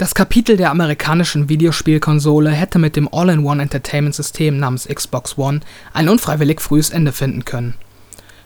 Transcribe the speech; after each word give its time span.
Das 0.00 0.14
Kapitel 0.14 0.56
der 0.56 0.70
amerikanischen 0.70 1.50
Videospielkonsole 1.50 2.48
hätte 2.48 2.78
mit 2.78 2.96
dem 2.96 3.06
All-in-One-Entertainment-System 3.12 4.56
namens 4.56 4.88
Xbox 4.88 5.36
One 5.36 5.60
ein 5.92 6.08
unfreiwillig 6.08 6.62
frühes 6.62 6.88
Ende 6.88 7.12
finden 7.12 7.44
können. 7.44 7.74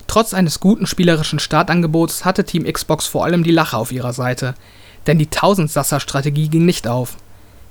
Trotz 0.08 0.34
eines 0.34 0.58
guten 0.58 0.88
spielerischen 0.88 1.38
Startangebots 1.38 2.24
hatte 2.24 2.42
Team 2.42 2.64
Xbox 2.64 3.06
vor 3.06 3.24
allem 3.24 3.44
die 3.44 3.52
Lacher 3.52 3.78
auf 3.78 3.92
ihrer 3.92 4.12
Seite, 4.12 4.56
denn 5.06 5.16
die 5.16 5.28
Tausendsasser-Strategie 5.30 6.48
ging 6.48 6.66
nicht 6.66 6.88
auf. 6.88 7.18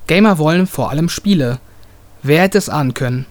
Gamer 0.06 0.38
wollen 0.38 0.66
vor 0.66 0.88
allem 0.88 1.10
Spiele. 1.10 1.58
Wer 2.22 2.40
hätte 2.40 2.56
es 2.56 2.70
ahnen 2.70 2.94
können? 2.94 3.26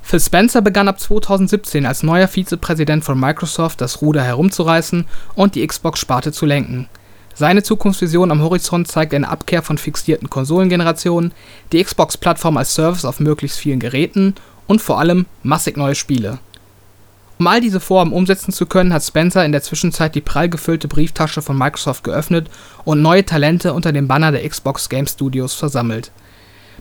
Phil 0.00 0.20
Spencer 0.20 0.62
begann 0.62 0.86
ab 0.86 1.00
2017 1.00 1.86
als 1.86 2.04
neuer 2.04 2.28
Vizepräsident 2.28 3.02
von 3.02 3.18
Microsoft 3.18 3.80
das 3.80 4.00
Ruder 4.00 4.22
herumzureißen 4.22 5.06
und 5.34 5.56
die 5.56 5.66
Xbox-Sparte 5.66 6.30
zu 6.30 6.46
lenken 6.46 6.88
seine 7.38 7.62
Zukunftsvision 7.62 8.30
am 8.30 8.40
Horizont 8.40 8.88
zeigt 8.88 9.12
eine 9.12 9.28
Abkehr 9.28 9.62
von 9.62 9.76
fixierten 9.76 10.30
Konsolengenerationen, 10.30 11.32
die 11.70 11.84
Xbox-Plattform 11.84 12.56
als 12.56 12.74
Service 12.74 13.04
auf 13.04 13.20
möglichst 13.20 13.58
vielen 13.58 13.78
Geräten 13.78 14.34
und 14.66 14.80
vor 14.80 14.98
allem 14.98 15.26
massig 15.42 15.76
neue 15.76 15.94
Spiele. 15.94 16.38
Um 17.38 17.46
all 17.46 17.60
diese 17.60 17.80
Vorhaben 17.80 18.14
umsetzen 18.14 18.54
zu 18.54 18.64
können, 18.64 18.94
hat 18.94 19.04
Spencer 19.04 19.44
in 19.44 19.52
der 19.52 19.62
Zwischenzeit 19.62 20.14
die 20.14 20.22
prall 20.22 20.48
gefüllte 20.48 20.88
Brieftasche 20.88 21.42
von 21.42 21.58
Microsoft 21.58 22.04
geöffnet 22.04 22.48
und 22.86 23.02
neue 23.02 23.26
Talente 23.26 23.74
unter 23.74 23.92
dem 23.92 24.08
Banner 24.08 24.32
der 24.32 24.48
Xbox 24.48 24.88
Game 24.88 25.06
Studios 25.06 25.52
versammelt. 25.52 26.10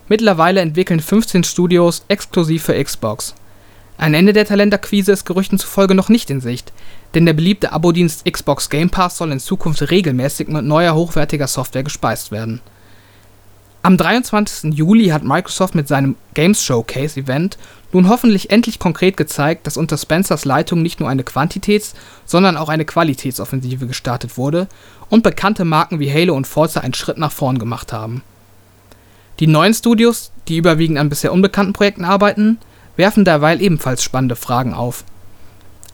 Mittlerweile 0.07 0.61
entwickeln 0.61 1.01
15 1.01 1.43
Studios 1.43 2.05
exklusiv 2.07 2.63
für 2.63 2.81
Xbox. 2.81 3.35
Ein 3.97 4.13
Ende 4.13 4.31
der 4.31 4.45
Talentakquise 4.45 5.11
ist 5.11 5.25
Gerüchten 5.25 5.59
zufolge 5.59 5.95
noch 5.95 6.07
nicht 6.09 6.29
in 6.29 6.39
Sicht, 6.39 6.71
denn 7.15 7.25
der 7.25 7.33
beliebte 7.33 7.71
Abo-Dienst 7.71 8.25
Xbox 8.29 8.69
Game 8.69 8.89
Pass 8.89 9.17
soll 9.17 9.31
in 9.31 9.39
Zukunft 9.39 9.89
regelmäßig 9.89 10.49
mit 10.49 10.65
neuer 10.65 10.93
hochwertiger 10.93 11.47
Software 11.47 11.83
gespeist 11.83 12.31
werden. 12.31 12.61
Am 13.81 13.97
23. 13.97 14.73
Juli 14.73 15.07
hat 15.07 15.23
Microsoft 15.23 15.75
mit 15.75 15.87
seinem 15.87 16.15
Games 16.33 16.63
Showcase 16.63 17.19
Event 17.19 17.57
nun 17.93 18.09
hoffentlich 18.09 18.49
endlich 18.49 18.79
konkret 18.79 19.15
gezeigt, 19.15 19.65
dass 19.65 19.77
unter 19.77 19.97
Spencers 19.97 20.43
Leitung 20.43 20.81
nicht 20.81 20.99
nur 20.99 21.07
eine 21.07 21.23
Quantitäts-, 21.23 21.93
sondern 22.25 22.57
auch 22.57 22.67
eine 22.67 22.83
Qualitätsoffensive 22.83 23.87
gestartet 23.87 24.37
wurde 24.37 24.67
und 25.09 25.23
bekannte 25.23 25.65
Marken 25.65 25.99
wie 25.99 26.11
Halo 26.11 26.35
und 26.35 26.47
Forza 26.47 26.81
einen 26.81 26.95
Schritt 26.95 27.17
nach 27.17 27.31
vorn 27.31 27.59
gemacht 27.59 27.93
haben. 27.93 28.23
Die 29.39 29.47
neuen 29.47 29.73
Studios, 29.73 30.31
die 30.47 30.57
überwiegend 30.57 30.97
an 30.97 31.09
bisher 31.09 31.31
unbekannten 31.31 31.73
Projekten 31.73 32.05
arbeiten, 32.05 32.57
werfen 32.97 33.23
derweil 33.23 33.61
ebenfalls 33.61 34.03
spannende 34.03 34.35
Fragen 34.35 34.73
auf 34.73 35.05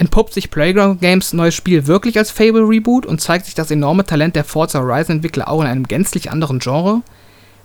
Entpuppt 0.01 0.33
sich 0.33 0.49
Playground 0.49 0.99
Games 0.99 1.31
neues 1.31 1.53
Spiel 1.53 1.85
wirklich 1.85 2.17
als 2.17 2.31
Fable 2.31 2.67
Reboot 2.67 3.05
und 3.05 3.21
zeigt 3.21 3.45
sich 3.45 3.53
das 3.53 3.69
enorme 3.69 4.03
Talent 4.03 4.35
der 4.35 4.43
Forza 4.43 4.79
Horizon 4.79 5.17
Entwickler 5.17 5.47
auch 5.47 5.61
in 5.61 5.67
einem 5.67 5.87
gänzlich 5.87 6.31
anderen 6.31 6.57
Genre? 6.57 7.03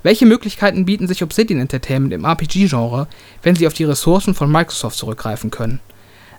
Welche 0.03 0.27
Möglichkeiten 0.27 0.85
bieten 0.85 1.09
sich 1.09 1.23
Obsidian 1.23 1.61
Entertainment 1.61 2.13
im 2.13 2.27
RPG-Genre, 2.27 3.09
wenn 3.43 3.57
sie 3.57 3.67
auf 3.67 3.73
die 3.73 3.85
Ressourcen 3.85 4.35
von 4.35 4.53
Microsoft 4.53 4.99
zurückgreifen 4.99 5.51
können? 5.51 5.81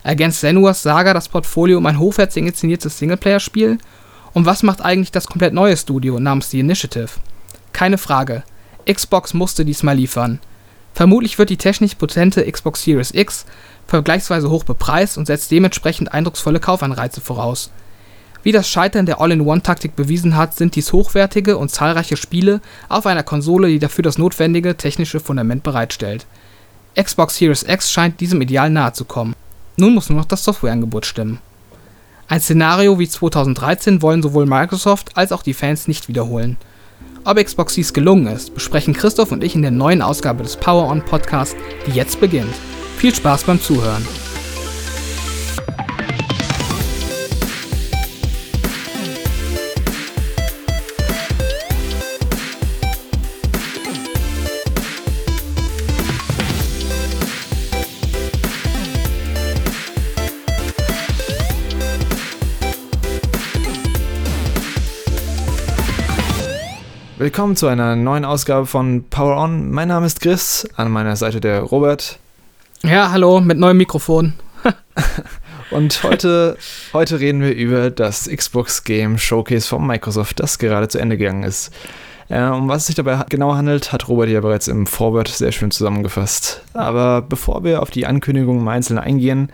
Ergänzt 0.03 0.41
Senua's 0.41 0.83
Saga 0.83 1.15
das 1.15 1.29
Portfolio 1.29 1.79
um 1.79 1.85
ein 1.87 1.97
hochwertig 1.97 2.43
inszeniertes 2.43 2.99
Singleplayer-Spiel? 2.99 3.79
Und 4.33 4.45
was 4.45 4.61
macht 4.61 4.83
eigentlich 4.83 5.11
das 5.11 5.25
komplett 5.25 5.55
neue 5.55 5.77
Studio 5.77 6.19
namens 6.19 6.51
The 6.51 6.59
Initiative? 6.59 7.09
Keine 7.73 7.97
Frage, 7.97 8.43
Xbox 8.85 9.33
musste 9.33 9.65
diesmal 9.65 9.95
liefern. 9.95 10.37
Vermutlich 10.93 11.39
wird 11.39 11.49
die 11.49 11.57
technisch 11.57 11.95
potente 11.95 12.51
Xbox 12.51 12.83
Series 12.83 13.15
X 13.15 13.47
vergleichsweise 13.87 14.49
hoch 14.49 14.63
bepreist 14.63 15.17
und 15.17 15.25
setzt 15.25 15.51
dementsprechend 15.51 16.13
eindrucksvolle 16.13 16.59
Kaufanreize 16.59 17.21
voraus. 17.21 17.71
Wie 18.43 18.51
das 18.51 18.69
Scheitern 18.69 19.05
der 19.05 19.19
All-in-One-Taktik 19.19 19.95
bewiesen 19.95 20.37
hat, 20.37 20.55
sind 20.55 20.75
dies 20.75 20.93
hochwertige 20.93 21.57
und 21.57 21.69
zahlreiche 21.69 22.17
Spiele 22.17 22.61
auf 22.87 23.05
einer 23.05 23.23
Konsole, 23.23 23.67
die 23.67 23.79
dafür 23.79 24.03
das 24.03 24.17
notwendige 24.17 24.77
technische 24.77 25.19
Fundament 25.19 25.63
bereitstellt. 25.63 26.25
Xbox 26.95 27.37
Series 27.37 27.63
X 27.63 27.91
scheint 27.91 28.19
diesem 28.21 28.41
Ideal 28.41 28.69
nahe 28.69 28.93
zu 28.93 29.05
kommen. 29.05 29.35
Nun 29.75 29.93
muss 29.93 30.09
nur 30.09 30.17
noch 30.17 30.25
das 30.25 30.43
Softwareangebot 30.43 31.05
stimmen. 31.05 31.39
Ein 32.29 32.41
Szenario 32.41 32.99
wie 32.99 33.07
2013 33.07 34.01
wollen 34.01 34.23
sowohl 34.23 34.45
Microsoft 34.45 35.15
als 35.15 35.31
auch 35.31 35.43
die 35.43 35.53
Fans 35.53 35.87
nicht 35.87 36.07
wiederholen. 36.07 36.57
Ob 37.23 37.43
Xbox 37.43 37.73
dies 37.73 37.93
gelungen 37.93 38.27
ist, 38.27 38.53
besprechen 38.53 38.93
Christoph 38.93 39.31
und 39.31 39.43
ich 39.43 39.55
in 39.55 39.61
der 39.61 39.71
neuen 39.71 40.01
Ausgabe 40.01 40.43
des 40.43 40.55
Power 40.55 40.89
On 40.89 41.03
Podcast, 41.03 41.55
die 41.85 41.91
jetzt 41.91 42.19
beginnt. 42.19 42.53
Viel 42.97 43.13
Spaß 43.13 43.43
beim 43.43 43.61
Zuhören. 43.61 44.03
Willkommen 67.19 67.55
zu 67.55 67.67
einer 67.67 67.95
neuen 67.95 68.25
Ausgabe 68.25 68.65
von 68.65 69.03
Power 69.11 69.37
On. 69.37 69.69
Mein 69.69 69.89
Name 69.89 70.07
ist 70.07 70.19
Chris, 70.19 70.67
an 70.75 70.89
meiner 70.89 71.15
Seite 71.15 71.39
der 71.39 71.61
Robert. 71.61 72.17
Ja, 72.83 73.11
hallo, 73.11 73.41
mit 73.41 73.57
neuem 73.57 73.77
Mikrofon. 73.77 74.33
Und 75.71 76.03
heute, 76.03 76.57
heute 76.93 77.19
reden 77.19 77.41
wir 77.41 77.53
über 77.53 77.89
das 77.89 78.29
Xbox 78.29 78.83
Game 78.83 79.17
Showcase 79.17 79.67
von 79.67 79.85
Microsoft, 79.85 80.39
das 80.39 80.59
gerade 80.59 80.87
zu 80.87 80.99
Ende 80.99 81.17
gegangen 81.17 81.43
ist. 81.43 81.73
Äh, 82.29 82.43
um 82.43 82.67
was 82.67 82.81
es 82.81 82.87
sich 82.87 82.95
dabei 82.95 83.23
genau 83.29 83.55
handelt, 83.55 83.91
hat 83.91 84.07
Robert 84.07 84.29
ja 84.29 84.41
bereits 84.41 84.67
im 84.67 84.85
Vorwort 84.85 85.27
sehr 85.27 85.51
schön 85.51 85.71
zusammengefasst. 85.71 86.61
Aber 86.73 87.21
bevor 87.23 87.63
wir 87.63 87.81
auf 87.81 87.89
die 87.89 88.05
Ankündigungen 88.05 88.61
im 88.61 88.67
Einzelnen 88.67 88.99
eingehen, 88.99 89.51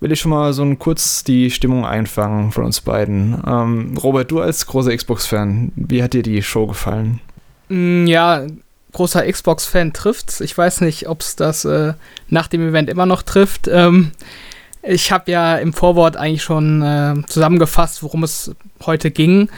will 0.00 0.10
ich 0.10 0.20
schon 0.20 0.30
mal 0.30 0.52
so 0.52 0.62
ein 0.62 0.78
kurz 0.78 1.22
die 1.22 1.50
Stimmung 1.50 1.86
einfangen 1.86 2.50
von 2.50 2.64
uns 2.64 2.80
beiden. 2.80 3.40
Ähm, 3.46 3.96
Robert, 4.02 4.30
du 4.30 4.40
als 4.40 4.66
großer 4.66 4.94
Xbox-Fan, 4.96 5.72
wie 5.76 6.02
hat 6.02 6.12
dir 6.12 6.22
die 6.22 6.42
Show 6.42 6.66
gefallen? 6.66 7.20
Mm, 7.68 8.06
ja, 8.06 8.46
großer 8.92 9.30
Xbox-Fan 9.30 9.92
trifft's. 9.92 10.40
Ich 10.40 10.56
weiß 10.56 10.80
nicht, 10.80 11.08
ob 11.08 11.20
es 11.20 11.36
das 11.36 11.64
äh, 11.64 11.94
nach 12.28 12.48
dem 12.48 12.68
Event 12.68 12.88
immer 12.88 13.06
noch 13.06 13.22
trifft. 13.22 13.68
Ähm, 13.68 14.12
ich 14.82 15.12
habe 15.12 15.30
ja 15.30 15.56
im 15.56 15.72
Vorwort 15.72 16.16
eigentlich 16.16 16.42
schon 16.42 16.82
äh, 16.82 17.14
zusammengefasst, 17.26 18.02
worum 18.02 18.22
es 18.22 18.52
heute 18.86 19.10
ging 19.10 19.48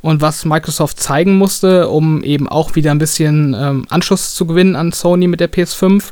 und 0.00 0.20
was 0.20 0.44
Microsoft 0.44 1.00
zeigen 1.00 1.36
musste, 1.36 1.88
um 1.88 2.24
eben 2.24 2.48
auch 2.48 2.74
wieder 2.74 2.90
ein 2.90 2.98
bisschen 2.98 3.54
ähm, 3.54 3.86
Anschluss 3.90 4.34
zu 4.34 4.46
gewinnen 4.46 4.76
an 4.76 4.92
Sony 4.92 5.28
mit 5.28 5.40
der 5.40 5.52
PS5. 5.52 6.04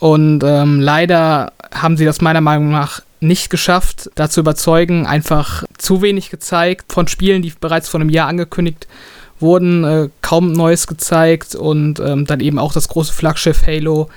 Und 0.00 0.42
ähm, 0.42 0.80
leider 0.80 1.52
haben 1.72 1.96
sie 1.96 2.04
das 2.04 2.20
meiner 2.20 2.40
Meinung 2.40 2.70
nach 2.70 3.02
nicht 3.20 3.50
geschafft, 3.50 4.10
da 4.16 4.28
zu 4.28 4.40
überzeugen, 4.40 5.06
einfach 5.06 5.62
zu 5.78 6.02
wenig 6.02 6.30
gezeigt 6.30 6.92
von 6.92 7.06
Spielen, 7.06 7.42
die 7.42 7.52
bereits 7.60 7.88
vor 7.88 8.00
einem 8.00 8.10
Jahr 8.10 8.26
angekündigt 8.26 8.88
wurden, 8.88 9.21
äh, 9.42 10.08
kaum 10.22 10.52
Neues 10.52 10.86
gezeigt 10.86 11.54
und 11.54 12.00
ähm, 12.00 12.26
dann 12.26 12.40
eben 12.40 12.58
auch 12.58 12.72
das 12.72 12.88
große 12.88 13.12
Flaggschiff 13.12 13.66
Halo 13.66 14.08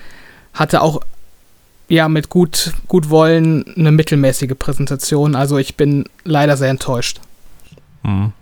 hatte 0.54 0.82
auch 0.82 1.02
ja 1.88 2.08
mit 2.10 2.30
gut, 2.30 2.74
gut 2.88 3.10
Wollen 3.10 3.66
eine 3.76 3.92
mittelmäßige 3.92 4.54
Präsentation. 4.58 5.36
Also 5.36 5.58
ich 5.58 5.76
bin 5.76 6.06
leider 6.24 6.58
sehr 6.58 6.70
enttäuscht. 6.70 7.20
Hm. 8.04 8.34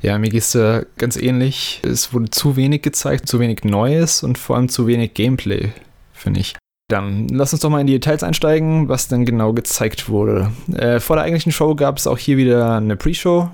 Ja, 0.00 0.18
mir 0.18 0.30
geht 0.30 0.42
es 0.42 0.54
äh, 0.54 0.84
ganz 0.98 1.16
ähnlich. 1.16 1.80
Es 1.84 2.12
wurde 2.12 2.30
zu 2.30 2.56
wenig 2.56 2.82
gezeigt, 2.82 3.28
zu 3.28 3.38
wenig 3.38 3.62
Neues 3.64 4.22
und 4.22 4.38
vor 4.38 4.56
allem 4.56 4.68
zu 4.68 4.86
wenig 4.86 5.14
Gameplay, 5.14 5.72
finde 6.12 6.40
ich. 6.40 6.56
Dann 6.88 7.28
lass 7.28 7.52
uns 7.52 7.62
doch 7.62 7.70
mal 7.70 7.80
in 7.80 7.86
die 7.86 7.94
Details 7.94 8.22
einsteigen, 8.22 8.88
was 8.88 9.08
denn 9.08 9.24
genau 9.24 9.52
gezeigt 9.52 10.08
wurde. 10.08 10.50
Äh, 10.74 10.98
vor 11.00 11.16
der 11.16 11.24
eigentlichen 11.24 11.52
Show 11.52 11.74
gab 11.74 11.96
es 11.96 12.06
auch 12.06 12.18
hier 12.18 12.36
wieder 12.36 12.76
eine 12.76 12.96
Pre-Show 12.96 13.48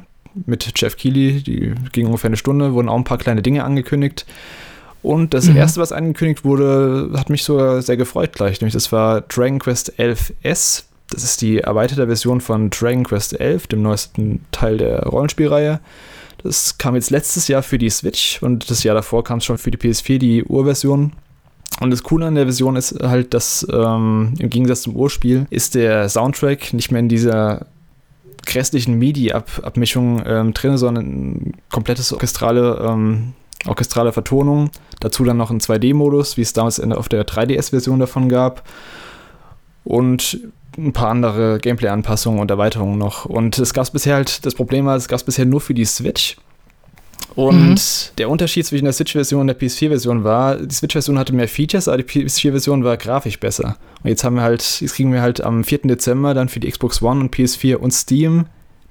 mit 0.47 0.73
Jeff 0.77 0.97
Keighley, 0.97 1.43
die 1.43 1.75
ging 1.93 2.07
ungefähr 2.07 2.29
eine 2.29 2.37
Stunde, 2.37 2.73
wurden 2.73 2.89
auch 2.89 2.97
ein 2.97 3.05
paar 3.05 3.19
kleine 3.19 3.43
Dinge 3.43 3.65
angekündigt. 3.65 4.27
Und 5.03 5.33
das 5.35 5.47
mhm. 5.47 5.57
erste, 5.57 5.81
was 5.81 5.93
angekündigt 5.93 6.45
wurde, 6.45 7.11
hat 7.17 7.31
mich 7.31 7.45
sogar 7.45 7.83
sehr 7.83 7.97
gefreut 7.97 8.33
gleich. 8.33 8.61
Nämlich 8.61 8.75
das 8.75 8.91
war 8.93 9.21
Dragon 9.23 9.59
Quest 9.59 9.99
11S. 9.99 10.85
Das 11.11 11.25
ist 11.25 11.41
die 11.41 11.59
erweiterte 11.59 12.07
Version 12.07 12.41
von 12.41 12.71
Dragon 12.71 13.05
Quest 13.05 13.39
11, 13.39 13.69
dem 13.69 13.83
neuesten 13.83 14.45
Teil 14.51 14.77
der 14.77 15.05
Rollenspielreihe. 15.05 15.81
Das 16.43 16.79
kam 16.79 16.95
jetzt 16.95 17.11
letztes 17.11 17.49
Jahr 17.49 17.63
für 17.63 17.79
die 17.79 17.91
Switch 17.91 18.43
und 18.43 18.71
das 18.71 18.85
Jahr 18.85 18.95
davor 18.95 19.25
kam 19.25 19.39
es 19.39 19.45
schon 19.45 19.59
für 19.59 19.71
die 19.71 19.79
PS4, 19.79 20.19
die 20.19 20.45
Urversion. 20.45 21.13
Und 21.81 21.91
das 21.91 22.03
Coole 22.03 22.27
an 22.27 22.35
der 22.35 22.45
Version 22.45 22.77
ist 22.77 23.01
halt, 23.03 23.35
dass 23.35 23.67
ähm, 23.73 24.35
im 24.39 24.51
Gegensatz 24.51 24.83
zum 24.83 24.97
Urspiel 24.97 25.47
ist 25.51 25.75
der 25.75 26.09
Soundtrack 26.09 26.73
nicht 26.73 26.91
mehr 26.91 27.01
in 27.01 27.09
dieser 27.09 27.67
grässlichen 28.47 28.99
MIDI-Abmischung 28.99 30.23
ähm, 30.27 30.55
drin, 30.55 30.77
sondern 30.77 31.05
ein 31.07 31.53
komplettes 31.71 32.13
orchestrale, 32.13 32.85
ähm, 32.89 33.35
orchestrale 33.67 34.13
Vertonung. 34.13 34.71
Dazu 35.01 35.25
dann 35.25 35.37
noch 35.37 35.51
ein 35.51 35.61
2D-Modus, 35.61 36.37
wie 36.37 36.43
es 36.43 36.53
damals 36.53 36.79
in, 36.79 36.93
auf 36.93 37.09
der 37.09 37.27
3DS-Version 37.27 37.99
davon 37.99 38.29
gab. 38.29 38.65
Und 39.85 40.41
ein 40.77 40.93
paar 40.93 41.11
andere 41.11 41.59
Gameplay-Anpassungen 41.59 42.41
und 42.41 42.51
Erweiterungen 42.51 42.99
noch. 42.99 43.25
Und 43.25 43.59
es 43.59 43.75
gab 43.75 43.91
bisher 43.93 44.15
halt, 44.15 44.47
das 44.47 44.55
Problem 44.55 44.87
war, 44.87 44.97
es 44.97 45.09
gab 45.09 45.25
bisher 45.25 45.45
nur 45.45 45.61
für 45.61 45.75
die 45.75 45.85
Switch. 45.85 46.37
Und 47.39 47.71
mhm. 47.71 48.17
der 48.19 48.31
Unterschied 48.31 48.67
zwischen 48.67 48.87
der 48.87 48.93
Switch-Version 48.93 49.43
und 49.43 49.47
der 49.47 49.57
PS4-Version 49.57 50.25
war, 50.25 50.57
die 50.57 50.75
Switch-Version 50.75 51.21
hatte 51.21 51.33
mehr 51.33 51.47
Features, 51.47 51.87
aber 51.87 51.99
die 51.99 52.03
PS4-Version 52.03 52.83
war 52.83 52.97
grafisch 52.97 53.39
besser. 53.39 53.77
Und 54.03 54.11
jetzt 54.11 54.25
haben 54.25 54.35
wir 54.35 54.43
halt, 54.43 54.81
jetzt 54.81 54.95
kriegen 54.95 55.13
wir 55.13 55.23
halt 55.23 55.41
am 55.41 55.63
4. 55.63 55.83
Dezember 55.85 56.35
dann 56.35 56.49
für 56.49 56.59
die 56.59 56.69
Xbox 56.69 57.01
One 57.01 57.21
und 57.21 57.33
PS4 57.33 57.77
und 57.77 57.93
Steam 57.93 58.47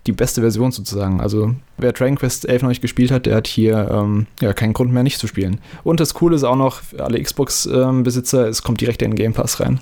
die 0.05 0.13
beste 0.13 0.39
Version 0.39 0.71
sozusagen. 0.71 1.19
Also 1.19 1.55
wer 1.75 1.91
Dragon 1.91 2.15
Quest 2.15 2.47
11 2.47 2.61
noch 2.61 2.69
nicht 2.69 2.81
gespielt 2.81 3.11
hat, 3.11 3.25
der 3.25 3.35
hat 3.35 3.47
hier 3.47 3.89
ähm, 3.91 4.27
ja 4.39 4.53
keinen 4.53 4.71
Grund 4.71 4.93
mehr 4.93 5.03
nicht 5.03 5.19
zu 5.19 5.27
spielen. 5.27 5.59
Und 5.83 6.00
das 6.00 6.13
Coole 6.13 6.38
ist 6.38 6.45
auch 6.45 6.55
noch 6.55 6.75
für 6.83 7.03
alle 7.03 7.21
Xbox-Besitzer, 7.21 8.45
ähm, 8.45 8.50
es 8.50 8.63
kommt 8.63 8.79
direkt 8.79 9.01
in 9.01 9.11
den 9.11 9.17
Game 9.17 9.33
Pass 9.33 9.59
rein. 9.59 9.81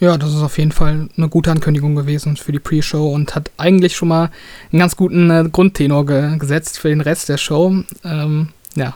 Ja, 0.00 0.18
das 0.18 0.34
ist 0.34 0.42
auf 0.42 0.58
jeden 0.58 0.72
Fall 0.72 1.08
eine 1.16 1.28
gute 1.28 1.50
Ankündigung 1.50 1.94
gewesen 1.94 2.36
für 2.36 2.52
die 2.52 2.58
Pre-Show 2.58 3.08
und 3.08 3.34
hat 3.34 3.50
eigentlich 3.56 3.96
schon 3.96 4.08
mal 4.08 4.30
einen 4.72 4.80
ganz 4.80 4.96
guten 4.96 5.30
äh, 5.30 5.48
Grundtenor 5.50 6.04
ge 6.06 6.36
gesetzt 6.38 6.78
für 6.78 6.88
den 6.88 7.00
Rest 7.00 7.28
der 7.28 7.38
Show. 7.38 7.74
Ähm, 8.04 8.48
ja, 8.74 8.94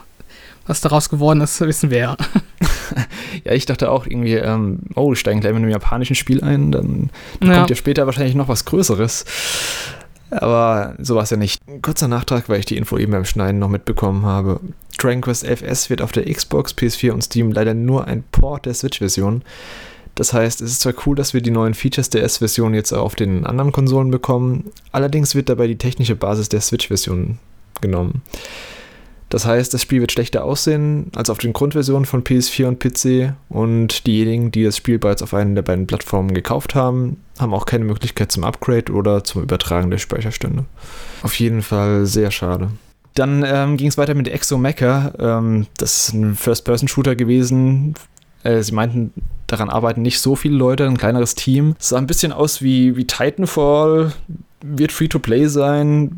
was 0.66 0.80
daraus 0.80 1.08
geworden 1.08 1.40
ist, 1.40 1.60
wissen 1.62 1.90
wir 1.90 1.98
ja. 1.98 2.16
ja, 3.44 3.52
ich 3.52 3.66
dachte 3.66 3.90
auch 3.90 4.06
irgendwie, 4.06 4.34
ähm, 4.34 4.80
oh, 4.94 5.14
steigen 5.14 5.40
gleich 5.40 5.52
mit 5.52 5.62
einem 5.62 5.70
japanischen 5.70 6.16
Spiel 6.16 6.42
ein, 6.42 6.72
dann, 6.72 7.10
dann 7.40 7.48
ja. 7.48 7.56
kommt 7.56 7.70
ja 7.70 7.76
später 7.76 8.06
wahrscheinlich 8.06 8.34
noch 8.34 8.48
was 8.48 8.64
Größeres. 8.64 9.24
Aber 10.30 10.94
so 10.98 11.14
war 11.14 11.22
es 11.22 11.30
ja 11.30 11.38
nicht. 11.38 11.60
Kurzer 11.80 12.08
Nachtrag, 12.08 12.48
weil 12.48 12.60
ich 12.60 12.66
die 12.66 12.76
Info 12.76 12.98
eben 12.98 13.12
beim 13.12 13.24
Schneiden 13.24 13.58
noch 13.58 13.70
mitbekommen 13.70 14.26
habe. 14.26 14.60
Dragon 14.98 15.22
Quest 15.22 15.44
FS 15.44 15.88
wird 15.88 16.02
auf 16.02 16.12
der 16.12 16.30
Xbox, 16.30 16.74
PS4 16.74 17.12
und 17.12 17.22
Steam 17.22 17.50
leider 17.50 17.72
nur 17.72 18.06
ein 18.06 18.24
Port 18.30 18.66
der 18.66 18.74
Switch-Version. 18.74 19.42
Das 20.18 20.32
heißt, 20.32 20.62
es 20.62 20.72
ist 20.72 20.80
zwar 20.80 20.94
cool, 21.06 21.14
dass 21.14 21.32
wir 21.32 21.40
die 21.40 21.52
neuen 21.52 21.74
Features 21.74 22.10
der 22.10 22.24
S-Version 22.24 22.74
jetzt 22.74 22.92
auf 22.92 23.14
den 23.14 23.46
anderen 23.46 23.70
Konsolen 23.70 24.10
bekommen, 24.10 24.72
allerdings 24.90 25.36
wird 25.36 25.48
dabei 25.48 25.68
die 25.68 25.78
technische 25.78 26.16
Basis 26.16 26.48
der 26.48 26.60
Switch-Version 26.60 27.38
genommen. 27.80 28.22
Das 29.28 29.46
heißt, 29.46 29.72
das 29.72 29.80
Spiel 29.80 30.00
wird 30.00 30.10
schlechter 30.10 30.42
aussehen 30.42 31.12
als 31.14 31.30
auf 31.30 31.38
den 31.38 31.52
Grundversionen 31.52 32.04
von 32.04 32.24
PS4 32.24 32.66
und 32.66 32.80
PC 32.80 33.34
und 33.48 34.08
diejenigen, 34.08 34.50
die 34.50 34.64
das 34.64 34.76
Spiel 34.76 34.98
bereits 34.98 35.22
auf 35.22 35.34
einer 35.34 35.54
der 35.54 35.62
beiden 35.62 35.86
Plattformen 35.86 36.34
gekauft 36.34 36.74
haben, 36.74 37.22
haben 37.38 37.54
auch 37.54 37.64
keine 37.64 37.84
Möglichkeit 37.84 38.32
zum 38.32 38.42
Upgrade 38.42 38.90
oder 38.92 39.22
zum 39.22 39.44
Übertragen 39.44 39.92
der 39.92 39.98
Speicherstände. 39.98 40.64
Auf 41.22 41.38
jeden 41.38 41.62
Fall 41.62 42.06
sehr 42.06 42.32
schade. 42.32 42.70
Dann 43.14 43.44
ähm, 43.46 43.76
ging 43.76 43.86
es 43.86 43.98
weiter 43.98 44.14
mit 44.14 44.26
Exo 44.26 44.58
Mecha. 44.58 45.12
Ähm, 45.20 45.68
das 45.76 46.08
ist 46.08 46.14
ein 46.14 46.34
First-Person-Shooter 46.34 47.14
gewesen, 47.14 47.94
äh, 48.48 48.62
sie 48.62 48.72
meinten, 48.72 49.12
daran 49.46 49.70
arbeiten 49.70 50.02
nicht 50.02 50.20
so 50.20 50.36
viele 50.36 50.56
Leute, 50.56 50.86
ein 50.86 50.98
kleineres 50.98 51.34
Team. 51.34 51.74
Es 51.78 51.90
sah 51.90 51.98
ein 51.98 52.06
bisschen 52.06 52.32
aus 52.32 52.62
wie, 52.62 52.96
wie 52.96 53.06
Titanfall, 53.06 54.12
wird 54.62 54.92
Free-to-Play 54.92 55.46
sein. 55.46 56.10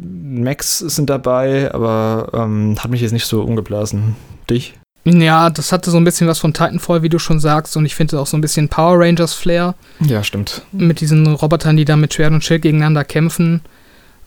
Max 0.43 0.79
sind 0.79 1.11
dabei, 1.11 1.73
aber 1.73 2.31
ähm, 2.33 2.77
hat 2.79 2.91
mich 2.91 3.01
jetzt 3.01 3.13
nicht 3.13 3.27
so 3.27 3.43
umgeblasen. 3.43 4.17
Dich? 4.49 4.75
Ja, 5.05 5.49
das 5.49 5.73
hatte 5.73 5.91
so 5.91 5.97
ein 5.97 6.05
bisschen 6.05 6.29
was 6.29 6.39
von 6.39 6.53
Titanfall, 6.53 7.03
wie 7.03 7.09
du 7.09 7.19
schon 7.19 7.41
sagst, 7.41 7.77
und 7.77 7.87
ich 7.87 7.95
finde 7.95 8.21
auch 8.21 8.27
so 8.27 8.37
ein 8.37 8.43
bisschen 8.43 8.69
Power 8.69 8.99
Rangers 8.99 9.33
Flair. 9.33 9.75
Ja, 10.01 10.23
stimmt. 10.23 10.63
Mit 10.73 11.01
diesen 11.01 11.27
Robotern, 11.27 11.77
die 11.77 11.85
da 11.85 11.97
mit 11.97 12.13
Schwert 12.13 12.33
und 12.33 12.45
Schild 12.45 12.63
gegeneinander 12.63 13.05
kämpfen. 13.05 13.63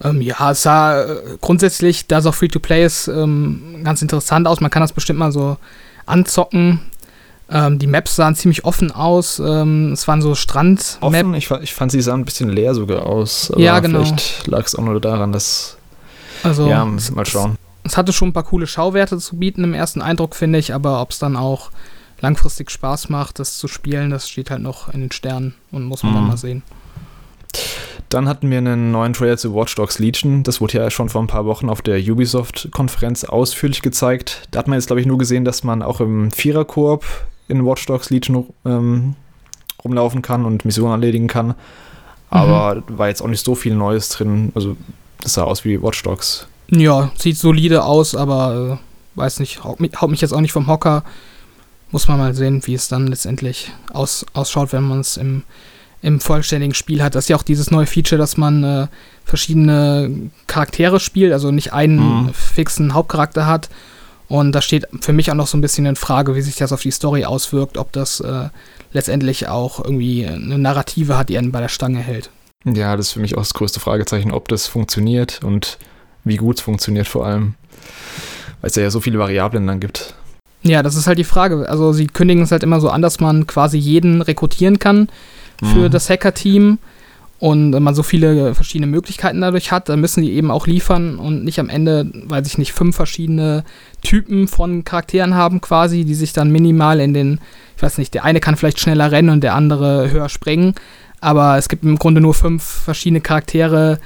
Ähm, 0.04 0.22
ja, 0.22 0.52
es 0.52 0.64
sah 0.64 1.02
äh, 1.02 1.16
grundsätzlich, 1.42 2.08
da 2.08 2.18
es 2.18 2.26
auch 2.26 2.34
Free-to-Play 2.34 2.86
ist, 2.86 3.08
ähm, 3.08 3.82
ganz 3.84 4.02
interessant 4.02 4.48
aus. 4.48 4.62
Man 4.62 4.72
kann 4.72 4.82
das 4.82 4.94
bestimmt 4.94 5.20
mal 5.20 5.32
so 5.32 5.58
anzocken. 6.06 6.82
Ähm, 7.54 7.78
die 7.78 7.86
Maps 7.86 8.16
sahen 8.16 8.36
ziemlich 8.36 8.66
offen 8.66 8.92
aus. 8.92 9.38
Ähm, 9.38 9.92
es 9.92 10.08
waren 10.08 10.24
so 10.24 10.34
strand 10.34 10.98
Offen? 11.02 11.36
Ich, 11.36 11.52
ich, 11.52 11.74
fand, 11.74 11.92
sie 11.92 12.02
sahen 12.02 12.22
ein 12.22 12.26
bisschen 12.26 12.50
leer 12.50 12.74
sogar 12.74 13.06
aus. 13.06 13.54
ja, 13.58 13.80
genau. 13.80 14.00
Vielleicht 14.04 14.48
lag 14.48 14.66
es 14.66 14.76
auch 14.76 14.84
nur 14.84 15.00
daran, 15.00 15.32
dass. 15.32 15.78
Also, 16.42 16.68
ja, 16.68 16.84
mal 16.84 17.26
schauen. 17.28 17.58
Es, 17.84 17.92
es, 17.92 17.98
hatte 17.98 18.12
schon 18.12 18.30
ein 18.30 18.34
paar 18.34 18.44
coole 18.44 18.66
Schauwerte 18.66 19.20
zu 19.20 19.38
bieten 19.38 19.64
im 19.64 19.76
ersten 19.76 20.02
Eindruck, 20.02 20.36
finde 20.36 20.58
ich, 20.58 20.74
aber 20.74 21.00
ob 21.00 21.12
es 21.12 21.20
dann 21.20 21.38
auch 21.38 21.70
langfristig 22.22 22.72
Spaß 22.72 23.10
macht, 23.10 23.38
das 23.38 23.58
zu 23.58 23.68
spielen, 23.68 24.10
das 24.10 24.28
steht 24.28 24.50
halt 24.50 24.62
noch 24.62 24.92
in 24.92 25.02
den 25.02 25.12
Sternen 25.12 25.54
und 25.72 25.84
muss 25.84 26.02
man 26.02 26.14
mhm. 26.14 26.16
dann 26.16 26.28
mal 26.28 26.38
sehen. 26.38 26.64
Dann 28.10 28.28
hatten 28.28 28.50
wir 28.50 28.58
einen 28.58 28.92
neuen 28.92 29.14
Trailer 29.14 29.38
zu 29.38 29.56
Watch 29.56 29.76
Dogs 29.76 30.00
Legion. 30.00 30.44
Das 30.44 30.60
wurde 30.60 30.80
ja 30.80 30.90
schon 30.90 31.10
vor 31.10 31.22
ein 31.22 31.28
paar 31.28 31.46
Wochen 31.46 31.70
auf 31.70 31.82
der 31.82 32.00
Ubisoft-Konferenz 32.00 33.24
ausführlich 33.24 33.82
gezeigt. 33.82 34.48
Da 34.52 34.60
hat 34.60 34.68
man 34.68 34.78
jetzt, 34.78 34.88
glaube 34.88 35.02
ich, 35.02 35.08
nur 35.08 35.18
gesehen, 35.18 35.46
dass 35.46 35.64
man 35.64 35.82
auch 35.82 36.00
im 36.00 36.32
Viererkorb 36.32 37.06
in 37.48 37.66
Watch 37.66 37.86
Dogs 37.86 38.10
Legion 38.10 38.48
ähm, 38.66 39.16
rumlaufen 39.84 40.22
kann 40.22 40.46
und 40.46 40.66
Missionen 40.66 40.94
erledigen 40.94 41.28
kann. 41.28 41.56
Aber 42.30 42.76
mhm. 42.76 42.98
war 42.98 43.10
jetzt 43.10 43.22
auch 43.22 43.28
nicht 43.28 43.46
so 43.46 43.56
viel 43.56 43.76
Neues 43.76 44.10
drin. 44.10 44.52
Also, 44.56 44.76
das 45.22 45.34
sah 45.34 45.44
aus 45.44 45.66
wie 45.66 45.82
Watch 45.82 46.02
Dogs. 46.04 46.48
Ja, 46.70 47.12
sieht 47.18 47.38
solide 47.38 47.84
aus, 47.84 48.16
aber 48.16 48.80
äh, 48.80 49.20
weiß 49.20 49.40
nicht, 49.40 49.64
haut 49.64 49.80
mich, 49.80 49.92
haut 50.02 50.10
mich, 50.10 50.22
jetzt 50.22 50.34
auch 50.34 50.42
nicht 50.42 50.54
vom 50.54 50.68
Hocker. 50.68 51.04
Muss 51.92 52.08
man 52.08 52.18
mal 52.18 52.34
sehen, 52.34 52.66
wie 52.66 52.74
es 52.74 52.88
dann 52.88 53.08
letztendlich 53.08 53.72
aus, 53.92 54.26
ausschaut, 54.34 54.74
wenn 54.74 54.84
man 54.84 55.00
es 55.00 55.18
im, 55.18 55.44
im 56.02 56.20
vollständigen 56.20 56.74
Spiel 56.74 57.04
hat. 57.04 57.14
Das 57.14 57.26
ist 57.26 57.30
ja 57.30 57.36
auch 57.36 57.44
dieses 57.44 57.70
neue 57.70 57.86
Feature, 57.86 58.18
dass 58.18 58.38
man 58.38 58.64
äh, 58.64 58.88
verschiedene 59.26 60.32
Charaktere 60.48 61.00
spielt, 61.00 61.34
also 61.34 61.52
nicht 61.52 61.74
einen 61.74 62.26
mhm. 62.26 62.34
fixen 62.34 62.94
Hauptcharakter 62.96 63.46
hat, 63.46 63.70
und 64.34 64.52
da 64.52 64.64
steht 64.64 64.88
für 65.00 65.14
mich 65.14 65.30
auch 65.30 65.36
noch 65.36 65.46
so 65.46 65.56
ein 65.56 65.62
bisschen 65.62 65.86
in 65.86 65.96
Frage, 65.96 66.36
wie 66.36 66.42
sich 66.42 66.56
das 66.56 66.72
auf 66.72 66.82
die 66.82 66.90
Story 66.90 67.24
auswirkt, 67.24 67.78
ob 67.78 67.92
das 67.92 68.20
äh, 68.20 68.50
letztendlich 68.92 69.48
auch 69.48 69.80
irgendwie 69.80 70.26
eine 70.26 70.58
Narrative 70.58 71.20
hat, 71.20 71.30
die 71.30 71.38
einen 71.38 71.52
bei 71.52 71.62
der 71.62 71.68
Stange 71.68 72.00
hält. 72.00 72.32
Ja, 72.66 72.98
das 72.98 73.10
ist 73.10 73.12
für 73.12 73.20
mich 73.20 73.36
auch 73.36 73.42
das 73.42 73.54
größte 73.54 73.80
Fragezeichen, 73.80 74.32
ob 74.32 74.48
das 74.48 74.66
funktioniert 74.66 75.44
und 75.44 75.78
wie 76.24 76.38
gut 76.38 76.58
es 76.58 76.64
funktioniert 76.64 77.08
vor 77.08 77.28
allem. 77.28 77.54
Weil 78.62 78.72
es 78.72 78.76
ja 78.76 78.90
so 78.90 79.02
viele 79.02 79.20
Variablen 79.20 79.68
dann 79.68 79.80
gibt. 79.80 80.16
Ja, 80.64 80.82
das 80.82 80.96
ist 80.96 81.06
halt 81.06 81.20
die 81.20 81.26
Frage. 81.26 81.70
Also 81.70 81.94
sie 81.94 82.08
kündigen 82.08 82.42
es 82.42 82.52
halt 82.52 82.64
immer 82.64 82.82
so 82.82 82.90
an, 82.90 83.04
dass 83.04 83.20
man 83.20 83.46
quasi 83.46 83.78
jeden 83.78 84.24
rekrutieren 84.24 84.80
kann 84.80 85.10
für 85.60 85.90
mhm. 85.90 85.92
das 85.92 86.10
Hacker-Team 86.10 86.80
und 87.44 87.72
man 87.72 87.94
so 87.94 88.04
viele 88.04 88.56
verschiedene 88.56 88.88
Möglichkeiten 88.88 89.42
dadurch 89.42 89.74
hat, 89.74 89.90
dann 89.90 90.00
müssen 90.00 90.24
die 90.24 90.32
eben 90.32 90.50
auch 90.50 90.66
liefern 90.66 91.18
und 91.18 91.44
nicht 91.44 91.60
am 91.60 91.68
Ende, 91.68 92.10
weiß 92.14 92.48
ich 92.48 92.58
nicht, 92.58 92.72
fünf 92.72 92.96
verschiedene 92.96 93.66
Typen 94.02 94.48
von 94.48 94.86
Charakteren 94.86 95.36
haben 95.36 95.60
quasi, 95.60 96.06
die 96.06 96.16
sich 96.16 96.32
dann 96.32 96.54
minimal 96.54 97.02
in 97.02 97.14
den, 97.14 97.42
ich 97.76 97.84
weiß 97.84 97.98
nicht, 97.98 98.14
der 98.14 98.24
eine 98.24 98.40
kann 98.40 98.56
vielleicht 98.56 98.80
schneller 98.80 99.12
rennen 99.12 99.28
und 99.28 99.44
der 99.44 99.56
andere 99.56 100.10
höher 100.10 100.30
springen, 100.30 100.74
aber 101.20 101.58
es 101.58 101.68
gibt 101.68 101.84
im 101.84 102.00
Grunde 102.00 102.22
nur 102.22 102.34
fünf 102.34 102.64
verschiedene 102.64 103.20
Charaktere, 103.20 104.00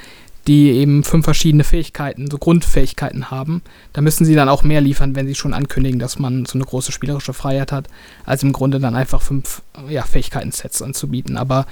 die 0.47 0.71
eben 0.71 1.03
fünf 1.03 1.25
verschiedene 1.25 1.63
Fähigkeiten, 1.63 2.31
so 2.31 2.37
Grundfähigkeiten 2.37 3.29
haben. 3.29 3.61
Da 3.93 4.01
müssen 4.01 4.25
sie 4.25 4.35
dann 4.35 4.49
auch 4.49 4.63
mehr 4.63 4.81
liefern, 4.81 5.15
wenn 5.15 5.27
sie 5.27 5.35
schon 5.35 5.53
ankündigen, 5.53 5.99
dass 5.99 6.19
man 6.19 6.45
so 6.45 6.57
eine 6.57 6.65
große 6.65 6.91
spielerische 6.91 7.33
Freiheit 7.33 7.71
hat, 7.71 7.87
als 8.25 8.43
im 8.43 8.53
Grunde 8.53 8.79
dann 8.79 8.95
einfach 8.95 9.21
fünf 9.21 9.61
ja, 9.89 10.03
Fähigkeiten-Sets 10.03 10.81
anzubieten. 10.81 11.37
Aber 11.37 11.67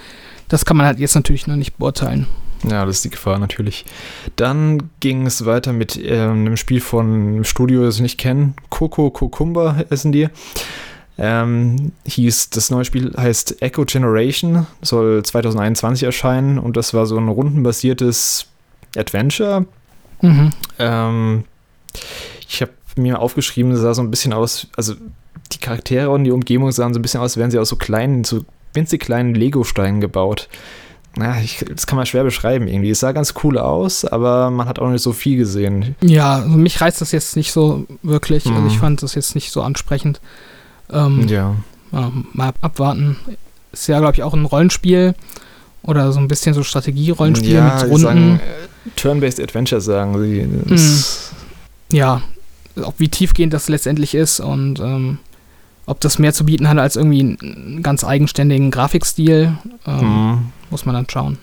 das 0.50 0.66
kann 0.66 0.78
man 0.78 0.86
halt 0.86 1.00
jetzt 1.00 1.16
natürlich 1.16 1.48
noch 1.48 1.56
nicht 1.56 1.78
beurteilen. 1.78 2.28
Ja, 2.70 2.86
das 2.86 2.98
ist 2.98 3.06
die 3.06 3.10
Gefahr 3.10 3.40
natürlich. 3.40 3.86
Dann 4.36 4.90
ging 5.00 5.26
es 5.26 5.46
weiter 5.46 5.72
mit 5.72 5.98
äh, 5.98 6.20
einem 6.20 6.58
Spiel 6.58 6.82
von 6.82 7.06
einem 7.06 7.44
Studio, 7.44 7.84
das 7.84 7.96
ich 7.96 8.02
nicht 8.02 8.18
kenne. 8.18 8.54
Coco 8.70 9.10
Kokumba 9.10 9.84
essen 9.90 10.12
die. 10.12 10.30
Ähm, 11.18 11.94
hieß, 12.06 12.50
das 12.50 12.72
neue 12.72 12.84
Spiel 12.84 13.14
heißt 13.16 13.62
Echo 13.62 13.86
Generation, 13.86 14.68
soll 14.82 15.24
2021 15.24 16.04
erscheinen 16.04 16.60
und 16.60 16.76
das 16.76 16.94
war 16.94 17.06
so 17.06 17.18
ein 17.18 17.30
rundenbasiertes 17.30 18.48
Adventure. 18.98 19.66
Mhm. 20.22 20.52
Ähm, 20.80 21.44
ich 22.48 22.62
habe 22.62 22.72
mir 22.96 23.20
aufgeschrieben, 23.20 23.72
es 23.72 23.82
sah 23.82 23.94
so 23.94 24.02
ein 24.02 24.12
bisschen 24.12 24.34
aus, 24.34 24.68
also 24.76 24.96
die 25.52 25.60
Charaktere 25.60 26.10
und 26.10 26.24
die 26.24 26.32
Umgebung 26.32 26.72
sahen 26.72 26.94
so 26.94 27.00
ein 27.00 27.02
bisschen 27.02 27.20
aus, 27.20 27.32
als 27.32 27.38
wären 27.38 27.52
sie 27.52 27.60
aus 27.60 27.70
so 27.70 27.76
kleinen, 27.76 28.24
so 28.24 28.46
winzig 28.74 29.02
kleinen 29.02 29.36
Lego-Steinen 29.36 30.02
gebaut. 30.02 30.50
Na, 31.18 31.40
ich, 31.40 31.64
das 31.74 31.88
kann 31.88 31.96
man 31.96 32.06
schwer 32.06 32.24
beschreiben 32.24 32.68
irgendwie. 32.68 32.90
Es 32.90 33.00
sah 33.00 33.14
ganz 33.14 33.36
cool 33.44 33.58
aus, 33.58 34.04
aber 34.04 34.50
man 34.50 34.68
hat 34.68 34.80
auch 34.80 34.90
nicht 34.90 35.02
so 35.02 35.14
viel 35.14 35.38
gesehen. 35.38 35.96
Ja, 36.02 36.36
also 36.36 36.58
mich 36.58 36.82
reizt 36.82 37.00
das 37.00 37.14
jetzt 37.14 37.38
nicht 37.38 37.54
so 37.54 37.86
wirklich. 38.04 38.46
Mhm. 38.46 38.56
Also 38.56 38.68
ich 38.68 38.80
fand 38.80 39.02
das 39.02 39.16
jetzt 39.16 39.34
nicht 39.34 39.52
so 39.52 39.62
ansprechend. 39.62 40.20
Ähm, 40.92 41.26
ja. 41.30 41.56
ja. 41.94 42.12
Mal 42.34 42.52
abwarten. 42.60 43.16
Ist 43.72 43.88
ja, 43.88 44.00
glaube 44.00 44.16
ich, 44.16 44.24
auch 44.24 44.34
ein 44.34 44.46
Rollenspiel 44.46 45.16
oder 45.84 46.12
so 46.12 46.20
ein 46.20 46.28
bisschen 46.28 46.54
so 46.54 46.64
Strategie-Rollenspiel 46.64 47.54
ja, 47.54 47.76
mit 47.76 47.84
Runden. 47.86 48.00
Sagen, 48.00 48.40
Turn-based 48.96 49.40
Adventure 49.40 49.82
sagen 49.82 50.20
sie. 50.20 50.44
Mhm. 50.44 51.04
Ja, 51.92 52.22
ob 52.82 52.96
wie 53.00 53.10
tiefgehend 53.10 53.54
das 53.54 53.70
letztendlich 53.70 54.16
ist 54.16 54.40
und 54.40 54.80
ähm, 54.80 55.20
ob 55.86 56.00
das 56.02 56.20
mehr 56.20 56.34
zu 56.34 56.46
bieten 56.46 56.68
hat 56.68 56.78
als 56.78 56.96
irgendwie 56.96 57.22
einen 57.22 57.84
ganz 57.84 58.04
eigenständigen 58.04 58.72
Grafikstil, 58.72 59.58
ähm, 59.86 60.00
mhm. 60.00 60.52
muss 60.70 60.86
man 60.86 60.96
dann 60.96 61.10
schauen. 61.10 61.38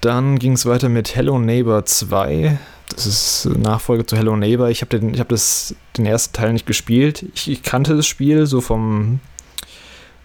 Dann 0.00 0.38
ging 0.38 0.52
es 0.52 0.66
weiter 0.66 0.88
mit 0.88 1.16
Hello 1.16 1.38
Neighbor 1.38 1.84
2. 1.84 2.58
Das 2.94 3.06
ist 3.06 3.48
Nachfolge 3.58 4.06
zu 4.06 4.16
Hello 4.16 4.36
Neighbor. 4.36 4.68
Ich 4.68 4.80
habe 4.82 4.98
den, 4.98 5.18
hab 5.18 5.28
den 5.28 6.06
ersten 6.06 6.32
Teil 6.32 6.52
nicht 6.52 6.66
gespielt. 6.66 7.26
Ich, 7.34 7.50
ich, 7.50 7.62
kannte 7.62 7.96
das 7.96 8.06
Spiel 8.06 8.46
so 8.46 8.60
vom, 8.60 9.20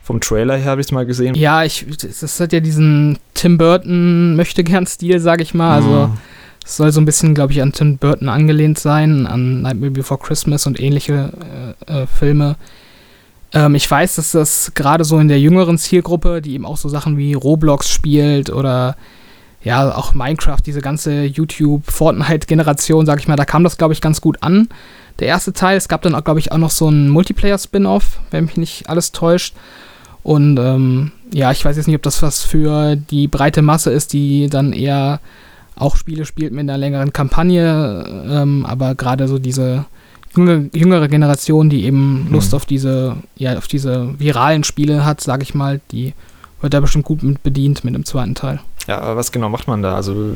vom 0.01 0.21
Trailer 0.21 0.57
her, 0.57 0.71
habe 0.71 0.81
ich 0.81 0.87
es 0.87 0.91
mal 0.91 1.05
gesehen. 1.05 1.35
Ja, 1.35 1.63
ich, 1.63 1.85
das 1.87 2.39
hat 2.39 2.53
ja 2.53 2.59
diesen 2.59 3.17
Tim 3.33 3.57
Burton 3.57 4.35
möchte 4.35 4.63
gern 4.63 4.85
Stil, 4.85 5.19
sage 5.19 5.43
ich 5.43 5.53
mal. 5.53 5.75
Also 5.75 6.07
mhm. 6.07 6.17
Es 6.65 6.77
soll 6.77 6.91
so 6.91 7.01
ein 7.01 7.05
bisschen, 7.05 7.33
glaube 7.33 7.51
ich, 7.53 7.61
an 7.61 7.73
Tim 7.73 7.97
Burton 7.97 8.29
angelehnt 8.29 8.79
sein, 8.79 9.27
an 9.27 9.61
Nightmare 9.61 9.91
Before 9.91 10.19
Christmas 10.19 10.65
und 10.65 10.79
ähnliche 10.79 11.33
äh, 11.87 12.03
äh, 12.03 12.07
Filme. 12.07 12.55
Ähm, 13.53 13.75
ich 13.75 13.89
weiß, 13.89 14.15
dass 14.15 14.31
das 14.31 14.71
gerade 14.73 15.03
so 15.03 15.19
in 15.19 15.27
der 15.27 15.39
jüngeren 15.39 15.77
Zielgruppe, 15.77 16.41
die 16.41 16.53
eben 16.53 16.65
auch 16.65 16.77
so 16.77 16.89
Sachen 16.89 17.17
wie 17.17 17.33
Roblox 17.33 17.89
spielt 17.89 18.49
oder 18.49 18.95
ja, 19.63 19.95
auch 19.95 20.13
Minecraft, 20.13 20.59
diese 20.65 20.81
ganze 20.81 21.23
YouTube-Fortnite-Generation, 21.23 23.05
sag 23.05 23.19
ich 23.19 23.27
mal, 23.27 23.37
da 23.37 23.45
kam 23.45 23.63
das, 23.63 23.77
glaube 23.77 23.93
ich, 23.93 24.01
ganz 24.01 24.19
gut 24.19 24.37
an. 24.41 24.67
Der 25.19 25.27
erste 25.27 25.53
Teil, 25.53 25.77
es 25.77 25.87
gab 25.87 26.01
dann 26.01 26.21
glaube 26.23 26.39
ich, 26.39 26.51
auch 26.51 26.57
noch 26.57 26.71
so 26.71 26.89
ein 26.89 27.07
Multiplayer-Spin-Off, 27.09 28.19
wenn 28.31 28.45
mich 28.45 28.57
nicht 28.57 28.89
alles 28.89 29.11
täuscht. 29.11 29.55
Und 30.21 30.57
ähm, 30.57 31.11
ja, 31.31 31.51
ich 31.51 31.63
weiß 31.63 31.77
jetzt 31.77 31.87
nicht, 31.87 31.95
ob 31.95 32.01
das 32.01 32.21
was 32.21 32.43
für 32.43 32.95
die 32.95 33.27
breite 33.27 33.61
Masse 33.61 33.91
ist, 33.91 34.13
die 34.13 34.49
dann 34.49 34.73
eher 34.73 35.19
auch 35.75 35.95
Spiele 35.95 36.25
spielt 36.25 36.51
mit 36.53 36.61
einer 36.61 36.77
längeren 36.77 37.13
Kampagne, 37.13 38.25
ähm, 38.29 38.65
aber 38.65 38.95
gerade 38.95 39.27
so 39.27 39.39
diese 39.39 39.85
jüngere 40.35 41.07
Generation, 41.07 41.69
die 41.69 41.85
eben 41.85 42.27
Lust 42.31 42.51
mhm. 42.51 42.55
auf 42.55 42.65
diese, 42.65 43.17
ja, 43.35 43.57
auf 43.57 43.67
diese 43.67 44.19
viralen 44.19 44.63
Spiele 44.63 45.05
hat, 45.05 45.21
sage 45.21 45.43
ich 45.43 45.53
mal, 45.53 45.79
die 45.91 46.13
wird 46.61 46.73
da 46.73 46.79
bestimmt 46.79 47.05
gut 47.05 47.23
mit 47.23 47.43
bedient 47.43 47.83
mit 47.83 47.93
dem 47.93 48.05
zweiten 48.05 48.35
Teil. 48.35 48.59
Ja, 48.87 48.99
aber 48.99 49.15
was 49.15 49.31
genau 49.31 49.49
macht 49.49 49.67
man 49.67 49.81
da? 49.81 49.95
Also 49.95 50.35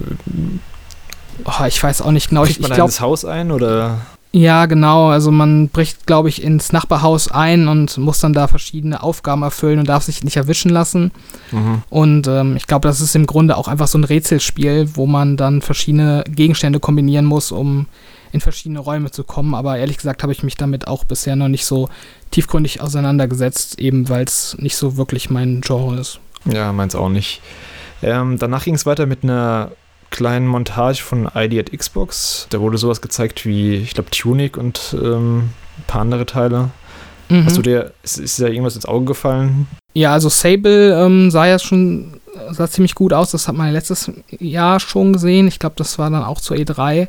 oh, 1.46 1.65
ich 1.67 1.82
weiß 1.82 2.01
auch 2.01 2.12
nicht 2.12 2.29
genau. 2.29 2.44
Kriegt 2.44 2.60
man 2.60 2.67
ich, 2.67 2.72
ich 2.72 2.75
glaub, 2.75 2.89
ins 2.89 3.01
Haus 3.01 3.25
ein 3.25 3.51
oder? 3.51 4.01
Ja, 4.38 4.67
genau. 4.67 5.08
Also 5.08 5.32
man 5.32 5.70
bricht, 5.70 6.06
glaube 6.06 6.29
ich, 6.29 6.44
ins 6.44 6.72
Nachbarhaus 6.72 7.32
ein 7.32 7.67
und 7.67 7.98
muss 7.98 8.20
dann 8.20 8.34
da 8.34 8.48
verschiedene 8.48 9.01
Aufgaben 9.01 9.41
erfüllen 9.41 9.79
und 9.79 9.89
darf 9.89 10.03
sich 10.03 10.24
nicht 10.24 10.38
erwischen 10.38 10.70
lassen. 10.70 11.12
Mhm. 11.51 11.82
Und 11.89 12.27
ähm, 12.27 12.56
ich 12.56 12.67
glaube, 12.67 12.88
das 12.88 13.01
ist 13.01 13.15
im 13.15 13.25
Grunde 13.25 13.58
auch 13.58 13.67
einfach 13.67 13.88
so 13.88 13.98
ein 13.98 14.03
Rätselspiel, 14.03 14.91
wo 14.94 15.08
man 15.08 15.38
dann 15.38 15.63
verschiedene 15.63 16.24
Gegenstände 16.29 16.79
kombinieren 16.79 17.25
muss, 17.25 17.51
um 17.51 17.88
in 18.32 18.39
verschiedene 18.39 18.77
Räume 18.77 19.10
zu 19.10 19.24
kommen. 19.24 19.56
Aber 19.56 19.79
ehrlich 19.79 19.98
gesagt 19.98 20.22
habe 20.22 20.34
ich 20.34 20.44
mich 20.44 20.56
damit 20.56 20.88
auch 20.88 21.03
bisher 21.03 21.36
noch 21.36 21.48
nicht 21.48 21.65
so 21.65 21.89
tiefgründig 22.29 22.79
auseinandergesetzt, 22.79 23.79
eben 23.79 24.08
weil 24.08 24.25
es 24.25 24.56
nicht 24.60 24.75
so 24.75 24.98
wirklich 24.98 25.32
mein 25.32 25.62
Genre 25.62 26.00
ist. 26.00 26.20
Ja, 26.46 26.72
meins 26.74 26.94
auch 26.94 27.10
nicht. 27.10 27.41
Ähm, 28.03 28.38
danach 28.38 28.65
ging 28.65 28.75
es 28.75 28.86
weiter 28.86 29.08
mit 29.08 29.24
einer 29.24 29.72
kleinen 30.10 30.48
Montage 30.48 31.02
von 31.02 31.30
ID 31.34 31.60
at 31.60 31.78
Xbox. 31.78 32.48
Da 32.50 32.60
wurde 32.60 32.78
sowas 32.78 33.02
gezeigt 33.02 33.46
wie, 33.46 33.76
ich 33.76 33.94
glaube, 33.94 34.10
Tunic 34.12 34.58
und 34.58 34.96
ähm, 35.02 35.50
ein 35.78 35.84
paar 35.88 36.02
andere 36.02 36.26
Teile. 36.26 36.70
Mhm. 37.30 37.46
Hast 37.46 37.58
du 37.58 37.62
dir, 37.62 37.92
ist, 38.04 38.18
ist 38.18 38.40
dir 38.40 38.48
irgendwas 38.48 38.76
ins 38.76 38.86
Auge 38.86 39.06
gefallen? 39.06 39.68
Ja, 39.94 40.14
also 40.14 40.30
Sable 40.30 40.94
ähm, 41.06 41.32
sah 41.32 41.48
ja 41.48 41.60
schon 41.60 42.20
sah 42.52 42.70
ziemlich 42.70 42.96
gut 42.96 43.14
aus. 43.14 43.32
Das 43.32 43.48
hat 43.48 43.56
man 43.56 43.72
letztes 43.72 44.12
Jahr 44.40 44.80
schon 44.80 45.14
gesehen. 45.14 45.48
Ich 45.48 45.60
glaube, 45.60 45.76
das 45.78 45.98
war 46.00 46.10
dann 46.10 46.24
auch 46.24 46.42
zur 46.42 46.58
E3. 46.58 47.08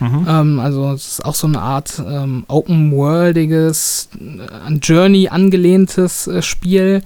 Mhm. 0.00 0.26
Ähm, 0.28 0.60
also 0.60 0.92
es 0.92 1.06
ist 1.06 1.24
auch 1.24 1.34
so 1.34 1.46
eine 1.46 1.60
Art 1.60 2.02
ähm, 2.06 2.44
open-worldiges, 2.48 4.08
an 4.66 4.80
Journey 4.80 5.28
angelehntes 5.28 6.26
äh, 6.26 6.42
Spiel 6.42 7.02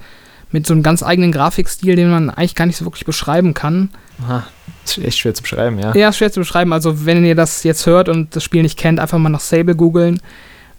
mit 0.50 0.66
so 0.66 0.72
einem 0.72 0.82
ganz 0.82 1.02
eigenen 1.02 1.32
Grafikstil, 1.32 1.96
den 1.96 2.10
man 2.10 2.30
eigentlich 2.30 2.54
gar 2.54 2.66
nicht 2.66 2.78
so 2.78 2.86
wirklich 2.86 3.04
beschreiben 3.04 3.52
kann. 3.52 3.90
Aha. 4.22 4.46
Ist 4.84 4.98
echt 4.98 5.18
schwer 5.18 5.34
zu 5.34 5.42
beschreiben, 5.42 5.78
ja. 5.78 5.94
Ja, 5.94 6.12
schwer 6.12 6.32
zu 6.32 6.40
beschreiben. 6.40 6.72
Also, 6.72 7.04
wenn 7.04 7.24
ihr 7.24 7.34
das 7.34 7.62
jetzt 7.62 7.86
hört 7.86 8.08
und 8.08 8.34
das 8.34 8.42
Spiel 8.42 8.62
nicht 8.62 8.78
kennt, 8.78 9.00
einfach 9.00 9.18
mal 9.18 9.28
nach 9.28 9.40
Sable 9.40 9.76
googeln. 9.76 10.20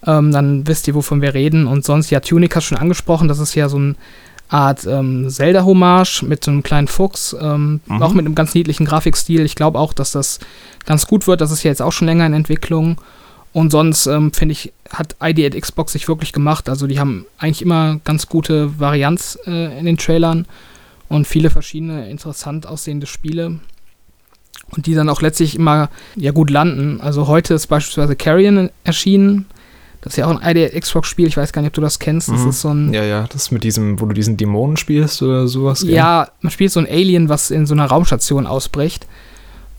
Ähm, 0.06 0.32
dann 0.32 0.66
wisst 0.66 0.88
ihr, 0.88 0.94
wovon 0.94 1.22
wir 1.22 1.34
reden. 1.34 1.66
Und 1.66 1.84
sonst, 1.84 2.10
ja, 2.10 2.20
Tunic 2.20 2.54
hast 2.56 2.64
schon 2.64 2.78
angesprochen. 2.78 3.28
Das 3.28 3.38
ist 3.38 3.54
ja 3.54 3.68
so 3.68 3.76
eine 3.76 3.94
Art 4.48 4.86
ähm, 4.86 5.28
Zelda-Hommage 5.28 6.22
mit 6.22 6.42
so 6.42 6.50
einem 6.50 6.62
kleinen 6.62 6.88
Fuchs. 6.88 7.36
Ähm, 7.40 7.80
mhm. 7.86 8.02
Auch 8.02 8.12
mit 8.12 8.26
einem 8.26 8.34
ganz 8.34 8.54
niedlichen 8.54 8.86
Grafikstil. 8.86 9.44
Ich 9.44 9.54
glaube 9.54 9.78
auch, 9.78 9.92
dass 9.92 10.12
das 10.12 10.40
ganz 10.86 11.06
gut 11.06 11.26
wird. 11.26 11.40
Das 11.40 11.50
ist 11.50 11.62
ja 11.62 11.70
jetzt 11.70 11.82
auch 11.82 11.92
schon 11.92 12.06
länger 12.06 12.26
in 12.26 12.32
Entwicklung. 12.32 13.00
Und 13.52 13.72
sonst, 13.72 14.06
ähm, 14.06 14.32
finde 14.32 14.52
ich, 14.52 14.72
hat 14.90 15.16
ID 15.22 15.54
at 15.54 15.60
Xbox 15.60 15.92
sich 15.92 16.08
wirklich 16.08 16.32
gemacht. 16.32 16.68
Also, 16.68 16.86
die 16.86 16.98
haben 16.98 17.26
eigentlich 17.38 17.62
immer 17.62 18.00
ganz 18.04 18.26
gute 18.26 18.78
Varianz 18.78 19.38
äh, 19.46 19.78
in 19.78 19.86
den 19.86 19.98
Trailern 19.98 20.46
und 21.10 21.26
viele 21.26 21.50
verschiedene 21.50 22.08
interessant 22.08 22.66
aussehende 22.66 23.06
Spiele 23.06 23.58
und 24.70 24.86
die 24.86 24.94
dann 24.94 25.08
auch 25.08 25.20
letztlich 25.20 25.56
immer 25.56 25.90
ja 26.16 26.30
gut 26.30 26.50
landen. 26.50 27.00
Also 27.00 27.26
heute 27.26 27.52
ist 27.54 27.66
beispielsweise 27.66 28.16
Carrion 28.16 28.70
erschienen. 28.84 29.46
Das 30.00 30.14
ist 30.14 30.16
ja 30.16 30.26
auch 30.26 30.40
ein 30.40 30.56
ID 30.56 30.72
Xbox-Spiel, 30.80 31.26
ich 31.26 31.36
weiß 31.36 31.52
gar 31.52 31.60
nicht, 31.60 31.70
ob 31.70 31.74
du 31.74 31.80
das 31.82 31.98
kennst. 31.98 32.28
Das 32.30 32.40
mhm. 32.40 32.48
ist 32.48 32.60
so 32.62 32.68
ein. 32.72 32.94
Ja, 32.94 33.04
ja, 33.04 33.26
das 33.30 33.42
ist 33.42 33.50
mit 33.50 33.64
diesem, 33.64 34.00
wo 34.00 34.06
du 34.06 34.14
diesen 34.14 34.38
Dämonen 34.38 34.78
spielst 34.78 35.20
oder 35.20 35.46
sowas. 35.46 35.82
Ja, 35.82 36.28
man 36.40 36.50
spielt 36.50 36.72
so 36.72 36.80
ein 36.80 36.86
Alien, 36.86 37.28
was 37.28 37.50
in 37.50 37.66
so 37.66 37.74
einer 37.74 37.86
Raumstation 37.86 38.46
ausbricht. 38.46 39.06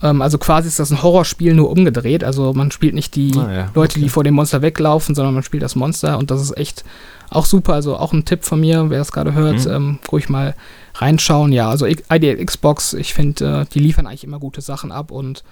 Ähm, 0.04 0.22
also 0.22 0.38
quasi 0.38 0.68
ist 0.68 0.80
das 0.80 0.92
ein 0.92 1.02
Horrorspiel 1.02 1.56
nur 1.56 1.72
umgedreht. 1.72 2.24
Also 2.24 2.54
man 2.54 2.70
spielt 2.72 2.94
nicht 2.94 3.16
die 3.16 3.32
ah, 3.36 3.52
ja. 3.52 3.72
Leute, 3.74 3.94
okay. 3.94 4.02
die 4.02 4.10
vor 4.10 4.24
dem 4.24 4.36
Monster 4.36 4.62
weglaufen, 4.62 5.16
sondern 5.16 5.34
man 5.34 5.44
spielt 5.44 5.64
das 5.64 5.76
Monster 5.76 6.20
und 6.20 6.30
das 6.30 6.42
ist 6.42 6.56
echt 6.58 6.84
auch 7.30 7.46
super. 7.46 7.74
Also 7.74 7.96
auch 7.96 8.14
ein 8.14 8.26
Tipp 8.26 8.44
von 8.44 8.60
mir, 8.60 8.90
wer 8.90 9.00
das 9.00 9.14
gerade 9.14 9.34
hört, 9.34 9.66
mhm. 9.66 9.72
ähm, 9.72 10.00
ruhig 10.12 10.30
mal 10.30 10.56
reinschauen. 10.96 11.52
Ja, 11.52 11.70
also 11.70 11.86
Ideal 11.86 12.44
Xbox, 12.44 12.94
ich 12.94 13.14
finde, 13.14 13.62
äh, 13.62 13.74
die 13.74 13.80
liefern 13.80 14.08
eigentlich 14.08 14.24
immer 14.24 14.40
gute 14.40 14.62
Sachen 14.62 14.92
ab 14.92 15.12
und 15.12 15.44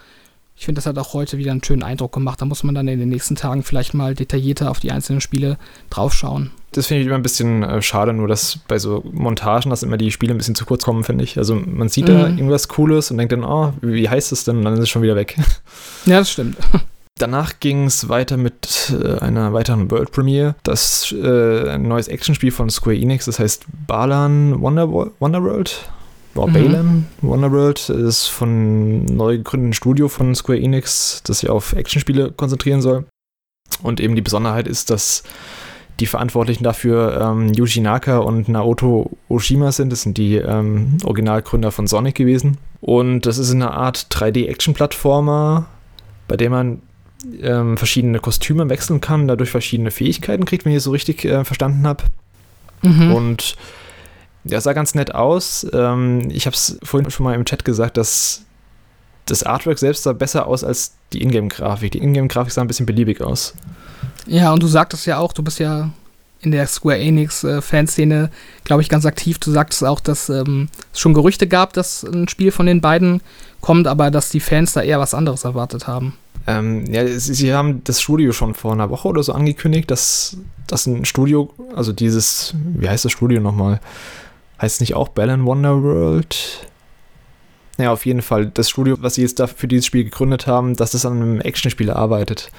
ich 0.59 0.65
finde, 0.65 0.79
das 0.79 0.87
hat 0.87 0.97
auch 0.97 1.13
heute 1.13 1.37
wieder 1.37 1.51
einen 1.51 1.63
schönen 1.63 1.83
Eindruck 1.83 2.11
gemacht. 2.11 2.41
Da 2.41 2.45
muss 2.45 2.65
man 2.65 2.75
dann 2.75 2.89
in 2.89 2.99
den 2.99 3.07
nächsten 3.07 3.35
Tagen 3.35 3.63
vielleicht 3.63 3.93
mal 3.93 4.13
detaillierter 4.13 4.69
auf 4.69 4.81
die 4.81 4.91
einzelnen 4.91 5.21
Spiele 5.21 5.57
draufschauen. 5.89 6.51
Das 6.73 6.87
finde 6.87 7.01
ich 7.01 7.07
immer 7.07 7.15
ein 7.15 7.23
bisschen 7.23 7.63
äh, 7.63 7.81
schade, 7.81 8.11
nur 8.11 8.27
dass 8.27 8.59
bei 8.67 8.77
so 8.77 9.01
Montagen, 9.09 9.69
dass 9.69 9.83
immer 9.83 9.95
die 9.95 10.11
Spiele 10.11 10.33
ein 10.33 10.37
bisschen 10.37 10.55
zu 10.55 10.65
kurz 10.65 10.83
kommen, 10.83 11.05
finde 11.05 11.23
ich. 11.23 11.37
Also 11.37 11.55
man 11.55 11.87
sieht 11.87 12.09
mhm. 12.09 12.13
da 12.13 12.27
irgendwas 12.27 12.67
Cooles 12.67 13.09
und 13.09 13.17
denkt 13.17 13.31
dann, 13.31 13.45
oh, 13.45 13.71
wie 13.81 14.09
heißt 14.09 14.33
es 14.33 14.43
denn? 14.43 14.57
Und 14.57 14.65
dann 14.65 14.73
ist 14.73 14.81
es 14.81 14.89
schon 14.89 15.01
wieder 15.01 15.15
weg. 15.15 15.37
Ja, 16.05 16.19
das 16.19 16.31
stimmt. 16.31 16.57
Danach 17.19 17.59
ging 17.59 17.85
es 17.85 18.07
weiter 18.07 18.37
mit 18.37 18.97
äh, 18.97 19.19
einer 19.19 19.51
weiteren 19.51 19.91
World 19.91 20.11
Premiere. 20.11 20.55
Das 20.63 21.11
äh, 21.11 21.69
ein 21.69 21.83
neues 21.83 22.07
Actionspiel 22.07 22.51
von 22.51 22.69
Square 22.69 22.95
Enix, 22.95 23.25
das 23.25 23.39
heißt 23.39 23.65
Balan 23.87 24.61
Wonder, 24.61 24.89
Wonderworld. 24.89 25.91
Wow, 26.33 26.47
mhm. 26.47 26.53
Balan 26.53 27.07
Wonderworld 27.21 27.89
ist 27.89 28.27
von 28.27 29.03
neu 29.03 29.37
gegründeten 29.37 29.73
Studio 29.73 30.07
von 30.07 30.33
Square 30.33 30.59
Enix, 30.59 31.21
das 31.25 31.41
sich 31.41 31.49
auf 31.49 31.73
Actionspiele 31.73 32.31
konzentrieren 32.31 32.81
soll. 32.81 33.05
Und 33.83 33.99
eben 33.99 34.15
die 34.15 34.21
Besonderheit 34.21 34.67
ist, 34.67 34.89
dass 34.89 35.23
die 35.99 36.05
Verantwortlichen 36.05 36.63
dafür 36.63 37.19
ähm, 37.21 37.53
Yuji 37.53 37.81
Naka 37.81 38.19
und 38.19 38.47
Naoto 38.47 39.11
Oshima 39.27 39.73
sind. 39.73 39.91
Das 39.91 40.03
sind 40.03 40.17
die 40.17 40.35
ähm, 40.35 40.97
Originalgründer 41.03 41.71
von 41.71 41.85
Sonic 41.85 42.15
gewesen. 42.15 42.57
Und 42.79 43.25
das 43.25 43.37
ist 43.37 43.51
eine 43.51 43.71
Art 43.71 44.07
3D-Action-Plattformer, 44.09 45.65
bei 46.29 46.37
dem 46.37 46.53
man 46.53 46.81
ähm, 47.41 47.77
verschiedene 47.77 48.19
Kostüme 48.19 48.69
wechseln 48.69 49.01
kann, 49.01 49.27
dadurch 49.27 49.51
verschiedene 49.51 49.91
Fähigkeiten 49.91 50.45
kriegt, 50.45 50.65
wenn 50.65 50.71
ich 50.71 50.77
es 50.77 50.83
so 50.83 50.91
richtig 50.91 51.25
äh, 51.25 51.43
verstanden 51.43 51.85
habe. 51.85 52.03
Mhm. 52.81 53.13
Und 53.13 53.55
ja, 54.45 54.61
sah 54.61 54.73
ganz 54.73 54.95
nett 54.95 55.13
aus. 55.13 55.67
Ähm, 55.73 56.29
ich 56.31 56.45
habe 56.45 56.55
es 56.55 56.79
vorhin 56.83 57.09
schon 57.11 57.25
mal 57.25 57.35
im 57.35 57.45
Chat 57.45 57.65
gesagt, 57.65 57.97
dass 57.97 58.43
das 59.25 59.43
Artwork 59.43 59.77
selbst 59.77 60.03
sah 60.03 60.13
besser 60.13 60.47
aus 60.47 60.63
als 60.63 60.93
die 61.13 61.21
Ingame-Grafik. 61.21 61.91
Die 61.91 61.99
Ingame-Grafik 61.99 62.51
sah 62.51 62.61
ein 62.61 62.67
bisschen 62.67 62.85
beliebig 62.85 63.21
aus. 63.21 63.53
Ja, 64.25 64.51
und 64.53 64.63
du 64.63 64.67
sagtest 64.67 65.05
ja 65.05 65.17
auch, 65.17 65.33
du 65.33 65.43
bist 65.43 65.59
ja 65.59 65.89
in 66.41 66.51
der 66.51 66.67
Square 66.67 66.99
Enix-Fanszene, 66.99 68.25
äh, 68.25 68.63
glaube 68.63 68.81
ich, 68.81 68.89
ganz 68.89 69.05
aktiv. 69.05 69.39
Du 69.39 69.51
sagtest 69.51 69.83
auch, 69.83 69.99
dass 69.99 70.29
ähm, 70.29 70.69
es 70.93 70.99
schon 70.99 71.13
Gerüchte 71.13 71.47
gab, 71.47 71.73
dass 71.73 72.03
ein 72.03 72.27
Spiel 72.27 72.51
von 72.51 72.65
den 72.65 72.81
beiden 72.81 73.21
kommt, 73.61 73.87
aber 73.87 74.09
dass 74.09 74.29
die 74.29 74.39
Fans 74.39 74.73
da 74.73 74.81
eher 74.81 74.99
was 74.99 75.13
anderes 75.13 75.43
erwartet 75.43 75.87
haben. 75.87 76.13
Ähm, 76.49 76.85
ja, 76.91 77.05
sie 77.07 77.53
haben 77.53 77.83
das 77.83 78.01
Studio 78.01 78.31
schon 78.31 78.55
vor 78.55 78.71
einer 78.73 78.89
Woche 78.89 79.07
oder 79.07 79.21
so 79.21 79.33
angekündigt, 79.33 79.91
dass 79.91 80.37
das 80.65 80.87
ein 80.87 81.05
Studio, 81.05 81.53
also 81.75 81.93
dieses, 81.93 82.55
wie 82.73 82.89
heißt 82.89 83.05
das 83.05 83.11
Studio 83.11 83.39
nochmal? 83.39 83.79
Heißt 84.59 84.81
nicht 84.81 84.95
auch 84.95 85.09
Bell 85.09 85.29
Wonderworld? 85.45 86.67
Naja, 87.77 87.91
auf 87.91 88.03
jeden 88.07 88.23
Fall, 88.23 88.47
das 88.47 88.67
Studio, 88.67 88.97
was 88.99 89.13
sie 89.13 89.21
jetzt 89.21 89.39
da 89.39 89.45
für 89.45 89.67
dieses 89.67 89.85
Spiel 89.85 90.03
gegründet 90.03 90.47
haben, 90.47 90.75
dass 90.75 90.91
das 90.91 91.05
an 91.05 91.21
einem 91.21 91.39
Actionspiel 91.39 91.91
arbeitet. 91.91 92.49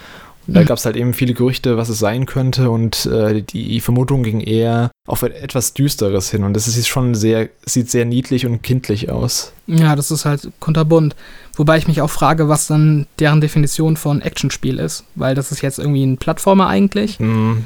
Da 0.47 0.65
gab 0.65 0.79
es 0.79 0.85
halt 0.85 0.97
eben 0.97 1.15
viele 1.15 1.35
Gerüchte, 1.35 1.77
was 1.77 1.89
es 1.89 1.99
sein 1.99 2.27
könnte 2.27 2.71
und 2.71 3.07
äh, 3.07 3.43
die 3.43 3.81
Vermutung 3.81 4.23
ging 4.23 4.41
eher 4.41 4.91
auf 5.07 5.23
etwas 5.23 5.75
Düsteres 5.75 6.31
hin 6.31 6.45
und 6.45 6.55
das 6.55 6.67
ist 6.67 6.89
schon 6.89 7.15
sehr, 7.15 7.49
sieht 7.65 7.91
sehr 7.91 8.05
niedlich 8.05 8.47
und 8.47 8.63
kindlich 8.63 9.11
aus. 9.11 9.53
Ja, 9.67 9.95
das 9.95 10.11
ist 10.11 10.25
halt 10.25 10.51
kunterbunt. 10.59 11.15
Wobei 11.57 11.79
ich 11.79 11.87
mich 11.87 12.01
auch 12.01 12.11
frage, 12.11 12.49
was 12.49 12.67
dann 12.67 13.07
deren 13.19 13.41
Definition 13.41 13.97
von 13.97 14.23
Actionspiel 14.23 14.79
ist, 14.79 15.05
weil 15.15 15.35
das 15.35 15.53
ist 15.53 15.63
jetzt 15.63 15.79
irgendwie 15.79 16.05
ein 16.05 16.17
Plattformer 16.17 16.69
eigentlich. 16.69 17.21
Mm. 17.21 17.65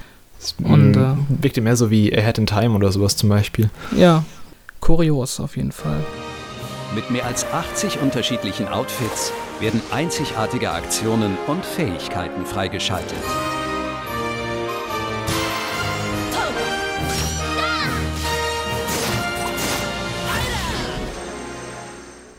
Und 0.62 0.96
äh, 0.96 1.14
wirkte 1.28 1.62
mehr 1.62 1.76
so 1.76 1.90
wie 1.90 2.14
Ahead 2.14 2.36
in 2.36 2.46
Time 2.46 2.74
oder 2.74 2.92
sowas 2.92 3.16
zum 3.16 3.30
Beispiel. 3.30 3.70
Ja, 3.96 4.24
kurios 4.80 5.40
auf 5.40 5.56
jeden 5.56 5.72
Fall. 5.72 6.00
Mit 6.94 7.10
mehr 7.10 7.24
als 7.24 7.46
80 7.50 8.00
unterschiedlichen 8.02 8.68
Outfits 8.68 9.32
werden 9.60 9.80
einzigartige 9.90 10.70
Aktionen 10.70 11.36
und 11.46 11.64
Fähigkeiten 11.64 12.44
freigeschaltet. 12.44 13.18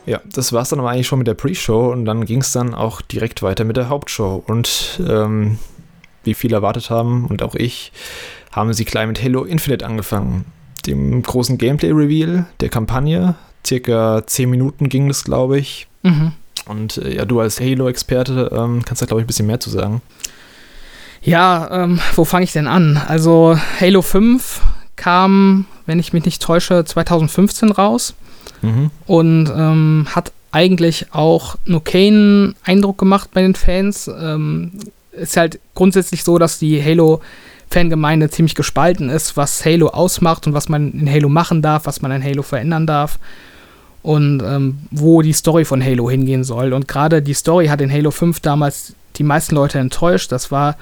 Ja, 0.05 0.22
das 0.31 0.53
war 0.53 0.62
es 0.62 0.69
dann 0.69 0.79
aber 0.79 0.91
eigentlich 0.91 1.07
schon 1.07 1.19
mit 1.19 1.27
der 1.27 1.34
Pre-Show 1.34 1.91
und 1.91 2.05
dann 2.05 2.25
ging 2.25 2.41
es 2.41 2.51
dann 2.51 2.75
auch 2.75 3.01
direkt 3.01 3.41
weiter 3.41 3.63
mit 3.63 3.75
der 3.75 3.89
Hauptshow. 3.89 4.43
Und 4.45 5.01
ähm, 5.07 5.57
wie 6.24 6.36
viele 6.36 6.57
erwartet 6.57 6.89
haben 6.89 7.25
und 7.25 7.41
auch 7.41 7.55
ich, 7.55 7.91
haben 8.51 8.74
sie 8.74 8.86
gleich 8.86 9.07
mit 9.07 9.22
Halo 9.24 9.43
Infinite 9.43 9.86
angefangen. 9.86 10.45
Dem 10.86 11.24
großen 11.24 11.57
Gameplay-Reveal 11.57 12.45
der 12.60 12.69
Kampagne. 12.69 13.36
Circa 13.65 14.22
10 14.25 14.50
Minuten 14.50 14.89
ging 14.89 15.07
das, 15.07 15.24
glaube 15.24 15.57
ich. 15.57 15.88
Mhm. 16.03 16.34
Und 16.67 16.97
äh, 16.97 17.15
ja, 17.15 17.25
du 17.25 17.39
als 17.39 17.59
Halo-Experte 17.59 18.51
ähm, 18.53 18.83
kannst 18.85 19.01
da, 19.01 19.05
glaube 19.05 19.21
ich, 19.21 19.25
ein 19.25 19.27
bisschen 19.27 19.47
mehr 19.47 19.59
zu 19.59 19.69
sagen. 19.69 20.01
Ja, 21.21 21.69
ähm, 21.83 22.00
wo 22.15 22.25
fange 22.25 22.43
ich 22.43 22.53
denn 22.53 22.67
an? 22.67 23.01
Also 23.07 23.57
Halo 23.79 24.01
5 24.01 24.62
kam, 24.95 25.65
wenn 25.85 26.00
ich 26.00 26.13
mich 26.13 26.25
nicht 26.25 26.41
täusche, 26.41 26.83
2015 26.85 27.71
raus 27.71 28.13
Mhm. 28.62 28.89
und 29.05 29.51
ähm, 29.55 30.07
hat 30.15 30.31
eigentlich 30.51 31.07
auch 31.12 31.55
nur 31.65 31.83
keinen 31.83 32.55
Eindruck 32.63 32.97
gemacht 32.97 33.29
bei 33.33 33.41
den 33.41 33.53
Fans. 33.53 34.07
Ähm, 34.07 34.71
ist 35.12 35.35
halt 35.38 35.59
grundsätzlich 35.75 36.24
so, 36.24 36.38
dass 36.39 36.57
die 36.57 36.81
Halo-Fangemeinde 36.81 38.29
ziemlich 38.29 38.55
gespalten 38.55 39.09
ist, 39.09 39.35
was 39.38 39.65
Halo 39.65 39.88
ausmacht 39.89 40.47
und 40.47 40.53
was 40.53 40.69
man 40.69 40.91
in 40.93 41.12
Halo 41.12 41.27
machen 41.29 41.62
darf, 41.62 41.85
was 41.85 42.01
man 42.01 42.12
in 42.12 42.24
Halo 42.24 42.41
verändern 42.43 42.88
darf 42.88 43.19
und 44.05 44.43
ähm, 44.45 44.77
wo 44.91 45.24
die 45.24 45.33
Story 45.33 45.65
von 45.65 45.83
Halo 45.83 46.12
hingehen 46.12 46.43
soll. 46.43 46.74
Und 46.74 46.88
gerade 46.88 47.24
die 47.24 47.33
Story 47.33 47.67
hat 47.67 47.81
in 47.81 47.91
Halo 47.91 48.12
5 48.12 48.39
damals 48.39 48.93
die 49.15 49.24
meisten 49.24 49.55
Leute 49.55 49.79
enttäuscht. 49.79 50.31
Das 50.31 50.51
war 50.51 50.77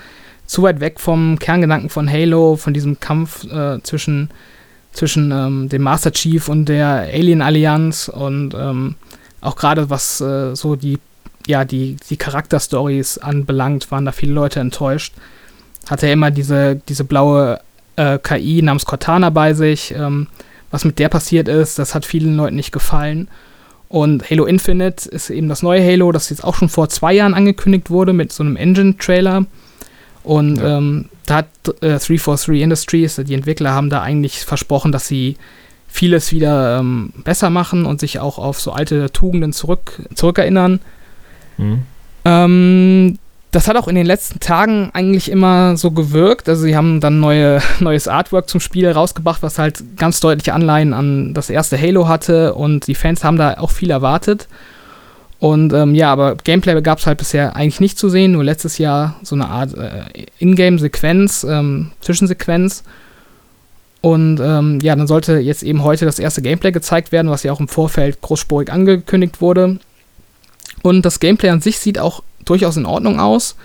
zu 0.45 0.61
weit 0.63 0.81
weg 0.81 0.99
vom 0.99 1.39
Kerngedanken 1.39 1.89
von 1.89 2.11
Halo, 2.11 2.57
von 2.57 2.73
diesem 2.73 2.99
Kampf 2.99 3.45
äh, 3.45 3.81
zwischen, 3.83 4.29
zwischen 4.91 5.31
ähm, 5.31 5.69
dem 5.69 5.83
Master 5.83 6.11
Chief 6.11 6.49
und 6.49 6.65
der 6.65 7.07
Alien-Allianz 7.13 8.09
und 8.09 8.55
ähm, 8.55 8.95
auch 9.39 9.55
gerade 9.55 9.89
was 9.89 10.19
äh, 10.19 10.53
so 10.53 10.75
die, 10.75 10.99
ja, 11.47 11.63
die, 11.63 11.95
die 12.09 12.17
Charakterstories 12.17 13.19
anbelangt, 13.19 13.89
waren 13.89 14.03
da 14.03 14.11
viele 14.11 14.33
Leute 14.33 14.59
enttäuscht. 14.59 15.13
Hatte 15.89 16.07
er 16.07 16.13
immer 16.13 16.29
diese, 16.29 16.75
diese 16.89 17.05
blaue 17.05 17.61
äh, 17.95 18.19
KI 18.19 18.61
namens 18.61 18.83
Cortana 18.83 19.29
bei 19.29 19.53
sich. 19.53 19.93
Ähm, 19.97 20.27
was 20.73 20.85
mit 20.85 20.97
der 20.97 21.07
passiert 21.07 21.47
ist, 21.47 21.77
das 21.77 21.93
hat 21.93 22.03
vielen 22.03 22.35
Leuten 22.35 22.55
nicht 22.55 22.71
gefallen. 22.71 23.27
Und 23.89 24.27
Halo 24.29 24.45
Infinite 24.45 25.07
ist 25.07 25.29
eben 25.29 25.47
das 25.49 25.61
neue 25.61 25.85
Halo, 25.85 26.11
das 26.11 26.31
jetzt 26.31 26.43
auch 26.43 26.55
schon 26.55 26.67
vor 26.67 26.89
zwei 26.89 27.13
Jahren 27.13 27.35
angekündigt 27.35 27.91
wurde 27.91 28.11
mit 28.11 28.33
so 28.33 28.41
einem 28.41 28.55
Engine-Trailer. 28.55 29.45
Und 30.23 30.57
Ja. 30.57 30.77
ähm, 30.79 31.09
da 31.27 31.35
hat 31.37 31.45
äh, 31.81 31.99
343 31.99 32.59
Industries, 32.61 33.15
die 33.23 33.35
Entwickler, 33.35 33.73
haben 33.73 33.91
da 33.91 34.01
eigentlich 34.01 34.39
versprochen, 34.39 34.91
dass 34.91 35.07
sie 35.07 35.37
vieles 35.87 36.31
wieder 36.31 36.79
ähm, 36.79 37.13
besser 37.23 37.51
machen 37.51 37.85
und 37.85 37.99
sich 37.99 38.19
auch 38.19 38.39
auf 38.39 38.59
so 38.59 38.71
alte 38.71 39.11
Tugenden 39.11 39.53
zurück, 39.53 40.01
zurückerinnern. 40.15 40.79
Mhm. 41.59 41.81
Ähm, 42.25 43.19
das 43.53 43.67
hat 43.67 43.77
auch 43.77 43.87
in 43.87 43.93
den 43.93 44.07
letzten 44.07 44.39
Tagen 44.39 44.89
eigentlich 44.93 45.29
immer 45.29 45.77
so 45.77 45.91
gewirkt. 45.91 46.49
Also 46.49 46.63
sie 46.63 46.75
haben 46.75 46.99
dann 46.99 47.19
neue, 47.19 47.61
neues 47.79 48.07
Artwork 48.07 48.49
zum 48.49 48.59
Spiel 48.59 48.89
rausgebracht, 48.89 49.43
was 49.43 49.59
halt 49.59 49.83
ganz 49.95 50.19
deutliche 50.19 50.53
Anleihen 50.53 50.93
an 50.93 51.33
das 51.33 51.49
erste 51.49 51.79
Halo 51.79 52.07
hatte 52.07 52.55
und 52.55 52.87
die 52.87 52.95
Fans 52.95 53.23
haben 53.23 53.37
da 53.37 53.59
auch 53.59 53.71
viel 53.71 53.91
erwartet. 53.91 54.47
Und 55.39 55.71
ähm, 55.73 55.93
ja, 55.93 56.11
aber 56.11 56.35
Gameplay 56.35 56.81
gab 56.81 56.97
es 56.97 57.05
halt 57.05 57.19
bisher 57.19 57.55
eigentlich 57.55 57.79
nicht 57.79 57.99
zu 57.99 58.09
sehen, 58.09 58.31
nur 58.31 58.43
letztes 58.43 58.77
Jahr 58.77 59.17
so 59.23 59.35
eine 59.35 59.47
Art 59.47 59.75
äh, 59.75 60.25
Ingame-Sequenz, 60.39 61.45
ähm, 61.47 61.91
Zwischensequenz. 62.01 62.83
Und 64.01 64.39
ähm, 64.39 64.79
ja, 64.81 64.95
dann 64.95 65.05
sollte 65.05 65.37
jetzt 65.37 65.61
eben 65.61 65.83
heute 65.83 66.05
das 66.05 66.17
erste 66.17 66.41
Gameplay 66.41 66.71
gezeigt 66.71 67.11
werden, 67.11 67.29
was 67.29 67.43
ja 67.43 67.51
auch 67.51 67.59
im 67.59 67.67
Vorfeld 67.67 68.21
großspurig 68.21 68.71
angekündigt 68.71 69.41
wurde. 69.41 69.79
Und 70.81 71.03
das 71.03 71.19
Gameplay 71.19 71.49
an 71.49 71.61
sich 71.61 71.77
sieht 71.77 71.99
auch 71.99 72.23
durchaus 72.45 72.77
in 72.77 72.85
Ordnung 72.85 73.19
aus. 73.19 73.55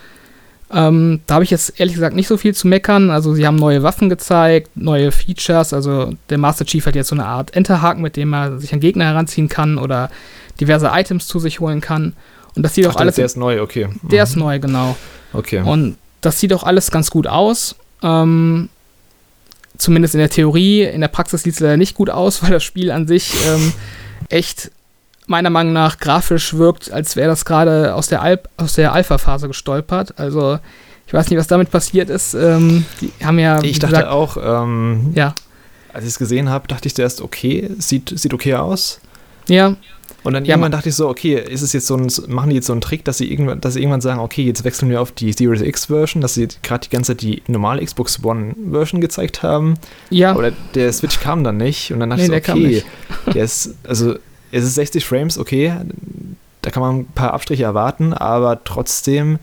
Ähm, 0.71 1.21
da 1.27 1.35
habe 1.37 1.45
ich 1.45 1.51
jetzt 1.51 1.81
ehrlich 1.81 1.95
gesagt 1.95 2.15
nicht 2.15 2.29
so 2.29 2.37
viel 2.37 2.55
zu 2.55 2.69
meckern. 2.69 3.11
Also 3.11 3.33
sie 3.35 3.47
haben 3.47 3.57
neue 3.57 3.83
Waffen 3.83 4.09
gezeigt, 4.11 4.71
neue 4.75 5.13
Features. 5.13 5.73
Also 5.73 6.13
der 6.29 6.37
Master 6.39 6.67
Chief 6.67 6.85
hat 6.85 6.95
jetzt 6.95 7.09
so 7.09 7.15
eine 7.15 7.25
Art 7.25 7.57
Enterhaken, 7.57 8.03
mit 8.03 8.17
dem 8.17 8.35
er 8.35 8.59
sich 8.59 8.73
an 8.75 8.81
Gegner 8.81 9.07
heranziehen 9.07 9.49
kann 9.49 9.79
oder 9.79 10.11
diverse 10.61 10.91
Items 10.93 11.27
zu 11.27 11.39
sich 11.39 11.61
holen 11.61 11.81
kann. 11.81 12.15
Und 12.55 12.63
das 12.65 12.75
sieht 12.75 12.87
Ach, 12.87 12.95
auch 12.97 13.01
alles. 13.01 13.15
der 13.15 13.25
ist 13.25 13.37
neu, 13.37 13.63
okay. 13.63 13.89
der 14.03 14.25
Mhm. 14.25 14.31
ist 14.31 14.37
neu, 14.37 14.59
genau. 14.59 14.97
Okay. 15.33 15.63
Und 15.63 15.97
das 16.21 16.39
sieht 16.41 16.53
auch 16.53 16.65
alles 16.65 16.91
ganz 16.91 17.11
gut 17.11 17.27
aus. 17.27 17.77
Ähm, 18.03 18.69
zumindest 19.79 20.15
in 20.15 20.19
der 20.21 20.31
Theorie. 20.31 20.83
In 20.83 21.01
der 21.01 21.09
Praxis 21.09 21.45
sieht 21.45 21.55
es 21.55 21.61
leider 21.61 21.77
nicht 21.79 21.95
gut 21.95 22.11
aus, 22.11 22.43
weil 22.43 22.51
das 22.51 22.65
Spiel 22.65 22.91
an 22.91 23.07
sich 23.09 23.33
ähm, 23.47 23.73
echt 24.29 24.71
meiner 25.29 25.51
Meinung 25.51 25.73
nach 25.73 25.99
grafisch 25.99 26.55
wirkt, 26.55 26.91
als 26.91 27.15
wäre 27.17 27.29
das 27.29 27.45
gerade 27.45 27.95
aus 27.95 28.09
der, 28.09 28.23
Alp 28.23 28.49
aus 28.57 28.75
der 28.75 28.93
Alpha-Phase 28.93 29.47
gestolpert. 29.49 30.15
Also 30.19 30.59
ich 31.07 31.13
weiß 31.15 31.31
nicht, 31.31 31.39
was 31.39 31.47
damit 31.47 31.71
passiert 31.71 32.11
ist. 32.11 32.35
Ähm, 32.35 32.85
die 33.01 33.13
haben 33.25 33.39
ja, 33.39 33.63
ich 33.63 33.79
dachte 33.79 33.95
gesagt, 33.95 34.09
auch, 34.13 34.37
ähm, 34.43 35.13
ja, 35.15 35.35
als 35.93 36.05
ich 36.05 36.11
es 36.11 36.19
gesehen 36.19 36.49
habe, 36.51 36.69
dachte 36.69 36.87
ich 36.89 36.95
zuerst, 36.95 37.21
okay, 37.23 37.71
sieht, 37.79 38.13
sieht 38.19 38.35
okay 38.35 38.55
aus. 38.55 39.01
ja, 39.49 39.75
Und 40.23 40.35
dann 40.35 40.45
Ja, 40.45 40.55
irgendwann 40.55 40.73
dachte 40.73 40.91
ich 40.91 40.95
so, 40.95 41.09
okay, 41.09 41.35
ist 41.41 41.63
es 41.63 41.73
jetzt 41.73 41.87
so 41.87 41.97
ein, 41.97 42.09
machen 42.29 42.51
die 42.51 42.57
jetzt 42.57 42.67
so 42.67 42.73
einen 42.75 42.83
Trick, 42.83 43.05
dass 43.05 43.17
sie 43.19 43.31
irgendwann, 43.31 43.61
dass 43.63 43.75
sie 43.75 43.81
irgendwann 43.81 44.03
sagen, 44.03 44.21
okay, 44.21 44.43
jetzt 44.43 44.65
wechseln 44.65 44.91
wir 44.91 45.01
auf 45.01 45.13
die 45.13 45.33
Series 45.33 45.63
X 45.63 45.87
Version, 45.87 46.21
dass 46.21 46.35
sie 46.35 46.47
gerade 46.63 46.87
die 46.87 46.91
ganze 46.91 47.13
Zeit 47.13 47.23
die 47.23 47.43
normale 47.47 47.83
Xbox 47.85 48.23
One 48.23 48.55
Version 48.71 49.01
gezeigt 49.01 49.43
haben. 49.43 49.75
ja, 50.11 50.37
Oder 50.37 50.53
der 50.75 50.93
Switch 50.93 51.21
kam 51.21 51.43
dann 51.43 51.57
nicht 51.57 51.91
und 51.93 52.01
dann 52.01 52.11
dachte 52.11 52.23
Nee, 52.29 52.37
ich 52.37 52.43
der 52.43 52.43
so, 52.43 52.53
kam 52.53 52.59
okay, 52.65 52.85
nicht. 53.25 53.35
der 53.35 53.45
ist, 53.45 53.75
also 53.89 54.17
es 54.53 54.65
ist 54.65 54.75
60 54.77 55.05
Frames, 55.05 55.39
okay, 55.39 55.73
da 56.63 56.71
kann 56.71 56.83
man 56.83 56.97
ein 57.01 57.07
paar 57.07 57.33
Abstriche 57.35 57.65
erwarten, 57.65 58.13
aber 58.13 58.63
trotzdem 58.65 59.39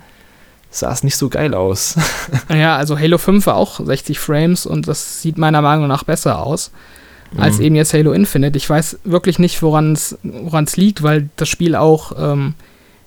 sah 0.70 0.92
es 0.92 1.04
nicht 1.04 1.16
so 1.16 1.30
geil 1.30 1.54
aus. 1.54 1.96
ja, 2.50 2.76
also 2.76 3.00
Halo 3.00 3.18
5 3.18 3.46
war 3.48 3.56
auch 3.56 3.80
60 3.80 4.20
Frames 4.20 4.66
und 4.66 4.88
das 4.88 5.22
sieht 5.22 5.38
meiner 5.38 5.62
Meinung 5.62 5.88
nach 5.88 6.04
besser 6.04 6.42
aus. 6.46 6.72
als 7.38 7.58
Mhm. 7.58 7.64
eben 7.64 7.76
jetzt 7.76 7.94
Halo 7.94 8.12
Infinite. 8.12 8.58
Ich 8.58 8.70
weiß 8.70 9.00
wirklich 9.04 9.40
nicht, 9.40 9.62
woran 9.64 9.94
es 9.94 10.78
liegt, 10.78 11.02
weil 11.04 11.30
das 11.38 11.48
Spiel 11.50 11.76
auch 11.76 12.12
ähm, 12.18 12.54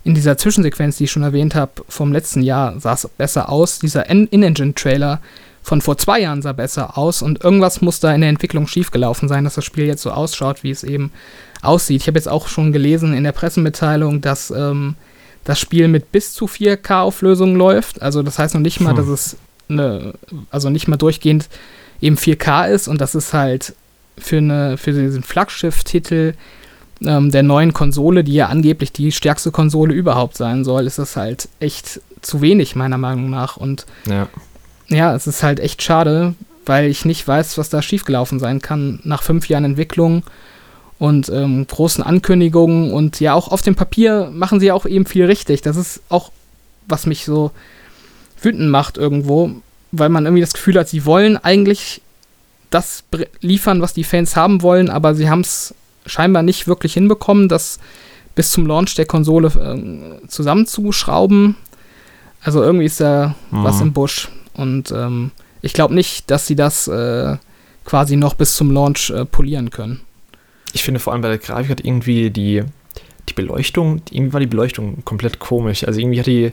in 0.05 0.15
dieser 0.15 0.39
Zwischensequenz, 0.39 0.97
die 0.97 1.05
ich 1.05 1.11
schon 1.11 1.23
erwähnt 1.23 1.55
habe, 1.55 1.73
vom 1.89 2.13
letzten 2.13 2.43
Jahr 2.43 2.79
sah 2.81 2.95
es 2.95 3.07
besser 3.19 3.49
aus. 3.51 3.79
Dieser 3.79 4.09
In- 4.09 4.27
In-Engine-Trailer 4.29 5.21
von 5.69 5.83
vor 5.83 5.99
zwei 5.99 6.21
Jahren 6.21 6.41
sah 6.41 6.53
besser 6.55 6.97
aus 6.97 7.21
und 7.21 7.45
irgendwas 7.45 7.83
muss 7.83 8.01
da 8.01 8.15
in 8.15 8.23
der 8.23 8.31
Entwicklung 8.31 8.67
schiefgelaufen 8.67 9.29
sein, 9.29 9.45
dass 9.45 9.55
das 9.55 9.67
Spiel 9.67 9.85
jetzt 9.85 10.01
so 10.03 10.11
ausschaut, 10.11 10.63
wie 10.63 10.71
es 10.71 10.83
eben 10.83 11.13
aussieht. 11.61 12.01
Ich 12.01 12.07
habe 12.09 12.19
jetzt 12.19 12.27
auch 12.29 12.49
schon 12.49 12.73
gelesen 12.73 13.13
in 13.13 13.23
der 13.23 13.33
Pressemitteilung, 13.33 14.23
dass 14.23 14.51
ähm, 14.51 14.95
das 15.45 15.61
Spiel 15.61 15.89
mit 15.89 16.11
bis 16.11 16.33
zu 16.33 16.47
4K-Auflösung 16.47 17.55
läuft. 17.55 18.01
Also 18.01 18.23
das 18.23 18.39
heißt 18.39 18.55
noch 18.55 18.63
nicht 18.63 18.81
mal, 18.81 18.91
Hm. 18.91 18.97
dass 18.97 19.09
es 19.09 19.37
eine, 19.69 20.15
also 20.51 20.71
nicht 20.71 20.89
mal 20.89 20.97
durchgehend 20.97 21.51
eben 22.01 22.17
4K 22.17 22.69
ist 22.71 22.89
und 22.89 23.01
das 23.03 23.15
ist 23.15 23.35
halt 23.35 23.75
für, 24.17 24.39
eine, 24.39 24.79
für 24.79 24.93
diesen 24.93 25.23
Flaggschiff-Titel 25.23 26.33
ähm, 27.05 27.31
der 27.31 27.43
neuen 27.43 27.75
Konsole, 27.75 28.25
die 28.25 28.33
ja 28.33 28.47
angeblich 28.47 28.91
die 28.91 29.13
stärkste 29.13 29.51
Konsole 29.51 29.93
überhaupt 29.93 30.37
sein 30.37 30.65
soll, 30.65 30.87
ist 30.87 30.99
das 30.99 31.15
halt 31.17 31.49
echt 31.61 32.01
zu 32.23 32.41
wenig, 32.41 32.75
meiner 32.75 32.99
Meinung 32.99 33.29
nach. 33.31 33.57
Und 33.59 33.85
Ja. 34.07 34.29
Ja, 34.89 35.15
es 35.15 35.27
ist 35.27 35.43
halt 35.43 35.61
echt 35.61 35.83
schade, 35.83 36.35
weil 36.67 36.89
ich 36.89 37.05
nicht 37.05 37.27
weiß, 37.27 37.59
was 37.59 37.69
da 37.69 37.83
schiefgelaufen 37.83 38.39
sein 38.39 38.61
kann 38.61 39.01
nach 39.05 39.23
fünf 39.23 39.49
Jahren 39.49 39.65
Entwicklung 39.65 40.23
und 40.99 41.29
ähm, 41.29 41.67
großen 41.67 42.03
Ankündigungen. 42.05 42.93
Und 42.93 43.21
ja, 43.21 43.35
auch 43.35 43.49
auf 43.49 43.63
dem 43.63 43.75
Papier 43.75 44.31
machen 44.33 44.61
sie 44.61 44.67
ja 44.67 44.75
auch 44.75 44.87
eben 44.87 45.07
viel 45.07 45.25
richtig. 45.27 45.63
Das 45.63 45.77
ist 45.77 46.01
auch, 46.09 46.31
was 46.87 47.07
mich 47.07 47.25
so 47.25 47.51
wütend 48.41 48.71
macht 48.71 48.97
irgendwo, 48.99 49.51
weil 49.93 50.09
man 50.09 50.25
irgendwie 50.27 50.43
das 50.43 50.53
Gefühl 50.53 50.79
hat, 50.79 50.89
sie 50.89 51.05
wollen 51.05 51.37
eigentlich 51.37 52.03
das 52.71 53.03
liefern, 53.41 53.81
was 53.81 53.95
die 53.95 54.05
Fans 54.05 54.37
haben 54.37 54.61
wollen, 54.63 54.91
aber 54.91 55.15
sie 55.15 55.31
haben 55.31 55.41
es 55.41 55.75
scheinbar 56.05 56.43
nicht 56.43 56.67
wirklich 56.67 56.95
hinbekommen, 56.95 57.49
das 57.49 57.79
bis 58.35 58.51
zum 58.51 58.67
Launch 58.67 58.95
der 58.95 59.07
Konsole 59.07 59.51
ähm, 59.61 60.03
zusammenzuschrauben. 60.29 61.57
Also 62.43 62.63
irgendwie 62.63 62.85
ist 62.85 63.01
da 63.01 63.35
was 63.51 63.77
Mhm. 63.77 63.83
im 63.83 63.93
Busch. 63.95 64.29
Und 64.59 64.91
ähm, 64.93 65.31
ich 65.63 65.73
glaube 65.73 65.95
nicht, 65.95 66.31
dass 66.31 66.47
sie 66.47 66.57
das 66.57 66.89
äh, 66.89 67.37
quasi 67.85 68.17
noch 68.17 68.35
bis 68.35 68.57
zum 68.57 68.71
Launch 68.71 69.11
äh, 69.11 69.25
polieren 69.25 69.71
können. 69.71 70.01
Ich 70.73 70.83
finde 70.83 71.01
vor 71.01 71.13
allem 71.13 71.23
bei 71.23 71.29
der 71.29 71.39
Grafik 71.39 71.71
hat 71.71 71.85
irgendwie 71.85 72.31
die, 72.31 72.63
die 73.29 73.33
Beleuchtung, 73.35 74.03
irgendwie 74.11 74.33
war 74.35 74.41
die 74.41 74.47
Beleuchtung 74.47 75.05
komplett 75.05 75.39
komisch. 75.39 75.85
Also 75.85 76.01
irgendwie 76.01 76.19
hat 76.19 76.27
die, 76.27 76.53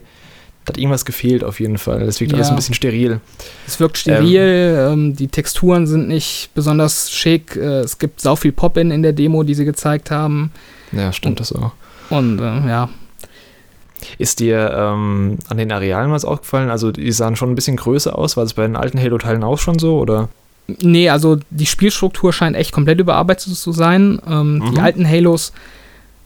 hat 0.68 0.78
irgendwas 0.78 1.04
gefehlt 1.04 1.44
auf 1.44 1.60
jeden 1.60 1.78
Fall. 1.78 2.06
Das 2.06 2.20
wirkt 2.22 2.34
alles 2.34 2.48
Ja. 2.48 2.54
ein 2.54 2.56
bisschen 2.56 2.76
steril. 2.76 3.20
Es 3.68 3.80
wirkt 3.80 3.98
steril, 3.98 4.88
ähm, 4.91 5.15
die 5.15 5.28
Texturen 5.28 5.88
sind 5.88 6.08
nicht 6.08 6.50
besonders 6.54 7.12
schick, 7.12 7.56
äh, 7.56 7.80
es 7.82 7.98
gibt 7.98 8.22
sau 8.22 8.36
viel 8.36 8.52
Pop-In 8.52 8.91
in 8.91 9.02
der 9.04 9.13
Demo, 9.13 9.44
die 9.44 9.56
sie 9.56 9.65
gezeigt 9.65 10.12
haben. 10.12 10.52
Ja, 10.91 11.12
stimmt 11.12 11.39
das 11.39 11.52
auch. 11.52 11.72
Und 12.10 12.39
äh, 12.39 12.44
ja, 12.68 12.89
Ist 14.18 14.39
dir 14.39 14.72
ähm, 14.76 15.38
an 15.50 15.58
den 15.58 15.72
Arealen 15.72 16.12
was 16.12 16.26
aufgefallen? 16.26 16.70
Also 16.70 16.91
die 16.91 17.12
sahen 17.12 17.36
schon 17.36 17.50
ein 17.52 17.56
bisschen 17.56 17.78
größer 17.78 18.18
aus. 18.18 18.38
War 18.38 18.44
das 18.44 18.54
bei 18.54 18.63
den 18.63 18.76
alten 18.76 19.00
Halo-Teilen 19.00 19.44
auch 19.44 19.58
schon 19.60 19.80
so? 19.80 20.00
Oder? 20.00 20.30
Nee, 20.82 21.10
also 21.10 21.38
die 21.52 21.65
Spielstruktur 21.68 22.34
scheint 22.34 22.56
echt 22.56 22.72
komplett 22.72 23.00
überarbeitet 23.00 23.56
zu 23.56 23.72
sein. 23.72 24.20
Ähm, 24.28 24.63
Die 24.72 24.78
Mhm. 24.78 24.84
alten 24.84 25.08
Halos 25.08 25.54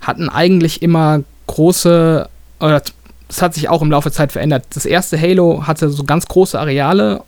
hatten 0.01 0.29
eigentlich 0.29 0.81
immer 0.81 1.21
große, 1.47 2.29
oder 2.61 2.81
es 3.27 3.41
hat 3.41 3.53
sich 3.53 3.67
auch 3.69 3.81
im 3.81 3.91
Laufe 3.91 4.09
der 4.09 4.13
Zeit 4.15 4.31
verändert. 4.31 4.63
Das 4.73 4.85
erste 4.85 5.19
Halo 5.19 5.67
hatte 5.67 5.89
so 5.89 6.03
ganz 6.03 6.25
große 6.27 6.57
Areale, 6.59 7.21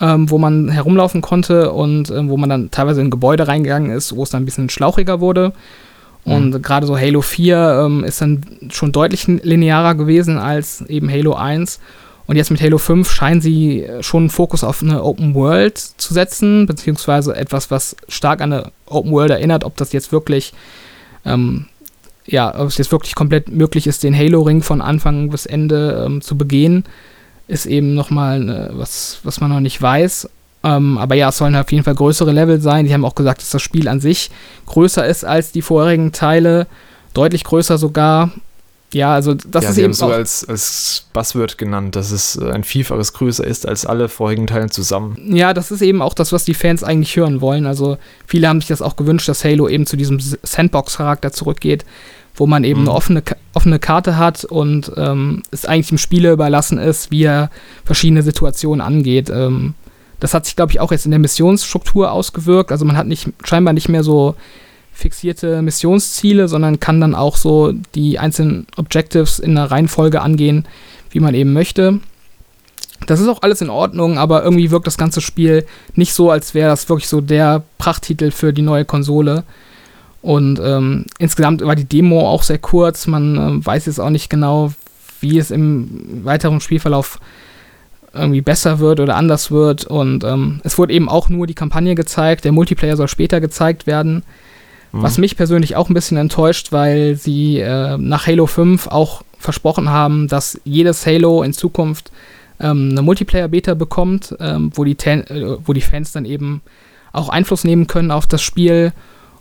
ähm, 0.00 0.30
wo 0.30 0.38
man 0.38 0.68
herumlaufen 0.68 1.20
konnte 1.20 1.72
und 1.72 2.10
ähm, 2.10 2.28
wo 2.28 2.36
man 2.36 2.48
dann 2.50 2.70
teilweise 2.70 3.00
in 3.00 3.10
Gebäude 3.10 3.48
reingegangen 3.48 3.90
ist, 3.90 4.14
wo 4.14 4.22
es 4.22 4.30
dann 4.30 4.42
ein 4.42 4.44
bisschen 4.44 4.68
schlauchiger 4.70 5.20
wurde. 5.20 5.52
Und 6.26 6.50
mhm. 6.50 6.62
gerade 6.62 6.86
so 6.86 6.98
Halo 6.98 7.22
4 7.22 7.84
ähm, 7.86 8.04
ist 8.04 8.20
dann 8.20 8.42
schon 8.70 8.90
deutlich 8.90 9.26
linearer 9.26 9.94
gewesen 9.94 10.38
als 10.38 10.82
eben 10.82 11.08
Halo 11.08 11.34
1. 11.34 11.78
Und 12.26 12.34
jetzt 12.34 12.50
mit 12.50 12.60
Halo 12.60 12.78
5 12.78 13.08
scheinen 13.08 13.40
sie 13.40 13.86
schon 14.00 14.24
einen 14.24 14.30
Fokus 14.30 14.64
auf 14.64 14.82
eine 14.82 15.04
Open 15.04 15.34
World 15.34 15.78
zu 15.78 16.12
setzen, 16.12 16.66
beziehungsweise 16.66 17.36
etwas, 17.36 17.70
was 17.70 17.94
stark 18.08 18.40
an 18.40 18.52
eine 18.52 18.72
Open 18.86 19.12
World 19.12 19.30
erinnert, 19.30 19.62
ob 19.62 19.76
das 19.76 19.92
jetzt 19.92 20.10
wirklich, 20.10 20.52
ähm, 21.24 21.66
ja, 22.26 22.52
ob 22.58 22.66
es 22.66 22.78
jetzt 22.78 22.90
wirklich 22.90 23.14
komplett 23.14 23.48
möglich 23.48 23.86
ist, 23.86 24.02
den 24.02 24.16
Halo-Ring 24.16 24.62
von 24.62 24.82
Anfang 24.82 25.30
bis 25.30 25.46
Ende 25.46 26.04
ähm, 26.04 26.20
zu 26.20 26.36
begehen, 26.36 26.82
ist 27.46 27.66
eben 27.66 27.94
nochmal 27.94 28.48
äh, 28.48 28.68
was, 28.76 29.20
was 29.22 29.40
man 29.40 29.50
noch 29.50 29.60
nicht 29.60 29.80
weiß. 29.80 30.28
Ähm, 30.66 30.98
aber 30.98 31.14
ja, 31.14 31.28
es 31.28 31.38
sollen 31.38 31.54
auf 31.54 31.70
jeden 31.70 31.84
Fall 31.84 31.94
größere 31.94 32.32
Level 32.32 32.60
sein. 32.60 32.86
Die 32.86 32.92
haben 32.92 33.04
auch 33.04 33.14
gesagt, 33.14 33.40
dass 33.40 33.50
das 33.50 33.62
Spiel 33.62 33.86
an 33.88 34.00
sich 34.00 34.30
größer 34.66 35.06
ist 35.06 35.24
als 35.24 35.52
die 35.52 35.62
vorherigen 35.62 36.10
Teile, 36.10 36.66
deutlich 37.14 37.44
größer 37.44 37.78
sogar. 37.78 38.32
Ja, 38.92 39.12
also 39.12 39.34
das 39.34 39.64
ja, 39.64 39.70
ist 39.70 39.76
sie 39.76 39.82
eben 39.82 39.92
haben 39.92 39.94
so 39.94 40.06
auch, 40.06 40.12
als, 40.12 40.48
als 40.48 41.06
Buzzword 41.12 41.58
genannt, 41.58 41.94
dass 41.96 42.10
es 42.10 42.36
äh, 42.36 42.50
ein 42.50 42.64
Vielfaches 42.64 43.12
größer 43.12 43.44
ist 43.44 43.66
als 43.68 43.86
alle 43.86 44.08
vorigen 44.08 44.46
Teile 44.46 44.68
zusammen. 44.70 45.16
Ja, 45.36 45.54
das 45.54 45.70
ist 45.70 45.82
eben 45.82 46.02
auch 46.02 46.14
das, 46.14 46.32
was 46.32 46.44
die 46.44 46.54
Fans 46.54 46.82
eigentlich 46.82 47.14
hören 47.16 47.40
wollen. 47.40 47.66
Also 47.66 47.98
viele 48.26 48.48
haben 48.48 48.60
sich 48.60 48.68
das 48.68 48.82
auch 48.82 48.96
gewünscht, 48.96 49.28
dass 49.28 49.44
Halo 49.44 49.68
eben 49.68 49.86
zu 49.86 49.96
diesem 49.96 50.18
Sandbox-Charakter 50.20 51.32
zurückgeht, 51.32 51.84
wo 52.36 52.46
man 52.46 52.64
eben 52.64 52.82
Mhm. 52.82 52.88
eine 52.88 52.96
offene, 52.96 53.22
offene 53.54 53.78
Karte 53.78 54.16
hat 54.16 54.44
und 54.44 54.90
ähm, 54.96 55.42
es 55.50 55.64
eigentlich 55.64 55.88
dem 55.88 55.98
Spieler 55.98 56.32
überlassen 56.32 56.78
ist, 56.78 57.10
wie 57.10 57.24
er 57.24 57.50
verschiedene 57.84 58.22
Situationen 58.22 58.80
angeht. 58.80 59.30
Ähm, 59.30 59.74
das 60.20 60.34
hat 60.34 60.46
sich, 60.46 60.56
glaube 60.56 60.72
ich, 60.72 60.80
auch 60.80 60.92
jetzt 60.92 61.04
in 61.04 61.10
der 61.10 61.20
Missionsstruktur 61.20 62.10
ausgewirkt. 62.10 62.72
Also 62.72 62.84
man 62.84 62.96
hat 62.96 63.06
nicht, 63.06 63.28
scheinbar 63.44 63.74
nicht 63.74 63.88
mehr 63.88 64.02
so 64.02 64.34
fixierte 64.92 65.60
Missionsziele, 65.60 66.48
sondern 66.48 66.80
kann 66.80 67.00
dann 67.00 67.14
auch 67.14 67.36
so 67.36 67.72
die 67.94 68.18
einzelnen 68.18 68.66
Objectives 68.76 69.38
in 69.38 69.56
einer 69.56 69.70
Reihenfolge 69.70 70.22
angehen, 70.22 70.66
wie 71.10 71.20
man 71.20 71.34
eben 71.34 71.52
möchte. 71.52 72.00
Das 73.06 73.20
ist 73.20 73.28
auch 73.28 73.42
alles 73.42 73.60
in 73.60 73.68
Ordnung, 73.68 74.16
aber 74.16 74.42
irgendwie 74.42 74.70
wirkt 74.70 74.86
das 74.86 74.96
ganze 74.96 75.20
Spiel 75.20 75.66
nicht 75.94 76.14
so, 76.14 76.30
als 76.30 76.54
wäre 76.54 76.70
das 76.70 76.88
wirklich 76.88 77.08
so 77.08 77.20
der 77.20 77.62
Prachttitel 77.76 78.30
für 78.30 78.54
die 78.54 78.62
neue 78.62 78.86
Konsole. 78.86 79.44
Und 80.22 80.58
ähm, 80.60 81.04
insgesamt 81.18 81.60
war 81.62 81.76
die 81.76 81.84
Demo 81.84 82.28
auch 82.28 82.42
sehr 82.42 82.58
kurz. 82.58 83.06
Man 83.06 83.36
ähm, 83.36 83.66
weiß 83.66 83.86
jetzt 83.86 84.00
auch 84.00 84.10
nicht 84.10 84.30
genau, 84.30 84.72
wie 85.20 85.38
es 85.38 85.50
im 85.50 86.24
weiteren 86.24 86.60
Spielverlauf 86.60 87.20
irgendwie 88.16 88.40
besser 88.40 88.78
wird 88.78 89.00
oder 89.00 89.16
anders 89.16 89.50
wird. 89.50 89.84
Und 89.84 90.24
ähm, 90.24 90.60
es 90.64 90.78
wurde 90.78 90.92
eben 90.92 91.08
auch 91.08 91.28
nur 91.28 91.46
die 91.46 91.54
Kampagne 91.54 91.94
gezeigt. 91.94 92.44
Der 92.44 92.52
Multiplayer 92.52 92.96
soll 92.96 93.08
später 93.08 93.40
gezeigt 93.40 93.86
werden. 93.86 94.22
Mhm. 94.92 95.02
Was 95.02 95.18
mich 95.18 95.36
persönlich 95.36 95.76
auch 95.76 95.88
ein 95.88 95.94
bisschen 95.94 96.16
enttäuscht, 96.16 96.72
weil 96.72 97.16
sie 97.16 97.58
äh, 97.58 97.96
nach 97.98 98.26
Halo 98.26 98.46
5 98.46 98.88
auch 98.88 99.22
versprochen 99.38 99.90
haben, 99.90 100.28
dass 100.28 100.60
jedes 100.64 101.06
Halo 101.06 101.42
in 101.42 101.52
Zukunft 101.52 102.10
ähm, 102.60 102.88
eine 102.90 103.02
Multiplayer-Beta 103.02 103.74
bekommt, 103.74 104.34
ähm, 104.40 104.70
wo, 104.74 104.84
die 104.84 104.94
Tan- 104.94 105.26
äh, 105.26 105.56
wo 105.64 105.72
die 105.72 105.80
Fans 105.80 106.12
dann 106.12 106.24
eben 106.24 106.62
auch 107.12 107.28
Einfluss 107.28 107.64
nehmen 107.64 107.86
können 107.86 108.10
auf 108.10 108.26
das 108.26 108.42
Spiel. 108.42 108.92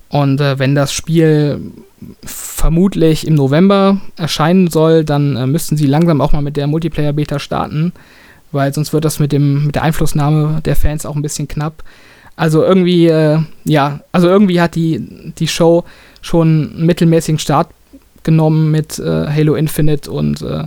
Und 0.10 0.40
äh, 0.40 0.60
wenn 0.60 0.76
das 0.76 0.94
Spiel 0.94 1.60
vermutlich 2.24 3.26
im 3.26 3.36
November 3.36 4.00
erscheinen 4.18 4.70
soll, 4.70 5.04
dann 5.04 5.36
äh, 5.36 5.48
müssten 5.48 5.78
sie 5.78 5.88
langsam 5.88 6.22
auch 6.22 6.32
mal 6.32 6.42
mit 6.42 6.58
der 6.58 6.68
Multiplayer-Beta 6.68 7.40
starten, 7.40 7.94
weil 8.52 8.74
sonst 8.74 8.94
wird 8.94 9.06
das 9.06 9.20
mit, 9.20 9.32
dem, 9.32 9.68
mit 9.68 9.76
der 9.76 9.84
Einflussnahme 9.84 10.62
der 10.64 10.76
Fans 10.76 11.06
auch 11.06 11.16
ein 11.16 11.22
bisschen 11.22 11.48
knapp. 11.48 11.84
Also 12.36 12.64
irgendwie, 12.64 13.08
äh, 13.08 13.40
ja, 13.64 14.02
also 14.12 14.28
irgendwie 14.28 14.60
hat 14.60 14.76
die, 14.76 15.34
die 15.38 15.48
Show 15.48 15.86
schon 16.22 16.74
einen 16.76 16.86
mittelmäßigen 16.86 17.40
Start 17.40 17.70
genommen 18.24 18.72
mit 18.72 19.00
äh, 19.00 19.28
Halo 19.28 19.56
Infinite 19.56 20.12
und 20.12 20.42
äh, 20.42 20.66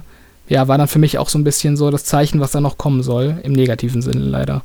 ja, 0.48 0.66
war 0.66 0.78
dann 0.78 0.88
für 0.88 0.98
mich 0.98 1.18
auch 1.18 1.28
so 1.28 1.38
ein 1.38 1.44
bisschen 1.44 1.76
so 1.76 1.90
das 1.90 2.04
Zeichen, 2.04 2.40
was 2.40 2.52
da 2.52 2.60
noch 2.60 2.78
kommen 2.78 3.02
soll, 3.02 3.38
im 3.42 3.52
negativen 3.52 4.00
Sinne 4.00 4.20
leider. 4.20 4.62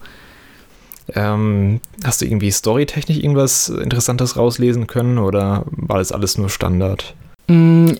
Ähm, 1.13 1.81
hast 2.05 2.21
du 2.21 2.25
irgendwie 2.25 2.51
storytechnisch 2.51 3.17
irgendwas 3.17 3.67
Interessantes 3.67 4.37
rauslesen 4.37 4.87
können 4.87 5.17
oder 5.17 5.65
war 5.71 5.97
das 5.97 6.13
alles 6.13 6.37
nur 6.37 6.49
Standard? 6.49 7.13
Mm, 7.47 7.91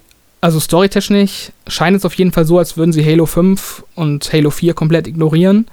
Also 0.43 0.59
storytechnisch 0.59 1.53
scheint 1.67 1.95
es 1.95 2.03
auf 2.03 2.15
jeden 2.15 2.33
Fall 2.33 2.43
so, 2.43 2.57
als 2.59 2.75
würden 2.75 2.91
sie 2.91 3.05
Halo 3.05 3.25
5 3.25 3.85
und 3.95 4.33
Halo 4.33 4.49
4 4.49 4.73
komplett 4.73 5.07
ignorieren. 5.07 5.67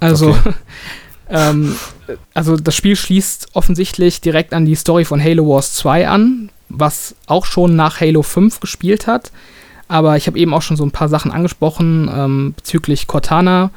Also, 0.00 0.30
Okay. 0.30 0.52
ähm, 1.30 1.76
also 2.34 2.56
das 2.56 2.74
Spiel 2.74 2.96
schließt 2.96 3.50
offensichtlich 3.52 4.20
direkt 4.20 4.52
an 4.52 4.66
die 4.66 4.74
Story 4.74 5.04
von 5.04 5.22
Halo 5.22 5.48
Wars 5.48 5.74
2 5.74 6.08
an, 6.08 6.50
was 6.68 7.14
auch 7.28 7.46
schon 7.46 7.76
nach 7.76 8.00
Halo 8.00 8.22
5 8.22 8.58
gespielt 8.58 9.06
hat. 9.06 9.30
Aber 9.86 10.16
ich 10.16 10.26
habe 10.26 10.40
eben 10.40 10.54
auch 10.54 10.62
schon 10.62 10.76
so 10.76 10.84
ein 10.84 10.90
paar 10.90 11.08
Sachen 11.08 11.30
angesprochen 11.30 12.10
ähm, 12.12 12.54
bezüglich 12.56 13.06
Cortana 13.06 13.70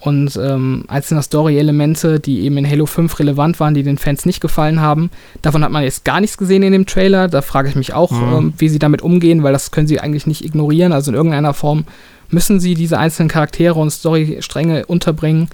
und 0.00 0.36
ähm, 0.36 0.84
einzelner 0.86 1.22
Story-Elemente, 1.22 2.20
die 2.20 2.40
eben 2.42 2.56
in 2.56 2.70
Halo 2.70 2.86
5 2.86 3.18
relevant 3.18 3.58
waren, 3.58 3.74
die 3.74 3.82
den 3.82 3.98
Fans 3.98 4.26
nicht 4.26 4.40
gefallen 4.40 4.80
haben. 4.80 5.10
Davon 5.42 5.64
hat 5.64 5.72
man 5.72 5.82
jetzt 5.82 6.04
gar 6.04 6.20
nichts 6.20 6.38
gesehen 6.38 6.62
in 6.62 6.72
dem 6.72 6.86
Trailer. 6.86 7.26
Da 7.26 7.42
frage 7.42 7.68
ich 7.68 7.74
mich 7.74 7.94
auch, 7.94 8.12
Mhm. 8.12 8.32
ähm, 8.36 8.54
wie 8.58 8.68
sie 8.68 8.78
damit 8.78 9.02
umgehen, 9.02 9.42
weil 9.42 9.52
das 9.52 9.70
können 9.72 9.88
sie 9.88 9.98
eigentlich 9.98 10.26
nicht 10.26 10.44
ignorieren. 10.44 10.92
Also 10.92 11.10
in 11.10 11.16
irgendeiner 11.16 11.52
Form 11.52 11.84
müssen 12.30 12.60
sie 12.60 12.74
diese 12.74 12.98
einzelnen 12.98 13.28
Charaktere 13.28 13.74
und 13.74 13.90
Storystränge 13.90 14.86
unterbringen. 14.86 15.48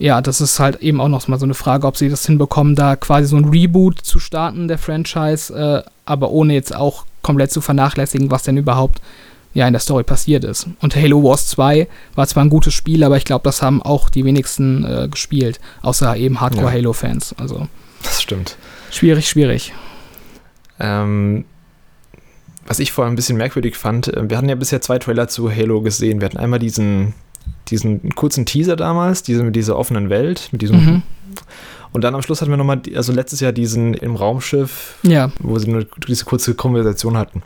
Ja, 0.00 0.20
das 0.22 0.40
ist 0.40 0.58
halt 0.58 0.80
eben 0.80 1.00
auch 1.00 1.08
noch 1.08 1.28
mal 1.28 1.38
so 1.38 1.44
eine 1.44 1.54
Frage, 1.54 1.86
ob 1.86 1.96
sie 1.96 2.08
das 2.08 2.24
hinbekommen, 2.26 2.74
da 2.74 2.96
quasi 2.96 3.28
so 3.28 3.36
ein 3.36 3.44
Reboot 3.44 4.00
zu 4.00 4.18
starten 4.18 4.66
der 4.66 4.78
Franchise, 4.78 5.54
äh, 5.54 5.88
aber 6.06 6.30
ohne 6.30 6.54
jetzt 6.54 6.74
auch 6.74 7.04
komplett 7.22 7.52
zu 7.52 7.60
vernachlässigen, 7.60 8.30
was 8.30 8.42
denn 8.42 8.56
überhaupt 8.56 9.00
ja 9.52 9.66
in 9.66 9.72
der 9.72 9.80
Story 9.80 10.04
passiert 10.04 10.44
ist. 10.44 10.68
Und 10.80 10.94
Halo 10.94 11.22
Wars 11.24 11.48
2 11.48 11.88
war 12.14 12.26
zwar 12.26 12.44
ein 12.44 12.50
gutes 12.50 12.74
Spiel, 12.74 13.02
aber 13.04 13.16
ich 13.16 13.24
glaube, 13.24 13.42
das 13.44 13.62
haben 13.62 13.82
auch 13.82 14.08
die 14.10 14.24
wenigsten 14.24 14.84
äh, 14.84 15.08
gespielt, 15.10 15.60
außer 15.82 16.16
eben 16.16 16.40
Hardcore-Halo-Fans. 16.40 17.34
Also 17.38 17.66
Das 18.02 18.22
stimmt. 18.22 18.56
schwierig, 18.90 19.28
schwierig. 19.28 19.72
Ähm, 20.78 21.44
was 22.66 22.78
ich 22.78 22.92
vorher 22.92 23.10
ein 23.10 23.16
bisschen 23.16 23.36
merkwürdig 23.36 23.76
fand, 23.76 24.08
äh, 24.08 24.28
wir 24.30 24.36
hatten 24.36 24.48
ja 24.48 24.54
bisher 24.54 24.80
zwei 24.80 24.98
Trailer 24.98 25.28
zu 25.28 25.50
Halo 25.50 25.80
gesehen. 25.82 26.20
Wir 26.20 26.26
hatten 26.26 26.38
einmal 26.38 26.58
diesen, 26.60 27.14
diesen 27.68 28.14
kurzen 28.14 28.46
Teaser 28.46 28.76
damals, 28.76 29.22
diese, 29.24 29.42
mit 29.42 29.56
dieser 29.56 29.76
offenen 29.76 30.10
Welt, 30.10 30.48
mit 30.52 30.62
diesem. 30.62 30.84
Mhm. 30.84 31.02
Und 31.92 32.04
dann 32.04 32.14
am 32.14 32.22
Schluss 32.22 32.40
hatten 32.40 32.52
wir 32.52 32.56
nochmal, 32.56 32.80
also 32.94 33.12
letztes 33.12 33.40
Jahr 33.40 33.50
diesen 33.50 33.94
im 33.94 34.14
Raumschiff, 34.14 34.94
Ja, 35.02 35.32
wo 35.40 35.58
sie 35.58 35.68
nur 35.68 35.86
diese 36.06 36.24
kurze 36.24 36.54
Konversation 36.54 37.16
hatten. 37.16 37.42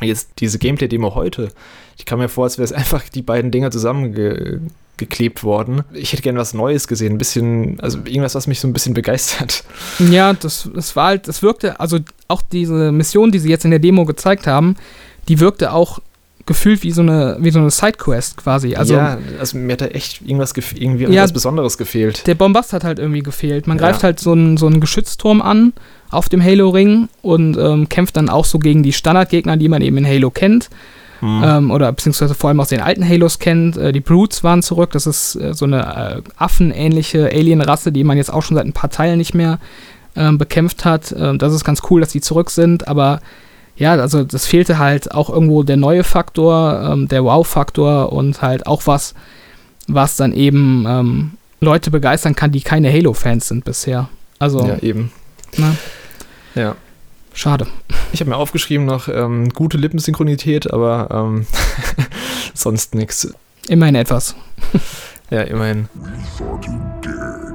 Jetzt 0.00 0.30
diese 0.38 0.58
Gameplay-Demo 0.58 1.14
heute, 1.14 1.52
die 1.98 2.04
kam 2.04 2.18
mir 2.18 2.28
vor, 2.28 2.44
als 2.44 2.58
wäre 2.58 2.64
es 2.64 2.72
einfach 2.72 3.08
die 3.08 3.22
beiden 3.22 3.50
Dinger 3.50 3.70
zusammengeklebt 3.70 5.44
worden. 5.44 5.84
Ich 5.92 6.12
hätte 6.12 6.22
gerne 6.22 6.38
was 6.38 6.54
Neues 6.54 6.88
gesehen, 6.88 7.14
ein 7.14 7.18
bisschen, 7.18 7.78
also 7.80 7.98
irgendwas, 7.98 8.34
was 8.34 8.46
mich 8.46 8.60
so 8.60 8.68
ein 8.68 8.72
bisschen 8.72 8.94
begeistert. 8.94 9.64
Ja, 9.98 10.32
das, 10.32 10.68
das 10.74 10.96
war 10.96 11.06
halt, 11.08 11.28
das 11.28 11.42
wirkte, 11.42 11.78
also 11.80 11.98
auch 12.28 12.42
diese 12.42 12.92
Mission, 12.92 13.30
die 13.30 13.38
sie 13.38 13.50
jetzt 13.50 13.64
in 13.64 13.70
der 13.70 13.80
Demo 13.80 14.04
gezeigt 14.04 14.46
haben, 14.46 14.76
die 15.28 15.40
wirkte 15.40 15.72
auch 15.72 16.00
gefühlt 16.46 16.82
wie 16.82 16.90
so 16.90 17.02
eine, 17.02 17.36
wie 17.40 17.50
so 17.50 17.58
eine 17.60 17.70
Sidequest 17.70 18.36
quasi. 18.36 18.74
Also 18.74 18.94
ja, 18.94 19.18
also 19.38 19.56
mir 19.58 19.72
hat 19.74 19.80
da 19.82 19.86
echt 19.86 20.22
irgendwas, 20.22 20.52
irgendwie 20.74 21.04
Ja. 21.04 21.22
was 21.22 21.32
Besonderes 21.32 21.78
gefehlt. 21.78 22.26
der 22.26 22.34
Bombast 22.34 22.72
hat 22.72 22.84
halt 22.84 22.98
irgendwie 22.98 23.22
gefehlt. 23.22 23.66
Man 23.66 23.78
Ja. 23.78 23.84
greift 23.86 24.02
halt 24.02 24.18
so 24.20 24.32
einen, 24.32 24.56
so 24.56 24.66
einen 24.66 24.80
Geschützturm 24.80 25.40
an 25.42 25.72
auf 26.10 26.28
dem 26.28 26.42
Halo-Ring 26.42 27.08
und 27.22 27.56
ähm, 27.56 27.88
kämpft 27.88 28.16
dann 28.16 28.28
auch 28.28 28.44
so 28.44 28.58
gegen 28.58 28.82
die 28.82 28.92
Standardgegner, 28.92 29.56
die 29.56 29.68
man 29.68 29.82
eben 29.82 29.96
in 29.98 30.06
Halo 30.06 30.30
kennt. 30.30 30.68
Hm. 31.20 31.42
Ähm, 31.44 31.70
oder 31.70 31.92
beziehungsweise 31.92 32.34
vor 32.34 32.48
allem 32.48 32.58
aus 32.58 32.68
den 32.68 32.80
alten 32.80 33.08
Halos 33.08 33.38
kennt. 33.38 33.76
Äh, 33.76 33.92
die 33.92 34.00
Brutes 34.00 34.42
waren 34.42 34.60
zurück. 34.62 34.90
Das 34.90 35.06
ist 35.06 35.36
äh, 35.36 35.54
so 35.54 35.64
eine 35.64 36.16
äh, 36.18 36.22
affenähnliche 36.36 37.30
Alien-Rasse, 37.32 37.92
die 37.92 38.02
man 38.04 38.16
jetzt 38.16 38.32
auch 38.32 38.42
schon 38.42 38.56
seit 38.56 38.66
ein 38.66 38.72
paar 38.72 38.90
Teilen 38.90 39.18
nicht 39.18 39.32
mehr 39.32 39.58
ähm, 40.16 40.36
bekämpft 40.38 40.84
hat. 40.84 41.14
Ähm, 41.16 41.38
das 41.38 41.54
ist 41.54 41.64
ganz 41.64 41.80
cool, 41.90 42.00
dass 42.00 42.10
die 42.10 42.20
zurück 42.20 42.50
sind, 42.50 42.88
aber 42.88 43.20
ja, 43.76 43.92
also 43.94 44.22
das 44.24 44.46
fehlte 44.46 44.78
halt 44.78 45.12
auch 45.12 45.28
irgendwo 45.30 45.62
der 45.62 45.76
neue 45.76 46.04
Faktor, 46.04 46.80
ähm, 46.92 47.08
der 47.08 47.24
Wow-Faktor 47.24 48.12
und 48.12 48.42
halt 48.42 48.66
auch 48.66 48.86
was, 48.86 49.14
was 49.88 50.16
dann 50.16 50.32
eben 50.32 50.84
ähm, 50.88 51.30
Leute 51.60 51.90
begeistern 51.90 52.34
kann, 52.36 52.52
die 52.52 52.60
keine 52.60 52.92
Halo-Fans 52.92 53.48
sind 53.48 53.64
bisher. 53.64 54.08
Also, 54.38 54.66
Ja, 54.66 54.78
eben. 54.78 55.12
ne, 55.56 55.76
Ja. 56.54 56.74
schade. 57.34 57.66
Ich 58.12 58.20
habe 58.20 58.30
mir 58.30 58.36
aufgeschrieben 58.36 58.84
noch 58.86 59.08
ähm, 59.08 59.48
gute 59.50 59.78
Lippensynchronität, 59.78 60.72
aber 60.72 61.08
ähm, 61.10 61.46
sonst 62.54 62.94
nichts. 62.94 63.32
Immerhin 63.68 63.94
etwas. 63.94 64.34
Ja, 65.30 65.42
immerhin. 65.42 65.88
thought 66.36 66.66
you 66.66 66.72
dead. 67.02 67.51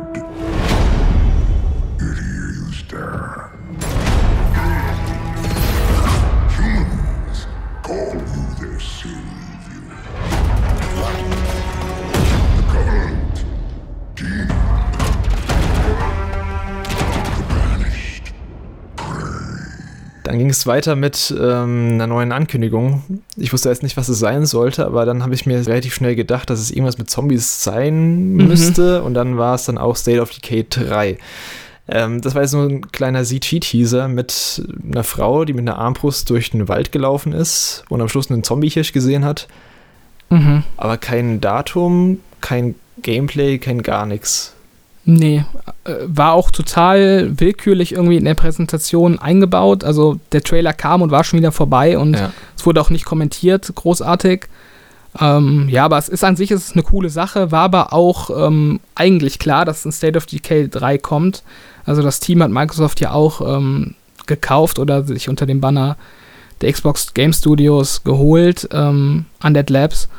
Dann 20.27 20.37
ging 20.39 20.49
es 20.49 20.67
weiter 20.67 20.97
mit 20.97 21.33
ähm, 21.39 21.91
einer 21.93 22.07
neuen 22.07 22.33
Ankündigung. 22.33 23.21
Ich 23.37 23.53
wusste 23.53 23.69
jetzt 23.69 23.81
nicht, 23.81 23.95
was 23.95 24.09
es 24.09 24.19
sein 24.19 24.45
sollte, 24.45 24.85
aber 24.85 25.05
dann 25.05 25.23
habe 25.23 25.33
ich 25.33 25.45
mir 25.45 25.65
relativ 25.65 25.93
schnell 25.95 26.17
gedacht, 26.17 26.49
dass 26.49 26.59
es 26.59 26.69
irgendwas 26.69 26.97
mit 26.97 27.09
Zombies 27.09 27.63
sein 27.63 28.33
Mhm. 28.33 28.47
müsste. 28.47 29.03
Und 29.03 29.13
dann 29.13 29.37
war 29.37 29.55
es 29.55 29.63
dann 29.63 29.77
auch 29.77 29.95
State 29.95 30.19
of 30.19 30.29
Decay 30.31 30.65
3. 30.69 31.17
Ähm, 31.87 32.19
das 32.19 32.35
war 32.35 32.41
jetzt 32.41 32.51
nur 32.53 32.65
ein 32.67 32.91
kleiner 32.91 33.23
CG-Teaser 33.23 34.09
mit 34.09 34.61
einer 34.91 35.05
Frau, 35.05 35.45
die 35.45 35.53
mit 35.53 35.61
einer 35.61 35.77
Armbrust 35.79 36.29
durch 36.29 36.49
den 36.51 36.67
Wald 36.67 36.91
gelaufen 36.91 37.31
ist 37.31 37.85
und 37.87 38.01
am 38.01 38.09
Schluss 38.09 38.29
einen 38.29 38.43
Zombie-Hirsch 38.43 38.91
gesehen 38.91 39.23
hat. 39.23 39.47
Mhm. 40.29 40.63
Aber 40.75 40.97
kein 40.97 41.39
Datum, 41.39 42.19
kein 42.41 42.75
Gameplay, 43.01 43.59
kein 43.59 43.81
gar 43.81 44.05
nichts. 44.05 44.53
Nee, 45.09 45.45
äh, 45.85 45.93
war 46.05 46.33
auch 46.33 46.51
total 46.51 47.39
willkürlich 47.39 47.93
irgendwie 47.93 48.17
in 48.17 48.25
der 48.25 48.33
Präsentation 48.35 49.19
eingebaut. 49.19 49.85
Also 49.85 50.19
der 50.33 50.43
Trailer 50.43 50.73
kam 50.73 51.01
und 51.01 51.11
war 51.11 51.23
schon 51.23 51.39
wieder 51.39 51.53
vorbei 51.53 51.97
und 51.97 52.15
Ja. 52.19 52.31
es 52.57 52.65
wurde 52.65 52.81
auch 52.81 52.89
nicht 52.89 53.05
kommentiert, 53.05 53.71
großartig. 53.73 54.47
Ähm, 55.19 55.69
ja, 55.69 55.85
aber 55.85 55.97
es 55.97 56.09
ist 56.09 56.25
an 56.25 56.35
sich 56.35 56.51
ist 56.51 56.73
eine 56.73 56.83
coole 56.83 57.09
Sache, 57.09 57.51
war 57.51 57.61
aber 57.63 57.93
auch 57.93 58.29
ähm, 58.47 58.81
eigentlich 58.95 59.39
klar, 59.39 59.63
dass 59.63 59.85
ein 59.85 59.93
State 59.93 60.17
of 60.17 60.25
Decay 60.25 60.67
3 60.67 60.97
kommt. 60.97 61.41
Also 61.85 62.01
das 62.01 62.19
Team 62.19 62.43
hat 62.43 62.51
Microsoft 62.51 62.99
ja 62.99 63.11
auch 63.13 63.39
ähm, 63.39 63.95
gekauft 64.25 64.77
oder 64.77 65.03
sich 65.03 65.29
unter 65.29 65.45
dem 65.45 65.61
Banner 65.61 65.95
der 66.59 66.73
Xbox 66.73 67.13
Game 67.13 67.31
Studios 67.31 68.03
geholt, 68.03 68.67
ähm, 68.73 69.23
Undead 69.41 69.69
Labs. 69.69 70.09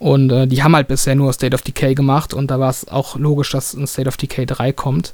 Und 0.00 0.32
äh, 0.32 0.46
die 0.46 0.62
haben 0.62 0.74
halt 0.74 0.88
bisher 0.88 1.14
nur 1.14 1.32
State 1.32 1.54
of 1.54 1.60
Decay 1.60 1.94
gemacht 1.94 2.32
und 2.32 2.50
da 2.50 2.58
war 2.58 2.70
es 2.70 2.88
auch 2.88 3.16
logisch, 3.16 3.52
dass 3.52 3.74
ein 3.74 3.86
State 3.86 4.08
of 4.08 4.16
Decay 4.16 4.46
3 4.46 4.72
kommt. 4.72 5.12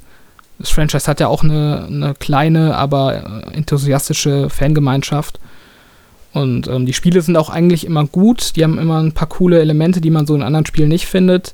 Das 0.59 0.69
Franchise 0.69 1.07
hat 1.07 1.19
ja 1.19 1.27
auch 1.27 1.43
eine, 1.43 1.85
eine 1.85 2.13
kleine, 2.15 2.75
aber 2.77 3.43
äh, 3.51 3.55
enthusiastische 3.57 4.49
Fangemeinschaft. 4.49 5.39
Und 6.31 6.67
ähm, 6.67 6.85
die 6.85 6.93
Spiele 6.93 7.21
sind 7.21 7.35
auch 7.35 7.49
eigentlich 7.49 7.85
immer 7.85 8.05
gut. 8.05 8.55
Die 8.55 8.63
haben 8.63 8.79
immer 8.79 9.01
ein 9.03 9.11
paar 9.11 9.27
coole 9.27 9.59
Elemente, 9.59 9.99
die 9.99 10.09
man 10.09 10.25
so 10.25 10.35
in 10.35 10.41
anderen 10.41 10.65
Spielen 10.65 10.89
nicht 10.89 11.05
findet. 11.05 11.53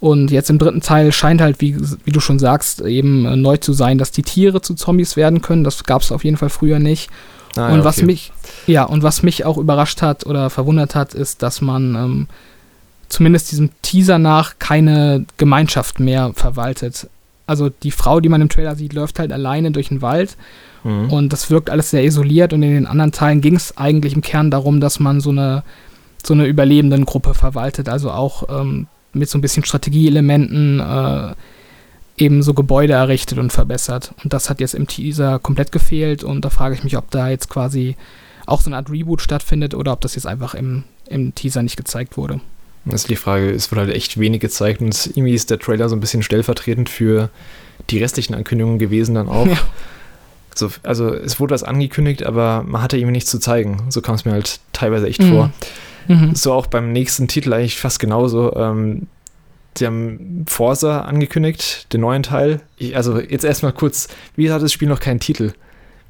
Und 0.00 0.30
jetzt 0.30 0.48
im 0.48 0.58
dritten 0.58 0.80
Teil 0.80 1.12
scheint 1.12 1.42
halt, 1.42 1.60
wie, 1.60 1.76
wie 2.04 2.12
du 2.12 2.20
schon 2.20 2.38
sagst, 2.38 2.80
eben 2.80 3.26
äh, 3.26 3.36
neu 3.36 3.58
zu 3.58 3.74
sein, 3.74 3.98
dass 3.98 4.12
die 4.12 4.22
Tiere 4.22 4.62
zu 4.62 4.74
Zombies 4.74 5.16
werden 5.16 5.42
können. 5.42 5.62
Das 5.62 5.84
gab 5.84 6.00
es 6.00 6.10
auf 6.10 6.24
jeden 6.24 6.38
Fall 6.38 6.50
früher 6.50 6.78
nicht. 6.78 7.10
Ah, 7.58 7.68
und 7.68 7.78
ja, 7.78 7.84
was 7.84 7.98
okay. 7.98 8.06
mich, 8.06 8.32
ja, 8.66 8.84
und 8.84 9.02
was 9.02 9.22
mich 9.22 9.44
auch 9.44 9.58
überrascht 9.58 10.02
hat 10.02 10.26
oder 10.26 10.50
verwundert 10.50 10.94
hat, 10.94 11.14
ist, 11.14 11.42
dass 11.42 11.60
man 11.60 11.94
ähm, 11.94 12.26
zumindest 13.08 13.52
diesem 13.52 13.70
Teaser 13.82 14.18
nach 14.18 14.58
keine 14.58 15.24
Gemeinschaft 15.36 16.00
mehr 16.00 16.32
verwaltet. 16.34 17.08
Also 17.46 17.68
die 17.68 17.92
Frau, 17.92 18.20
die 18.20 18.28
man 18.28 18.40
im 18.40 18.48
Trailer 18.48 18.74
sieht, 18.74 18.92
läuft 18.92 19.18
halt 19.18 19.32
alleine 19.32 19.70
durch 19.70 19.88
den 19.88 20.02
Wald 20.02 20.36
Mhm. 20.86 21.10
und 21.10 21.32
das 21.32 21.50
wirkt 21.50 21.68
alles 21.68 21.90
sehr 21.90 22.04
isoliert 22.04 22.52
und 22.52 22.62
in 22.62 22.72
den 22.72 22.86
anderen 22.86 23.10
Teilen 23.10 23.40
ging 23.40 23.56
es 23.56 23.76
eigentlich 23.76 24.14
im 24.14 24.22
Kern 24.22 24.52
darum, 24.52 24.80
dass 24.80 25.00
man 25.00 25.20
so 25.20 25.30
eine, 25.30 25.64
so 26.24 26.32
eine 26.32 26.46
überlebenden 26.46 27.04
Gruppe 27.04 27.34
verwaltet, 27.34 27.88
also 27.88 28.12
auch 28.12 28.44
ähm, 28.48 28.86
mit 29.12 29.28
so 29.28 29.36
ein 29.36 29.40
bisschen 29.40 29.64
Strategieelementen 29.64 30.78
äh, 30.78 31.34
eben 32.16 32.42
so 32.42 32.54
Gebäude 32.54 32.94
errichtet 32.94 33.38
und 33.38 33.52
verbessert. 33.52 34.14
Und 34.24 34.32
das 34.32 34.48
hat 34.50 34.60
jetzt 34.60 34.74
im 34.74 34.86
Teaser 34.86 35.38
komplett 35.38 35.72
gefehlt 35.72 36.24
und 36.24 36.44
da 36.44 36.50
frage 36.50 36.74
ich 36.74 36.84
mich, 36.84 36.96
ob 36.96 37.10
da 37.10 37.28
jetzt 37.28 37.48
quasi 37.50 37.96
auch 38.46 38.60
so 38.60 38.68
eine 38.70 38.76
Art 38.76 38.90
Reboot 38.90 39.20
stattfindet 39.20 39.74
oder 39.74 39.92
ob 39.92 40.00
das 40.00 40.14
jetzt 40.14 40.26
einfach 40.26 40.54
im, 40.54 40.84
im 41.08 41.34
Teaser 41.34 41.62
nicht 41.62 41.76
gezeigt 41.76 42.16
wurde. 42.16 42.40
Das 42.84 43.02
ist 43.02 43.10
die 43.10 43.16
Frage, 43.16 43.50
es 43.50 43.70
wurde 43.72 43.82
halt 43.82 43.94
echt 43.94 44.18
wenig 44.20 44.40
gezeigt 44.40 44.80
und 44.80 45.06
irgendwie 45.14 45.34
ist 45.34 45.50
der 45.50 45.58
Trailer 45.58 45.88
so 45.88 45.96
ein 45.96 46.00
bisschen 46.00 46.22
stellvertretend 46.22 46.88
für 46.88 47.30
die 47.90 47.98
restlichen 47.98 48.34
Ankündigungen 48.34 48.78
gewesen 48.78 49.14
dann 49.14 49.28
auch. 49.28 49.46
Ja. 49.56 49.58
So, 50.58 50.70
also 50.84 51.12
es 51.12 51.38
wurde 51.38 51.52
was 51.52 51.64
angekündigt, 51.64 52.22
aber 52.24 52.64
man 52.66 52.80
hatte 52.80 52.96
irgendwie 52.96 53.12
nichts 53.12 53.30
zu 53.30 53.38
zeigen. 53.38 53.82
So 53.90 54.00
kam 54.00 54.14
es 54.14 54.24
mir 54.24 54.32
halt 54.32 54.58
teilweise 54.72 55.06
echt 55.06 55.20
Mhm. 55.20 55.28
vor. 55.30 55.50
Mhm. 56.08 56.34
So 56.34 56.54
auch 56.54 56.66
beim 56.66 56.92
nächsten 56.92 57.28
Titel 57.28 57.52
eigentlich 57.52 57.76
fast 57.78 57.98
genauso. 58.00 58.56
Ähm, 58.56 59.06
sie 59.78 59.86
haben 59.86 60.44
Forza 60.48 61.02
angekündigt, 61.02 61.92
den 61.92 62.00
neuen 62.02 62.22
Teil. 62.22 62.60
Ich, 62.76 62.96
also 62.96 63.18
jetzt 63.20 63.44
erstmal 63.44 63.72
kurz, 63.72 64.08
wie 64.36 64.50
hat 64.50 64.62
das 64.62 64.72
Spiel 64.72 64.88
noch 64.88 65.00
keinen 65.00 65.20
Titel? 65.20 65.52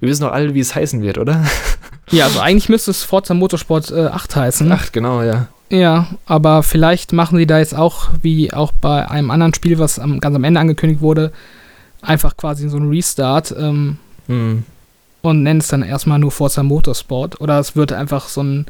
Wir 0.00 0.09
wissen 0.09 0.22
doch 0.22 0.33
alle, 0.33 0.55
wie 0.55 0.61
es 0.61 0.74
heißen 0.74 1.02
wird, 1.02 1.18
oder? 1.18 1.44
Ja, 2.12 2.26
also 2.26 2.38
eigentlich 2.38 2.68
müsste 2.68 2.92
es 2.92 3.02
Forza 3.02 3.35
Motorsport 3.35 3.90
äh, 3.90 4.07
8 4.07 4.37
heißen. 4.37 4.70
Ach, 4.70 4.92
genau, 4.92 5.22
ja. 5.22 5.48
Ja, 5.70 6.07
aber 6.24 6.62
vielleicht 6.62 7.12
machen 7.12 7.37
sie 7.37 7.48
da 7.48 7.59
jetzt 7.59 7.74
auch, 7.74 8.11
wie 8.22 8.52
auch 8.52 8.70
bei 8.70 9.11
einem 9.11 9.33
anderen 9.33 9.52
Spiel, 9.55 9.81
was 9.81 9.98
am, 9.98 10.20
ganz 10.20 10.37
am 10.37 10.44
Ende 10.44 10.61
angekündigt 10.61 11.00
wurde, 11.00 11.33
einfach 12.02 12.37
quasi 12.37 12.68
so 12.68 12.76
einen 12.76 12.90
Restart 12.90 13.52
ähm, 13.59 13.98
Hm. 14.29 14.62
und 15.22 15.42
nennen 15.42 15.59
es 15.59 15.66
dann 15.66 15.83
erstmal 15.83 16.20
nur 16.20 16.31
Forza 16.31 16.62
Motorsport. 16.62 17.40
Oder 17.40 17.59
es 17.59 17.74
wird 17.74 17.92
einfach 17.92 18.29
so 18.29 18.40
ein, 18.42 18.66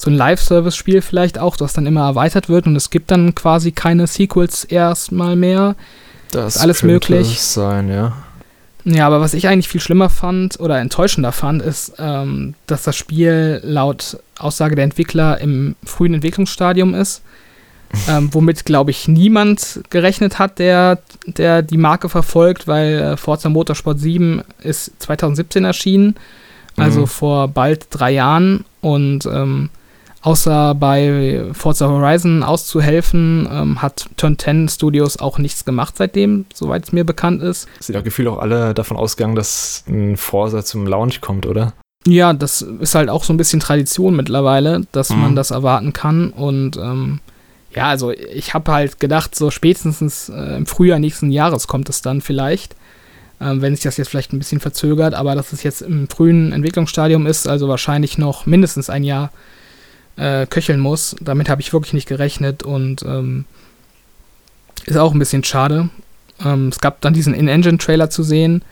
so 0.00 0.10
ein 0.10 0.16
Live-Service-Spiel 0.16 1.02
vielleicht 1.02 1.38
auch, 1.38 1.56
das 1.58 1.74
dann 1.74 1.84
immer 1.86 2.06
erweitert 2.06 2.48
wird 2.48 2.66
und 2.66 2.74
es 2.74 2.88
gibt 2.88 3.10
dann 3.10 3.34
quasi 3.34 3.70
keine 3.70 4.06
Sequels 4.06 4.64
erstmal 4.64 5.36
mehr. 5.36 5.76
Das 6.30 6.56
Ist 6.56 6.62
alles 6.62 6.82
möglich. 6.82 7.38
sein, 7.38 7.90
ja. 7.90 8.14
Ja, 8.86 9.06
aber 9.06 9.20
was 9.20 9.34
ich 9.34 9.46
eigentlich 9.46 9.68
viel 9.68 9.82
schlimmer 9.82 10.08
fand 10.08 10.58
oder 10.58 10.78
enttäuschender 10.78 11.32
fand, 11.32 11.60
ist, 11.60 11.92
ähm, 11.98 12.54
dass 12.66 12.82
das 12.84 12.96
Spiel 12.96 13.60
laut 13.62 14.16
Aussage 14.38 14.74
der 14.74 14.84
Entwickler 14.84 15.38
im 15.38 15.76
frühen 15.84 16.14
Entwicklungsstadium 16.14 16.94
ist. 16.94 17.22
Ähm, 18.08 18.28
womit, 18.32 18.64
glaube 18.64 18.92
ich, 18.92 19.08
niemand 19.08 19.80
gerechnet 19.90 20.38
hat, 20.38 20.60
der, 20.60 21.00
der 21.26 21.60
die 21.60 21.76
Marke 21.76 22.08
verfolgt, 22.08 22.68
weil 22.68 22.92
äh, 23.00 23.16
Forza 23.16 23.48
Motorsport 23.48 23.98
7 23.98 24.42
ist 24.62 24.92
2017 25.00 25.64
erschienen, 25.64 26.14
also 26.76 27.00
Mhm. 27.00 27.06
vor 27.08 27.48
bald 27.48 27.88
drei 27.90 28.12
Jahren. 28.12 28.64
Und 28.80 29.26
ähm, 29.26 29.70
außer 30.22 30.74
bei 30.74 31.44
Forza 31.52 31.88
Horizon 31.88 32.42
auszuhelfen, 32.42 33.48
ähm, 33.50 33.82
hat 33.82 34.06
Turn 34.16 34.38
10 34.38 34.68
Studios 34.68 35.18
auch 35.18 35.38
nichts 35.38 35.64
gemacht 35.64 35.94
seitdem, 35.96 36.44
soweit 36.54 36.84
es 36.84 36.92
mir 36.92 37.04
bekannt 37.04 37.42
ist. 37.42 37.68
Sind 37.80 37.94
ja 37.94 38.00
gefühlt 38.02 38.28
auch 38.28 38.38
alle 38.38 38.74
davon 38.74 38.96
ausgegangen, 38.96 39.34
dass 39.36 39.84
ein 39.88 40.16
Forza 40.16 40.64
zum 40.64 40.86
Launch 40.86 41.20
kommt, 41.20 41.46
oder? 41.46 41.72
Ja, 42.06 42.32
das 42.32 42.62
ist 42.62 42.94
halt 42.94 43.10
auch 43.10 43.24
so 43.24 43.32
ein 43.32 43.36
bisschen 43.36 43.60
Tradition 43.60 44.16
mittlerweile, 44.16 44.82
dass 44.92 45.10
Mhm. 45.10 45.20
man 45.20 45.36
das 45.36 45.50
erwarten 45.50 45.92
kann. 45.92 46.30
Und 46.30 46.76
ähm, 46.78 47.20
ja, 47.74 47.88
also 47.88 48.10
ich 48.10 48.54
habe 48.54 48.72
halt 48.72 49.00
gedacht, 49.00 49.34
so 49.34 49.50
spätestens 49.50 50.28
äh, 50.28 50.56
im 50.56 50.66
Frühjahr 50.66 50.98
nächsten 50.98 51.30
Jahres 51.30 51.66
kommt 51.66 51.88
es 51.88 52.00
dann 52.02 52.20
vielleicht, 52.22 52.74
ähm, 53.40 53.60
wenn 53.62 53.74
sich 53.74 53.84
das 53.84 53.96
jetzt 53.98 54.08
vielleicht 54.08 54.32
ein 54.32 54.38
bisschen 54.38 54.60
verzögert, 54.60 55.14
aber 55.14 55.34
dass 55.34 55.52
es 55.52 55.62
jetzt 55.62 55.82
im 55.82 56.08
frühen 56.08 56.52
Entwicklungsstadium 56.52 57.26
ist, 57.26 57.46
also 57.46 57.68
wahrscheinlich 57.68 58.16
noch 58.18 58.46
mindestens 58.46 58.88
ein 58.90 59.04
Jahr 59.04 59.30
äh, 60.20 60.46
köcheln 60.46 60.78
muss. 60.78 61.16
Damit 61.20 61.48
habe 61.48 61.62
ich 61.62 61.72
wirklich 61.72 61.94
nicht 61.94 62.08
gerechnet 62.08 62.62
und 62.62 63.02
ähm, 63.02 63.46
ist 64.84 64.96
auch 64.96 65.12
ein 65.12 65.18
bisschen 65.18 65.42
schade. 65.42 65.88
Ähm, 66.44 66.68
es 66.68 66.80
gab 66.80 67.00
dann 67.00 67.14
diesen 67.14 67.34
In-Engine-Trailer 67.34 68.10
zu 68.10 68.22
sehen. 68.22 68.62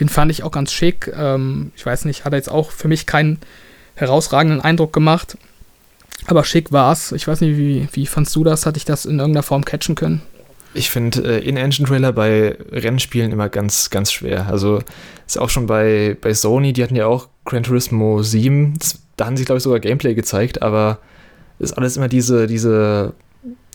Den 0.00 0.08
fand 0.08 0.30
ich 0.30 0.42
auch 0.42 0.50
ganz 0.50 0.72
schick. 0.72 1.12
Ähm, 1.14 1.72
ich 1.76 1.84
weiß 1.84 2.06
nicht, 2.06 2.24
hat 2.24 2.32
er 2.32 2.38
jetzt 2.38 2.50
auch 2.50 2.70
für 2.70 2.88
mich 2.88 3.06
keinen 3.06 3.38
herausragenden 3.94 4.60
Eindruck 4.60 4.92
gemacht. 4.92 5.36
Aber 6.26 6.44
schick 6.44 6.72
war's. 6.72 7.12
Ich 7.12 7.28
weiß 7.28 7.42
nicht, 7.42 7.58
wie, 7.58 7.86
wie 7.92 8.06
fandst 8.06 8.34
du 8.34 8.42
das? 8.42 8.64
Hatte 8.64 8.78
ich 8.78 8.86
das 8.86 9.04
in 9.04 9.18
irgendeiner 9.18 9.42
Form 9.42 9.64
catchen 9.64 9.94
können? 9.94 10.22
Ich 10.74 10.90
finde 10.90 11.38
äh, 11.40 11.48
In-Engine-Trailer 11.48 12.12
bei 12.12 12.56
Rennspielen 12.72 13.32
immer 13.32 13.48
ganz, 13.48 13.90
ganz 13.90 14.12
schwer. 14.12 14.46
Also 14.48 14.80
ist 15.26 15.38
auch 15.38 15.48
schon 15.48 15.66
bei, 15.66 16.16
bei 16.20 16.34
Sony, 16.34 16.72
die 16.72 16.82
hatten 16.82 16.96
ja 16.96 17.06
auch 17.06 17.28
Gran 17.44 17.62
Turismo 17.62 18.22
7. 18.22 18.74
Das, 18.78 18.98
da 19.16 19.26
haben 19.26 19.36
sie, 19.36 19.44
glaube 19.44 19.58
ich, 19.58 19.62
sogar 19.62 19.78
Gameplay 19.80 20.14
gezeigt, 20.14 20.62
aber 20.62 20.98
ist 21.60 21.72
alles 21.78 21.96
immer 21.96 22.08
diese, 22.08 22.46
diese, 22.48 23.14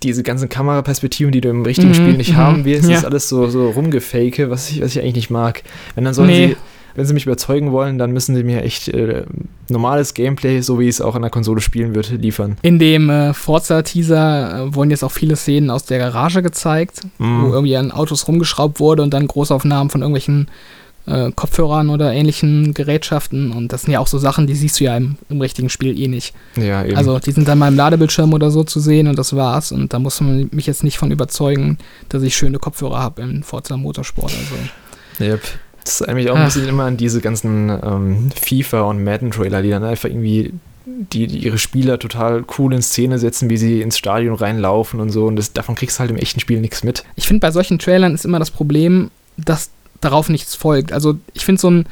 diese 0.03 0.23
ganzen 0.23 0.49
Kameraperspektiven, 0.49 1.31
die 1.31 1.41
du 1.41 1.49
im 1.49 1.63
richtigen 1.63 1.89
Mhm, 1.89 1.93
Spiel 1.95 2.13
nicht 2.17 2.33
mhm, 2.33 2.37
haben 2.37 2.65
willst. 2.65 2.89
ja. 2.89 2.97
Ist 2.97 3.05
alles 3.05 3.29
so, 3.29 3.47
so 3.47 3.69
rumgefake, 3.69 4.49
was 4.49 4.69
ich, 4.69 4.81
was 4.81 4.91
ich 4.95 4.99
eigentlich 5.01 5.15
nicht 5.15 5.29
mag. 5.29 5.63
Wenn 5.95 6.03
dann 6.03 6.13
sollen 6.13 6.27
Nee. 6.29 6.47
sie, 6.49 6.57
wenn 6.95 7.05
sie 7.05 7.13
mich 7.13 7.25
überzeugen 7.25 7.71
wollen, 7.71 7.97
dann 7.97 8.11
müssen 8.11 8.35
sie 8.35 8.43
mir 8.43 8.63
echt 8.63 8.87
äh, 8.89 9.23
normales 9.69 10.13
Gameplay, 10.13 10.61
so 10.61 10.79
wie 10.79 10.87
es 10.87 11.01
auch 11.01 11.15
an 11.15 11.21
der 11.21 11.31
Konsole 11.31 11.61
spielen 11.61 11.95
wird, 11.95 12.09
liefern. 12.11 12.57
In 12.61 12.79
dem 12.79 13.09
äh, 13.09 13.33
Forza-Teaser 13.33 14.67
äh, 14.67 14.75
wurden 14.75 14.91
jetzt 14.91 15.03
auch 15.03 15.11
viele 15.11 15.35
Szenen 15.35 15.69
aus 15.69 15.85
der 15.85 15.99
Garage 15.99 16.41
gezeigt, 16.41 17.01
Mhm. 17.17 17.43
wo 17.43 17.53
irgendwie 17.53 17.77
an 17.77 17.91
Autos 17.91 18.27
rumgeschraubt 18.27 18.79
wurde 18.79 19.03
und 19.03 19.13
dann 19.13 19.27
Großaufnahmen 19.27 19.89
von 19.89 20.01
irgendwelchen 20.01 20.47
äh, 21.05 21.31
Kopfhörern 21.33 21.89
oder 21.89 22.11
ähnlichen 22.13 22.73
Gerätschaften. 22.73 23.51
Und 23.51 23.73
das 23.73 23.83
sind 23.83 23.93
ja 23.93 23.99
auch 23.99 24.07
so 24.07 24.17
Sachen, 24.19 24.45
die 24.47 24.53
siehst 24.55 24.79
du 24.79 24.83
ja 24.83 24.95
im, 24.97 25.15
im 25.29 25.41
richtigen 25.41 25.69
Spiel 25.69 25.97
eh 25.99 26.07
nicht. 26.07 26.33
Ja, 26.55 26.83
eben. 26.83 26.97
Also 26.97 27.17
die 27.19 27.31
sind 27.31 27.47
dann 27.47 27.57
mal 27.57 27.67
im 27.69 27.75
Ladebildschirm 27.75 28.33
oder 28.33 28.51
so 28.51 28.63
zu 28.63 28.79
sehen 28.79 29.07
und 29.07 29.17
das 29.17 29.35
war's. 29.35 29.71
Und 29.71 29.93
da 29.93 29.99
muss 29.99 30.19
man 30.21 30.49
mich 30.51 30.67
jetzt 30.67 30.83
nicht 30.83 30.97
von 30.97 31.09
überzeugen, 31.11 31.77
dass 32.09 32.21
ich 32.21 32.35
schöne 32.35 32.59
Kopfhörer 32.59 32.99
habe 32.99 33.21
im 33.21 33.43
Forza 33.43 33.75
Motorsport. 33.77 34.31
Also. 34.33 35.31
Yep. 35.31 35.41
Das 35.83 36.01
erinnert 36.01 36.23
mich 36.23 36.29
auch 36.31 36.35
ein 36.35 36.41
Ach. 36.41 36.45
bisschen 36.45 36.67
immer 36.67 36.83
an 36.85 36.97
diese 36.97 37.21
ganzen 37.21 37.69
ähm, 37.69 38.29
FIFA- 38.35 38.81
und 38.89 39.03
Madden-Trailer, 39.03 39.61
die 39.61 39.69
dann 39.69 39.83
einfach 39.83 40.09
irgendwie 40.09 40.53
die, 40.85 41.27
die 41.27 41.39
ihre 41.39 41.57
Spieler 41.57 41.99
total 41.99 42.43
cool 42.57 42.73
in 42.73 42.81
Szene 42.81 43.19
setzen, 43.19 43.49
wie 43.49 43.57
sie 43.57 43.81
ins 43.81 43.97
Stadion 43.97 44.35
reinlaufen 44.35 44.99
und 44.99 45.09
so. 45.09 45.25
Und 45.25 45.35
das, 45.35 45.53
davon 45.53 45.75
kriegst 45.75 45.97
du 45.97 46.01
halt 46.01 46.11
im 46.11 46.17
echten 46.17 46.39
Spiel 46.39 46.59
nichts 46.59 46.83
mit. 46.83 47.03
Ich 47.15 47.27
finde, 47.27 47.41
bei 47.41 47.51
solchen 47.51 47.79
Trailern 47.79 48.13
ist 48.13 48.25
immer 48.25 48.39
das 48.39 48.51
Problem, 48.51 49.11
dass 49.37 49.69
darauf 50.01 50.29
nichts 50.29 50.55
folgt. 50.55 50.91
Also 50.91 51.17
ich 51.33 51.45
finde 51.45 51.61
so 51.61 51.69
ein, 51.69 51.85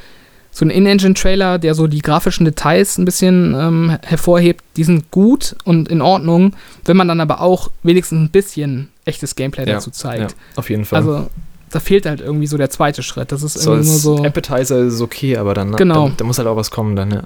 so 0.50 0.64
ein 0.64 0.70
In-Engine-Trailer, 0.70 1.58
der 1.58 1.74
so 1.74 1.86
die 1.86 2.00
grafischen 2.00 2.44
Details 2.44 2.98
ein 2.98 3.04
bisschen 3.04 3.54
ähm, 3.54 3.98
hervorhebt, 4.02 4.64
die 4.76 4.84
sind 4.84 5.10
gut 5.10 5.54
und 5.64 5.88
in 5.88 6.02
Ordnung, 6.02 6.54
wenn 6.84 6.96
man 6.96 7.08
dann 7.08 7.20
aber 7.20 7.40
auch 7.40 7.70
wenigstens 7.82 8.18
ein 8.20 8.30
bisschen 8.30 8.88
echtes 9.04 9.36
Gameplay 9.36 9.66
Ja, 9.66 9.74
dazu 9.74 9.90
zeigt. 9.90 10.32
Ja, 10.32 10.36
auf 10.56 10.70
jeden 10.70 10.84
Fall. 10.84 10.98
Also 10.98 11.30
da 11.70 11.80
fehlt 11.80 12.06
halt 12.06 12.20
irgendwie 12.20 12.46
so 12.46 12.56
der 12.56 12.70
zweite 12.70 13.02
Schritt. 13.02 13.32
Das 13.32 13.42
ist 13.42 13.54
so 13.54 13.72
irgendwie 13.72 13.90
nur 13.90 13.98
so. 13.98 14.24
Appetizer 14.24 14.78
ist 14.80 15.00
okay, 15.00 15.36
aber 15.36 15.54
dann, 15.54 15.76
Genau. 15.76 16.06
dann, 16.08 16.16
da 16.16 16.24
muss 16.24 16.38
halt 16.38 16.48
auch 16.48 16.56
was 16.56 16.70
kommen 16.70 16.96
dann, 16.96 17.10
ja. 17.10 17.24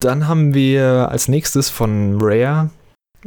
Dann 0.00 0.28
haben 0.28 0.54
wir 0.54 1.08
als 1.10 1.28
nächstes 1.28 1.70
von 1.70 2.18
Rare 2.20 2.70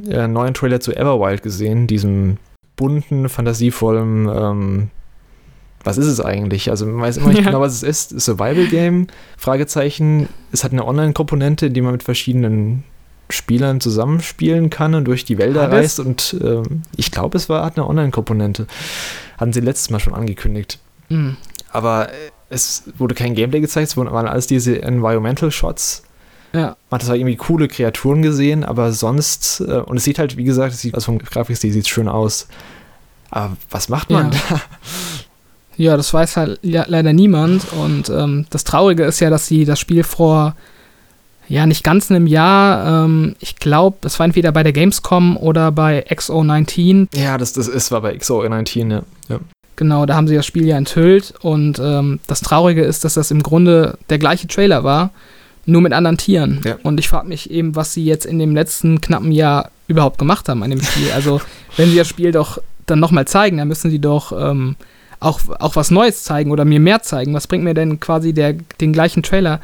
äh, 0.08 0.18
einen 0.18 0.34
neuen 0.34 0.54
Trailer 0.54 0.80
zu 0.80 0.96
Everwild 0.96 1.44
gesehen, 1.44 1.88
diesem 1.88 2.38
bunten, 2.78 3.28
fantasievollen, 3.30 4.30
ähm, 4.30 4.90
was 5.84 5.98
ist 5.98 6.06
es 6.08 6.22
eigentlich? 6.22 6.70
Also 6.70 6.86
man 6.86 7.02
weiß 7.02 7.18
immer 7.18 7.30
nicht 7.30 7.40
Ja. 7.40 7.46
genau, 7.46 7.60
was 7.62 7.74
es 7.74 7.84
ist. 7.84 8.20
Survival 8.22 8.68
Game, 8.68 9.08
Fragezeichen. 9.38 10.30
Es 10.52 10.64
hat 10.64 10.72
eine 10.72 10.86
Online-Komponente, 10.86 11.72
die 11.72 11.82
man 11.82 11.92
mit 11.94 12.04
verschiedenen 12.04 12.84
Spielern 13.30 13.80
zusammenspielen 13.82 14.70
kann 14.70 14.94
und 14.94 15.06
durch 15.06 15.26
die 15.26 15.38
Wälder 15.38 15.64
Hat 15.64 15.70
es? 15.74 15.78
reist. 15.78 16.00
Und 16.00 16.36
ähm, 16.44 16.84
ich 16.98 17.12
glaube, 17.12 17.38
es 17.38 17.50
war, 17.50 17.66
hat 17.66 17.78
eine 17.78 17.88
Online-Komponente. 17.88 18.68
Hatten 19.42 19.54
sie 19.54 19.60
letztes 19.60 19.90
Mal 19.90 20.00
schon 20.00 20.14
angekündigt. 20.14 20.80
Hm. 21.10 21.36
Aber 21.72 22.10
äh, 22.10 22.14
es 22.50 22.84
wurde 22.98 23.16
kein 23.16 23.34
Gameplay 23.34 23.60
gezeigt, 23.60 23.88
es 23.90 23.98
waren 23.98 24.08
alles 24.28 24.48
diese 24.48 24.82
Environmental 24.82 25.52
Shots. 25.52 26.04
Ja. 26.54 26.76
Man 26.90 27.00
hat 27.00 27.04
zwar 27.04 27.16
irgendwie 27.16 27.38
coole 27.38 27.68
Kreaturen 27.68 28.22
gesehen, 28.22 28.64
aber 28.64 28.92
sonst, 28.92 29.62
äh, 29.62 29.78
und 29.80 29.98
es 29.98 30.04
sieht 30.04 30.20
halt, 30.20 30.38
wie 30.38 30.44
gesagt, 30.44 30.74
es 30.74 30.82
sieht, 30.82 30.94
also 30.96 31.06
vom 31.06 31.18
Grafikstil 31.20 31.72
sieht 31.72 31.84
es 31.84 31.90
schön 31.90 32.08
aus. 32.08 32.48
Aber 33.30 33.58
was 33.70 33.90
macht 33.90 34.10
man 34.10 34.32
Ja. 34.32 34.40
da? 34.50 34.62
Ja, 35.78 35.98
das 35.98 36.14
weiß 36.14 36.38
halt 36.38 36.60
ja, 36.62 36.84
leider 36.88 37.14
niemand. 37.14 37.72
Und 37.74 38.10
ähm, 38.10 38.46
das 38.52 38.64
Traurige 38.66 39.04
ist 39.06 39.20
ja, 39.22 39.30
dass 39.30 39.48
sie 39.48 39.66
das 39.66 39.80
Spiel 39.80 40.04
vor, 40.04 40.56
ja, 41.52 41.66
nicht 41.66 41.84
ganz 41.84 42.10
einem 42.10 42.28
Jahr, 42.28 43.04
ähm, 43.04 43.36
ich 43.42 43.58
glaube, 43.58 43.98
das 44.00 44.18
war 44.20 44.26
entweder 44.26 44.54
bei 44.54 44.64
der 44.64 44.72
Gamescom 44.72 45.36
oder 45.36 45.70
bei 45.74 46.08
XO19. 46.08 47.10
Ja, 47.14 47.38
das, 47.38 47.52
das 47.52 47.68
ist, 47.68 47.92
war 47.92 48.00
bei 48.00 48.16
XO19, 48.16 48.90
ja. 48.90 49.04
ja. 49.28 49.40
Genau, 49.76 50.06
da 50.06 50.16
haben 50.16 50.30
sie 50.30 50.36
das 50.36 50.46
Spiel 50.46 50.66
ja 50.66 50.78
enthüllt. 50.78 51.34
Und 51.42 51.78
ähm, 51.84 52.22
das 52.26 52.40
Traurige 52.40 52.84
ist, 52.84 53.04
dass 53.04 53.16
das 53.16 53.32
im 53.32 53.44
Grunde 53.44 53.98
der 54.10 54.18
gleiche 54.18 54.48
Trailer 54.48 54.86
war, 54.86 55.12
nur 55.66 55.82
mit 55.82 55.92
anderen 55.92 56.18
Tieren. 56.18 56.62
Ja. 56.64 56.78
Und 56.84 57.02
ich 57.02 57.10
frage 57.10 57.28
mich 57.28 57.52
eben, 57.52 57.76
was 57.76 57.94
sie 57.94 58.06
jetzt 58.06 58.26
in 58.26 58.40
dem 58.40 58.56
letzten 58.56 59.02
knappen 59.02 59.34
Jahr 59.34 59.72
überhaupt 59.90 60.20
gemacht 60.20 60.48
haben 60.48 60.64
an 60.64 60.70
dem 60.70 60.82
Spiel. 60.82 61.12
Also, 61.14 61.42
wenn 61.76 61.90
sie 61.90 61.98
das 61.98 62.08
Spiel 62.08 62.32
doch 62.32 62.62
dann 62.86 63.02
nochmal 63.02 63.28
zeigen, 63.28 63.58
dann 63.58 63.68
müssen 63.68 63.92
sie 63.92 64.00
doch 64.00 64.32
ähm, 64.32 64.78
auch, 65.20 65.42
auch 65.60 65.76
was 65.76 65.92
Neues 65.92 66.24
zeigen 66.24 66.52
oder 66.52 66.64
mir 66.64 66.80
mehr 66.80 67.02
zeigen. 67.02 67.34
Was 67.34 67.48
bringt 67.48 67.66
mir 67.66 67.74
denn 67.74 68.00
quasi 68.00 68.32
der, 68.32 68.54
den 68.54 68.94
gleichen 68.94 69.22
Trailer 69.22 69.60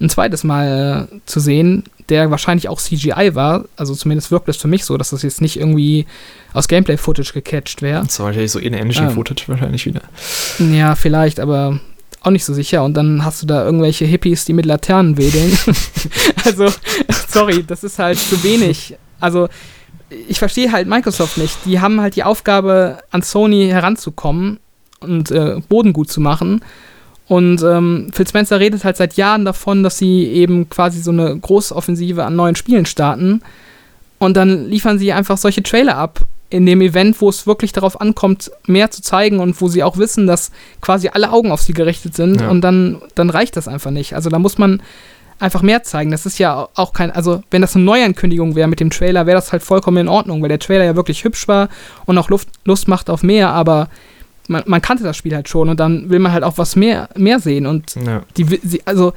ein 0.00 0.08
zweites 0.08 0.44
Mal 0.44 1.08
äh, 1.12 1.16
zu 1.26 1.40
sehen, 1.40 1.84
der 2.08 2.30
wahrscheinlich 2.30 2.68
auch 2.68 2.80
CGI 2.80 3.34
war? 3.34 3.64
Also 3.76 3.94
zumindest 3.94 4.30
wirkt 4.30 4.48
es 4.48 4.56
für 4.56 4.68
mich 4.68 4.84
so, 4.84 4.96
dass 4.96 5.10
das 5.10 5.22
jetzt 5.22 5.40
nicht 5.40 5.58
irgendwie 5.58 6.06
aus 6.52 6.68
Gameplay-Footage 6.68 7.32
gecatcht 7.32 7.82
wäre. 7.82 8.02
Das 8.02 8.18
war 8.18 8.26
wahrscheinlich 8.26 8.50
so 8.50 8.58
In-Engine-Footage 8.58 9.48
wahrscheinlich 9.48 9.86
wieder. 9.86 10.02
Ja, 10.58 10.94
vielleicht, 10.94 11.40
aber 11.40 11.80
auch 12.22 12.30
nicht 12.30 12.44
so 12.44 12.54
sicher. 12.54 12.84
Und 12.84 12.94
dann 12.94 13.24
hast 13.24 13.42
du 13.42 13.46
da 13.46 13.64
irgendwelche 13.64 14.04
Hippies, 14.04 14.44
die 14.44 14.52
mit 14.52 14.66
Laternen 14.66 15.16
wedeln. 15.16 15.56
also, 16.44 16.68
sorry, 17.28 17.64
das 17.66 17.84
ist 17.84 17.98
halt 17.98 18.18
zu 18.18 18.42
wenig. 18.42 18.96
Also, 19.20 19.48
ich 20.28 20.38
verstehe 20.38 20.72
halt 20.72 20.88
Microsoft 20.88 21.38
nicht. 21.38 21.56
Die 21.64 21.80
haben 21.80 22.00
halt 22.00 22.16
die 22.16 22.24
Aufgabe, 22.24 22.98
an 23.10 23.22
Sony 23.22 23.68
heranzukommen 23.68 24.58
und 25.00 25.30
äh, 25.30 25.60
Boden 25.68 25.92
gut 25.92 26.10
zu 26.10 26.20
machen. 26.20 26.62
Und 27.30 27.62
ähm, 27.62 28.08
Phil 28.12 28.26
Spencer 28.26 28.58
redet 28.58 28.82
halt 28.82 28.96
seit 28.96 29.14
Jahren 29.14 29.44
davon, 29.44 29.84
dass 29.84 29.96
sie 29.96 30.24
eben 30.24 30.68
quasi 30.68 31.00
so 31.00 31.12
eine 31.12 31.38
Großoffensive 31.38 32.24
an 32.24 32.34
neuen 32.34 32.56
Spielen 32.56 32.86
starten. 32.86 33.40
Und 34.18 34.36
dann 34.36 34.68
liefern 34.68 34.98
sie 34.98 35.12
einfach 35.12 35.38
solche 35.38 35.62
Trailer 35.62 35.96
ab 35.96 36.26
in 36.48 36.66
dem 36.66 36.80
Event, 36.80 37.20
wo 37.20 37.28
es 37.28 37.46
wirklich 37.46 37.70
darauf 37.70 38.00
ankommt, 38.00 38.50
mehr 38.66 38.90
zu 38.90 39.00
zeigen 39.00 39.38
und 39.38 39.60
wo 39.60 39.68
sie 39.68 39.84
auch 39.84 39.96
wissen, 39.96 40.26
dass 40.26 40.50
quasi 40.80 41.10
alle 41.10 41.30
Augen 41.30 41.52
auf 41.52 41.62
sie 41.62 41.72
gerichtet 41.72 42.16
sind. 42.16 42.40
Ja. 42.40 42.50
Und 42.50 42.62
dann, 42.62 43.00
dann 43.14 43.30
reicht 43.30 43.56
das 43.56 43.68
einfach 43.68 43.92
nicht. 43.92 44.16
Also 44.16 44.28
da 44.28 44.40
muss 44.40 44.58
man 44.58 44.82
einfach 45.38 45.62
mehr 45.62 45.84
zeigen. 45.84 46.10
Das 46.10 46.26
ist 46.26 46.40
ja 46.40 46.68
auch 46.74 46.92
kein, 46.92 47.12
also 47.12 47.44
wenn 47.52 47.62
das 47.62 47.76
eine 47.76 47.84
Neuankündigung 47.84 48.56
wäre 48.56 48.66
mit 48.66 48.80
dem 48.80 48.90
Trailer, 48.90 49.26
wäre 49.26 49.36
das 49.36 49.52
halt 49.52 49.62
vollkommen 49.62 49.98
in 49.98 50.08
Ordnung, 50.08 50.42
weil 50.42 50.48
der 50.48 50.58
Trailer 50.58 50.84
ja 50.84 50.96
wirklich 50.96 51.22
hübsch 51.22 51.46
war 51.46 51.68
und 52.06 52.18
auch 52.18 52.28
Luft, 52.28 52.48
Lust 52.64 52.88
macht 52.88 53.08
auf 53.08 53.22
mehr, 53.22 53.50
aber 53.50 53.88
man, 54.50 54.62
man 54.66 54.82
kannte 54.82 55.04
das 55.04 55.16
Spiel 55.16 55.34
halt 55.34 55.48
schon 55.48 55.68
und 55.68 55.80
dann 55.80 56.10
will 56.10 56.18
man 56.18 56.32
halt 56.32 56.44
auch 56.44 56.58
was 56.58 56.76
mehr, 56.76 57.08
mehr 57.16 57.40
sehen. 57.40 57.66
Und 57.66 57.94
Ja. 58.04 58.22
die, 58.36 58.44
sie, 58.62 58.82
also 58.84 59.12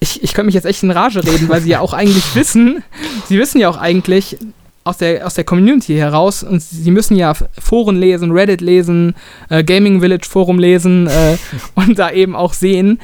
ich, 0.00 0.22
ich 0.22 0.32
könnte 0.32 0.46
mich 0.46 0.54
jetzt 0.54 0.64
echt 0.64 0.82
in 0.82 0.90
Rage 0.90 1.22
reden, 1.24 1.48
weil 1.48 1.60
sie 1.60 1.70
ja 1.70 1.80
auch 1.80 1.92
eigentlich 1.92 2.24
wissen, 2.34 2.82
sie 3.28 3.38
wissen 3.38 3.60
ja 3.60 3.68
auch 3.68 3.76
eigentlich 3.76 4.38
aus 4.82 4.96
der, 4.96 5.26
aus 5.26 5.34
der 5.34 5.44
Community 5.44 5.94
heraus 5.94 6.42
und 6.42 6.62
sie 6.62 6.90
müssen 6.90 7.14
ja 7.16 7.34
Foren 7.34 7.96
lesen, 8.00 8.32
Reddit 8.32 8.62
lesen, 8.62 9.14
äh, 9.50 9.62
Gaming 9.62 10.00
Village 10.00 10.26
Forum 10.28 10.58
lesen 10.58 11.06
äh, 11.06 11.36
und 11.74 11.98
da 11.98 12.10
eben 12.10 12.34
auch 12.34 12.54
sehen, 12.54 12.98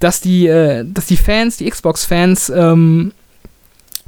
dass 0.00 0.20
die, 0.20 0.46
äh, 0.46 0.84
dass 0.86 1.06
die 1.06 1.16
Fans, 1.16 1.56
die 1.56 1.68
Xbox-Fans 1.70 2.50
ähm, 2.54 3.12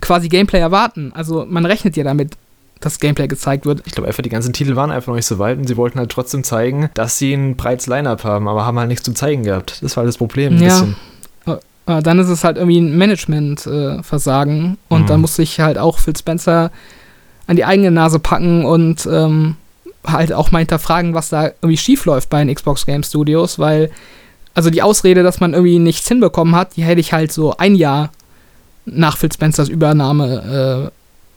quasi 0.03 0.29
Gameplay 0.29 0.61
erwarten. 0.61 1.11
Also 1.15 1.47
man 1.49 1.65
rechnet 1.65 1.97
ja 1.97 2.05
damit, 2.05 2.35
dass 2.81 3.01
Gameplay 3.01 3.27
gezeigt 3.27 3.65
wird. 3.67 3.83
Ich 3.87 3.93
glaube 3.93 4.07
einfach, 4.09 4.23
die 4.23 4.29
ganzen 4.29 4.53
Titel 4.53 4.77
waren 4.77 4.91
einfach 4.91 5.09
noch 5.09 5.15
nicht 5.17 5.27
so 5.27 5.39
weit 5.39 5.57
und 5.59 5.67
sie 5.67 5.77
wollten 5.77 5.99
halt 5.99 6.11
trotzdem 6.11 6.45
zeigen, 6.45 6.91
dass 6.95 7.19
sie 7.19 7.33
ein 7.33 7.57
breites 7.57 7.87
Line-Up 7.87 8.23
haben, 8.25 8.49
aber 8.49 8.67
haben 8.67 8.79
halt 8.79 8.89
nichts 8.89 9.05
zu 9.05 9.13
zeigen 9.13 9.43
gehabt. 9.45 9.83
Das 9.83 9.97
war 9.97 10.05
das 10.05 10.17
Problem 10.19 10.55
ein 10.57 10.63
Ja. 10.63 10.69
bisschen. 10.69 10.97
Äh, 11.89 12.03
dann 12.03 12.19
ist 12.19 12.29
es 12.29 12.43
halt 12.43 12.57
irgendwie 12.57 12.81
ein 12.81 12.97
Management-Versagen. 12.99 14.77
und 14.89 15.03
Mhm. 15.03 15.07
dann 15.07 15.21
muss 15.21 15.37
sich 15.37 15.61
halt 15.61 15.79
auch 15.79 15.99
Phil 15.99 16.17
Spencer 16.17 16.71
an 17.47 17.57
die 17.57 17.65
eigene 17.65 17.91
Nase 17.91 18.19
packen 18.19 18.65
und 18.65 19.07
ähm, 19.11 19.57
halt 20.07 20.33
auch 20.33 20.51
mal 20.51 20.59
hinterfragen, 20.61 21.15
was 21.15 21.29
da 21.29 21.47
irgendwie 21.47 21.77
schief 21.77 22.05
läuft 22.05 22.29
bei 22.29 22.43
den 22.45 22.53
Xbox 22.55 22.87
Game 22.87 23.03
Studios, 23.05 23.59
weil, 23.59 23.91
also 24.55 24.71
die 24.71 24.83
Ausrede, 24.83 25.23
dass 25.23 25.41
man 25.41 25.53
irgendwie 25.55 25.79
nichts 25.79 26.09
hinbekommen 26.09 26.55
hat, 26.57 26.77
die 26.77 26.83
hätte 26.83 27.01
ich 27.01 27.13
halt 27.13 27.31
so 27.33 27.57
ein 27.57 27.75
Jahr 27.77 28.11
nach 28.85 29.17
Phil 29.17 29.33
Spencers 29.33 29.69
Übernahme 29.69 30.91
äh, 30.91 30.91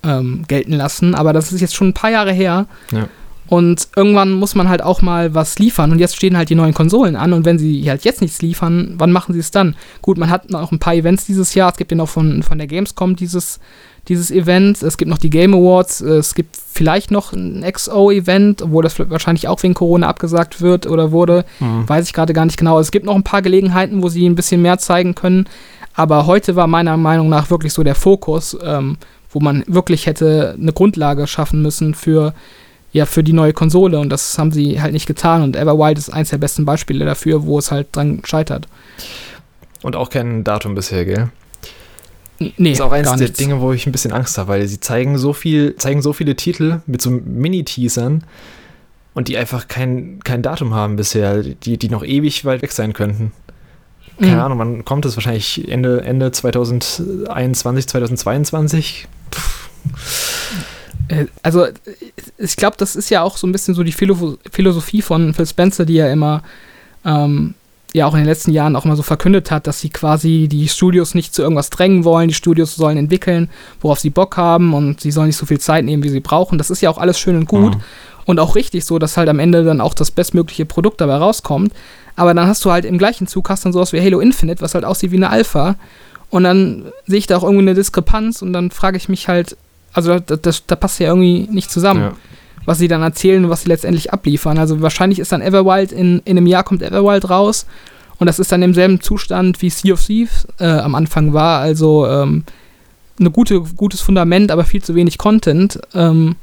ähm, 0.04 0.44
gelten 0.48 0.74
lassen. 0.74 1.16
Aber 1.16 1.34
das 1.34 1.52
ist 1.52 1.62
jetzt 1.62 1.76
schon 1.76 1.90
ein 1.90 1.94
paar 1.94 2.12
Jahre 2.12 2.32
her. 2.32 2.68
Ja. 2.92 3.08
Und 3.50 3.88
irgendwann 3.96 4.34
muss 4.34 4.54
man 4.54 4.70
halt 4.70 4.84
auch 4.84 5.02
mal 5.02 5.34
was 5.34 5.58
liefern. 5.58 5.92
Und 5.92 5.98
jetzt 5.98 6.16
stehen 6.16 6.38
halt 6.38 6.50
die 6.50 6.56
neuen 6.56 6.76
Konsolen 6.76 7.16
an. 7.16 7.34
Und 7.34 7.46
wenn 7.46 7.58
sie 7.58 7.90
halt 7.90 8.04
jetzt 8.04 8.22
nichts 8.22 8.44
liefern, 8.44 8.94
wann 9.00 9.12
machen 9.12 9.34
sie 9.34 9.40
es 9.40 9.50
dann? 9.50 9.76
Gut, 10.04 10.20
man 10.20 10.30
hat 10.30 10.52
noch 10.52 10.72
ein 10.72 10.78
paar 10.78 10.94
Events 10.94 11.26
dieses 11.26 11.56
Jahr. 11.56 11.72
Es 11.72 11.78
gibt 11.78 11.90
ja 11.90 11.98
noch 11.98 12.10
von, 12.10 12.44
von 12.44 12.60
der 12.60 12.68
Gamescom 12.68 13.16
dieses, 13.16 13.60
dieses 14.08 14.30
Event. 14.30 14.84
Es 14.84 14.98
gibt 14.98 15.10
noch 15.10 15.18
die 15.18 15.32
Game 15.32 15.56
Awards. 15.56 16.00
Es 16.02 16.36
gibt 16.36 16.58
vielleicht 16.72 17.10
noch 17.10 17.34
ein 17.34 17.66
XO-Event, 17.68 18.62
obwohl 18.62 18.84
das 18.84 19.00
wahrscheinlich 19.00 19.48
auch 19.48 19.64
wegen 19.64 19.74
Corona 19.74 20.08
abgesagt 20.08 20.62
wird 20.62 20.86
oder 20.86 21.12
wurde. 21.12 21.44
Mhm. 21.60 21.90
Weiß 21.90 22.06
ich 22.06 22.14
gerade 22.14 22.34
gar 22.34 22.46
nicht 22.46 22.58
genau. 22.58 22.80
Es 22.80 22.92
gibt 22.92 23.08
noch 23.08 23.16
ein 23.16 23.24
paar 23.24 23.42
Gelegenheiten, 23.42 24.04
wo 24.04 24.10
sie 24.10 24.30
ein 24.30 24.36
bisschen 24.36 24.62
mehr 24.62 24.78
zeigen 24.78 25.16
können. 25.16 25.46
Aber 25.96 26.28
heute 26.28 26.56
war 26.56 26.68
meiner 26.68 26.98
Meinung 26.98 27.30
nach 27.30 27.50
wirklich 27.50 27.74
so 27.74 27.84
der 27.84 27.96
Fokus, 27.96 28.56
ähm, 28.64 28.98
wo 29.32 29.40
man 29.40 29.64
wirklich 29.68 30.06
hätte 30.06 30.56
eine 30.60 30.74
Grundlage 30.74 31.28
schaffen 31.28 31.62
müssen 31.62 31.94
für, 31.94 32.34
ja, 32.92 33.06
für 33.06 33.24
die 33.24 33.34
neue 33.34 33.54
Konsole. 33.54 34.00
Und 34.00 34.10
das 34.10 34.38
haben 34.38 34.52
sie 34.52 34.82
halt 34.82 34.94
nicht 34.94 35.06
getan. 35.06 35.42
Und 35.44 35.56
Everwild 35.56 35.98
ist 35.98 36.10
eins 36.10 36.30
der 36.30 36.38
besten 36.38 36.66
Beispiele 36.66 37.06
dafür, 37.06 37.46
wo 37.46 37.60
es 37.60 37.72
halt 37.72 37.96
dran 37.96 38.22
scheitert. 38.26 38.68
Und 39.82 39.96
auch 39.96 40.10
kein 40.10 40.44
Datum 40.44 40.76
bisher, 40.76 41.06
gell? 41.06 41.30
Nee, 42.58 42.72
ist 42.72 42.82
auch 42.82 42.92
eins 42.92 43.14
der. 43.18 43.30
Dinge, 43.30 43.60
wo 43.60 43.74
ich 43.74 43.86
ein 43.86 43.92
bisschen 43.92 44.14
Angst 44.14 44.38
habe, 44.38 44.50
weil 44.50 44.68
sie 44.68 44.80
zeigen 44.80 45.18
so 45.18 45.34
viel, 45.34 45.76
zeigen 45.76 46.02
so 46.02 46.14
viele 46.14 46.36
Titel 46.36 46.82
mit 46.88 47.02
so 47.02 47.10
Mini-Teasern 47.12 48.24
und 49.14 49.28
die 49.28 49.38
einfach 49.38 49.68
kein, 49.68 50.20
kein 50.24 50.42
Datum 50.42 50.74
haben 50.74 50.96
bisher, 50.96 51.44
die, 51.44 51.78
die 51.78 51.90
noch 51.90 52.04
ewig 52.04 52.46
weit 52.46 52.62
weg 52.62 52.72
sein 52.72 52.94
könnten. 52.94 53.34
Keine 54.20 54.36
Mhm. 54.36 54.40
Ahnung, 54.40 54.60
wann 54.60 54.86
kommt 54.86 55.06
es? 55.06 55.16
Wahrscheinlich 55.18 55.70
Ende, 55.70 56.02
Ende 56.02 56.32
2021, 56.32 57.88
2022? 57.88 59.08
Äh, 61.08 61.26
Also, 61.44 61.66
ich 62.38 62.56
glaube, 62.56 62.76
das 62.78 62.96
ist 62.96 63.10
ja 63.10 63.22
auch 63.24 63.38
so 63.38 63.48
ein 63.48 63.52
bisschen 63.52 63.74
so 63.76 63.84
die 63.84 63.92
Philo 63.92 64.38
Philosophie 64.52 65.02
von 65.02 65.34
Phil 65.34 65.46
Spencer, 65.48 65.86
die 65.86 65.98
er 65.98 66.12
immer, 66.12 66.44
ähm, 67.06 67.56
ja 67.94 68.06
auch 68.06 68.14
in 68.14 68.20
den 68.20 68.28
letzten 68.28 68.52
Jahren 68.52 68.76
auch 68.76 68.86
mal 68.86 68.96
so 68.96 69.02
verkündet 69.02 69.50
hat, 69.50 69.66
dass 69.66 69.80
sie 69.82 69.90
quasi 69.90 70.48
die 70.48 70.68
Studios 70.68 71.16
nicht 71.16 71.34
zu 71.34 71.42
irgendwas 71.42 71.72
drängen 71.72 72.04
wollen. 72.04 72.28
Die 72.28 72.36
Studios 72.36 72.76
sollen 72.76 72.98
entwickeln, 72.98 73.50
worauf 73.82 74.00
sie 74.00 74.12
Bock 74.12 74.38
haben 74.38 74.76
und 74.76 75.02
sie 75.02 75.10
sollen 75.12 75.28
nicht 75.28 75.38
so 75.38 75.48
viel 75.48 75.60
Zeit 75.60 75.86
nehmen, 75.86 76.04
wie 76.04 76.10
sie 76.10 76.20
brauchen. 76.20 76.60
Das 76.60 76.70
ist 76.70 76.82
ja 76.82 76.92
auch 76.92 77.00
alles 77.00 77.18
schön 77.20 77.36
und 77.36 77.48
gut 77.48 77.74
Mhm. 77.76 77.82
und 78.26 78.40
auch 78.40 78.54
richtig 78.56 78.86
so, 78.86 79.00
dass 79.00 79.18
halt 79.18 79.28
am 79.28 79.40
Ende 79.40 79.64
dann 79.64 79.82
auch 79.82 79.96
das 79.96 80.12
bestmögliche 80.12 80.68
Produkt 80.68 81.02
dabei 81.02 81.16
rauskommt. 81.16 81.74
Aber 82.16 82.36
dann 82.36 82.46
hast 82.48 82.64
du 82.64 82.70
halt 82.72 82.86
im 82.86 83.00
gleichen 83.00 83.26
Zug 83.26 83.50
hast 83.50 83.66
dann 83.66 83.74
sowas 83.74 83.92
wie 83.92 84.02
Halo 84.02 84.20
Infinite, 84.20 84.62
was 84.62 84.76
halt 84.76 84.86
aussieht 84.86 85.10
wie 85.12 85.16
eine 85.16 85.32
Alpha. 85.32 85.76
Und 86.30 86.44
dann 86.44 86.92
sehe 87.08 87.18
ich 87.18 87.26
da 87.26 87.38
auch 87.38 87.44
irgendwie 87.44 87.64
eine 87.64 87.74
Diskrepanz 87.74 88.44
und 88.44 88.54
dann 88.54 88.70
frage 88.70 88.98
ich 88.98 89.10
mich 89.10 89.28
halt, 89.28 89.58
also 89.94 90.20
das, 90.20 90.42
das, 90.42 90.66
da 90.66 90.76
passt 90.76 91.00
ja 91.00 91.08
irgendwie 91.08 91.48
nicht 91.52 91.72
zusammen, 91.72 92.02
Ja. 92.02 92.16
was 92.66 92.78
sie 92.78 92.88
dann 92.88 93.02
erzählen 93.02 93.44
und 93.44 93.50
was 93.50 93.64
sie 93.64 93.70
letztendlich 93.70 94.14
abliefern. 94.14 94.58
Also 94.58 94.82
wahrscheinlich 94.82 95.20
ist 95.20 95.32
dann 95.32 95.42
Everwild 95.42 95.92
in, 95.92 96.22
in 96.26 96.38
einem 96.38 96.48
Jahr 96.48 96.64
kommt 96.64 96.82
Everwild 96.82 97.30
raus 97.30 97.66
Und 98.20 98.28
das 98.28 98.38
ist 98.38 98.52
dann 98.52 98.62
im 98.62 98.74
selben 98.74 99.00
Zustand 99.02 99.62
wie 99.62 99.70
Sea 99.70 99.94
of 99.94 100.06
Thieves 100.06 100.46
äh, 100.60 100.66
am 100.66 100.94
Anfang 100.94 101.34
war. 101.34 101.62
Also 101.62 102.06
ähm, 102.06 102.44
ein 103.20 103.32
gute, 103.32 103.62
gutes 103.62 104.02
Fundament, 104.02 104.52
aber 104.52 104.66
viel 104.66 104.84
zu 104.84 104.94
wenig 104.94 105.18
Content. 105.18 105.80
Ähm, 105.94 106.36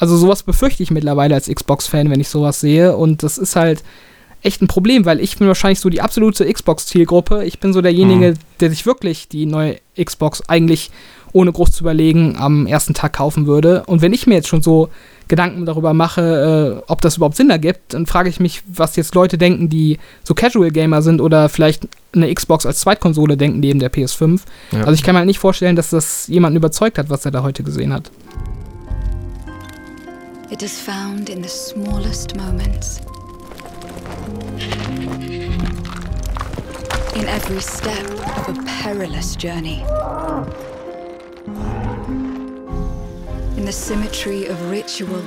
also 0.00 0.16
sowas 0.16 0.42
befürchte 0.42 0.82
ich 0.82 0.90
mittlerweile 0.90 1.36
als 1.36 1.48
Xbox-Fan, 1.48 2.10
wenn 2.10 2.20
ich 2.20 2.28
sowas 2.28 2.60
sehe. 2.60 2.96
Und 2.96 3.22
das 3.22 3.38
ist 3.38 3.54
halt 3.54 3.84
echt 4.42 4.60
ein 4.60 4.66
Problem, 4.66 5.04
weil 5.04 5.20
ich 5.20 5.38
bin 5.38 5.46
wahrscheinlich 5.46 5.78
so 5.78 5.88
die 5.88 6.00
absolute 6.00 6.52
Xbox-Zielgruppe. 6.52 7.44
Ich 7.44 7.60
bin 7.60 7.72
so 7.72 7.80
derjenige, 7.80 8.32
mhm. 8.32 8.38
der 8.58 8.70
sich 8.70 8.84
wirklich 8.84 9.28
die 9.28 9.46
neue 9.46 9.76
Xbox 10.02 10.42
eigentlich 10.48 10.90
ohne 11.32 11.52
groß 11.52 11.72
zu 11.72 11.84
überlegen 11.84 12.36
am 12.36 12.66
ersten 12.66 12.94
Tag 12.94 13.14
kaufen 13.14 13.46
würde. 13.46 13.84
Und 13.86 14.02
wenn 14.02 14.12
ich 14.12 14.26
mir 14.26 14.34
jetzt 14.34 14.48
schon 14.48 14.62
so 14.62 14.90
Gedanken 15.28 15.64
darüber 15.64 15.94
mache, 15.94 16.82
äh, 16.84 16.90
ob 16.90 17.00
das 17.00 17.16
überhaupt 17.16 17.36
Sinn 17.36 17.48
ergibt, 17.48 17.94
dann 17.94 18.06
frage 18.06 18.28
ich 18.28 18.38
mich, 18.38 18.62
was 18.66 18.96
jetzt 18.96 19.14
Leute 19.14 19.38
denken, 19.38 19.68
die 19.68 19.98
so 20.24 20.34
Casual 20.34 20.70
Gamer 20.70 21.00
sind 21.00 21.20
oder 21.20 21.48
vielleicht 21.48 21.88
eine 22.14 22.32
Xbox 22.32 22.66
als 22.66 22.80
Zweitkonsole 22.80 23.36
denken 23.36 23.60
neben 23.60 23.78
der 23.78 23.90
PS5. 23.90 24.40
Ja. 24.72 24.80
Also 24.80 24.92
ich 24.92 25.02
kann 25.02 25.14
mir 25.14 25.20
halt 25.20 25.26
nicht 25.26 25.38
vorstellen, 25.38 25.76
dass 25.76 25.90
das 25.90 26.26
jemanden 26.26 26.56
überzeugt 26.56 26.98
hat, 26.98 27.08
was 27.08 27.24
er 27.24 27.30
da 27.30 27.42
heute 27.42 27.62
gesehen 27.62 27.92
hat. 27.92 28.10
It 30.50 30.62
is 30.62 30.78
found 30.78 31.30
in 31.30 31.42
the 31.42 31.48
smallest 31.48 32.36
moments. 32.36 33.00
In 37.14 37.26
every 37.26 37.60
step 37.60 38.10
of 38.36 38.48
a 38.50 38.62
perilous 38.82 39.34
journey. 39.34 39.82
In 43.62 43.68
the 43.68 43.72
symmetry 43.72 44.50
of 44.50 44.56
ritual. 44.72 45.22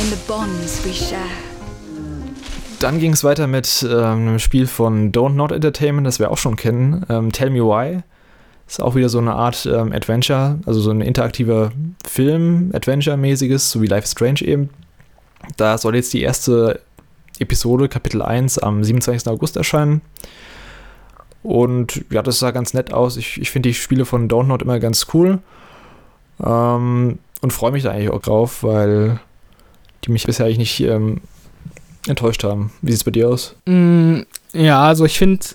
In 0.00 0.08
the 0.08 0.16
bonds 0.26 0.82
we 0.82 0.94
share. 0.94 1.20
Dann 2.78 2.98
ging 2.98 3.12
es 3.12 3.22
weiter 3.22 3.48
mit 3.48 3.86
ähm, 3.86 4.28
einem 4.28 4.38
Spiel 4.38 4.66
von 4.66 5.12
Don't 5.12 5.34
Not 5.34 5.52
Entertainment, 5.52 6.06
das 6.06 6.20
wir 6.20 6.30
auch 6.30 6.38
schon 6.38 6.56
kennen, 6.56 7.04
ähm, 7.10 7.32
Tell 7.32 7.50
Me 7.50 7.60
Why. 7.60 8.02
Ist 8.66 8.80
auch 8.80 8.94
wieder 8.94 9.10
so 9.10 9.18
eine 9.18 9.34
Art 9.34 9.66
ähm, 9.66 9.92
Adventure, 9.92 10.60
also 10.64 10.80
so 10.80 10.90
ein 10.90 11.02
interaktiver 11.02 11.72
Film, 12.02 12.70
Adventure-mäßiges, 12.72 13.72
so 13.72 13.82
wie 13.82 13.88
Life 13.88 14.04
is 14.04 14.12
Strange 14.12 14.40
eben. 14.40 14.70
Da 15.58 15.76
soll 15.76 15.96
jetzt 15.96 16.14
die 16.14 16.22
erste 16.22 16.80
Episode, 17.40 17.90
Kapitel 17.90 18.22
1, 18.22 18.58
am 18.58 18.82
27. 18.82 19.28
August 19.28 19.58
erscheinen. 19.58 20.00
Und 21.46 22.04
ja, 22.10 22.22
das 22.22 22.40
sah 22.40 22.50
ganz 22.50 22.74
nett 22.74 22.92
aus. 22.92 23.16
Ich, 23.16 23.40
ich 23.40 23.52
finde 23.52 23.68
die 23.68 23.74
Spiele 23.74 24.04
von 24.04 24.28
Download 24.28 24.64
immer 24.64 24.80
ganz 24.80 25.06
cool. 25.14 25.38
Ähm, 26.44 27.20
und 27.40 27.52
freue 27.52 27.70
mich 27.70 27.84
da 27.84 27.92
eigentlich 27.92 28.10
auch 28.10 28.20
drauf, 28.20 28.64
weil 28.64 29.20
die 30.04 30.10
mich 30.10 30.26
bisher 30.26 30.46
eigentlich 30.46 30.58
nicht 30.58 30.80
ähm, 30.80 31.20
enttäuscht 32.08 32.42
haben. 32.42 32.72
Wie 32.82 32.90
sieht 32.90 32.98
es 32.98 33.04
bei 33.04 33.12
dir 33.12 33.28
aus? 33.28 33.54
Mm, 33.66 34.22
ja, 34.54 34.82
also 34.82 35.04
ich 35.04 35.18
finde, 35.18 35.46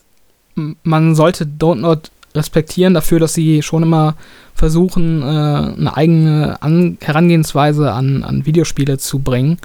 man 0.83 1.13
sollte 1.13 1.45
Not 1.45 2.09
respektieren 2.33 2.93
dafür, 2.93 3.19
dass 3.19 3.33
sie 3.33 3.61
schon 3.61 3.83
immer 3.83 4.15
versuchen, 4.55 5.21
äh, 5.21 5.25
eine 5.25 5.97
eigene 5.97 6.61
an 6.61 6.97
Herangehensweise 7.01 7.91
an, 7.91 8.23
an 8.23 8.45
Videospiele 8.45 8.97
zu 8.97 9.19
bringen. 9.19 9.57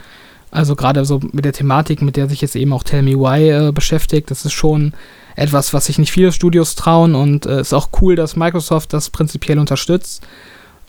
Also 0.50 0.76
gerade 0.76 1.04
so 1.04 1.20
mit 1.32 1.44
der 1.44 1.52
Thematik, 1.52 2.02
mit 2.02 2.16
der 2.16 2.28
sich 2.28 2.40
jetzt 2.40 2.56
eben 2.56 2.72
auch 2.72 2.82
Tell 2.82 3.02
Me 3.02 3.18
Why 3.18 3.68
äh, 3.68 3.72
beschäftigt, 3.72 4.30
das 4.30 4.44
ist 4.44 4.52
schon 4.52 4.92
etwas, 5.34 5.74
was 5.74 5.86
sich 5.86 5.98
nicht 5.98 6.12
viele 6.12 6.32
Studios 6.32 6.76
trauen 6.76 7.14
und 7.14 7.46
es 7.46 7.56
äh, 7.56 7.60
ist 7.60 7.72
auch 7.74 7.90
cool, 8.00 8.16
dass 8.16 8.36
Microsoft 8.36 8.92
das 8.92 9.10
prinzipiell 9.10 9.58
unterstützt. 9.58 10.26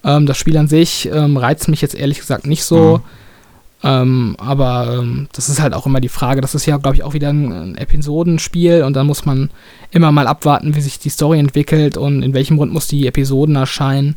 Ähm, 0.04 0.26
das 0.26 0.38
Spiel 0.38 0.58
an 0.58 0.68
sich 0.68 1.10
ähm, 1.12 1.38
reizt 1.38 1.68
mich 1.68 1.82
jetzt 1.82 1.96
ehrlich 1.96 2.20
gesagt 2.20 2.48
nicht 2.48 2.64
so. 2.64 2.98
Mhm. 2.98 3.04
Ähm, 3.84 4.36
aber 4.40 4.98
ähm, 5.00 5.28
das 5.34 5.50
ist 5.50 5.62
halt 5.62 5.74
auch 5.74 5.86
immer 5.86 6.00
die 6.00 6.10
Frage. 6.10 6.42
Das 6.42 6.56
ist 6.56 6.66
ja, 6.66 6.78
glaube 6.78 6.96
ich, 6.96 7.04
auch 7.04 7.14
wieder 7.14 7.30
ein, 7.30 7.52
ein, 7.52 7.78
Episodenspiel 7.78 8.84
und 8.84 8.94
dann 8.94 9.06
muss 9.06 9.26
man 9.26 9.52
immer 9.92 10.12
mal 10.12 10.26
abwarten, 10.28 10.76
wie 10.76 10.82
sich 10.82 10.98
die 10.98 11.10
Story 11.10 11.40
entwickelt 11.40 11.96
und 11.96 12.24
in 12.24 12.34
welchem 12.34 12.58
Grund 12.58 12.92
die 12.92 13.06
Episoden 13.06 13.56
erscheinen. 13.56 14.16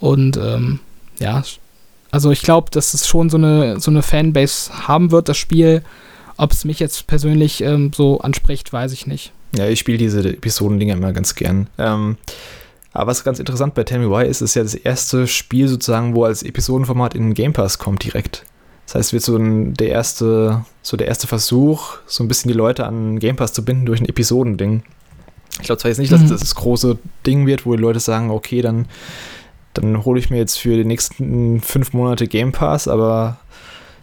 Und 0.00 0.36
ähm, 0.36 0.80
ja, 1.20 1.42
also 2.10 2.30
ich 2.30 2.42
glaube, 2.42 2.70
dass 2.70 2.94
es 2.94 3.06
schon 3.06 3.30
so 3.30 3.36
eine, 3.36 3.80
so 3.80 3.90
eine 3.90 4.02
Fanbase 4.02 4.88
haben 4.88 5.10
wird, 5.10 5.28
das 5.28 5.36
Spiel. 5.36 5.82
Ob 6.36 6.52
es 6.52 6.64
mich 6.64 6.78
jetzt 6.78 7.06
persönlich 7.06 7.62
ähm, 7.62 7.90
so 7.94 8.20
anspricht, 8.20 8.72
weiß 8.72 8.92
ich 8.92 9.06
nicht. 9.06 9.32
Ja, 9.56 9.66
ich 9.66 9.80
spiele 9.80 9.98
diese 9.98 10.20
Episodendinger 10.20 10.94
immer 10.94 11.12
ganz 11.12 11.34
gern. 11.34 11.68
Ähm, 11.78 12.16
aber 12.92 13.10
was 13.10 13.24
ganz 13.24 13.38
interessant 13.38 13.74
bei 13.74 13.84
Tell 13.84 13.98
Me 13.98 14.10
Why 14.10 14.26
ist, 14.26 14.40
ist 14.40 14.54
ja 14.54 14.62
das 14.62 14.74
erste 14.74 15.26
Spiel 15.26 15.68
sozusagen, 15.68 16.14
wo 16.14 16.24
als 16.24 16.42
Episodenformat 16.42 17.14
in 17.14 17.22
den 17.22 17.34
Game 17.34 17.52
Pass 17.52 17.78
kommt 17.78 18.04
direkt. 18.04 18.44
Das 18.86 18.94
heißt, 18.94 19.08
es 19.08 19.12
wird 19.12 19.22
so 19.22 19.36
ein, 19.36 19.74
der 19.74 19.88
erste, 19.88 20.64
so 20.82 20.96
der 20.96 21.08
erste 21.08 21.26
Versuch, 21.26 21.98
so 22.06 22.24
ein 22.24 22.28
bisschen 22.28 22.50
die 22.50 22.56
Leute 22.56 22.86
an 22.86 23.18
Game 23.18 23.36
Pass 23.36 23.52
zu 23.52 23.64
binden 23.64 23.84
durch 23.84 24.00
ein 24.00 24.08
Episodending. 24.08 24.82
Ich 25.60 25.66
glaube 25.66 25.78
zwar 25.78 25.90
jetzt 25.90 25.98
nicht, 25.98 26.12
dass 26.12 26.22
mhm. 26.22 26.28
das 26.28 26.40
das 26.40 26.54
große 26.54 26.98
Ding 27.26 27.46
wird, 27.46 27.66
wo 27.66 27.74
die 27.74 27.82
Leute 27.82 28.00
sagen, 28.00 28.30
okay, 28.30 28.62
dann, 28.62 28.86
dann 29.80 30.04
hole 30.04 30.18
ich 30.18 30.30
mir 30.30 30.38
jetzt 30.38 30.58
für 30.58 30.76
die 30.76 30.84
nächsten 30.84 31.60
fünf 31.60 31.92
Monate 31.92 32.26
Game 32.26 32.52
Pass, 32.52 32.88
aber 32.88 33.38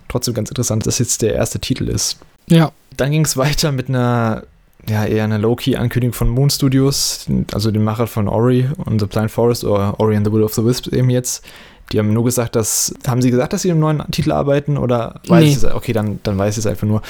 trotzdem 0.08 0.34
ganz 0.34 0.50
interessant, 0.50 0.86
dass 0.86 1.00
jetzt 1.00 1.22
der 1.22 1.34
erste 1.34 1.60
Titel 1.60 1.90
ist. 1.90 2.18
Ja. 2.48 2.72
Dann 2.98 3.12
ging 3.12 3.26
es 3.26 3.36
weiter 3.36 3.72
mit 3.72 3.90
einer 3.90 4.44
ja, 4.88 5.06
eher 5.06 5.24
eine 5.24 5.38
Low-Key-Ankündigung 5.38 6.14
von 6.14 6.30
Moon 6.30 6.50
Studios, 6.50 7.26
also 7.54 7.72
dem 7.72 7.84
Macher 7.84 8.08
von 8.08 8.28
Ori 8.28 8.70
und 8.86 9.00
The 9.00 9.08
Blind 9.08 9.32
Forest 9.32 9.64
oder 9.64 10.00
Ori 10.00 10.16
and 10.16 10.26
the 10.26 10.32
Will 10.32 10.44
of 10.44 10.54
the 10.54 10.64
Wisps 10.64 10.90
eben 10.90 11.10
jetzt. 11.10 11.44
Die 11.92 12.00
haben 12.00 12.14
nur 12.14 12.24
gesagt, 12.24 12.56
dass. 12.56 12.94
Haben 13.08 13.22
sie 13.22 13.30
gesagt, 13.32 13.54
dass 13.54 13.62
sie 13.62 13.70
im 13.70 13.80
neuen 13.80 14.04
Titel 14.12 14.32
arbeiten 14.32 14.78
oder 14.78 15.22
weiß 15.28 15.44
nee. 15.44 15.52
ich 15.52 15.58
es? 15.58 15.66
Okay, 15.66 15.94
dann, 15.94 16.20
dann 16.24 16.38
weiß 16.38 16.56
ich 16.56 16.60
es 16.60 16.68
einfach 16.68 16.88
nur. 16.88 17.02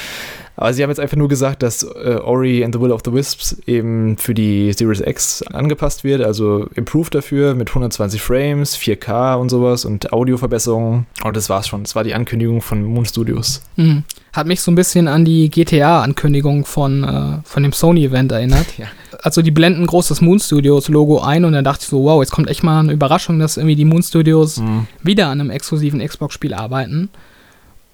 Aber 0.57 0.73
sie 0.73 0.83
haben 0.83 0.89
jetzt 0.89 0.99
einfach 0.99 1.17
nur 1.17 1.27
gesagt, 1.27 1.63
dass 1.63 1.83
äh, 1.83 2.19
Ori 2.23 2.63
and 2.63 2.73
the 2.73 2.79
Will 2.79 2.91
of 2.91 3.01
the 3.03 3.11
Wisps 3.11 3.57
eben 3.65 4.17
für 4.17 4.33
die 4.33 4.71
Series 4.73 5.01
X 5.01 5.43
angepasst 5.43 6.03
wird, 6.03 6.21
also 6.21 6.67
improved 6.75 7.13
dafür 7.13 7.55
mit 7.55 7.69
120 7.69 8.21
Frames, 8.21 8.77
4K 8.77 9.35
und 9.35 9.49
sowas 9.49 9.85
und 9.85 10.13
Audioverbesserungen. 10.13 11.07
Und 11.23 11.35
das 11.35 11.49
war's 11.49 11.67
schon. 11.67 11.83
Das 11.83 11.95
war 11.95 12.03
die 12.03 12.13
Ankündigung 12.13 12.61
von 12.61 12.83
Moon 12.83 13.05
Studios. 13.05 13.61
Mhm. 13.75 14.03
Hat 14.31 14.47
mich 14.47 14.61
so 14.61 14.71
ein 14.71 14.75
bisschen 14.75 15.07
an 15.07 15.23
die 15.23 15.49
GTA-Ankündigung 15.49 16.65
von, 16.65 17.03
äh, 17.03 17.37
von 17.45 17.63
dem 17.63 17.71
Sony-Event 17.71 18.31
erinnert. 18.31 18.77
ja. 18.77 18.87
Also 19.21 19.41
die 19.41 19.51
blenden 19.51 19.87
groß 19.87 20.09
das 20.09 20.21
Moon 20.21 20.39
Studios-Logo 20.39 21.19
ein 21.19 21.45
und 21.45 21.53
dann 21.53 21.63
dachte 21.63 21.83
ich 21.83 21.89
so, 21.89 22.03
wow, 22.03 22.21
jetzt 22.21 22.31
kommt 22.31 22.49
echt 22.49 22.63
mal 22.63 22.81
eine 22.81 22.91
Überraschung, 22.91 23.39
dass 23.39 23.57
irgendwie 23.57 23.75
die 23.75 23.85
Moon 23.85 24.03
Studios 24.03 24.57
mhm. 24.57 24.87
wieder 25.03 25.27
an 25.27 25.39
einem 25.39 25.49
exklusiven 25.49 26.05
Xbox-Spiel 26.05 26.53
arbeiten. 26.53 27.09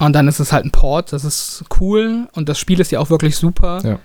Und 0.02 0.14
dann 0.14 0.28
ist 0.28 0.40
es 0.40 0.52
halt 0.52 0.66
ein 0.66 0.72
Port, 0.72 1.14
das 1.14 1.24
ist 1.24 1.64
cool 1.80 2.28
und 2.34 2.50
das 2.50 2.58
Spiel 2.58 2.80
ist 2.80 2.92
ja 2.92 3.00
auch 3.00 3.12
wirklich 3.12 3.36
super. 3.36 3.82
Ja, 3.84 4.00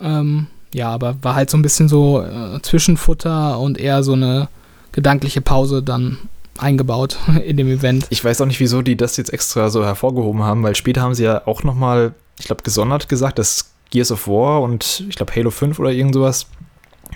ähm, 0.00 0.46
ja 0.72 0.88
aber 0.88 1.16
war 1.22 1.34
halt 1.34 1.50
so 1.50 1.58
ein 1.58 1.62
bisschen 1.62 1.86
so 1.86 2.22
äh, 2.22 2.62
Zwischenfutter 2.62 3.58
und 3.58 3.76
eher 3.76 4.02
so 4.02 4.14
eine 4.14 4.48
gedankliche 4.92 5.42
Pause 5.42 5.82
dann 5.82 6.16
eingebaut 6.56 7.18
in 7.44 7.58
dem 7.58 7.68
Event. 7.68 8.06
Ich 8.08 8.24
weiß 8.24 8.40
auch 8.40 8.46
nicht, 8.46 8.58
wieso 8.58 8.80
die 8.80 8.96
das 8.96 9.18
jetzt 9.18 9.30
extra 9.30 9.68
so 9.68 9.84
hervorgehoben 9.84 10.44
haben, 10.44 10.62
weil 10.62 10.74
später 10.74 11.02
haben 11.02 11.14
sie 11.14 11.24
ja 11.24 11.46
auch 11.46 11.62
nochmal, 11.62 12.14
ich 12.38 12.46
glaube, 12.46 12.62
gesondert 12.62 13.10
gesagt, 13.10 13.38
dass 13.38 13.70
Gears 13.90 14.10
of 14.10 14.28
War 14.28 14.62
und 14.62 15.04
ich 15.10 15.16
glaube 15.16 15.36
Halo 15.36 15.50
5 15.50 15.78
oder 15.78 15.92
irgend 15.92 16.14
sowas, 16.14 16.46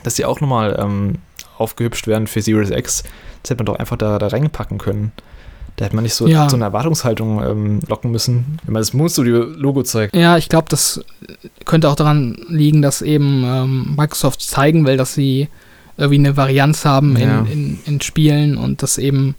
dass 0.03 0.17
die 0.17 0.27
auch 0.27 0.43
nochmal 0.43 0.79
ähm, 0.79 1.15
aufgehübscht 1.57 2.07
werden 2.07 2.27
für 2.27 2.43
Series 2.43 2.69
X. 2.69 3.05
Das 3.43 3.51
hätte 3.51 3.65
man 3.65 3.73
doch 3.73 3.79
einfach 3.79 3.97
da, 3.97 4.19
da 4.19 4.27
reinpacken 4.27 4.77
können. 4.77 5.13
Da 5.83 5.87
hätte 5.87 5.97
man 5.97 6.05
nicht 6.05 6.15
so, 6.15 6.29
ja. 6.29 6.49
so 6.49 6.55
eine 6.55 6.67
Erwartungshaltung 6.67 7.43
ähm, 7.43 7.81
locken 7.89 8.13
müssen, 8.13 8.57
wenn 8.63 8.73
man 8.73 8.83
das 8.83 8.93
Moon 8.93 9.09
Studio-Logo 9.09 9.83
zeigt. 9.83 10.15
Ja, 10.15 10.39
ich 10.39 10.49
glaube, 10.49 10.67
das 10.69 11.05
könnte 11.65 11.89
auch 11.89 11.97
daran 11.97 12.37
liegen, 12.47 12.83
dass 12.83 13.03
eben 13.03 13.43
ähm, 13.45 13.95
Microsoft 13.97 14.43
zeigen 14.43 14.87
will, 14.87 14.97
dass 14.97 15.15
sie 15.15 15.49
irgendwie 15.97 16.21
eine 16.21 16.37
Varianz 16.37 16.85
haben 16.85 17.17
ja. 17.17 17.41
in, 17.41 17.47
in, 17.47 17.79
in, 17.85 18.01
Spielen 18.01 18.57
und 18.59 18.85
das 18.85 18.97
eben 18.97 19.35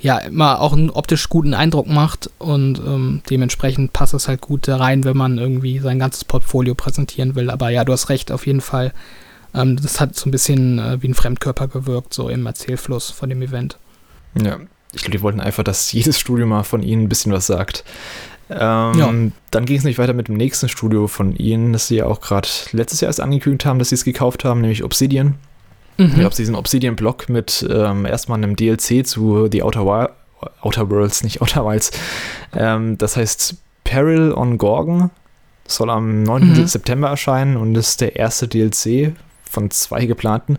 ja 0.00 0.18
immer 0.18 0.60
auch 0.60 0.72
einen 0.72 0.90
optisch 0.90 1.28
guten 1.28 1.54
Eindruck 1.54 1.86
macht 1.86 2.30
und 2.38 2.80
ähm, 2.80 3.22
dementsprechend 3.30 3.92
passt 3.92 4.14
es 4.14 4.26
halt 4.26 4.40
gut 4.40 4.66
da 4.66 4.76
rein, 4.76 5.04
wenn 5.04 5.16
man 5.16 5.38
irgendwie 5.38 5.78
sein 5.78 6.00
ganzes 6.00 6.24
Portfolio 6.24 6.74
präsentieren 6.74 7.36
will. 7.36 7.48
Aber 7.48 7.70
ja, 7.70 7.84
du 7.84 7.92
hast 7.92 8.08
recht, 8.08 8.32
auf 8.32 8.44
jeden 8.44 8.60
Fall. 8.60 8.92
Ähm, 9.54 9.76
das 9.80 10.00
hat 10.00 10.16
so 10.16 10.28
ein 10.28 10.32
bisschen 10.32 10.80
äh, 10.80 11.00
wie 11.00 11.06
ein 11.06 11.14
Fremdkörper 11.14 11.68
gewirkt, 11.68 12.12
so 12.12 12.28
im 12.28 12.44
Erzählfluss 12.44 13.12
von 13.12 13.28
dem 13.28 13.40
Event. 13.40 13.78
Ja, 14.34 14.58
ich 14.92 15.02
glaube, 15.02 15.16
die 15.16 15.22
wollten 15.22 15.40
einfach, 15.40 15.62
dass 15.62 15.92
jedes 15.92 16.18
Studio 16.18 16.46
mal 16.46 16.64
von 16.64 16.82
ihnen 16.82 17.02
ein 17.02 17.08
bisschen 17.08 17.32
was 17.32 17.46
sagt. 17.46 17.84
Ähm, 18.50 18.58
ja. 18.98 19.12
Dann 19.52 19.64
ging 19.64 19.76
es 19.76 19.84
nicht 19.84 19.98
weiter 19.98 20.12
mit 20.12 20.28
dem 20.28 20.36
nächsten 20.36 20.68
Studio 20.68 21.06
von 21.06 21.36
ihnen, 21.36 21.72
das 21.72 21.86
sie 21.86 21.96
ja 21.96 22.06
auch 22.06 22.20
gerade 22.20 22.48
letztes 22.72 23.00
Jahr 23.00 23.08
erst 23.08 23.20
angekündigt 23.20 23.64
haben, 23.64 23.78
dass 23.78 23.90
sie 23.90 23.94
es 23.94 24.04
gekauft 24.04 24.44
haben, 24.44 24.60
nämlich 24.60 24.82
Obsidian. 24.82 25.36
Mhm. 25.98 26.06
Ich 26.06 26.14
glaube, 26.14 26.34
sie 26.34 26.42
diesen 26.42 26.56
Obsidian-Block 26.56 27.28
mit 27.28 27.66
ähm, 27.70 28.06
erstmal 28.06 28.38
einem 28.38 28.56
DLC 28.56 29.06
zu 29.06 29.48
The 29.50 29.62
Outer, 29.62 29.86
Wild, 29.86 30.10
Outer 30.62 30.90
Worlds, 30.90 31.22
nicht 31.22 31.40
Outer 31.42 31.64
Wilds. 31.64 31.92
Ähm, 32.52 32.98
das 32.98 33.16
heißt 33.16 33.54
Peril 33.84 34.32
on 34.32 34.58
Gorgon. 34.58 35.10
Das 35.64 35.76
soll 35.76 35.90
am 35.90 36.24
9. 36.24 36.48
Mhm. 36.48 36.66
September 36.66 37.08
erscheinen 37.08 37.56
und 37.56 37.76
ist 37.76 38.00
der 38.00 38.16
erste 38.16 38.48
DLC 38.48 39.12
von 39.44 39.70
zwei 39.70 40.06
geplanten 40.06 40.58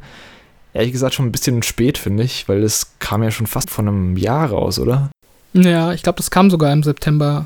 ehrlich 0.74 0.92
gesagt 0.92 1.14
schon 1.14 1.26
ein 1.26 1.32
bisschen 1.32 1.64
spät, 1.64 1.98
finde 1.98 2.24
ich, 2.24 2.48
weil 2.50 2.64
es 2.64 2.92
kam 3.00 3.24
ja 3.24 3.32
schon 3.32 3.48
fast 3.48 3.70
von 3.70 3.88
einem 3.88 4.18
Jahr 4.18 4.50
raus, 4.50 4.80
oder? 4.80 5.10
Ja, 5.54 5.92
ich 5.94 6.04
glaube, 6.04 6.18
das 6.18 6.32
kam 6.32 6.50
sogar 6.50 6.72
im 6.72 6.84
September 6.84 7.46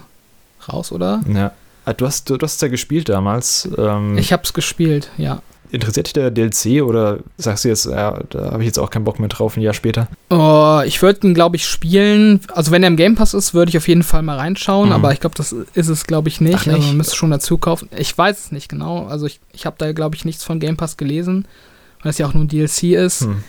raus, 0.72 0.92
oder? 0.92 1.22
Ja. 1.32 1.52
Ah, 1.86 1.94
Du 1.94 2.06
hast, 2.06 2.30
du, 2.30 2.38
du 2.38 2.44
hast 2.44 2.56
es 2.56 2.62
ja 2.62 2.68
gespielt 2.68 3.10
damals. 3.10 3.68
Ähm, 3.78 4.18
Ich 4.18 4.34
hab's 4.34 4.54
gespielt, 4.54 5.10
ja. 5.18 5.42
interessiert 5.72 6.08
dich 6.08 6.14
der 6.14 6.32
DLC 6.32 6.82
oder 6.84 7.20
sagst 7.38 7.64
du 7.66 7.70
jetzt, 7.70 7.86
ja, 7.86 8.20
da 8.30 8.52
habe 8.52 8.64
ich 8.64 8.68
jetzt 8.68 8.78
auch 8.80 8.90
keinen 8.90 9.04
Bock 9.04 9.20
mehr 9.20 9.28
drauf, 9.30 9.56
ein 9.58 9.62
Jahr 9.62 9.74
später? 9.74 10.08
Oh, 10.30 10.82
ich 10.86 11.02
würde 11.02 11.28
ihn, 11.28 11.34
glaube 11.34 11.56
ich, 11.58 11.68
spielen. 11.68 12.40
Also, 12.54 12.72
wenn 12.72 12.82
er 12.84 12.88
im 12.88 12.96
Game 12.98 13.16
Pass 13.16 13.34
ist, 13.36 13.54
würde 13.54 13.70
ich 13.70 13.78
auf 13.78 13.88
jeden 13.88 14.04
Fall 14.04 14.22
mal 14.24 14.38
reinschauen, 14.38 14.90
Mhm. 14.90 14.96
aber 14.96 15.14
ich 15.14 15.20
glaube, 15.20 15.36
das 15.36 15.52
ist 15.52 15.90
es, 15.90 16.06
glaube 16.06 16.30
ich, 16.30 16.42
nicht. 16.42 16.56
Ach, 16.56 16.66
nicht? 16.66 16.76
Also, 16.76 16.88
man 16.88 16.98
müsste 16.98 17.16
schon 17.16 17.32
dazu 17.32 17.58
kaufen. 17.58 17.90
Ich 17.96 18.16
weiß 18.18 18.46
es 18.46 18.52
nicht 18.52 18.70
genau. 18.70 19.06
Also, 19.08 19.26
ich, 19.28 19.40
ich 19.54 19.66
habe 19.66 19.76
da, 19.80 19.92
glaube 19.94 20.16
ich, 20.16 20.26
nichts 20.26 20.44
von 20.44 20.60
Game 20.60 20.78
Pass 20.78 20.98
gelesen, 20.98 21.48
weil 22.06 22.12
es 22.12 22.20
ja 22.20 22.28
auch 22.28 22.36
nur 22.36 22.44
ein 22.44 22.48
DLC 22.48 22.84
ist. 22.94 23.22
Hm. 23.22 23.44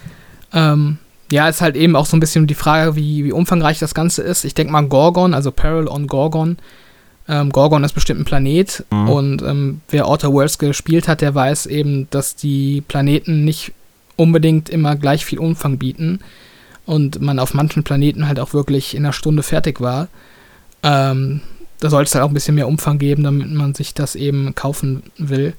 Ähm, 0.54 0.98
ja, 1.30 1.46
ist 1.46 1.60
halt 1.60 1.76
eben 1.76 1.94
auch 1.94 2.06
so 2.06 2.16
ein 2.16 2.20
bisschen 2.20 2.46
die 2.46 2.54
Frage, 2.54 2.96
wie, 2.96 3.24
wie 3.24 3.32
umfangreich 3.32 3.78
das 3.78 3.92
Ganze 3.94 4.22
ist. 4.22 4.44
Ich 4.44 4.54
denke 4.54 4.72
mal, 4.72 4.86
Gorgon, 4.86 5.34
also 5.34 5.50
Peril 5.50 5.88
on 5.88 6.06
Gorgon. 6.06 6.56
Ähm, 7.28 7.50
Gorgon 7.50 7.84
ist 7.84 7.92
bestimmt 7.92 8.20
ein 8.20 8.24
Planet 8.24 8.84
Mhm. 8.90 9.08
und 9.10 9.42
ähm, 9.42 9.80
wer 9.90 10.06
Outer 10.08 10.32
Worlds 10.32 10.56
gespielt 10.58 11.06
hat, 11.06 11.20
der 11.20 11.34
weiß 11.34 11.66
eben, 11.66 12.08
dass 12.10 12.34
die 12.36 12.80
Planeten 12.88 13.44
nicht 13.44 13.72
unbedingt 14.16 14.70
immer 14.70 14.96
gleich 14.96 15.26
viel 15.26 15.38
Umfang 15.38 15.76
bieten 15.76 16.20
und 16.86 17.20
man 17.20 17.38
auf 17.38 17.52
manchen 17.52 17.82
Planeten 17.82 18.26
halt 18.26 18.40
auch 18.40 18.54
wirklich 18.54 18.94
in 18.94 19.04
einer 19.04 19.12
Stunde 19.12 19.42
fertig 19.42 19.82
war. 19.82 20.08
Ähm, 20.82 21.42
da 21.80 21.90
sollte 21.90 22.08
es 22.08 22.14
halt 22.14 22.24
auch 22.24 22.28
ein 22.28 22.34
bisschen 22.34 22.54
mehr 22.54 22.68
Umfang 22.68 22.98
geben, 22.98 23.24
damit 23.24 23.50
man 23.50 23.74
sich 23.74 23.92
das 23.92 24.14
eben 24.14 24.54
kaufen 24.54 25.02
will. 25.18 25.52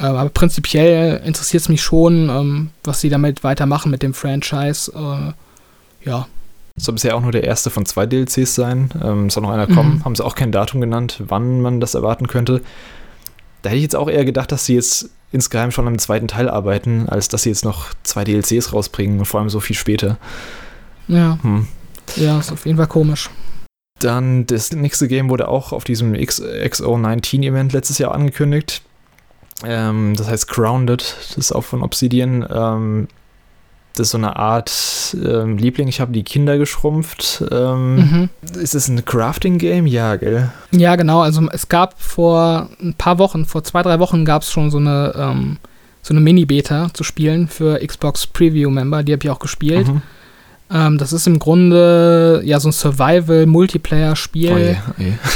Ähm, 0.00 0.16
aber 0.16 0.28
prinzipiell 0.30 1.20
interessiert 1.24 1.62
es 1.62 1.68
mich 1.68 1.82
schon, 1.82 2.28
ähm, 2.28 2.70
was 2.82 3.00
sie 3.00 3.08
damit 3.10 3.44
weitermachen 3.44 3.90
mit 3.90 4.02
dem 4.02 4.14
Franchise. 4.14 4.90
Äh, 4.92 6.08
ja, 6.08 6.26
Soll 6.76 6.94
bisher 6.94 7.14
auch 7.16 7.20
nur 7.20 7.30
der 7.30 7.44
erste 7.44 7.70
von 7.70 7.86
zwei 7.86 8.04
DLCs 8.06 8.54
sein. 8.56 8.90
Ähm, 9.02 9.30
soll 9.30 9.44
noch 9.44 9.50
einer 9.50 9.68
Mhm. 9.68 9.74
kommen. 9.74 10.04
Haben 10.04 10.16
sie 10.16 10.24
auch 10.24 10.34
kein 10.34 10.50
Datum 10.50 10.80
genannt, 10.80 11.22
wann 11.26 11.60
man 11.60 11.80
das 11.80 11.94
erwarten 11.94 12.26
könnte. 12.26 12.62
Da 13.62 13.70
hätte 13.70 13.76
ich 13.76 13.82
jetzt 13.84 13.96
auch 13.96 14.10
eher 14.10 14.24
gedacht, 14.24 14.50
dass 14.50 14.66
sie 14.66 14.74
jetzt 14.74 15.08
insgeheim 15.30 15.70
schon 15.70 15.86
am 15.86 15.98
zweiten 15.98 16.26
Teil 16.28 16.50
arbeiten, 16.50 17.08
als 17.08 17.28
dass 17.28 17.42
sie 17.44 17.50
jetzt 17.50 17.64
noch 17.64 17.94
zwei 18.02 18.24
DLCs 18.24 18.72
rausbringen 18.72 19.20
und 19.20 19.24
vor 19.26 19.38
allem 19.40 19.50
so 19.50 19.60
viel 19.60 19.76
später. 19.76 20.16
ja, 21.06 21.38
Hm. 21.42 21.66
ja, 22.16 22.38
ist 22.40 22.50
auf 22.52 22.66
jeden 22.66 22.76
Fall 22.78 22.86
komisch. 22.88 23.30
Dann 24.00 24.44
das 24.46 24.72
nächste 24.72 25.06
Game 25.08 25.30
wurde 25.30 25.46
auch 25.48 25.72
auf 25.72 25.84
diesem 25.84 26.14
X 26.14 26.42
XO19-Event 26.42 27.72
letztes 27.72 27.98
Jahr 27.98 28.12
angekündigt. 28.14 28.82
Ähm, 29.64 30.14
das 30.16 30.28
heißt 30.28 30.48
Grounded, 30.48 31.16
das 31.28 31.36
ist 31.36 31.52
auch 31.52 31.62
von 31.64 31.82
Obsidian. 31.82 32.44
Ähm, 32.50 33.08
das 33.96 34.08
ist 34.08 34.10
so 34.10 34.18
eine 34.18 34.34
Art 34.34 34.72
ähm, 35.14 35.56
Liebling. 35.56 35.86
Ich 35.86 36.00
habe 36.00 36.10
die 36.12 36.24
Kinder 36.24 36.58
geschrumpft. 36.58 37.44
Ähm, 37.52 37.96
Mhm. 37.96 38.28
Ist 38.60 38.74
es 38.74 38.88
ein 38.88 39.04
Crafting-Game? 39.04 39.86
Ja, 39.86 40.16
gell? 40.16 40.50
Ja, 40.72 40.96
genau. 40.96 41.20
Also 41.22 41.48
es 41.52 41.68
gab 41.68 42.00
vor 42.02 42.68
ein 42.82 42.94
paar 42.94 43.18
Wochen, 43.18 43.44
vor 43.44 43.62
zwei, 43.62 43.82
drei 43.82 44.00
Wochen 44.00 44.24
gab 44.24 44.42
es 44.42 44.50
schon 44.50 44.70
so 44.72 44.78
eine, 44.78 45.14
ähm, 45.16 45.58
so 46.02 46.12
eine 46.12 46.20
Mini-Beta 46.20 46.88
zu 46.92 47.04
spielen 47.04 47.46
für 47.46 47.78
Xbox 47.86 48.26
Preview-Member. 48.26 49.04
Die 49.04 49.12
habe 49.12 49.22
ich 49.22 49.30
auch 49.30 49.38
gespielt. 49.38 49.86
Mhm. 49.86 50.02
Ähm, 50.72 50.98
das 50.98 51.12
ist 51.12 51.28
im 51.28 51.38
Grunde 51.38 52.42
ja 52.44 52.58
so 52.58 52.70
ein 52.70 52.72
Survival-Multiplayer-Spiel. 52.72 54.52
Oje, 54.52 54.82
oje. 54.98 55.18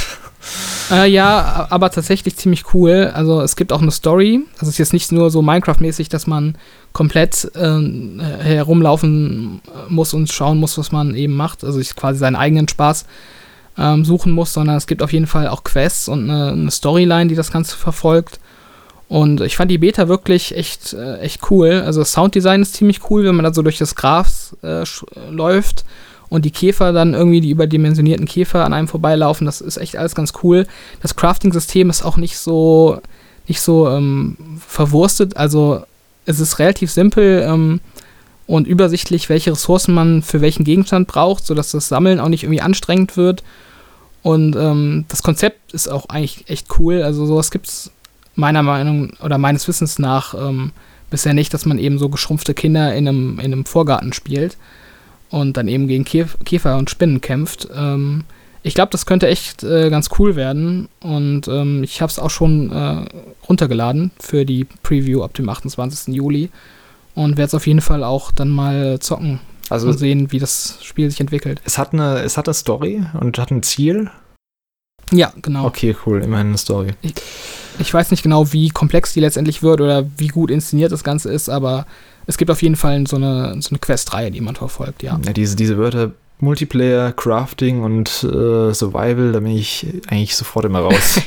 Äh, 0.91 1.11
ja, 1.11 1.67
aber 1.71 1.91
tatsächlich 1.91 2.37
ziemlich 2.37 2.73
cool. 2.75 3.11
Also 3.15 3.41
es 3.43 3.57
gibt 3.57 3.73
auch 3.73 3.83
eine 3.83 3.91
Story. 3.91 4.41
Also 4.55 4.65
es 4.67 4.69
ist 4.71 4.79
jetzt 4.79 4.93
nicht 4.93 5.13
nur 5.13 5.31
so 5.31 5.43
Minecraft-mäßig, 5.43 6.09
dass 6.09 6.27
man 6.27 6.57
komplett 6.93 7.51
ähm, 7.55 8.21
herumlaufen 8.41 9.61
muss 9.89 10.15
und 10.15 10.31
schauen 10.31 10.59
muss, 10.59 10.79
was 10.79 10.93
man 10.93 11.15
eben 11.15 11.35
macht. 11.35 11.65
Also 11.65 11.79
ich 11.79 11.95
quasi 11.95 12.19
seinen 12.19 12.37
eigenen 12.37 12.69
Spaß 12.69 13.05
ähm, 13.77 14.05
suchen 14.05 14.33
muss, 14.33 14.53
sondern 14.53 14.77
es 14.77 14.87
gibt 14.87 15.03
auf 15.03 15.13
jeden 15.13 15.27
Fall 15.27 15.49
auch 15.49 15.63
Quests 15.65 16.09
und 16.09 16.31
eine, 16.31 16.53
eine 16.53 16.71
Storyline, 16.71 17.29
die 17.29 17.35
das 17.37 17.53
Ganze 17.53 17.77
verfolgt. 17.77 18.41
Und 19.09 19.41
ich 19.41 19.57
fand 19.57 19.71
die 19.71 19.79
Beta 19.79 20.09
wirklich 20.09 20.55
echt, 20.57 20.93
äh, 20.93 21.19
echt 21.19 21.51
cool. 21.51 21.83
Also 21.85 22.01
das 22.01 22.13
Sounddesign 22.13 22.63
ist 22.63 22.75
ziemlich 22.75 23.11
cool, 23.11 23.25
wenn 23.25 23.35
man 23.37 23.45
da 23.45 23.55
so 23.55 23.63
durch 23.63 23.79
das 23.79 23.93
äh, 23.93 23.95
sch- 24.83 25.05
äh, 25.17 25.31
läuft 25.31 25.85
und 26.29 26.45
die 26.45 26.51
Käfer 26.51 26.93
dann 26.93 27.15
irgendwie, 27.15 27.41
die 27.41 27.51
überdimensionierten 27.51 28.27
Käfer 28.27 28.65
an 28.65 28.73
einem 28.73 28.89
vorbeilaufen. 28.89 29.47
Das 29.47 29.61
ist 29.61 29.77
echt 29.77 29.97
alles 29.97 30.15
ganz 30.15 30.33
cool. 30.43 30.67
Das 31.01 31.17
Crafting-System 31.17 31.89
ist 31.91 32.03
auch 32.03 32.17
nicht 32.17 32.39
so, 32.39 33.01
nicht 33.47 33.61
so 33.61 33.89
ähm, 33.89 34.37
verwurstet. 34.67 35.37
Also 35.37 35.83
es 36.27 36.41
ist 36.41 36.59
relativ 36.59 36.91
simpel 36.91 37.45
ähm, 37.49 37.81
und 38.47 38.67
übersichtlich, 38.67 39.29
welche 39.29 39.53
Ressourcen 39.53 39.95
man 39.95 40.23
für 40.23 40.41
welchen 40.41 40.65
Gegenstand 40.65 41.09
braucht, 41.09 41.47
sodass 41.47 41.71
das 41.71 41.89
Sammeln 41.89 42.21
auch 42.21 42.29
nicht 42.29 42.45
irgendwie 42.45 42.61
anstrengend 42.61 43.17
wird. 43.17 43.43
Und 44.23 44.57
ähm, 44.57 45.07
das 45.09 45.23
Konzept 45.23 45.73
ist 45.73 45.89
auch 45.89 46.09
eigentlich 46.11 46.51
echt 46.51 46.79
cool. 46.79 47.03
Also 47.03 47.25
sowas 47.25 47.51
gibt 47.51 47.69
es 47.69 47.91
meiner 48.35 48.63
Meinung 48.63 49.13
oder 49.23 49.39
meines 49.39 49.67
Wissens 49.67 49.99
nach 49.99 50.35
ähm, 50.35 50.73
bisher 51.11 51.33
nicht, 51.33 51.55
dass 51.55 51.65
man 51.65 51.79
eben 51.79 51.99
so 51.99 52.11
geschrumpfte 52.11 52.53
Kinder 52.53 52.95
in 52.95 53.09
einem, 53.09 53.39
in 53.39 53.47
einem 53.47 53.65
Vorgarten 53.65 54.13
spielt 54.13 54.59
und 55.31 55.57
dann 55.57 55.69
eben 55.69 55.89
gegen 55.89 56.05
Käf 56.05 56.37
Käfer 56.45 56.77
und 56.77 56.91
Spinnen 56.91 57.21
kämpft. 57.21 57.69
Ähm, 57.75 58.25
ich 58.63 58.75
glaube, 58.75 58.91
das 58.91 59.07
könnte 59.07 59.29
echt 59.29 59.63
äh, 59.63 59.89
ganz 59.89 60.11
cool 60.19 60.37
werden 60.37 60.89
und 61.01 61.49
ähm, 61.49 61.83
ich 61.85 62.01
habe 62.03 62.11
es 62.11 62.19
auch 62.19 62.31
schon 62.31 62.73
äh, 62.73 63.05
runtergeladen 63.49 64.11
für 64.19 64.45
die 64.45 64.65
Preview 64.83 65.23
ab 65.23 65.35
dem 65.35 65.49
28. 65.49 66.15
Juli 66.15 66.51
und 67.15 67.37
werde 67.37 67.47
es 67.49 67.55
auf 67.55 67.67
jeden 67.67 67.81
Fall 67.81 68.05
auch 68.05 68.31
dann 68.33 68.49
mal 68.49 68.99
zocken 69.01 69.41
Also 69.71 69.89
und 69.89 69.99
sehen, 69.99 70.33
wie 70.33 70.39
das 70.39 70.79
Spiel 70.83 71.09
sich 71.11 71.21
entwickelt. 71.21 71.61
es 71.65 71.79
hat 71.79 71.93
eine, 71.93 72.21
es 72.21 72.37
hat 72.37 72.49
eine 72.49 72.55
Story 72.55 73.05
und 73.19 73.39
hat 73.39 73.51
ein 73.51 73.63
Ziel. 73.63 74.11
Ja, 75.11 75.33
genau. 75.41 75.65
Okay, 75.65 75.97
cool, 76.05 76.23
immerhin 76.23 76.49
eine 76.49 76.59
Story. 76.59 76.91
Ich 77.79 77.95
weiß 77.95 78.11
nicht 78.11 78.23
genau, 78.23 78.53
wie 78.53 78.69
komplex 78.69 79.13
die 79.15 79.21
letztendlich 79.21 79.63
wird 79.63 79.81
oder 79.81 80.05
wie 80.19 80.29
gut 80.29 80.51
inszeniert 80.51 80.93
das 80.93 81.05
Ganze 81.05 81.33
ist, 81.33 81.49
aber 81.49 81.87
es 82.29 82.37
gibt 82.37 82.51
auf 82.51 82.63
jeden 82.63 82.77
Fall 82.77 83.07
so 83.07 83.17
eine, 83.17 83.61
so 83.61 83.71
eine 83.71 83.79
Questreihe, 83.79 84.31
die 84.31 84.43
man 84.43 84.55
verfolgt, 84.55 85.03
ja. 85.03 85.19
Ja, 85.25 85.33
diese, 85.33 85.57
diese 85.57 85.79
Wörter 85.79 86.13
Multiplayer, 86.41 87.13
Crafting 87.13 87.83
und 87.83 88.23
äh, 88.23 88.73
Survival, 88.73 89.33
da 89.33 89.41
bin 89.41 89.57
ich 89.57 89.87
eigentlich 90.09 90.37
sofort 90.37 90.67
immer 90.67 90.81
raus. 90.81 91.21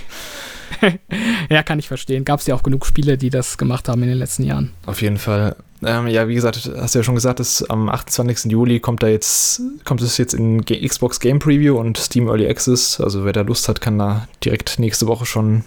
ja, 1.50 1.64
kann 1.64 1.80
ich 1.80 1.88
verstehen. 1.88 2.24
Gab 2.24 2.40
es 2.40 2.48
ja 2.48 2.56
auch 2.56 2.64
genug 2.64 2.86
Spiele, 2.86 3.18
die 3.18 3.32
das 3.32 3.58
gemacht 3.58 3.90
haben 3.90 4.04
in 4.04 4.10
den 4.10 4.20
letzten 4.20 4.44
Jahren. 4.44 4.72
Auf 4.86 5.02
jeden 5.02 5.18
Fall. 5.18 5.56
Ähm, 5.84 6.08
ja, 6.08 6.28
wie 6.28 6.36
gesagt, 6.36 6.72
hast 6.78 6.94
du 6.94 7.00
ja 7.00 7.04
schon 7.04 7.16
gesagt, 7.16 7.40
dass 7.40 7.68
am 7.68 7.90
28. 7.90 8.52
Juli 8.52 8.80
kommt 8.80 9.02
da 9.02 9.08
jetzt, 9.08 9.62
kommt 9.84 10.02
es 10.02 10.18
jetzt 10.18 10.36
in 10.36 10.62
Ge 10.62 10.88
Xbox 10.88 11.20
Game 11.20 11.40
Preview 11.40 11.78
und 11.78 11.98
Steam 11.98 12.28
Early 12.28 12.48
Access. 12.48 13.02
Also 13.02 13.26
wer 13.26 13.34
da 13.34 13.42
Lust 13.42 13.68
hat, 13.68 13.82
kann 13.82 13.98
da 13.98 14.28
direkt 14.46 14.78
nächste 14.78 15.08
Woche 15.08 15.26
schon 15.26 15.64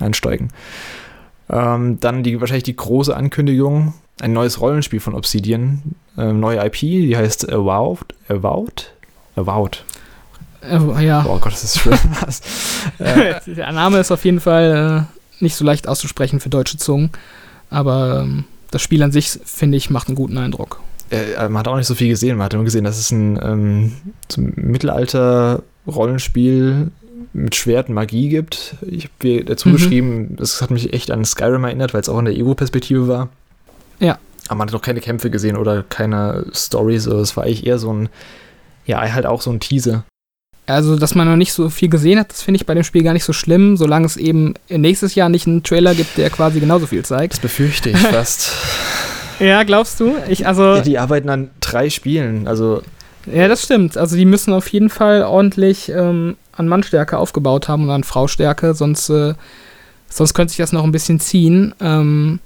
einsteigen. 0.00 0.50
Ähm, 1.48 2.00
dann 2.00 2.24
die 2.24 2.40
wahrscheinlich 2.40 2.64
die 2.64 2.76
große 2.76 3.16
Ankündigung: 3.16 3.94
ein 4.20 4.32
neues 4.32 4.60
Rollenspiel 4.60 5.00
von 5.00 5.14
Obsidian, 5.14 5.82
ähm, 6.18 6.40
neue 6.40 6.64
IP, 6.66 6.80
die 6.80 7.16
heißt 7.16 7.50
Avowed. 7.52 8.04
Avowed? 8.28 8.92
Avowed. 9.36 9.84
Äh, 10.62 11.04
ja, 11.06 11.24
Oh 11.28 11.38
Gott, 11.38 11.52
das 11.52 11.64
ist 11.64 11.86
äh, 13.00 13.34
der 13.54 13.72
Name 13.72 13.98
ist 13.98 14.10
auf 14.12 14.24
jeden 14.24 14.40
Fall 14.40 15.06
äh, 15.40 15.42
nicht 15.42 15.56
so 15.56 15.64
leicht 15.64 15.88
auszusprechen 15.88 16.38
für 16.40 16.48
deutsche 16.50 16.76
Zungen, 16.78 17.10
aber 17.70 18.20
ähm, 18.22 18.44
das 18.70 18.82
Spiel 18.82 19.02
an 19.02 19.10
sich, 19.12 19.38
finde 19.44 19.76
ich, 19.76 19.90
macht 19.90 20.06
einen 20.08 20.14
guten 20.14 20.38
Eindruck. 20.38 20.80
äh, 21.10 21.48
man 21.48 21.58
hat 21.58 21.68
auch 21.68 21.76
nicht 21.76 21.86
so 21.88 21.94
viel 21.94 22.08
gesehen. 22.08 22.36
Man 22.36 22.44
hat 22.44 22.52
nur 22.52 22.64
gesehen, 22.64 22.84
dass 22.84 22.98
es 22.98 23.10
ein 23.10 23.38
ähm, 23.42 23.92
Mittelalter-Rollenspiel 24.36 26.90
mit 27.32 27.54
Schwert 27.54 27.88
und 27.88 27.94
Magie 27.94 28.28
gibt. 28.28 28.76
Ich 28.82 29.08
habe 29.22 29.44
dazu 29.44 29.68
Mhm. 29.68 29.72
geschrieben, 29.72 30.36
es 30.40 30.60
hat 30.62 30.70
mich 30.70 30.92
echt 30.92 31.10
an 31.10 31.24
Skyrim 31.24 31.64
erinnert, 31.64 31.94
weil 31.94 32.00
es 32.02 32.08
auch 32.08 32.18
in 32.18 32.26
der 32.26 32.34
Ego-Perspektive 32.34 33.08
war. 33.08 33.28
Ja. 34.02 34.18
Aber 34.48 34.58
man 34.58 34.68
hat 34.68 34.74
noch 34.74 34.82
keine 34.82 35.00
Kämpfe 35.00 35.30
gesehen 35.30 35.56
oder 35.56 35.82
keine 35.82 36.44
Stories. 36.52 37.06
Also 37.06 37.20
es 37.20 37.36
war 37.36 37.44
eigentlich 37.44 37.66
eher 37.66 37.78
so 37.78 37.92
ein, 37.92 38.08
ja, 38.84 39.00
halt 39.00 39.24
auch 39.24 39.40
so 39.40 39.50
ein 39.50 39.60
Teaser. 39.60 40.04
Also, 40.66 40.96
dass 40.96 41.14
man 41.14 41.28
noch 41.28 41.36
nicht 41.36 41.52
so 41.52 41.70
viel 41.70 41.88
gesehen 41.88 42.18
hat, 42.20 42.30
das 42.30 42.42
finde 42.42 42.56
ich 42.56 42.66
bei 42.66 42.74
dem 42.74 42.84
Spiel 42.84 43.02
gar 43.02 43.12
nicht 43.12 43.24
so 43.24 43.32
schlimm, 43.32 43.76
solange 43.76 44.06
es 44.06 44.16
eben 44.16 44.54
nächstes 44.68 45.14
Jahr 45.14 45.28
nicht 45.28 45.46
einen 45.46 45.64
Trailer 45.64 45.94
gibt, 45.94 46.16
der 46.16 46.30
quasi 46.30 46.60
genauso 46.60 46.86
viel 46.86 47.04
zeigt. 47.04 47.32
Das 47.34 47.40
befürchte 47.40 47.90
ich 47.90 47.98
fast. 47.98 48.52
Ja, 49.40 49.64
glaubst 49.64 49.98
du? 49.98 50.14
Ich, 50.28 50.46
also, 50.46 50.76
ja, 50.76 50.80
die 50.80 50.98
arbeiten 50.98 51.28
an 51.30 51.50
drei 51.60 51.90
Spielen. 51.90 52.46
Also, 52.46 52.82
Ja, 53.26 53.48
das 53.48 53.64
stimmt. 53.64 53.96
Also 53.96 54.16
die 54.16 54.24
müssen 54.24 54.52
auf 54.52 54.68
jeden 54.68 54.88
Fall 54.88 55.22
ordentlich 55.22 55.88
ähm, 55.88 56.36
an 56.52 56.68
Mannstärke 56.68 57.18
aufgebaut 57.18 57.68
haben 57.68 57.84
und 57.84 57.90
an 57.90 58.04
Fraustärke, 58.04 58.74
sonst, 58.74 59.10
äh, 59.10 59.34
sonst 60.08 60.34
könnte 60.34 60.52
sich 60.52 60.58
das 60.58 60.72
noch 60.72 60.84
ein 60.84 60.92
bisschen 60.92 61.18
ziehen. 61.18 61.74
Ähm, 61.80 62.38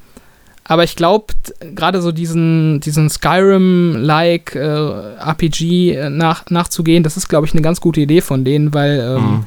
aber 0.68 0.84
ich 0.84 0.96
glaube, 0.96 1.26
gerade 1.60 2.02
so 2.02 2.10
diesen, 2.10 2.80
diesen 2.80 3.08
Skyrim-like 3.08 4.54
äh, 4.56 5.18
RPG 5.18 5.92
äh, 5.92 6.10
nach, 6.10 6.44
nachzugehen, 6.50 7.04
das 7.04 7.16
ist, 7.16 7.28
glaube 7.28 7.46
ich, 7.46 7.52
eine 7.52 7.62
ganz 7.62 7.80
gute 7.80 8.00
Idee 8.00 8.20
von 8.20 8.44
denen, 8.44 8.74
weil 8.74 8.98
ähm, 8.98 9.22
mhm. 9.22 9.46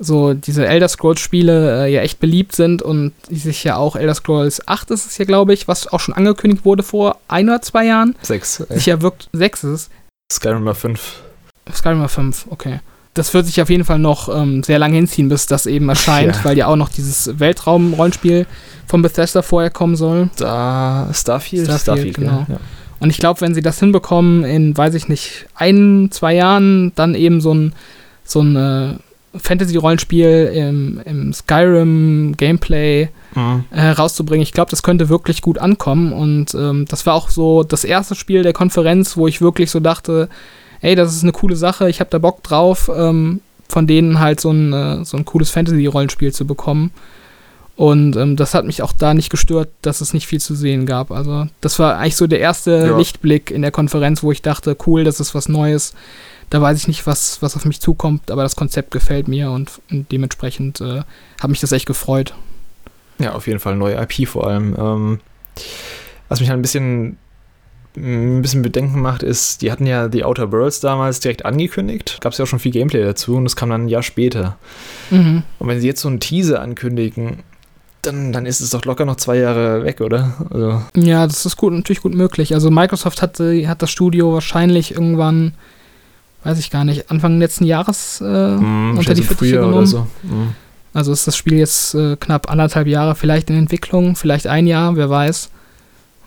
so 0.00 0.34
diese 0.34 0.66
Elder 0.66 0.88
Scrolls-Spiele 0.88 1.84
äh, 1.84 1.92
ja 1.92 2.00
echt 2.00 2.18
beliebt 2.18 2.56
sind 2.56 2.82
und 2.82 3.12
die 3.28 3.36
sich 3.36 3.62
ja 3.62 3.76
auch 3.76 3.94
Elder 3.94 4.14
Scrolls 4.14 4.66
8 4.66 4.90
ist 4.90 5.06
es 5.06 5.18
ja, 5.18 5.24
glaube 5.24 5.54
ich, 5.54 5.68
was 5.68 5.86
auch 5.86 6.00
schon 6.00 6.14
angekündigt 6.14 6.64
wurde 6.64 6.82
vor 6.82 7.18
ein 7.28 7.48
oder 7.48 7.62
zwei 7.62 7.86
Jahren, 7.86 8.16
sechs. 8.22 8.58
Äh, 8.58 8.74
sich 8.74 8.86
ja 8.86 9.00
wirkt, 9.00 9.28
6 9.32 9.64
ist 9.64 9.70
es. 9.70 9.90
Skyrim 10.32 10.64
war 10.64 10.74
fünf. 10.74 11.22
Skyrim 11.72 12.00
war 12.00 12.08
5, 12.08 12.46
okay. 12.50 12.80
Das 13.14 13.34
wird 13.34 13.46
sich 13.46 13.60
auf 13.60 13.68
jeden 13.70 13.84
Fall 13.84 13.98
noch 13.98 14.28
ähm, 14.34 14.62
sehr 14.62 14.78
lange 14.78 14.94
hinziehen, 14.96 15.28
bis 15.28 15.46
das 15.46 15.66
eben 15.66 15.88
erscheint, 15.88 16.36
Ja. 16.36 16.44
weil 16.44 16.56
ja 16.58 16.66
auch 16.68 16.76
noch 16.76 16.88
dieses 16.88 17.38
Weltraum-Rollenspiel 17.38 18.46
von 18.86 19.02
Bethesda 19.02 19.42
vorher 19.42 19.70
kommen 19.70 19.96
soll. 19.96 20.30
Da 20.36 21.08
Starfield, 21.12 21.70
Starfield, 21.72 22.16
genau. 22.16 22.46
Ja. 22.48 22.58
Und 23.00 23.10
ich 23.10 23.18
glaube, 23.18 23.40
wenn 23.40 23.54
sie 23.54 23.62
das 23.62 23.78
hinbekommen, 23.80 24.44
in, 24.44 24.76
weiß 24.76 24.94
ich 24.94 25.08
nicht, 25.08 25.46
ein, 25.54 26.08
zwei 26.10 26.34
Jahren, 26.34 26.92
dann 26.96 27.14
eben 27.14 27.40
so 27.40 27.54
ein, 27.54 27.72
so 28.24 28.40
ein 28.42 28.56
äh, 28.56 28.94
Fantasy-Rollenspiel 29.38 30.50
im, 30.54 31.00
im 31.04 31.32
Skyrim-Gameplay 31.32 33.08
Mhm. 33.34 33.62
äh, 33.70 33.90
rauszubringen. 33.90 34.42
Ich 34.42 34.50
glaube, 34.50 34.72
das 34.72 34.82
könnte 34.82 35.08
wirklich 35.08 35.40
gut 35.40 35.58
ankommen. 35.58 36.12
Und 36.12 36.52
ähm, 36.54 36.84
das 36.88 37.06
war 37.06 37.14
auch 37.14 37.30
so 37.30 37.62
das 37.62 37.84
erste 37.84 38.16
Spiel 38.16 38.42
der 38.42 38.52
Konferenz, 38.52 39.16
wo 39.16 39.28
ich 39.28 39.40
wirklich 39.40 39.70
so 39.70 39.78
dachte, 39.78 40.28
ey, 40.80 40.94
das 40.94 41.14
ist 41.14 41.22
eine 41.22 41.32
coole 41.32 41.56
Sache, 41.56 41.88
ich 41.88 42.00
habe 42.00 42.10
da 42.10 42.18
Bock 42.18 42.42
drauf, 42.42 42.90
ähm, 42.94 43.40
von 43.68 43.86
denen 43.86 44.18
halt 44.18 44.40
so 44.40 44.50
ein, 44.50 44.72
äh, 44.72 45.04
so 45.04 45.16
ein 45.16 45.24
cooles 45.24 45.50
Fantasy-Rollenspiel 45.50 46.32
zu 46.32 46.46
bekommen. 46.46 46.90
Und 47.76 48.14
ähm, 48.16 48.36
das 48.36 48.52
hat 48.52 48.66
mich 48.66 48.82
auch 48.82 48.92
da 48.92 49.14
nicht 49.14 49.30
gestört, 49.30 49.70
dass 49.80 50.02
es 50.02 50.12
nicht 50.12 50.26
viel 50.26 50.40
zu 50.40 50.54
sehen 50.54 50.84
gab. 50.84 51.10
Also 51.10 51.46
das 51.62 51.78
war 51.78 51.96
eigentlich 51.96 52.16
so 52.16 52.26
der 52.26 52.40
erste 52.40 52.72
Ja. 52.72 52.98
Lichtblick 52.98 53.50
in 53.50 53.62
der 53.62 53.70
Konferenz, 53.70 54.22
wo 54.22 54.32
ich 54.32 54.42
dachte, 54.42 54.76
cool, 54.86 55.02
das 55.04 55.18
ist 55.18 55.34
was 55.34 55.48
Neues. 55.48 55.94
Da 56.50 56.60
weiß 56.60 56.76
ich 56.76 56.88
nicht, 56.88 57.06
was, 57.06 57.40
was 57.40 57.56
auf 57.56 57.64
mich 57.64 57.80
zukommt, 57.80 58.30
aber 58.30 58.42
das 58.42 58.56
Konzept 58.56 58.90
gefällt 58.90 59.28
mir 59.28 59.50
und, 59.50 59.80
und 59.90 60.12
dementsprechend 60.12 60.80
äh, 60.82 61.02
hat 61.40 61.48
mich 61.48 61.60
das 61.60 61.72
echt 61.72 61.86
gefreut. 61.86 62.34
Ja, 63.18 63.32
auf 63.32 63.46
jeden 63.46 63.60
Fall 63.60 63.76
neue 63.76 63.94
IP 64.02 64.28
vor 64.28 64.46
allem. 64.48 64.74
Ähm, 64.78 65.20
was 66.28 66.40
mich 66.40 66.50
halt 66.50 66.58
ein 66.58 66.62
bisschen, 66.62 67.16
ein 67.96 68.40
bisschen 68.42 68.62
Bedenken 68.62 69.00
macht, 69.00 69.22
ist, 69.22 69.62
die 69.62 69.72
hatten 69.72 69.86
ja 69.86 70.08
die 70.08 70.24
Outer 70.24 70.52
Worlds 70.52 70.80
damals 70.80 71.20
direkt 71.20 71.44
angekündigt. 71.44 72.18
Gab 72.20 72.32
es 72.32 72.38
ja 72.38 72.44
auch 72.44 72.48
schon 72.48 72.58
viel 72.60 72.72
Gameplay 72.72 73.02
dazu 73.02 73.36
und 73.36 73.44
das 73.44 73.56
kam 73.56 73.70
dann 73.70 73.84
ein 73.84 73.88
Jahr 73.88 74.02
später. 74.02 74.56
Mhm. 75.10 75.42
Und 75.58 75.68
wenn 75.68 75.80
sie 75.80 75.86
jetzt 75.86 76.00
so 76.00 76.08
einen 76.08 76.20
Teaser 76.20 76.60
ankündigen, 76.60 77.38
dann, 78.02 78.32
dann 78.32 78.46
ist 78.46 78.60
es 78.60 78.70
doch 78.70 78.84
locker 78.84 79.04
noch 79.04 79.16
zwei 79.16 79.36
Jahre 79.38 79.84
weg, 79.84 80.00
oder? 80.00 80.32
Also, 80.50 80.82
Ja, 80.94 81.26
das 81.26 81.44
ist 81.44 81.56
gut, 81.56 81.72
natürlich 81.72 82.00
gut 82.00 82.14
möglich. 82.14 82.54
Also 82.54 82.70
Microsoft 82.70 83.22
hat, 83.22 83.38
hat 83.40 83.82
das 83.82 83.90
Studio 83.90 84.32
wahrscheinlich 84.32 84.92
irgendwann, 84.92 85.52
weiß 86.44 86.58
ich 86.58 86.70
gar 86.70 86.84
nicht, 86.84 87.10
Anfang 87.10 87.38
letzten 87.38 87.64
Jahres 87.64 88.20
äh, 88.20 88.24
mh, 88.24 88.98
unter 88.98 89.14
die 89.14 89.22
Fittiche 89.22 89.56
genommen. 89.56 89.74
oder 89.74 89.86
so. 89.86 90.06
Mhm. 90.22 90.54
Also 90.94 91.12
ist 91.12 91.26
das 91.26 91.36
Spiel 91.36 91.58
jetzt 91.58 91.94
äh, 91.94 92.16
knapp 92.16 92.50
anderthalb 92.50 92.86
Jahre 92.86 93.14
vielleicht 93.14 93.50
in 93.50 93.56
Entwicklung, 93.56 94.16
vielleicht 94.16 94.46
ein 94.46 94.66
Jahr, 94.66 94.96
wer 94.96 95.10
weiß. 95.10 95.50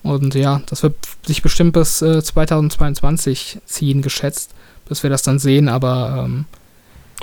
Und 0.04 0.36
ja, 0.36 0.62
das 0.68 0.84
wird 0.84 0.96
sich 1.26 1.42
bestimmt 1.42 1.74
bis 1.74 2.02
äh, 2.02 2.22
2022 2.22 3.60
ziehen, 3.66 4.02
geschätzt, 4.02 4.52
bis 4.88 5.02
wir 5.02 5.10
das 5.10 5.24
dann 5.24 5.40
sehen, 5.40 5.70
aber 5.70 6.24
ähm, 6.26 6.46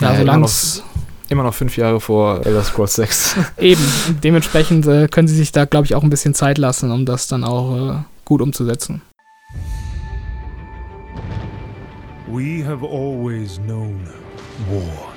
ja, 0.01 0.09
Ja, 0.09 0.15
immer 0.15 0.19
solange 0.21 0.41
noch- 0.41 0.49
es 0.49 0.83
Immer 1.29 1.45
noch 1.45 1.55
fünf 1.55 1.77
Jahre 1.77 2.01
vor 2.01 2.45
Elder 2.45 2.65
Scrolls 2.65 2.95
6. 2.95 3.37
eben, 3.59 3.81
dementsprechend 4.25 4.85
äh, 4.89 5.07
können 5.07 5.29
sie 5.29 5.37
sich 5.37 5.53
da, 5.53 5.65
glaube 5.65 5.85
ich, 5.87 5.95
auch 5.95 6.03
ein 6.03 6.11
bisschen 6.11 6.35
Zeit 6.35 6.59
lassen, 6.59 6.91
um 6.91 7.07
das 7.07 7.29
dann 7.29 7.45
auch 7.45 7.77
äh, 7.77 7.95
gut 8.25 8.41
umzusetzen. 8.43 9.01
We 12.27 12.65
have 12.67 12.85
always 12.85 13.61
known 13.65 14.01
war. 14.71 15.10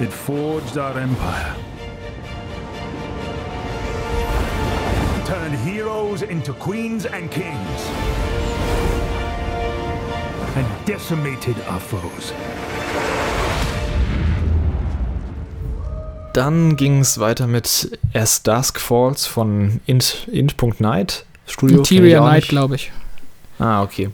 It 0.00 0.12
forged 0.12 0.76
our 0.76 0.98
empire. 0.98 1.54
Turned 5.24 5.54
heroes 5.64 6.22
into 6.22 6.52
queens 6.52 7.06
and 7.06 7.30
kings. 7.30 7.80
And 10.54 10.66
decimated 10.86 11.56
our 11.70 11.80
foes. 11.80 12.32
Dann 16.34 16.76
ging 16.76 17.00
es 17.00 17.18
weiter 17.18 17.46
mit 17.46 17.98
As 18.12 18.42
Dusk 18.42 18.78
Falls 18.78 19.26
von 19.26 19.80
Int- 19.86 20.28
Int.Night. 20.30 21.24
Studio. 21.46 21.76
kenn 21.76 21.84
ich 21.84 21.90
Interior 21.92 22.24
Night, 22.24 22.48
glaube 22.48 22.74
ich. 22.74 22.92
Ah, 23.58 23.82
okay. 23.82 24.10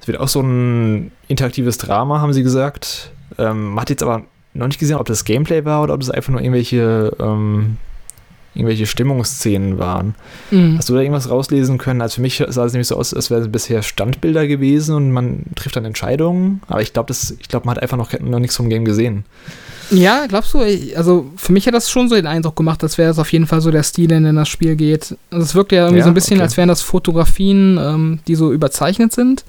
Es 0.00 0.06
wird 0.06 0.20
auch 0.20 0.28
so 0.28 0.40
ein 0.42 1.12
interaktives 1.28 1.78
Drama, 1.78 2.20
haben 2.20 2.32
sie 2.34 2.42
gesagt. 2.42 3.10
Ähm, 3.38 3.80
hat 3.80 3.88
jetzt 3.88 4.02
aber 4.02 4.24
noch 4.58 4.66
nicht 4.66 4.80
gesehen, 4.80 4.96
ob 4.96 5.06
das 5.06 5.24
Gameplay 5.24 5.64
war 5.64 5.82
oder 5.82 5.94
ob 5.94 6.00
das 6.00 6.10
einfach 6.10 6.30
nur 6.30 6.40
irgendwelche, 6.40 7.16
ähm, 7.20 7.76
irgendwelche 8.54 8.86
Stimmungsszenen 8.86 9.78
waren. 9.78 10.14
Mhm. 10.50 10.78
Hast 10.78 10.88
du 10.88 10.94
da 10.94 11.00
irgendwas 11.00 11.30
rauslesen 11.30 11.78
können? 11.78 12.02
Also 12.02 12.16
für 12.16 12.20
mich 12.22 12.42
sah 12.48 12.64
es 12.64 12.72
nämlich 12.72 12.88
so 12.88 12.96
aus, 12.96 13.14
als 13.14 13.30
wären 13.30 13.42
es 13.42 13.52
bisher 13.52 13.82
Standbilder 13.82 14.46
gewesen 14.48 14.96
und 14.96 15.12
man 15.12 15.44
trifft 15.54 15.76
dann 15.76 15.84
Entscheidungen. 15.84 16.60
Aber 16.66 16.82
ich 16.82 16.92
glaube, 16.92 17.14
glaub, 17.48 17.64
man 17.64 17.76
hat 17.76 17.82
einfach 17.82 17.96
noch, 17.96 18.12
noch 18.18 18.40
nichts 18.40 18.56
vom 18.56 18.68
Game 18.68 18.84
gesehen. 18.84 19.24
Ja, 19.90 20.26
glaubst 20.26 20.52
du? 20.52 20.58
Also 20.96 21.30
für 21.36 21.52
mich 21.52 21.66
hat 21.66 21.72
das 21.74 21.88
schon 21.88 22.08
so 22.08 22.14
den 22.14 22.26
Eindruck 22.26 22.56
gemacht, 22.56 22.82
als 22.82 22.98
wäre 22.98 23.10
es 23.10 23.18
auf 23.18 23.32
jeden 23.32 23.46
Fall 23.46 23.60
so 23.60 23.70
der 23.70 23.82
Stil, 23.82 24.12
in 24.12 24.24
den 24.24 24.36
das 24.36 24.48
Spiel 24.48 24.76
geht. 24.76 25.16
Also 25.30 25.44
es 25.44 25.54
wirkt 25.54 25.72
ja 25.72 25.84
irgendwie 25.84 25.98
Ja, 25.98 26.04
so 26.04 26.10
ein 26.10 26.14
bisschen, 26.14 26.36
okay. 26.38 26.42
als 26.42 26.56
wären 26.56 26.68
das 26.68 26.82
Fotografien, 26.82 27.78
ähm, 27.80 28.18
die 28.26 28.34
so 28.34 28.52
überzeichnet 28.52 29.12
sind. 29.12 29.44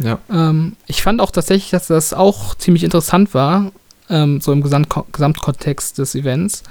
Ja. 0.00 0.18
Ähm, 0.32 0.72
ich 0.86 1.02
fand 1.02 1.20
auch 1.20 1.30
tatsächlich, 1.30 1.70
dass 1.70 1.86
das 1.86 2.14
auch 2.14 2.56
ziemlich 2.56 2.82
interessant 2.82 3.32
war, 3.32 3.70
ähm, 4.14 4.40
so 4.40 4.52
im 4.52 4.62
Gesamt 4.62 4.88
Gesamtkontext 5.12 5.98
des 5.98 6.14
Events, 6.14 6.62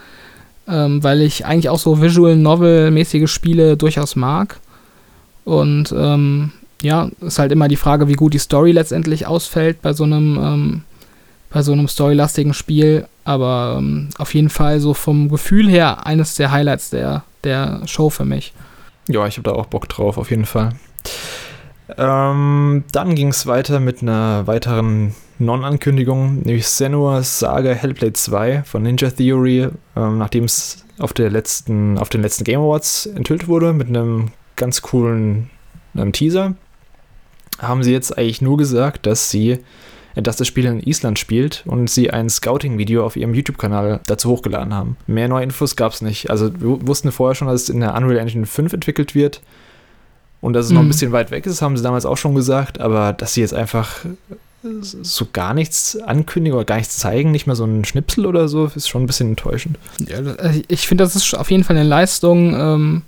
ähm, 0.68 1.04
weil 1.04 1.22
ich 1.22 1.46
eigentlich 1.46 1.70
auch 1.70 1.80
so 1.80 2.02
Visual 2.02 2.36
Novel-mäßige 2.36 3.30
Spiele 3.30 3.78
durchaus 3.78 4.16
mag. 4.16 4.60
Und 5.44 5.94
ähm, 5.96 6.52
ja, 6.82 7.10
ist 7.22 7.40
halt 7.40 7.52
immer 7.52 7.68
die 7.68 7.76
Frage, 7.76 8.08
wie 8.08 8.14
gut 8.14 8.34
die 8.34 8.40
Story 8.40 8.72
letztendlich 8.72 9.28
ausfällt 9.28 9.82
bei 9.82 9.94
so 9.94 10.04
einem, 10.06 10.40
ähm, 10.42 10.84
bei 11.50 11.62
so 11.62 11.74
einem 11.74 11.88
storylastigen 11.88 12.54
Spiel. 12.54 13.08
Aber 13.26 13.76
ähm, 13.78 14.10
auf 14.18 14.34
jeden 14.34 14.50
Fall 14.50 14.80
so 14.80 14.94
vom 14.94 15.30
Gefühl 15.30 15.70
her 15.70 16.06
eines 16.06 16.36
der 16.36 16.52
Highlights 16.52 16.90
der, 16.90 17.24
der 17.44 17.82
Show 17.86 18.10
für 18.10 18.26
mich. 18.26 18.54
Ja, 19.08 19.28
ich 19.28 19.38
habe 19.38 19.50
da 19.50 19.56
auch 19.56 19.66
Bock 19.66 19.90
drauf, 19.90 20.18
auf 20.18 20.30
jeden 20.30 20.46
Fall. 20.46 20.74
Ähm, 21.98 22.84
dann 22.92 23.16
ging 23.16 23.30
es 23.30 23.46
weiter 23.48 23.80
mit 23.80 24.02
einer 24.02 24.48
weiteren 24.48 25.14
Non-Ankündigung, 25.46 26.40
nämlich 26.42 26.68
Senua's 26.68 27.40
Saga 27.40 27.72
Hellblade 27.72 28.14
2 28.14 28.64
von 28.64 28.84
Ninja 28.84 29.10
Theory, 29.10 29.70
ähm, 29.96 30.18
nachdem 30.18 30.46
es 30.46 30.86
auf, 31.00 31.14
der 31.14 31.30
letzten, 31.30 31.98
auf 31.98 32.10
den 32.10 32.22
letzten 32.22 32.44
Game 32.44 32.60
Awards 32.62 33.06
enthüllt 33.08 33.48
wurde 33.48 33.74
mit 33.74 33.88
einem 33.88 34.32
ganz 34.56 34.82
coolen 34.82 35.50
ähm, 35.96 36.12
Teaser, 36.14 36.54
haben 37.60 37.84
sie 37.84 37.92
jetzt 37.92 38.18
eigentlich 38.18 38.42
nur 38.42 38.58
gesagt, 38.58 39.06
dass 39.06 39.30
sie 39.30 39.60
dass 40.16 40.36
das 40.38 40.46
Spiel 40.48 40.66
in 40.66 40.80
Island 40.80 41.18
spielt 41.18 41.64
und 41.66 41.90
sie 41.90 42.12
ein 42.12 42.30
Scouting-Video 42.30 43.04
auf 43.04 43.16
ihrem 43.16 43.34
YouTube-Kanal 43.34 44.00
dazu 44.06 44.30
hochgeladen 44.30 44.72
haben. 44.72 44.96
Mehr 45.08 45.28
neue 45.28 45.44
Infos 45.44 45.76
gab 45.76 45.92
es 45.92 46.02
nicht. 46.04 46.30
Also 46.30 46.52
wir 46.54 46.88
wussten 46.88 47.12
vorher 47.12 47.34
schon, 47.34 47.48
dass 47.48 47.64
es 47.64 47.70
in 47.70 47.80
der 47.80 47.96
Unreal 47.96 48.20
Engine 48.20 48.46
5 48.46 48.74
entwickelt 48.74 49.16
wird 49.16 49.42
und 50.40 50.54
dass 50.54 50.68
es 50.68 50.72
noch 50.72 50.82
ein 50.82 50.86
Mhm. 50.86 50.90
bisschen 50.90 51.12
weit 51.14 51.32
weg 51.32 51.48
ist, 51.48 51.64
haben 51.64 51.76
sie 51.78 51.82
damals 51.82 52.06
auch 52.06 52.18
schon 52.18 52.36
gesagt, 52.36 52.80
aber 52.80 53.14
dass 53.14 53.34
sie 53.34 53.42
jetzt 53.42 53.56
einfach 53.56 54.06
so 54.82 55.28
gar 55.34 55.54
nichts 55.54 55.98
ankündigen 56.00 56.56
oder 56.56 56.66
gar 56.66 56.78
nichts 56.78 56.98
zeigen, 56.98 57.32
nicht 57.32 57.48
mal 57.48 57.56
so 57.56 57.66
ein 57.66 57.84
Schnipsel 57.86 58.26
oder 58.26 58.48
so, 58.48 58.72
ist 58.74 58.88
schon 58.88 59.04
ein 59.04 59.08
bisschen 59.08 59.30
enttäuschend. 59.30 59.78
Ja, 60.08 60.18
also 60.38 60.62
ich 60.68 60.88
finde, 60.88 61.04
das 61.04 61.16
ist 61.16 61.34
auf 61.34 61.52
jeden 61.52 61.64
Fall 61.64 61.76
eine 61.76 61.88
Leistung, 61.88 62.56
ähm, 62.56 63.02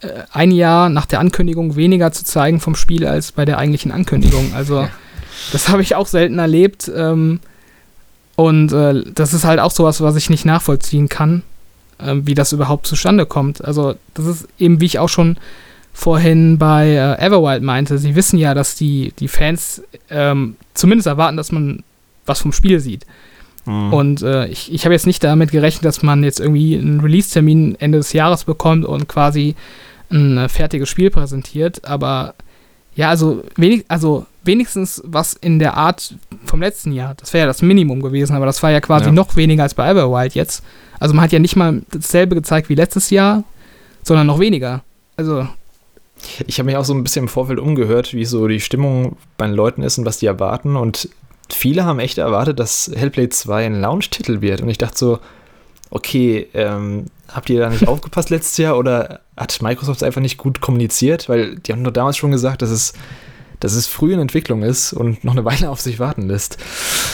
äh, 0.00 0.08
ein 0.32 0.50
Jahr 0.50 0.88
nach 0.88 1.06
der 1.06 1.20
Ankündigung 1.20 1.76
weniger 1.76 2.10
zu 2.12 2.24
zeigen 2.24 2.60
vom 2.60 2.74
Spiel 2.74 3.06
als 3.06 3.30
bei 3.32 3.44
der 3.44 3.58
eigentlichen 3.58 3.92
Ankündigung. 3.92 4.52
Also 4.54 4.80
Ja. 4.82 4.88
das 5.52 5.68
habe 5.68 5.82
ich 5.82 5.94
auch 5.94 6.06
selten 6.08 6.38
erlebt. 6.38 6.90
Ähm, 6.94 7.40
und 8.36 8.72
äh, 8.72 9.04
das 9.14 9.32
ist 9.32 9.44
halt 9.44 9.60
auch 9.60 9.70
sowas, 9.70 10.00
was 10.00 10.16
ich 10.16 10.28
nicht 10.28 10.44
nachvollziehen 10.44 11.08
kann, 11.08 11.44
ähm, 12.00 12.26
wie 12.26 12.34
das 12.34 12.52
überhaupt 12.52 12.86
zustande 12.88 13.26
kommt. 13.26 13.64
Also 13.64 13.94
das 14.14 14.26
ist 14.26 14.48
eben, 14.58 14.80
wie 14.80 14.86
ich 14.86 14.98
auch 14.98 15.08
schon 15.08 15.36
vorhin 15.94 16.58
bei 16.58 16.88
äh, 16.90 17.24
Everwild 17.24 17.62
meinte, 17.62 17.96
sie 17.98 18.14
wissen 18.14 18.38
ja, 18.38 18.52
dass 18.52 18.74
die, 18.74 19.14
die 19.18 19.28
Fans 19.28 19.82
ähm, 20.10 20.56
zumindest 20.74 21.06
erwarten, 21.06 21.36
dass 21.38 21.52
man 21.52 21.82
was 22.26 22.40
vom 22.40 22.52
Spiel 22.52 22.80
sieht. 22.80 23.06
Mhm. 23.64 23.92
Und 23.92 24.22
äh, 24.22 24.46
ich, 24.48 24.72
ich 24.72 24.84
habe 24.84 24.92
jetzt 24.92 25.06
nicht 25.06 25.22
damit 25.24 25.52
gerechnet, 25.52 25.84
dass 25.84 26.02
man 26.02 26.22
jetzt 26.24 26.40
irgendwie 26.40 26.76
einen 26.76 27.00
Release-Termin 27.00 27.76
Ende 27.78 27.98
des 27.98 28.12
Jahres 28.12 28.44
bekommt 28.44 28.84
und 28.84 29.08
quasi 29.08 29.54
ein 30.10 30.36
äh, 30.36 30.48
fertiges 30.48 30.88
Spiel 30.88 31.10
präsentiert. 31.10 31.84
Aber 31.84 32.34
ja, 32.96 33.08
also, 33.08 33.42
wenig, 33.56 33.84
also 33.88 34.26
wenigstens 34.42 35.00
was 35.06 35.34
in 35.34 35.58
der 35.58 35.76
Art 35.76 36.14
vom 36.44 36.60
letzten 36.60 36.92
Jahr. 36.92 37.14
Das 37.14 37.32
wäre 37.32 37.42
ja 37.42 37.46
das 37.46 37.62
Minimum 37.62 38.02
gewesen, 38.02 38.34
aber 38.34 38.46
das 38.46 38.62
war 38.62 38.70
ja 38.70 38.80
quasi 38.80 39.06
Ja. 39.06 39.12
noch 39.12 39.36
weniger 39.36 39.62
als 39.62 39.74
bei 39.74 39.88
Everwild 39.88 40.34
jetzt. 40.34 40.62
Also 40.98 41.14
man 41.14 41.24
hat 41.24 41.32
ja 41.32 41.38
nicht 41.38 41.56
mal 41.56 41.82
dasselbe 41.90 42.34
gezeigt 42.34 42.68
wie 42.68 42.74
letztes 42.74 43.10
Jahr, 43.10 43.44
sondern 44.02 44.26
noch 44.26 44.38
weniger. 44.40 44.82
Also, 45.16 45.46
Ich 46.46 46.58
habe 46.58 46.66
mich 46.66 46.76
auch 46.76 46.84
so 46.84 46.94
ein 46.94 47.02
bisschen 47.02 47.24
im 47.24 47.28
Vorfeld 47.28 47.58
umgehört, 47.58 48.14
wie 48.14 48.24
so 48.24 48.48
die 48.48 48.60
Stimmung 48.60 49.16
bei 49.36 49.46
den 49.46 49.54
Leuten 49.54 49.82
ist 49.82 49.98
und 49.98 50.04
was 50.04 50.18
die 50.18 50.26
erwarten. 50.26 50.76
Und 50.76 51.08
viele 51.52 51.84
haben 51.84 51.98
echt 51.98 52.18
erwartet, 52.18 52.58
dass 52.58 52.90
Hellblade 52.94 53.30
2 53.30 53.66
ein 53.66 53.80
Launch-Titel 53.80 54.40
wird. 54.40 54.60
Und 54.60 54.68
ich 54.68 54.78
dachte 54.78 54.96
so, 54.98 55.18
okay, 55.90 56.48
ähm, 56.54 57.06
habt 57.28 57.48
ihr 57.50 57.60
da 57.60 57.70
nicht 57.70 57.88
aufgepasst 57.88 58.30
letztes 58.30 58.56
Jahr 58.56 58.76
oder 58.76 59.20
hat 59.36 59.62
Microsoft 59.62 60.02
einfach 60.02 60.20
nicht 60.20 60.38
gut 60.38 60.60
kommuniziert? 60.60 61.28
Weil 61.28 61.56
die 61.56 61.72
haben 61.72 61.82
nur 61.82 61.92
damals 61.92 62.16
schon 62.16 62.30
gesagt, 62.30 62.62
dass 62.62 62.70
es, 62.70 62.92
dass 63.60 63.74
es 63.74 63.86
früh 63.86 64.12
in 64.12 64.20
Entwicklung 64.20 64.62
ist 64.62 64.92
und 64.92 65.24
noch 65.24 65.32
eine 65.32 65.44
Weile 65.44 65.70
auf 65.70 65.80
sich 65.80 65.98
warten 65.98 66.28
lässt. 66.28 66.58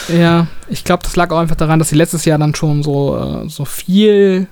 Ja, 0.09 0.47
ich 0.69 0.85
glaube, 0.85 1.03
das 1.03 1.17
lag 1.17 1.31
auch 1.31 1.39
einfach 1.39 1.57
daran, 1.57 1.79
dass 1.79 1.91
sie 1.91 1.97
letztes 1.97 2.25
Jahr 2.25 2.39
dann 2.39 2.55
schon 2.55 2.83
so, 2.83 3.17
äh, 3.17 3.49
so 3.49 3.65
viel 3.65 4.49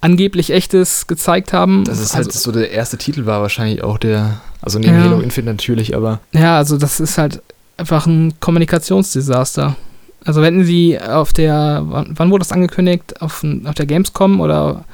angeblich 0.00 0.50
echtes 0.50 1.06
gezeigt 1.06 1.52
haben. 1.52 1.84
Das 1.84 1.98
ist 2.00 2.14
also, 2.14 2.30
halt 2.30 2.32
so 2.32 2.52
der 2.52 2.70
erste 2.70 2.98
Titel 2.98 3.26
war 3.26 3.40
wahrscheinlich 3.40 3.82
auch 3.82 3.98
der, 3.98 4.40
also 4.62 4.78
neben 4.78 4.94
Ja. 4.94 5.02
Halo 5.04 5.20
Infinite 5.20 5.52
natürlich, 5.52 5.96
aber 5.96 6.20
Ja, 6.32 6.56
also 6.56 6.76
das 6.76 7.00
ist 7.00 7.18
halt 7.18 7.42
einfach 7.76 8.06
ein 8.06 8.34
Kommunikationsdesaster. 8.40 9.76
Also 10.24 10.42
wenn 10.42 10.64
sie 10.64 11.00
auf 11.00 11.32
der, 11.32 11.82
wann, 11.86 12.30
wurde 12.30 12.40
das 12.40 12.52
angekündigt? 12.52 13.22
Auf, 13.22 13.44
auf 13.64 13.74
der 13.74 13.86
Gamescom 13.86 14.40
oder 14.40 14.84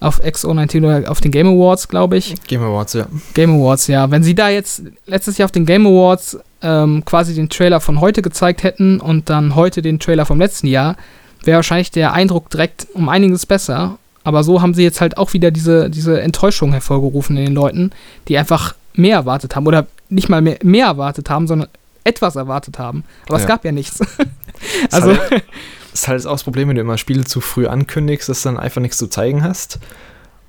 auf 0.00 0.22
XO19 0.22 0.84
oder 0.84 1.10
auf 1.10 1.20
den 1.20 1.30
Game 1.30 1.46
Awards, 1.46 1.88
glaube 1.88 2.16
ich. 2.16 2.34
Game 2.46 2.62
Awards, 2.62 2.92
ja. 2.92 3.06
Game 3.32 3.54
Awards, 3.54 3.86
ja. 3.86 4.10
Wenn 4.10 4.22
sie 4.22 4.34
da 4.34 4.48
jetzt 4.50 4.82
letztes 5.06 5.38
Jahr 5.38 5.46
auf 5.46 5.52
den 5.52 5.64
Game 5.64 5.86
Awards 5.86 6.38
ähm, 6.60 7.04
quasi 7.04 7.34
den 7.34 7.48
Trailer 7.48 7.80
von 7.80 8.00
heute 8.00 8.20
gezeigt 8.20 8.62
hätten 8.62 9.00
und 9.00 9.30
dann 9.30 9.54
heute 9.54 9.80
den 9.80 9.98
Trailer 9.98 10.26
vom 10.26 10.38
letzten 10.38 10.66
Jahr, 10.66 10.96
wäre 11.42 11.56
wahrscheinlich 11.56 11.90
der 11.90 12.12
Eindruck 12.12 12.50
direkt 12.50 12.86
um 12.92 13.08
einiges 13.08 13.46
besser. 13.46 13.98
Aber 14.24 14.42
so 14.42 14.60
haben 14.62 14.74
sie 14.74 14.82
jetzt 14.82 15.00
halt 15.00 15.16
auch 15.18 15.32
wieder 15.34 15.50
diese, 15.50 15.90
diese 15.90 16.20
Enttäuschung 16.20 16.72
hervorgerufen 16.72 17.36
in 17.36 17.44
den 17.46 17.54
Leuten, 17.54 17.90
die 18.28 18.36
einfach 18.38 18.74
mehr 18.94 19.16
erwartet 19.16 19.54
haben. 19.54 19.66
Oder 19.66 19.86
nicht 20.08 20.28
mal 20.28 20.40
mehr, 20.40 20.58
mehr 20.62 20.86
erwartet 20.86 21.30
haben, 21.30 21.46
sondern 21.46 21.68
etwas 22.04 22.36
erwartet 22.36 22.78
haben. 22.78 23.04
Aber 23.26 23.36
es 23.36 23.42
Ja. 23.42 23.48
gab 23.48 23.64
ja 23.64 23.72
nichts. 23.72 24.00
Ist 24.84 24.94
also, 24.94 25.16
halt, 25.18 25.44
ist 25.92 26.08
halt 26.08 26.26
auch 26.26 26.32
das 26.32 26.44
Problem, 26.44 26.68
wenn 26.68 26.76
du 26.76 26.80
immer 26.80 26.96
Spiele 26.98 27.24
zu 27.24 27.40
früh 27.40 27.66
ankündigst, 27.66 28.28
dass 28.28 28.42
du 28.42 28.48
dann 28.48 28.58
einfach 28.58 28.80
nichts 28.80 28.96
zu 28.98 29.08
zeigen 29.08 29.42
hast. 29.44 29.78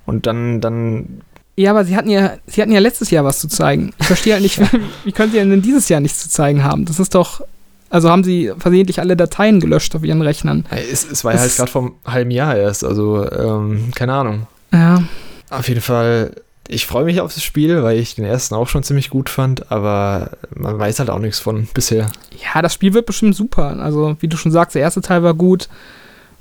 Und 0.05 0.25
dann, 0.25 0.61
dann, 0.61 1.21
ja, 1.55 1.71
aber 1.71 1.83
sie 1.85 1.95
hatten 1.97 2.09
ja, 2.09 2.33
sie 2.47 2.61
hatten 2.61 2.71
ja 2.71 2.79
letztes 2.79 3.09
Jahr 3.11 3.25
was 3.25 3.39
zu 3.39 3.47
zeigen. 3.47 3.93
Ich 3.99 4.07
verstehe 4.07 4.33
halt 4.33 4.43
nicht, 4.43 4.59
wie, 4.59 4.79
wie 5.05 5.11
können 5.11 5.31
sie 5.31 5.37
denn 5.39 5.61
dieses 5.61 5.89
Jahr 5.89 5.99
nichts 5.99 6.19
zu 6.21 6.29
zeigen 6.29 6.63
haben? 6.63 6.85
Das 6.85 6.99
ist 6.99 7.13
doch. 7.15 7.41
Also 7.89 8.09
haben 8.09 8.23
sie 8.23 8.51
versehentlich 8.57 8.99
alle 8.99 9.15
Dateien 9.15 9.59
gelöscht 9.59 9.95
auf 9.95 10.03
ihren 10.03 10.21
Rechnern. 10.21 10.65
es, 10.69 11.09
es 11.09 11.23
war 11.23 11.33
ja 11.33 11.39
halt 11.39 11.55
gerade 11.55 11.71
vom 11.71 11.95
halben 12.05 12.31
Jahr 12.31 12.55
erst, 12.55 12.83
also 12.83 13.29
ähm, 13.31 13.91
keine 13.95 14.13
Ahnung. 14.13 14.47
Ja. 14.71 15.03
Auf 15.49 15.69
jeden 15.69 15.81
Fall, 15.81 16.31
ich 16.67 16.87
freue 16.87 17.05
mich 17.05 17.21
auf 17.21 17.33
das 17.33 17.43
Spiel, 17.43 17.83
weil 17.83 17.99
ich 17.99 18.15
den 18.15 18.25
ersten 18.25 18.55
auch 18.55 18.67
schon 18.67 18.83
ziemlich 18.83 19.09
gut 19.09 19.29
fand, 19.29 19.71
aber 19.71 20.31
man 20.55 20.79
weiß 20.79 20.99
halt 20.99 21.09
auch 21.09 21.19
nichts 21.19 21.39
von 21.39 21.67
bisher. 21.73 22.11
Ja, 22.43 22.61
das 22.61 22.73
Spiel 22.73 22.93
wird 22.93 23.05
bestimmt 23.05 23.35
super. 23.35 23.77
Also, 23.79 24.17
wie 24.19 24.27
du 24.27 24.35
schon 24.35 24.51
sagst, 24.51 24.75
der 24.75 24.81
erste 24.81 25.01
Teil 25.01 25.23
war 25.23 25.35
gut. 25.35 25.69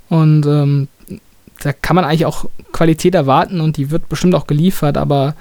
Und 0.09 0.45
ähm, 0.45 0.87
da 1.61 1.73
kann 1.73 1.95
man 1.95 2.05
eigentlich 2.05 2.25
auch 2.25 2.45
Qualität 2.71 3.15
erwarten 3.15 3.61
und 3.61 3.77
die 3.77 3.91
wird 3.91 4.09
bestimmt 4.09 4.35
auch 4.35 4.47
geliefert. 4.47 4.97
Aber 4.97 5.35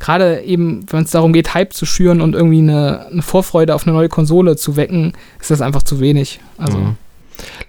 gerade 0.00 0.40
eben, 0.40 0.84
wenn 0.90 1.04
es 1.04 1.10
darum 1.12 1.32
geht, 1.32 1.54
Hype 1.54 1.72
zu 1.72 1.86
schüren 1.86 2.20
und 2.20 2.34
irgendwie 2.34 2.58
eine, 2.58 3.06
eine 3.06 3.22
Vorfreude 3.22 3.74
auf 3.74 3.86
eine 3.86 3.94
neue 3.94 4.08
Konsole 4.08 4.56
zu 4.56 4.76
wecken, 4.76 5.12
ist 5.40 5.50
das 5.50 5.60
einfach 5.60 5.82
zu 5.84 6.00
wenig. 6.00 6.40
Also, 6.58 6.78
Mhm. 6.78 6.96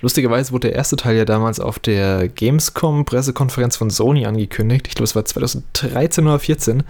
Lustigerweise 0.02 0.52
wurde 0.52 0.68
der 0.68 0.76
erste 0.76 0.98
Teil 0.98 1.16
ja 1.16 1.24
damals 1.24 1.62
auf 1.62 1.80
der 1.80 2.28
Gamescom-Pressekonferenz 2.28 3.78
von 3.78 3.90
Sony 3.90 4.26
angekündigt. 4.26 4.88
Ich 4.88 4.96
glaube, 4.96 5.06
es 5.06 5.16
war 5.16 5.24
2013 5.24 6.26
oder 6.26 6.40
14. 6.40 6.84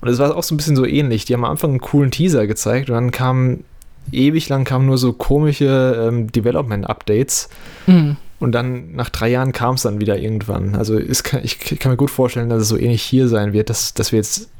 Und 0.00 0.08
es 0.08 0.18
war 0.18 0.34
auch 0.36 0.42
so 0.42 0.54
ein 0.54 0.56
bisschen 0.56 0.76
so 0.76 0.86
ähnlich. 0.86 1.24
Die 1.24 1.34
haben 1.34 1.44
am 1.44 1.50
Anfang 1.50 1.70
einen 1.70 1.80
coolen 1.80 2.10
Teaser 2.10 2.46
gezeigt 2.46 2.88
und 2.88 2.94
dann 2.94 3.10
kam 3.10 3.64
ewig 4.12 4.48
lang 4.48 4.64
kamen 4.64 4.86
nur 4.86 4.98
so 4.98 5.12
komische 5.12 6.06
ähm, 6.08 6.30
Development-Updates. 6.32 7.48
mh, 7.86 8.16
Und 8.44 8.52
dann 8.52 8.92
nach 8.94 9.08
drei 9.08 9.30
Jahren 9.30 9.52
kam 9.52 9.76
es 9.76 9.82
dann 9.82 10.00
wieder 10.00 10.18
irgendwann. 10.18 10.74
Also 10.74 11.00
kann, 11.22 11.40
ich 11.42 11.58
kann 11.58 11.90
mir 11.92 11.96
gut 11.96 12.10
vorstellen, 12.10 12.50
dass 12.50 12.60
es 12.60 12.68
so 12.68 12.76
ähnlich 12.76 13.02
hier 13.02 13.26
sein 13.26 13.54
wird, 13.54 13.70
dass, 13.70 13.94
dass 13.94 14.12
wir 14.12 14.18
jetzt 14.18 14.50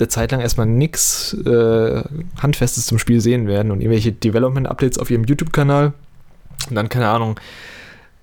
eine 0.00 0.08
Zeit 0.08 0.32
lang 0.32 0.40
erstmal 0.40 0.66
nichts 0.66 1.32
äh, 1.46 2.02
Handfestes 2.42 2.86
zum 2.86 2.98
Spiel 2.98 3.20
sehen 3.20 3.46
werden 3.46 3.70
und 3.70 3.82
irgendwelche 3.82 4.10
Development-Updates 4.10 4.98
auf 4.98 5.12
ihrem 5.12 5.22
YouTube-Kanal. 5.22 5.92
Und 6.68 6.74
dann, 6.74 6.88
keine 6.88 7.08
Ahnung, 7.08 7.38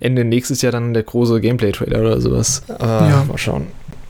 Ende 0.02 0.26
nächstes 0.26 0.62
Jahr 0.62 0.74
dann 0.74 0.94
der 0.94 1.04
große 1.04 1.40
Gameplay-Trailer 1.40 2.02
oder 2.02 2.20
sowas. 2.20 2.64
Aber 2.68 3.08
Ja. 3.08 3.24
mal 3.24 3.38
schauen. 3.38 3.68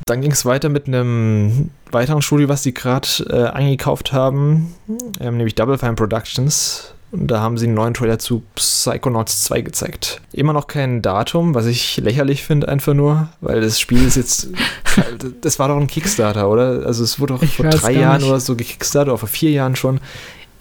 Dann 0.07 0.21
ging 0.21 0.31
es 0.31 0.45
weiter 0.45 0.69
mit 0.69 0.87
einem 0.87 1.69
weiteren 1.91 2.23
Studio, 2.23 2.49
was 2.49 2.63
die 2.63 2.73
gerade 2.73 3.07
äh, 3.29 3.49
eingekauft 3.55 4.13
haben, 4.13 4.73
ähm, 5.19 5.37
nämlich 5.37 5.53
Double 5.53 5.77
Fine 5.77 5.93
Productions. 5.93 6.93
Und 7.09 7.27
da 7.27 7.39
haben 7.39 7.57
sie 7.57 7.65
einen 7.67 7.75
neuen 7.75 7.93
Trailer 7.93 8.19
zu 8.19 8.43
Psychonauts 8.55 9.43
2 9.43 9.61
gezeigt. 9.61 10.19
Immer 10.33 10.51
noch 10.51 10.67
kein 10.67 11.01
Datum, 11.01 11.55
was 11.55 11.65
ich 11.65 11.95
lächerlich 11.97 12.43
finde, 12.43 12.67
einfach 12.67 12.93
nur, 12.93 13.29
weil 13.39 13.61
das 13.61 13.79
Spiel 13.79 14.05
ist 14.05 14.17
jetzt. 14.17 14.49
das 15.41 15.57
war 15.57 15.69
doch 15.69 15.77
ein 15.77 15.87
Kickstarter, 15.87 16.49
oder? 16.49 16.85
Also, 16.85 17.03
es 17.05 17.17
wurde 17.19 17.35
doch 17.35 17.43
Ich 17.43 17.55
vor 17.55 17.65
drei 17.69 17.93
Jahren 17.93 18.17
nicht. 18.21 18.29
oder 18.29 18.39
so 18.41 18.55
gekickstartet, 18.57 19.09
oder 19.09 19.17
vor 19.17 19.29
vier 19.29 19.51
Jahren 19.51 19.75
schon. 19.77 19.99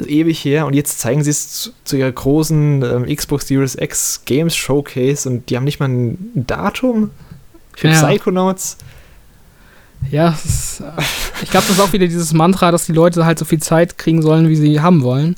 Ewig 0.07 0.45
her 0.45 0.67
und 0.67 0.75
jetzt 0.75 1.01
zeigen 1.01 1.25
sie 1.25 1.31
es 1.31 1.53
zu, 1.53 1.71
zu 1.85 1.97
ihrer 1.97 2.13
großen 2.13 2.83
ähm, 2.83 3.17
Xbox 3.17 3.49
Series 3.49 3.75
X 3.77 4.21
Games 4.27 4.55
Showcase 4.55 5.27
und 5.27 5.49
die 5.49 5.57
haben 5.57 5.65
nicht 5.65 5.81
mal 5.81 5.89
ein 5.89 6.19
Datum 6.35 7.11
für 7.75 7.89
Ja. 7.89 7.95
Psychonauts. 8.07 8.77
ja, 10.11 10.37
ist, 10.45 10.81
äh, 10.81 10.85
ich 11.43 11.51
glaube, 11.51 11.67
das 11.67 11.79
ist 11.79 11.81
auch 11.83 11.95
wieder 11.95 12.07
dieses 12.07 12.35
Mantra, 12.35 12.71
dass 12.71 12.85
die 12.85 12.93
Leute 12.93 13.25
halt 13.25 13.39
so 13.39 13.47
viel 13.47 13.59
Zeit 13.61 13.97
kriegen 13.97 14.21
sollen, 14.21 14.49
wie 14.51 14.57
sie 14.57 14.81
haben 14.81 15.03
wollen. 15.03 15.35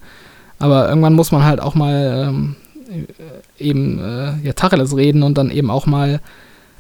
Aber 0.59 0.89
irgendwann 0.89 1.15
muss 1.15 1.31
man 1.33 1.45
halt 1.45 1.61
auch 1.61 1.75
mal 1.75 2.29
ähm, 2.29 2.57
äh, 2.91 3.63
eben 3.65 3.99
äh, 3.99 4.35
ja, 4.47 4.53
Tacheles 4.55 4.97
reden 4.97 5.23
und 5.23 5.39
dann 5.39 5.51
eben 5.51 5.71
auch 5.71 5.87
mal 5.87 6.21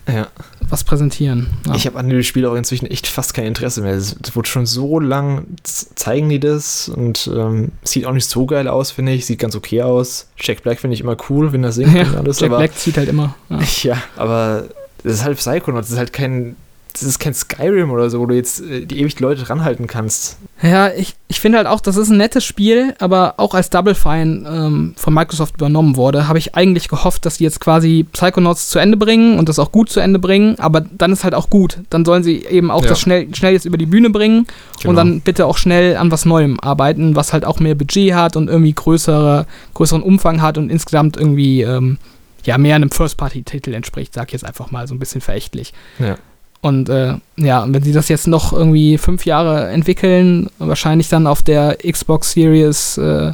Ja. 0.08 0.26
was 0.68 0.82
präsentieren. 0.84 1.48
Ja. 1.66 1.74
Ich 1.74 1.86
habe 1.86 1.98
an 1.98 2.08
dem 2.08 2.22
Spiel 2.22 2.46
auch 2.46 2.54
inzwischen 2.54 2.86
echt 2.86 3.06
fast 3.06 3.34
kein 3.34 3.46
Interesse 3.46 3.82
mehr. 3.82 3.94
Es 3.94 4.16
wurde 4.34 4.48
schon 4.48 4.66
so 4.66 4.98
lang, 4.98 5.44
zeigen 5.62 6.28
die 6.28 6.40
das 6.40 6.88
und 6.88 7.30
ähm, 7.32 7.72
sieht 7.84 8.06
auch 8.06 8.12
nicht 8.12 8.28
so 8.28 8.46
geil 8.46 8.66
aus, 8.68 8.90
finde 8.90 9.12
ich. 9.12 9.26
Sieht 9.26 9.38
ganz 9.38 9.54
okay 9.54 9.82
aus. 9.82 10.28
Jack 10.38 10.62
Black 10.62 10.80
finde 10.80 10.94
ich 10.94 11.00
immer 11.02 11.16
cool, 11.28 11.52
wenn 11.52 11.62
er 11.62 11.72
singt 11.72 11.94
ja, 11.94 12.02
und 12.06 12.16
alles. 12.16 12.40
Jack 12.40 12.50
aber, 12.50 12.58
Black 12.58 12.74
zieht 12.76 12.96
halt 12.96 13.08
immer. 13.08 13.34
Ja. 13.50 13.60
Ja, 13.82 14.02
aber 14.16 14.64
das 15.04 15.14
ist 15.14 15.24
halt 15.24 15.36
Psychonauts. 15.38 15.86
Das 15.88 15.92
ist 15.92 15.98
halt 15.98 16.12
kein, 16.12 16.56
das 16.94 17.02
ist 17.02 17.18
kein 17.20 17.34
Skyrim 17.34 17.90
oder 17.92 18.10
so, 18.10 18.18
wo 18.18 18.26
du 18.26 18.34
jetzt 18.34 18.60
äh, 18.62 18.84
die 18.86 18.98
ewig 19.00 19.20
Leute 19.20 19.48
ranhalten 19.48 19.86
kannst. 19.86 20.38
Ja, 20.60 20.90
ich, 20.90 21.14
ich 21.28 21.38
finde 21.38 21.58
halt 21.58 21.68
auch, 21.68 21.80
das 21.80 21.96
ist 21.96 22.10
ein 22.10 22.16
nettes 22.16 22.44
Spiel, 22.44 22.92
aber 22.98 23.34
auch 23.36 23.54
als 23.54 23.70
Double 23.70 23.94
Fine 23.94 24.44
ähm, 24.48 24.94
von 24.96 25.14
Microsoft 25.14 25.54
übernommen 25.54 25.94
wurde, 25.94 26.26
habe 26.26 26.38
ich 26.38 26.56
eigentlich 26.56 26.88
gehofft, 26.88 27.24
dass 27.26 27.36
die 27.38 27.44
jetzt 27.44 27.60
quasi 27.60 28.04
Psychonauts 28.12 28.68
zu 28.68 28.80
Ende 28.80 28.96
bringen 28.96 29.38
und 29.38 29.48
das 29.48 29.60
auch 29.60 29.70
gut 29.70 29.88
zu 29.88 30.00
Ende 30.00 30.18
bringen, 30.18 30.58
aber 30.58 30.80
dann 30.80 31.12
ist 31.12 31.22
halt 31.22 31.34
auch 31.34 31.48
gut. 31.48 31.78
Dann 31.90 32.04
sollen 32.04 32.24
sie 32.24 32.44
eben 32.44 32.72
auch 32.72 32.82
Ja. 32.82 32.88
das 32.88 32.98
schnell, 33.00 33.32
schnell 33.36 33.52
jetzt 33.52 33.66
über 33.66 33.78
die 33.78 33.86
Bühne 33.86 34.10
bringen 34.10 34.46
Genau. 34.80 34.90
und 34.90 34.96
dann 34.96 35.20
bitte 35.20 35.46
auch 35.46 35.58
schnell 35.58 35.96
an 35.96 36.10
was 36.10 36.24
Neuem 36.24 36.58
arbeiten, 36.58 37.14
was 37.14 37.32
halt 37.32 37.44
auch 37.44 37.60
mehr 37.60 37.76
Budget 37.76 38.14
hat 38.14 38.34
und 38.34 38.48
irgendwie 38.48 38.72
größere, 38.72 39.46
größeren 39.74 40.02
Umfang 40.02 40.42
hat 40.42 40.58
und 40.58 40.70
insgesamt 40.70 41.16
irgendwie 41.16 41.62
ähm, 41.62 41.98
ja 42.44 42.58
mehr 42.58 42.74
einem 42.74 42.90
First-Party-Titel 42.90 43.74
entspricht, 43.74 44.12
sag 44.12 44.28
ich 44.28 44.32
jetzt 44.32 44.44
einfach 44.44 44.72
mal 44.72 44.88
so 44.88 44.94
ein 44.94 44.98
bisschen 44.98 45.20
verächtlich. 45.20 45.72
Ja. 46.00 46.16
Und 46.60 46.88
äh, 46.88 47.14
ja, 47.36 47.64
wenn 47.68 47.82
sie 47.82 47.92
das 47.92 48.08
jetzt 48.08 48.26
noch 48.26 48.52
irgendwie 48.52 48.98
fünf 48.98 49.24
Jahre 49.24 49.68
entwickeln, 49.68 50.50
wahrscheinlich 50.58 51.08
dann 51.08 51.26
auf 51.26 51.42
der 51.42 51.78
Xbox 51.88 52.32
Series, 52.32 52.98
äh, 52.98 53.32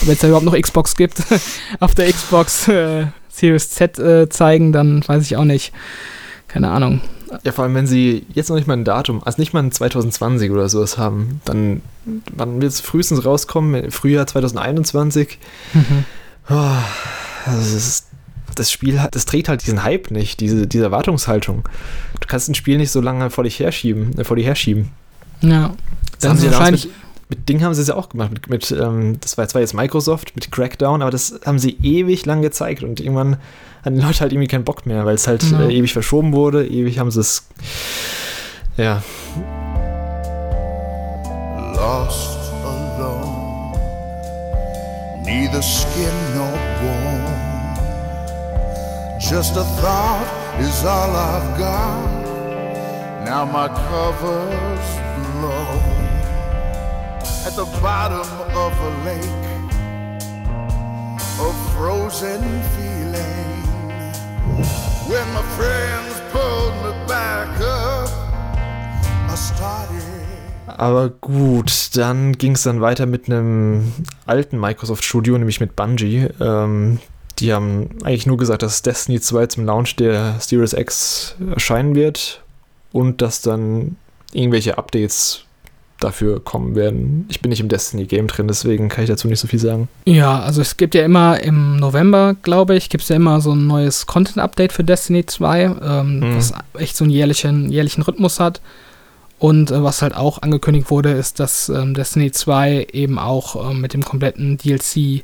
wenn 0.00 0.12
es 0.12 0.18
da 0.18 0.26
überhaupt 0.26 0.46
noch 0.46 0.60
Xbox 0.60 0.96
gibt, 0.96 1.22
auf 1.80 1.94
der 1.94 2.10
Xbox 2.12 2.66
äh, 2.68 3.06
Series 3.28 3.70
Z 3.70 3.98
äh, 3.98 4.28
zeigen, 4.28 4.72
dann 4.72 5.06
weiß 5.06 5.22
ich 5.22 5.36
auch 5.36 5.44
nicht. 5.44 5.72
Keine 6.48 6.70
Ahnung. 6.70 7.00
Ja, 7.42 7.52
vor 7.52 7.64
allem, 7.64 7.74
wenn 7.74 7.86
sie 7.86 8.26
jetzt 8.32 8.48
noch 8.48 8.56
nicht 8.56 8.68
mal 8.68 8.74
ein 8.76 8.84
Datum, 8.84 9.22
also 9.24 9.40
nicht 9.40 9.52
mal 9.52 9.62
ein 9.62 9.72
2020 9.72 10.50
oder 10.50 10.68
sowas 10.68 10.98
haben, 10.98 11.40
dann 11.44 11.82
wann 12.04 12.60
wird 12.60 12.72
es 12.72 12.80
frühestens 12.80 13.24
rauskommen? 13.24 13.90
Frühjahr 13.90 14.26
2021. 14.26 15.38
Oh, 16.50 16.52
also 16.52 17.58
das, 17.58 17.72
ist, 17.72 18.06
das 18.54 18.70
Spiel 18.72 19.00
hat, 19.00 19.14
das 19.14 19.24
trägt 19.24 19.48
halt 19.48 19.62
diesen 19.64 19.82
Hype 19.82 20.10
nicht, 20.10 20.40
diese, 20.40 20.66
diese 20.66 20.84
Erwartungshaltung. 20.84 21.68
Du 22.20 22.26
kannst 22.26 22.48
ein 22.48 22.54
Spiel 22.54 22.76
nicht 22.78 22.90
so 22.90 23.00
lange 23.00 23.30
vor 23.30 23.44
dich 23.44 23.58
herschieben, 23.60 24.18
äh, 24.18 24.24
vor 24.24 24.36
dir 24.36 24.44
herschieben. 24.44 24.90
Ja. 25.40 25.74
Das 26.20 26.30
haben 26.30 26.38
sie 26.38 26.50
wahrscheinlich. 26.50 26.86
mit, 26.86 27.38
mit 27.38 27.48
Ding 27.48 27.62
haben 27.62 27.74
sie 27.74 27.82
es 27.82 27.88
ja 27.88 27.94
auch 27.96 28.08
gemacht. 28.08 28.30
Mit, 28.32 28.48
mit 28.48 28.70
ähm, 28.70 29.18
das 29.20 29.36
war 29.36 29.46
zwar 29.48 29.60
jetzt 29.60 29.74
Microsoft 29.74 30.32
mit 30.34 30.50
Crackdown, 30.52 31.02
aber 31.02 31.10
das 31.10 31.40
haben 31.44 31.58
sie 31.58 31.76
ewig 31.82 32.24
lang 32.26 32.42
gezeigt 32.42 32.82
und 32.82 33.00
irgendwann 33.00 33.36
hatten 33.84 33.96
die 33.96 34.02
Leute 34.02 34.20
halt 34.20 34.32
irgendwie 34.32 34.48
keinen 34.48 34.64
Bock 34.64 34.86
mehr, 34.86 35.04
weil 35.04 35.14
es 35.16 35.26
halt 35.26 35.42
Ja. 35.50 35.66
äh, 35.68 35.74
ewig 35.76 35.92
verschoben 35.92 36.32
wurde. 36.32 36.66
Ewig 36.66 36.98
haben 36.98 37.10
sie 37.10 37.20
es. 37.20 37.46
Ja, 38.76 39.02
lost 41.76 42.38
alone, 42.64 43.72
neither 45.24 45.62
skin 45.62 46.10
nor. 46.34 46.52
Just 49.30 49.56
a 49.56 49.64
thought 49.80 50.28
is 50.60 50.84
all 50.84 51.16
I've 51.16 51.58
got. 51.58 53.24
Now 53.24 53.46
my 53.46 53.68
cover's 53.68 54.90
blown 55.32 56.04
at 57.46 57.56
the 57.56 57.64
bottom 57.80 58.28
of 58.54 58.72
a 58.78 58.90
lake, 59.06 59.60
a 61.40 61.52
frozen 61.72 62.42
feeling 62.74 63.54
Then 65.08 65.26
my 65.32 65.42
friends 65.56 66.20
pulled 66.30 66.74
me 66.84 66.92
back 67.06 67.48
up. 67.60 68.10
I 69.30 69.36
started. 69.36 70.24
Aber 70.66 71.08
gut, 71.08 71.96
dann 71.96 72.32
ging 72.32 72.52
es 72.52 72.64
dann 72.64 72.80
weiter 72.80 73.06
mit 73.06 73.28
einem 73.28 73.92
alten 74.26 74.58
Microsoft 74.60 75.04
Studio, 75.04 75.38
nämlich 75.38 75.60
mit 75.60 75.76
Bungie. 75.76 76.28
Ähm, 76.40 76.98
die 77.38 77.52
haben 77.52 77.90
eigentlich 78.04 78.26
nur 78.26 78.36
gesagt, 78.36 78.62
dass 78.62 78.82
Destiny 78.82 79.20
2 79.20 79.46
zum 79.46 79.64
Launch 79.64 79.96
der 79.96 80.36
Series 80.40 80.72
X 80.72 81.34
erscheinen 81.54 81.94
wird 81.94 82.42
und 82.92 83.22
dass 83.22 83.40
dann 83.42 83.96
irgendwelche 84.32 84.78
Updates 84.78 85.40
dafür 86.00 86.42
kommen 86.42 86.74
werden. 86.74 87.24
Ich 87.30 87.40
bin 87.40 87.50
nicht 87.50 87.60
im 87.60 87.68
Destiny-Game 87.68 88.26
drin, 88.26 88.48
deswegen 88.48 88.88
kann 88.88 89.04
ich 89.04 89.10
dazu 89.10 89.26
nicht 89.28 89.38
so 89.40 89.46
viel 89.46 89.58
sagen. 89.60 89.88
Ja, 90.04 90.40
also 90.40 90.60
es 90.60 90.76
gibt 90.76 90.94
ja 90.94 91.02
immer 91.04 91.40
im 91.40 91.76
November, 91.76 92.34
glaube 92.42 92.76
ich, 92.76 92.90
gibt 92.90 93.04
es 93.04 93.08
ja 93.08 93.16
immer 93.16 93.40
so 93.40 93.52
ein 93.52 93.66
neues 93.66 94.06
Content-Update 94.06 94.72
für 94.72 94.84
Destiny 94.84 95.24
2, 95.24 95.62
ähm, 95.82 96.18
Mhm. 96.20 96.36
was 96.36 96.52
echt 96.78 96.96
so 96.96 97.04
einen 97.04 97.12
jährlichen, 97.12 97.70
jährlichen 97.70 98.02
Rhythmus 98.02 98.38
hat. 98.40 98.60
Und 99.38 99.70
äh, 99.70 99.82
was 99.82 100.02
halt 100.02 100.14
auch 100.16 100.42
angekündigt 100.42 100.90
wurde, 100.90 101.10
ist, 101.12 101.40
dass 101.40 101.68
ähm, 101.68 101.94
Destiny 101.94 102.32
2 102.32 102.88
eben 102.92 103.18
auch 103.18 103.70
ähm, 103.70 103.80
mit 103.80 103.94
dem 103.94 104.04
kompletten 104.04 104.58
DLC 104.58 105.22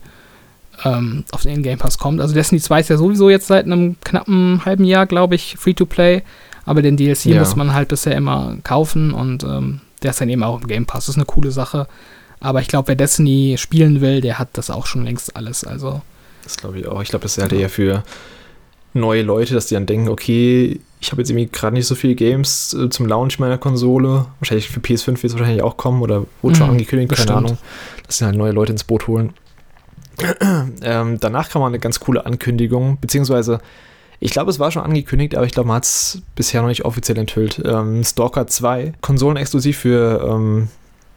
ähm, 0.85 1.25
auf 1.33 1.43
den 1.43 1.63
Game 1.63 1.79
Pass 1.79 1.99
kommt. 1.99 2.21
Also 2.21 2.35
Destiny 2.35 2.61
2 2.61 2.81
ist 2.81 2.89
ja 2.91 2.97
sowieso 2.97 3.29
jetzt 3.31 3.47
seit 3.49 3.67
einem 3.67 3.97
knappen 4.05 4.65
halben 4.65 4.85
Jahr, 4.85 5.07
glaube 5.07 5.35
ich, 5.35 5.57
Free-to-Play. 5.59 6.23
Aber 6.65 6.83
den 6.83 6.97
DLC 6.97 7.27
Ja. 7.27 7.41
muss 7.41 7.57
man 7.57 7.75
halt 7.75 7.89
bisher 7.89 8.15
immer 8.17 8.57
kaufen 8.63 9.13
und 9.13 9.43
ähm, 9.45 9.81
der 10.03 10.11
ist 10.11 10.21
dann 10.21 10.29
eben 10.29 10.43
auch 10.43 10.61
im 10.61 10.67
Game 10.67 10.87
Pass. 10.87 11.07
Das 11.07 11.15
ist 11.15 11.19
eine 11.19 11.27
coole 11.27 11.51
Sache. 11.51 11.87
Aber 12.41 12.61
ich 12.61 12.69
glaube, 12.69 12.89
wer 12.89 12.95
Destiny 12.97 13.57
spielen 13.59 14.01
will, 14.01 14.21
der 14.21 14.39
hat 14.39 14.49
das 14.55 14.71
auch 14.71 14.87
schon 14.87 15.05
längst 15.05 15.37
alles. 15.37 15.65
Also, 15.65 16.01
Das 16.45 16.57
glaube 16.57 16.79
ich 16.81 16.87
auch. 16.87 17.03
Ich 17.03 17.09
glaube, 17.11 17.23
das 17.25 17.37
ist 17.37 17.43
halt 17.43 17.53
eher 17.53 17.69
für 17.69 18.03
neue 18.95 19.23
Leute, 19.23 19.55
dass 19.55 19.67
die 19.67 19.75
dann 19.75 19.87
denken, 19.87 20.09
okay, 20.09 20.81
ich 21.01 21.13
habe 21.13 21.23
jetzt 21.23 21.31
irgendwie 21.31 21.49
gerade 21.51 21.75
nicht 21.75 21.87
so 21.87 21.95
viele 21.95 22.15
Games 22.15 22.75
äh, 22.75 22.89
zum 22.91 23.07
Launch 23.07 23.39
meiner 23.39 23.59
Konsole. 23.59 24.27
Wahrscheinlich 24.41 24.69
für 24.69 24.81
PS5 24.81 25.07
wird 25.23 25.25
es 25.25 25.39
wahrscheinlich 25.39 25.63
auch 25.63 25.77
kommen 25.77 26.03
oder 26.03 26.25
wurde 26.43 26.57
schon 26.57 26.67
Mhm, 26.67 26.73
angekündigt, 26.73 27.11
keine 27.11 27.17
bestimmt. 27.27 27.39
Ahnung. 27.39 27.59
Dass 28.07 28.19
sie 28.19 28.25
halt 28.25 28.37
neue 28.37 28.53
Leute 28.53 28.73
ins 28.73 28.85
Boot 28.85 29.07
holen. 29.07 29.33
ähm, 30.83 31.19
danach 31.21 31.49
kam 31.51 31.61
mal 31.63 31.69
eine 31.69 31.79
ganz 31.79 32.01
coole 32.01 32.25
Ankündigung, 32.27 32.99
beziehungsweise 33.01 33.61
ich 34.23 34.33
glaube, 34.33 34.51
es 34.51 34.59
war 34.59 34.71
schon 34.71 34.83
angekündigt, 34.83 35.35
aber 35.35 35.47
ich 35.47 35.53
glaube, 35.53 35.69
man 35.69 35.77
hat 35.77 35.85
es 35.85 36.21
bisher 36.35 36.61
noch 36.61 36.69
nicht 36.69 36.85
offiziell 36.85 37.17
enthüllt. 37.19 37.61
Ähm, 37.65 38.05
Stalker 38.05 38.47
2, 38.47 38.93
konsolenexklusiv 39.01 39.79
für, 39.79 40.27
ähm, 40.29 40.69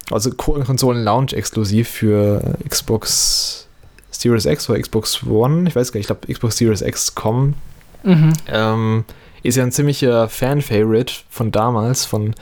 also 0.10 0.32
Ko- 0.32 0.64
Konsolen-Launch 0.64 1.34
exklusiv 1.34 1.90
für 1.90 2.56
Xbox 2.68 3.68
Series 4.12 4.46
X 4.46 4.70
oder 4.70 4.80
Xbox 4.80 5.24
One, 5.26 5.68
ich 5.68 5.76
weiß 5.76 5.92
gar 5.92 5.98
nicht, 5.98 6.10
ich 6.10 6.16
glaube 6.18 6.34
Xbox 6.34 6.58
Series 6.58 6.82
X 6.82 7.14
kommen. 7.16 7.56
mhm. 8.04 8.34
Ähm, 8.48 9.04
ist 9.42 9.58
ja 9.58 9.64
ein 9.64 9.74
ziemlicher 9.74 10.30
Fan-Favorite 10.30 11.14
von 11.30 11.52
damals, 11.52 12.06
von, 12.06 12.34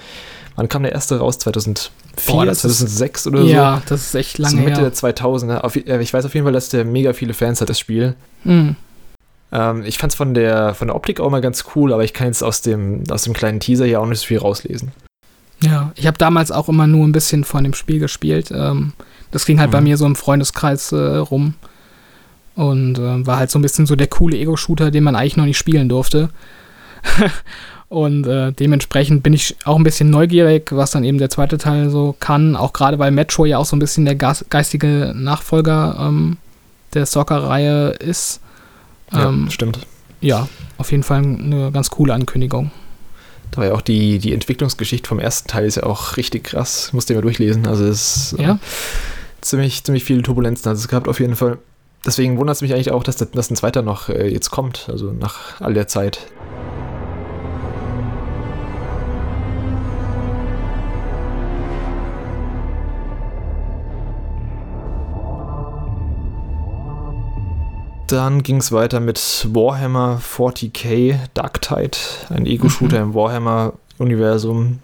wann 0.55 0.70
kam 0.70 0.84
der 0.84 0.91
erste 0.91 1.18
raus? 1.18 1.39
2004, 1.39 1.91
Boah, 2.28 2.45
das 2.45 2.66
ist- 2.66 2.78
2006 2.80 3.28
oder 3.28 3.41
so? 3.43 3.47
ja, 3.47 3.82
das 3.88 4.01
ist 4.07 4.16
echt 4.16 4.38
So 4.38 4.43
lange 4.43 4.57
Mitte 4.62 4.82
her. 4.82 4.89
der 4.89 4.93
2000er. 4.93 5.59
Auf, 5.64 5.76
äh, 5.76 6.01
ich 6.01 6.14
weiß 6.14 6.26
auf 6.26 6.34
jeden 6.34 6.45
Fall, 6.45 6.53
dass 6.53 6.70
der 6.70 6.86
mega 6.86 7.14
viele 7.14 7.34
Fans 7.34 7.62
hat, 7.62 7.70
das 7.70 7.80
Spiel. 7.80 8.16
Mhm. 8.43 8.76
Ähm, 9.53 9.84
ich 9.86 9.97
fand 9.97 10.14
es 10.14 10.18
von 10.18 10.34
der, 10.34 10.74
von 10.76 10.88
der 10.88 10.95
Optik 10.95 11.20
auch 11.20 11.30
mal 11.30 11.41
ganz 11.41 11.66
cool, 11.76 11.91
aber 11.93 12.03
ich 12.03 12.14
kann 12.14 12.28
jetzt 12.28 12.43
aus 12.43 12.62
dem, 12.62 13.03
aus 13.09 13.24
dem 13.24 13.34
kleinen 13.34 13.59
Teaser 13.59 13.86
hier 13.86 13.99
auch 14.01 14.05
nicht 14.05 14.20
so 14.20 14.28
viel 14.28 14.38
rauslesen. 14.39 14.91
Ja, 15.64 15.91
ich 15.95 16.07
habe 16.07 16.18
damals 16.18 16.51
auch 16.51 16.70
immer 16.70 16.88
nur 16.88 17.05
ein 17.05 17.12
bisschen 17.12 17.43
von 17.43 17.64
dem 17.64 17.74
Spiel 17.74 17.99
gespielt. 17.99 18.49
Ähm, 18.51 18.93
das 19.32 19.45
ging 19.45 19.59
halt 19.59 19.72
bei 19.72 19.80
Mhm. 19.80 19.88
mir 19.88 19.97
so 19.97 20.05
im 20.05 20.16
Freundeskreis 20.16 20.91
äh, 20.91 20.95
rum. 21.18 21.53
Und 22.55 22.97
äh, 22.99 23.26
war 23.26 23.38
halt 23.38 23.51
so 23.51 23.59
ein 23.59 23.62
bisschen 23.62 23.86
so 23.86 23.95
der 23.95 24.07
coole 24.07 24.38
Ego-Shooter, 24.38 24.91
den 24.91 25.03
man 25.03 25.16
eigentlich 25.16 25.38
noch 25.38 25.45
nicht 25.45 25.57
spielen 25.57 25.88
durfte. 25.89 26.30
und 27.92 28.26
äh, 28.26 28.54
dementsprechend 28.54 29.22
bin 29.22 29.34
ich 29.34 29.58
auch 29.66 29.76
ein 29.76 29.84
bisschen 29.84 30.10
neugierig, 30.10 30.72
was 30.72 30.92
dann 30.92 31.04
eben 31.04 31.18
der 31.18 31.30
zweite 31.30 31.58
Teil 31.58 31.89
so 31.89 32.16
kann. 32.22 32.56
Auch 32.56 32.72
gerade 32.72 32.98
weil 33.00 33.12
Metro 33.12 33.44
ja 33.44 33.58
auch 33.58 33.66
so 33.66 33.76
ein 33.76 33.80
bisschen 33.80 34.06
der 34.06 34.16
geistige 34.16 35.12
Nachfolger 35.14 35.98
ähm, 36.00 36.38
der 36.94 37.06
Stalker-Reihe 37.06 37.89
ist. 37.89 38.39
Ähm, 39.14 39.44
ja, 39.48 39.52
stimmt. 39.52 39.80
ja, 40.22 40.48
auf 40.78 40.89
jeden 40.92 41.04
Fall 41.04 41.18
eine 41.18 41.70
ganz 41.74 41.89
coole 41.89 42.14
Ankündigung. 42.14 42.72
Da 43.52 43.58
war 43.58 43.66
ja 43.66 43.74
auch 43.74 43.82
die, 43.82 44.20
die 44.20 44.34
Entwicklungsgeschichte 44.34 45.10
vom 45.10 45.20
ersten 45.20 45.50
Teil 45.50 45.66
ist 45.66 45.76
ja 45.76 45.84
auch 45.84 46.16
richtig 46.16 46.46
krass. 46.46 46.94
Musste 46.94 47.12
ich 47.12 47.18
mal 47.18 47.22
durchlesen. 47.24 47.68
Also 47.68 47.84
es 47.84 48.32
ist 48.32 48.39
äh, 48.39 48.44
Ja. 48.44 48.60
ziemlich, 49.42 49.84
ziemlich 49.84 50.06
viele 50.06 50.22
Turbulenzen 50.22 50.70
hat 50.70 50.78
es 50.78 50.88
gehabt 50.88 51.10
auf 51.10 51.20
jeden 51.20 51.36
Fall. 51.36 51.58
Deswegen 52.06 52.38
wundert 52.38 52.56
es 52.56 52.62
mich 52.62 52.74
eigentlich 52.74 52.92
auch, 52.92 53.04
dass, 53.04 53.18
der, 53.18 53.28
dass 53.28 53.52
ein 53.52 53.58
zweiter 53.58 53.82
noch 53.82 54.08
äh, 54.08 54.30
jetzt 54.30 54.50
kommt, 54.50 54.88
also 54.89 55.12
nach 55.12 55.60
all 55.60 55.74
der 55.74 55.89
Zeit. 55.89 56.20
Dann 68.12 68.43
ging 68.43 68.57
es 68.57 68.74
weiter 68.74 68.99
mit 68.99 69.47
Warhammer 69.53 70.20
40k 70.22 71.18
Dark 71.34 71.62
Tide, 71.62 71.97
ein 72.30 72.45
Ego-Shooter 72.45 72.99
im 72.99 73.14
Warhammer-Universum. 73.14 74.80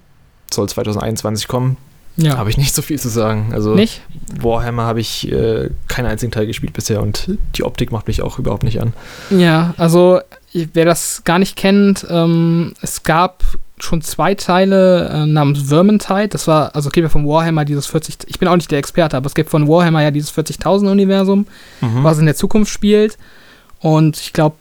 Soll 0.50 0.70
2021 0.70 1.50
kommen. 1.50 1.76
Ja. 2.16 2.38
Habe 2.38 2.50
ich 2.50 2.58
nicht 2.58 2.74
so 2.74 2.82
viel 2.82 2.98
zu 2.98 3.10
sagen. 3.10 3.50
Also 3.52 3.76
Nicht? 3.76 4.02
Warhammer 4.40 4.84
habe 4.84 5.02
ich 5.02 5.30
äh, 5.30 5.70
keinen 5.90 6.06
einzigen 6.06 6.32
Teil 6.32 6.48
gespielt 6.48 6.72
bisher 6.72 7.02
und 7.02 7.38
die 7.56 7.64
Optik 7.64 7.92
macht 7.92 8.08
mich 8.08 8.22
auch 8.22 8.40
überhaupt 8.40 8.64
nicht 8.64 8.80
an. 8.80 8.94
Ja, 9.30 9.74
also 9.76 10.22
wer 10.54 10.86
das 10.86 11.24
gar 11.26 11.38
nicht 11.38 11.58
kennt, 11.58 12.08
ähm, 12.10 12.76
es 12.82 13.04
gab 13.04 13.44
schon 13.80 14.02
zwei 14.02 14.34
Teile 14.36 15.10
äh, 15.10 15.26
namens 15.26 15.62
Vermintide. 15.70 16.30
Das 16.30 16.48
war, 16.48 16.76
also 16.76 16.90
es 16.90 16.94
gibt 16.94 17.04
ja 17.06 17.10
von 17.10 17.28
Warhammer 17.28 17.64
dieses 17.66 17.86
40, 17.88 18.18
ich 18.28 18.40
bin 18.40 18.48
auch 18.48 18.56
nicht 18.56 18.72
der 18.72 18.80
Experte, 18.80 19.16
aber 19.18 19.28
es 19.28 19.36
gibt 19.36 19.50
von 19.50 19.68
Warhammer 19.68 20.02
ja 20.02 20.12
dieses 20.12 20.34
40.000 20.34 20.90
Universum, 20.92 21.46
was 21.82 22.18
in 22.20 22.26
der 22.26 22.36
Zukunft 22.36 22.72
spielt. 22.72 23.18
Und 23.80 24.18
ich 24.18 24.34
glaube, 24.34 24.56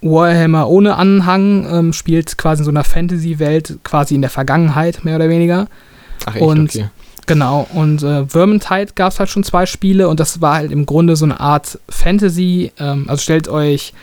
Warhammer 0.00 0.68
ohne 0.68 0.96
Anhang 0.96 1.66
ähm, 1.70 1.92
spielt 1.92 2.36
quasi 2.38 2.60
in 2.60 2.64
so 2.64 2.70
einer 2.70 2.84
Fantasy-Welt, 2.84 3.78
quasi 3.84 4.14
in 4.14 4.20
der 4.22 4.30
Vergangenheit, 4.30 5.04
mehr 5.04 5.16
oder 5.16 5.28
weniger. 5.28 5.66
Ach 6.26 6.34
echt, 6.34 6.42
Und- 6.44 6.70
okay. 6.70 6.88
Genau, 7.26 7.66
und 7.72 8.02
äh, 8.02 8.26
Vermintide 8.26 8.92
gab 8.94 9.10
es 9.10 9.18
halt 9.18 9.30
schon 9.30 9.44
zwei 9.44 9.64
Spiele 9.64 10.08
und 10.10 10.20
das 10.20 10.42
war 10.42 10.56
halt 10.56 10.70
im 10.70 10.84
Grunde 10.84 11.16
so 11.16 11.24
eine 11.24 11.40
Art 11.40 11.78
Fantasy. 11.88 12.70
Ähm, 12.78 13.06
also 13.08 13.22
stellt 13.22 13.48
euch 13.48 13.94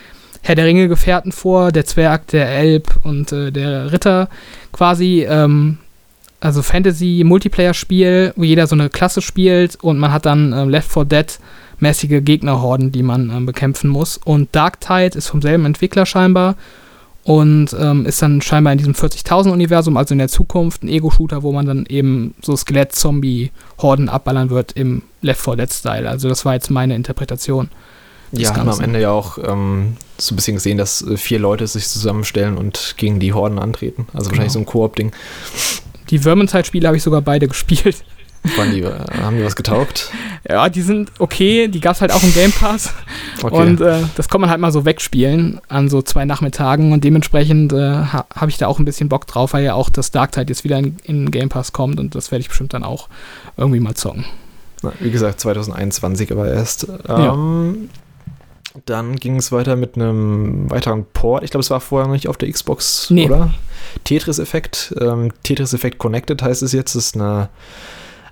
Herr 0.41 0.55
der 0.55 0.65
Ringe-Gefährten 0.65 1.31
vor, 1.31 1.71
der 1.71 1.85
Zwerg, 1.85 2.27
der 2.27 2.49
Elb 2.49 2.99
und 3.03 3.31
äh, 3.31 3.51
der 3.51 3.91
Ritter 3.91 4.29
quasi. 4.71 5.25
Ähm, 5.29 5.77
also 6.41 6.63
Fantasy-Multiplayer-Spiel, 6.63 8.33
wo 8.35 8.43
jeder 8.43 8.65
so 8.65 8.75
eine 8.75 8.89
Klasse 8.89 9.21
spielt 9.21 9.75
und 9.75 9.99
man 9.99 10.11
hat 10.11 10.25
dann 10.25 10.51
äh, 10.51 10.65
Left 10.65 10.91
4 10.91 11.05
Dead-mäßige 11.05 12.23
Gegnerhorden, 12.23 12.91
die 12.91 13.03
man 13.03 13.29
ähm, 13.29 13.45
bekämpfen 13.45 13.89
muss. 13.91 14.17
Und 14.17 14.49
Dark 14.53 14.81
Tide 14.81 15.15
ist 15.17 15.27
vom 15.27 15.43
selben 15.43 15.65
Entwickler 15.65 16.07
scheinbar 16.07 16.55
und 17.23 17.75
ähm, 17.79 18.07
ist 18.07 18.23
dann 18.23 18.41
scheinbar 18.41 18.73
in 18.73 18.79
diesem 18.79 18.95
40.000-Universum, 18.95 19.95
also 19.95 20.15
in 20.15 20.17
der 20.17 20.29
Zukunft, 20.29 20.81
ein 20.81 20.87
Ego-Shooter, 20.87 21.43
wo 21.43 21.51
man 21.51 21.67
dann 21.67 21.85
eben 21.85 22.33
so 22.41 22.55
Skelett-Zombie-Horden 22.55 24.09
abballern 24.09 24.49
wird 24.49 24.71
im 24.71 25.03
Left 25.21 25.41
4 25.41 25.57
Dead-Style. 25.57 26.09
Also 26.09 26.27
das 26.27 26.43
war 26.43 26.55
jetzt 26.55 26.71
meine 26.71 26.95
Interpretation. 26.95 27.69
Ja, 28.31 28.55
haben 28.55 28.65
wir 28.67 28.73
am. 28.73 28.81
Ende 28.81 29.01
ja 29.01 29.11
auch 29.11 29.37
ähm, 29.37 29.97
so 30.17 30.33
ein 30.33 30.35
bisschen 30.37 30.55
gesehen, 30.55 30.77
dass 30.77 31.01
äh, 31.01 31.17
vier 31.17 31.39
Leute 31.39 31.67
sich 31.67 31.87
zusammenstellen 31.87 32.57
und 32.57 32.95
gegen 32.97 33.19
die 33.19 33.33
Horden 33.33 33.59
antreten. 33.59 34.07
Also 34.13 34.29
wahrscheinlich 34.29 34.53
so 34.53 34.59
Genau. 34.59 34.69
ein 34.69 34.71
Koop-Ding. 34.73 35.11
Die 36.09 36.19
Vermintide-Spiele 36.19 36.87
habe 36.87 36.97
ich 36.97 37.03
sogar 37.03 37.21
beide 37.21 37.47
gespielt. 37.49 38.03
Waren 38.57 38.71
die, 38.71 38.81
äh, 38.81 38.91
haben 39.21 39.37
die 39.37 39.43
was 39.43 39.55
getaugt? 39.55 40.09
Ja, 40.49 40.67
die 40.67 40.81
sind 40.81 41.11
okay, 41.19 41.67
die 41.67 41.79
gab 41.79 41.93
es 41.95 42.01
halt 42.01 42.11
auch 42.11 42.23
im 42.23 42.33
Game 42.33 42.51
Pass. 42.51 42.91
Okay. 43.43 43.55
Und 43.55 43.81
äh, 43.81 43.99
das 44.15 44.29
kann 44.29 44.41
man 44.41 44.49
halt 44.49 44.59
mal 44.59 44.71
so 44.71 44.83
wegspielen 44.83 45.61
an 45.67 45.89
so 45.89 46.01
zwei 46.01 46.25
Nachmittagen. 46.25 46.91
Und 46.91 47.03
dementsprechend 47.03 47.71
äh, 47.71 47.77
ha 47.77 48.25
habe 48.35 48.49
ich 48.49 48.57
da 48.57 48.65
auch 48.65 48.79
ein 48.79 48.85
bisschen 48.85 49.09
Bock 49.09 49.27
drauf, 49.27 49.53
weil 49.53 49.63
ja 49.63 49.75
auch 49.75 49.89
das 49.91 50.09
Dark 50.09 50.31
Tide 50.31 50.47
jetzt 50.49 50.63
wieder 50.63 50.79
in, 50.79 50.95
in 51.03 51.29
Game 51.29 51.49
Pass 51.49 51.71
kommt. 51.71 51.99
Und 51.99 52.15
das 52.15 52.31
werde 52.31 52.41
ich 52.41 52.47
bestimmt 52.47 52.73
dann 52.73 52.83
auch 52.83 53.09
irgendwie 53.57 53.79
mal 53.79 53.93
zocken. 53.93 54.25
Na, 54.81 54.91
wie 54.99 55.11
gesagt, 55.11 55.39
2021 55.39 56.31
aber 56.31 56.47
erst. 56.51 56.87
Ja. 57.07 57.37
Dann 58.85 59.17
ging 59.17 59.35
es 59.35 59.51
weiter 59.51 59.75
mit 59.75 59.95
einem 59.95 60.69
weiteren 60.71 61.05
Port. 61.13 61.43
Ich 61.43 61.51
glaube, 61.51 61.61
es 61.61 61.69
war 61.69 61.81
vorher 61.81 62.07
noch 62.07 62.13
nicht 62.13 62.27
auf 62.29 62.37
der 62.37 62.49
Xbox, 62.51 63.09
Nee. 63.09 63.25
oder? 63.25 63.53
Tetris-Effekt. 64.05 64.93
Ähm, 64.99 65.31
Tetris-Effekt 65.43 65.97
Connected 65.97 66.41
heißt 66.41 66.61
es 66.63 66.71
jetzt. 66.71 66.95
Das 66.95 67.05
ist 67.07 67.15
eine 67.15 67.49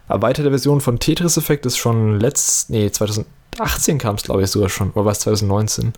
erweiterte 0.07 0.49
Version 0.49 0.81
von 0.81 0.99
Tetris-Effekt. 0.99 1.65
Ist 1.65 1.77
schon 1.77 2.19
letzt, 2.19 2.69
nee, 2.69 2.89
2018 2.89 3.97
kam 3.97 4.15
es, 4.15 4.23
glaube 4.23 4.41
ich, 4.43 4.49
sogar 4.49 4.69
schon. 4.69 4.91
Oder 4.91 5.05
war 5.05 5.11
es 5.11 5.19
2019? 5.19 5.93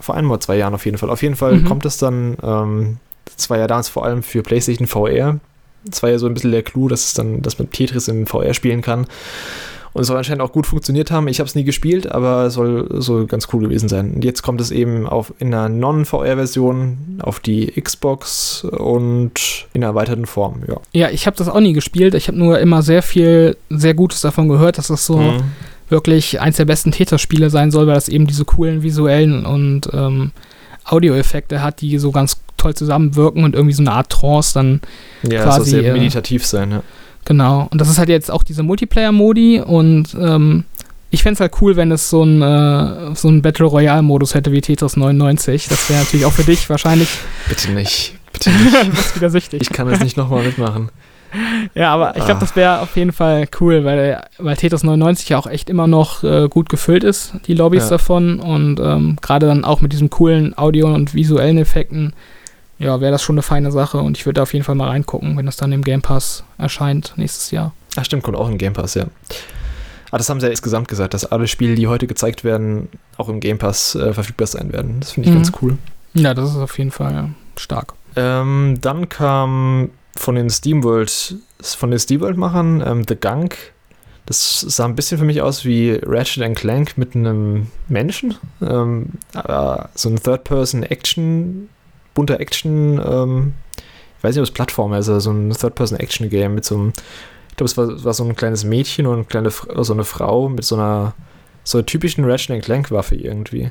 Vor 0.00 0.14
einem 0.14 0.30
oder 0.30 0.40
zwei 0.40 0.56
Jahren 0.56 0.74
auf 0.74 0.84
jeden 0.84 0.98
Fall. 0.98 1.10
Auf 1.10 1.22
jeden 1.22 1.36
Fall 1.36 1.56
Mhm. 1.56 1.64
kommt 1.64 1.84
es 1.84 1.98
dann, 1.98 2.36
ähm, 2.42 2.96
das 3.36 3.50
war 3.50 3.58
ja 3.58 3.66
damals 3.66 3.88
vor 3.88 4.04
allem 4.04 4.22
für 4.22 4.42
PlayStation 4.42 4.86
VR. 4.86 5.38
Das 5.84 6.02
war 6.02 6.10
ja 6.10 6.18
so 6.18 6.26
ein 6.26 6.34
bisschen 6.34 6.52
der 6.52 6.62
Clou, 6.62 6.88
dass 6.88 7.04
es 7.06 7.14
dann, 7.14 7.40
dass 7.42 7.58
man 7.58 7.70
Tetris 7.70 8.08
im 8.08 8.26
VR 8.26 8.54
spielen 8.54 8.82
kann. 8.82 9.06
Und 9.98 10.02
es 10.02 10.06
soll 10.08 10.16
anscheinend 10.16 10.42
auch 10.42 10.52
gut 10.52 10.64
funktioniert 10.66 11.10
haben. 11.10 11.26
Ich 11.26 11.40
habe 11.40 11.48
es 11.48 11.56
nie 11.56 11.64
gespielt, 11.64 12.10
aber 12.12 12.44
es 12.46 12.54
soll 12.54 12.88
so 13.00 13.26
ganz 13.26 13.48
cool 13.52 13.62
gewesen 13.62 13.88
sein. 13.88 14.12
Und 14.14 14.24
jetzt 14.24 14.42
kommt 14.42 14.60
es 14.60 14.70
eben 14.70 15.06
auf, 15.08 15.34
in 15.40 15.52
einer 15.52 15.68
Non-VR-Version 15.68 17.18
auf 17.20 17.40
die 17.40 17.66
Xbox 17.80 18.64
und 18.64 19.66
in 19.72 19.82
einer 19.82 19.90
erweiterten 19.90 20.26
Form, 20.26 20.62
ja. 20.68 20.76
Ja, 20.92 21.10
ich 21.10 21.26
habe 21.26 21.36
das 21.36 21.48
auch 21.48 21.60
nie 21.60 21.72
gespielt. 21.72 22.14
Ich 22.14 22.28
habe 22.28 22.38
nur 22.38 22.58
immer 22.60 22.82
sehr 22.82 23.02
viel, 23.02 23.56
sehr 23.70 23.94
Gutes 23.94 24.20
davon 24.20 24.48
gehört, 24.48 24.78
dass 24.78 24.86
das 24.88 25.04
so 25.04 25.18
Mhm. 25.18 25.42
wirklich 25.88 26.40
eins 26.40 26.56
der 26.58 26.64
besten 26.64 26.92
Tetris-Spiele 26.92 27.50
sein 27.50 27.70
soll, 27.70 27.86
weil 27.86 27.94
das 27.94 28.08
eben 28.08 28.26
diese 28.26 28.44
coolen 28.44 28.82
visuellen 28.82 29.44
und 29.46 29.88
ähm, 29.92 30.30
Audioeffekte 30.84 31.62
hat, 31.62 31.80
die 31.80 31.98
so 31.98 32.12
ganz 32.12 32.38
toll 32.56 32.74
zusammenwirken 32.74 33.44
und 33.44 33.54
irgendwie 33.54 33.74
so 33.74 33.82
eine 33.82 33.92
Art 33.92 34.10
Trance 34.10 34.54
dann 34.54 34.80
Ja, 35.22 35.44
Quasi, 35.44 35.70
sehr 35.70 35.84
äh, 35.84 35.92
meditativ 35.92 36.46
sein, 36.46 36.70
ja. 36.70 36.82
Genau. 37.28 37.68
Und 37.70 37.78
das 37.78 37.90
ist 37.90 37.98
halt 37.98 38.08
jetzt 38.08 38.30
auch 38.30 38.42
diese 38.42 38.62
Multiplayer-Modi 38.62 39.60
und 39.60 40.16
ähm, 40.18 40.64
ich 41.10 41.22
fände 41.22 41.34
es 41.34 41.40
halt 41.40 41.52
cool, 41.60 41.76
wenn 41.76 41.92
es 41.92 42.08
so 42.08 42.22
ein, 42.24 42.40
äh, 42.40 43.14
so 43.14 43.28
ein 43.28 43.42
Battle 43.42 43.66
Royale-Modus 43.66 44.34
hätte 44.34 44.50
wie 44.50 44.62
Tetris 44.62 44.96
99. 44.96 45.68
Das 45.68 45.90
wäre 45.90 46.00
natürlich 46.00 46.24
auch 46.24 46.32
für 46.32 46.44
dich 46.44 46.68
wahrscheinlich 46.70 47.08
Bitte 47.46 47.70
nicht. 47.72 48.14
Bitte 48.32 48.50
nicht. 48.50 48.74
was 48.92 49.14
wieder 49.14 49.28
süchtig. 49.28 49.60
Ich 49.60 49.70
kann 49.70 49.88
das 49.90 50.00
nicht 50.00 50.16
nochmal 50.16 50.42
mitmachen. 50.42 50.88
Ja, 51.74 51.92
aber 51.92 52.16
ich 52.16 52.24
glaube, 52.24 52.38
Ah. 52.38 52.40
das 52.40 52.56
wäre 52.56 52.80
auf 52.80 52.96
jeden 52.96 53.12
Fall 53.12 53.46
cool, 53.60 53.84
weil, 53.84 54.22
weil 54.38 54.56
Tetris 54.56 54.82
99 54.84 55.28
ja 55.28 55.36
auch 55.38 55.46
echt 55.46 55.68
immer 55.68 55.86
noch 55.86 56.24
äh, 56.24 56.48
gut 56.48 56.70
gefüllt 56.70 57.04
ist, 57.04 57.34
die 57.46 57.52
Lobbys 57.52 57.84
Ja. 57.84 57.90
davon. 57.90 58.40
Und 58.40 58.80
ähm, 58.80 59.18
gerade 59.20 59.46
dann 59.46 59.66
auch 59.66 59.82
mit 59.82 59.92
diesen 59.92 60.08
coolen 60.08 60.56
Audio- 60.56 60.86
und 60.94 61.12
visuellen 61.14 61.58
Effekten, 61.58 62.14
ja, 62.78 63.00
wäre 63.00 63.12
das 63.12 63.22
schon 63.22 63.34
eine 63.34 63.42
feine 63.42 63.70
Sache. 63.72 63.98
Und 63.98 64.16
ich 64.16 64.24
würde 64.26 64.34
da 64.38 64.42
auf 64.42 64.52
jeden 64.52 64.64
Fall 64.64 64.74
mal 64.74 64.88
reingucken, 64.88 65.36
wenn 65.36 65.46
das 65.46 65.56
dann 65.56 65.72
im 65.72 65.82
Game 65.82 66.02
Pass 66.02 66.44
erscheint 66.58 67.12
nächstes 67.16 67.50
Jahr. 67.50 67.72
Ach 67.96 68.04
stimmt, 68.04 68.22
kommt 68.22 68.36
auch 68.36 68.48
im 68.48 68.58
Game 68.58 68.72
Pass, 68.72 68.94
ja. 68.94 69.06
Ah, 70.10 70.16
das 70.16 70.30
haben 70.30 70.40
sie 70.40 70.46
ja 70.46 70.50
insgesamt 70.50 70.88
gesagt, 70.88 71.12
dass 71.12 71.26
alle 71.26 71.46
Spiele, 71.48 71.74
die 71.74 71.86
heute 71.86 72.06
gezeigt 72.06 72.42
werden, 72.44 72.88
auch 73.18 73.28
im 73.28 73.40
Game 73.40 73.58
Pass 73.58 73.94
äh, 73.94 74.14
verfügbar 74.14 74.46
sein 74.46 74.72
werden. 74.72 75.00
Das 75.00 75.12
finde 75.12 75.28
ich 75.28 75.34
Mhm. 75.34 75.38
ganz 75.38 75.52
cool. 75.60 75.76
Ja, 76.14 76.32
das 76.34 76.50
ist 76.50 76.56
auf 76.56 76.78
jeden 76.78 76.90
Fall 76.90 77.30
stark. 77.56 77.92
Ähm, 78.16 78.78
dann 78.80 79.08
kam 79.10 79.90
von 80.16 80.34
den 80.34 80.48
SteamWorld, 80.48 81.36
von 81.62 81.90
den 81.90 81.98
SteamWorld-Machern 82.00 82.82
ähm, 82.86 83.04
The 83.06 83.16
Gunk. 83.16 83.56
Das 84.24 84.60
sah 84.60 84.84
ein 84.86 84.94
bisschen 84.96 85.18
für 85.18 85.24
mich 85.24 85.42
aus 85.42 85.64
wie 85.64 86.00
Ratchet 86.04 86.42
and 86.42 86.56
Clank 86.56 86.96
mit 86.96 87.14
einem 87.14 87.68
Menschen. 87.88 88.34
Ähm, 88.62 89.10
aber 89.34 89.90
so 89.94 90.08
ein 90.08 90.16
Third-Person-Action, 90.22 91.68
bunter 92.18 92.40
Action, 92.40 93.00
ähm, 93.04 93.52
ich 94.18 94.24
weiß 94.24 94.34
nicht, 94.34 94.40
ob 94.40 94.48
es 94.48 94.50
Plattformer 94.50 94.98
ist, 94.98 95.08
aber 95.08 95.20
so 95.20 95.30
ein 95.30 95.50
Third-Person-Action-Game 95.50 96.52
mit 96.54 96.64
so 96.64 96.74
einem, 96.74 96.92
ich 97.50 97.56
glaube, 97.56 97.70
es 97.70 97.76
war, 97.76 98.04
war 98.04 98.12
so 98.12 98.24
ein 98.24 98.34
kleines 98.34 98.64
Mädchen 98.64 99.06
und 99.06 99.14
eine 99.14 99.24
kleine, 99.24 99.50
so 99.84 99.92
eine 99.92 100.04
Frau 100.04 100.48
mit 100.48 100.64
so 100.64 100.74
einer, 100.74 101.14
so 101.62 101.78
einer 101.78 101.86
typischen 101.86 102.24
Ratchet 102.24 102.64
Clank-Waffe 102.64 103.14
irgendwie. 103.14 103.70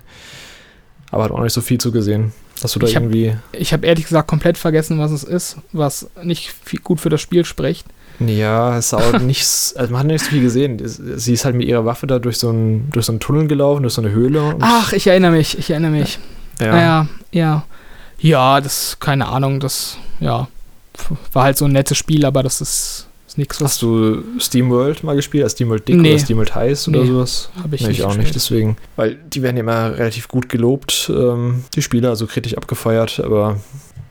Aber 1.12 1.24
hat 1.26 1.32
auch 1.32 1.42
nicht 1.42 1.54
so 1.54 1.62
viel 1.62 1.78
zu 1.78 1.92
gesehen. 1.92 2.32
Hast 2.64 2.76
du 2.76 2.80
da 2.80 2.88
Ich 2.88 2.96
hab- 2.96 3.04
irgendwie. 3.04 3.36
Ich 3.54 3.72
habe 3.74 3.86
ehrlich 3.86 4.06
gesagt 4.06 4.28
komplett 4.30 4.58
vergessen, 4.58 5.00
was 5.00 5.12
es 5.12 5.24
ist, 5.24 5.58
was 5.74 6.10
nicht 6.24 6.54
viel 6.64 6.80
gut 6.80 7.00
für 7.02 7.10
das 7.10 7.22
Spiel 7.22 7.44
spricht. 7.46 7.86
Ja, 8.20 8.78
es 8.78 8.90
sah 8.90 8.98
auch 8.98 9.20
nichts, 9.20 9.76
also 9.76 9.92
man 9.92 10.00
hat 10.00 10.08
nicht 10.08 10.24
so 10.26 10.32
viel 10.32 10.42
gesehen. 10.42 10.80
Es- 10.84 10.96
Sie 10.98 11.34
ist 11.34 11.46
halt 11.46 11.56
mit 11.56 11.68
ihrer 11.68 11.86
Waffe 11.86 12.08
da 12.08 12.18
durch 12.20 12.38
so 12.40 12.50
einen, 12.50 12.90
durch 12.92 13.06
so 13.06 13.12
einen 13.12 13.20
Tunnel 13.20 13.48
gelaufen, 13.48 13.84
durch 13.84 13.94
so 13.94 14.02
eine 14.02 14.12
Höhle. 14.12 14.56
Ach, 14.60 14.92
ich 14.94 15.06
erinnere 15.08 15.32
mich, 15.32 15.58
ich 15.58 15.70
erinnere 15.70 15.92
mich. 15.92 16.18
ja. 16.60 16.76
Ja, 16.78 17.08
ja. 17.32 17.66
Ja, 18.20 18.62
das, 18.62 18.98
keine 19.00 19.28
Ahnung, 19.28 19.60
das, 19.60 19.98
ja, 20.20 20.48
war 21.34 21.44
halt 21.44 21.58
so 21.58 21.66
ein 21.66 21.72
nettes 21.72 21.98
Spiel, 21.98 22.26
aber 22.26 22.42
das 22.44 22.62
ist, 22.62 23.08
ist 23.28 23.38
nichts, 23.38 23.60
Hast 23.62 23.82
du 23.84 24.24
SteamWorld 24.40 25.04
mal 25.04 25.16
gespielt? 25.16 25.44
Also 25.44 25.56
SteamWorld 25.56 25.88
Dick 25.88 25.96
Nee. 25.98 26.12
oder 26.14 26.20
SteamWorld 26.20 26.56
Heiß 26.56 26.88
oder 26.88 27.02
Nee, 27.02 27.08
sowas? 27.08 27.50
habe 27.62 27.76
ich 27.76 27.82
Nee, 27.82 27.90
nicht 27.90 27.98
ich 28.00 28.04
auch 28.04 28.08
gespielt. 28.10 28.26
nicht, 28.26 28.36
deswegen. 28.36 28.78
Weil 28.96 29.16
die 29.16 29.42
werden 29.44 29.58
ja 29.58 29.62
immer 29.62 29.98
relativ 29.98 30.28
gut 30.28 30.50
gelobt, 30.50 31.12
ähm, 31.14 31.64
die 31.76 31.82
Spieler, 31.82 32.10
also 32.10 32.26
kritisch 32.26 32.58
abgefeiert, 32.58 33.20
aber 33.20 33.60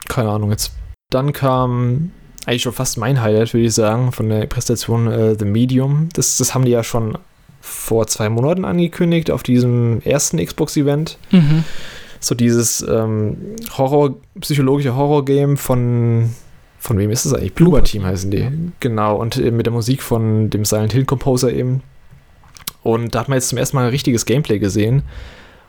keine 0.08 0.30
Ahnung 0.30 0.50
jetzt. 0.52 0.70
Dann 1.10 1.32
kam 1.32 2.10
eigentlich 2.46 2.62
schon 2.62 2.72
fast 2.72 2.96
mein 2.98 3.20
Highlight, 3.20 3.52
würde 3.54 3.66
ich 3.66 3.74
sagen, 3.74 4.12
von 4.12 4.28
der 4.28 4.46
Präsentation 4.46 5.08
äh, 5.10 5.34
The 5.36 5.44
Medium. 5.44 6.08
Das, 6.12 6.36
das 6.36 6.54
haben 6.54 6.64
die 6.64 6.70
ja 6.70 6.84
schon 6.84 7.18
vor 7.60 8.06
zwei 8.06 8.28
Monaten 8.28 8.64
angekündigt 8.64 9.32
auf 9.32 9.42
diesem 9.42 10.00
ersten 10.02 10.38
Xbox-Event. 10.44 11.18
Mhm. 11.32 11.64
So 12.26 12.34
dieses 12.34 12.84
ähm, 12.88 13.36
Horror, 13.78 14.16
psychologische 14.40 14.96
Horror-Game 14.96 15.56
von, 15.56 16.30
von 16.76 16.98
wem 16.98 17.12
ist 17.12 17.24
das 17.24 17.34
eigentlich? 17.34 17.54
Bloober 17.54 17.84
Team 17.84 18.04
heißen 18.04 18.32
die. 18.32 18.48
Genau, 18.80 19.14
und 19.14 19.36
eben 19.36 19.56
mit 19.56 19.66
der 19.66 19.72
Musik 19.72 20.02
von 20.02 20.50
dem 20.50 20.64
Silent 20.64 20.92
Hill 20.92 21.04
Composer 21.04 21.52
eben. 21.52 21.84
Und 22.82 23.14
da 23.14 23.20
hat 23.20 23.28
man 23.28 23.36
jetzt 23.36 23.50
zum 23.50 23.58
ersten 23.58 23.76
Mal 23.76 23.84
ein 23.84 23.90
richtiges 23.90 24.26
Gameplay 24.26 24.58
gesehen. 24.58 25.04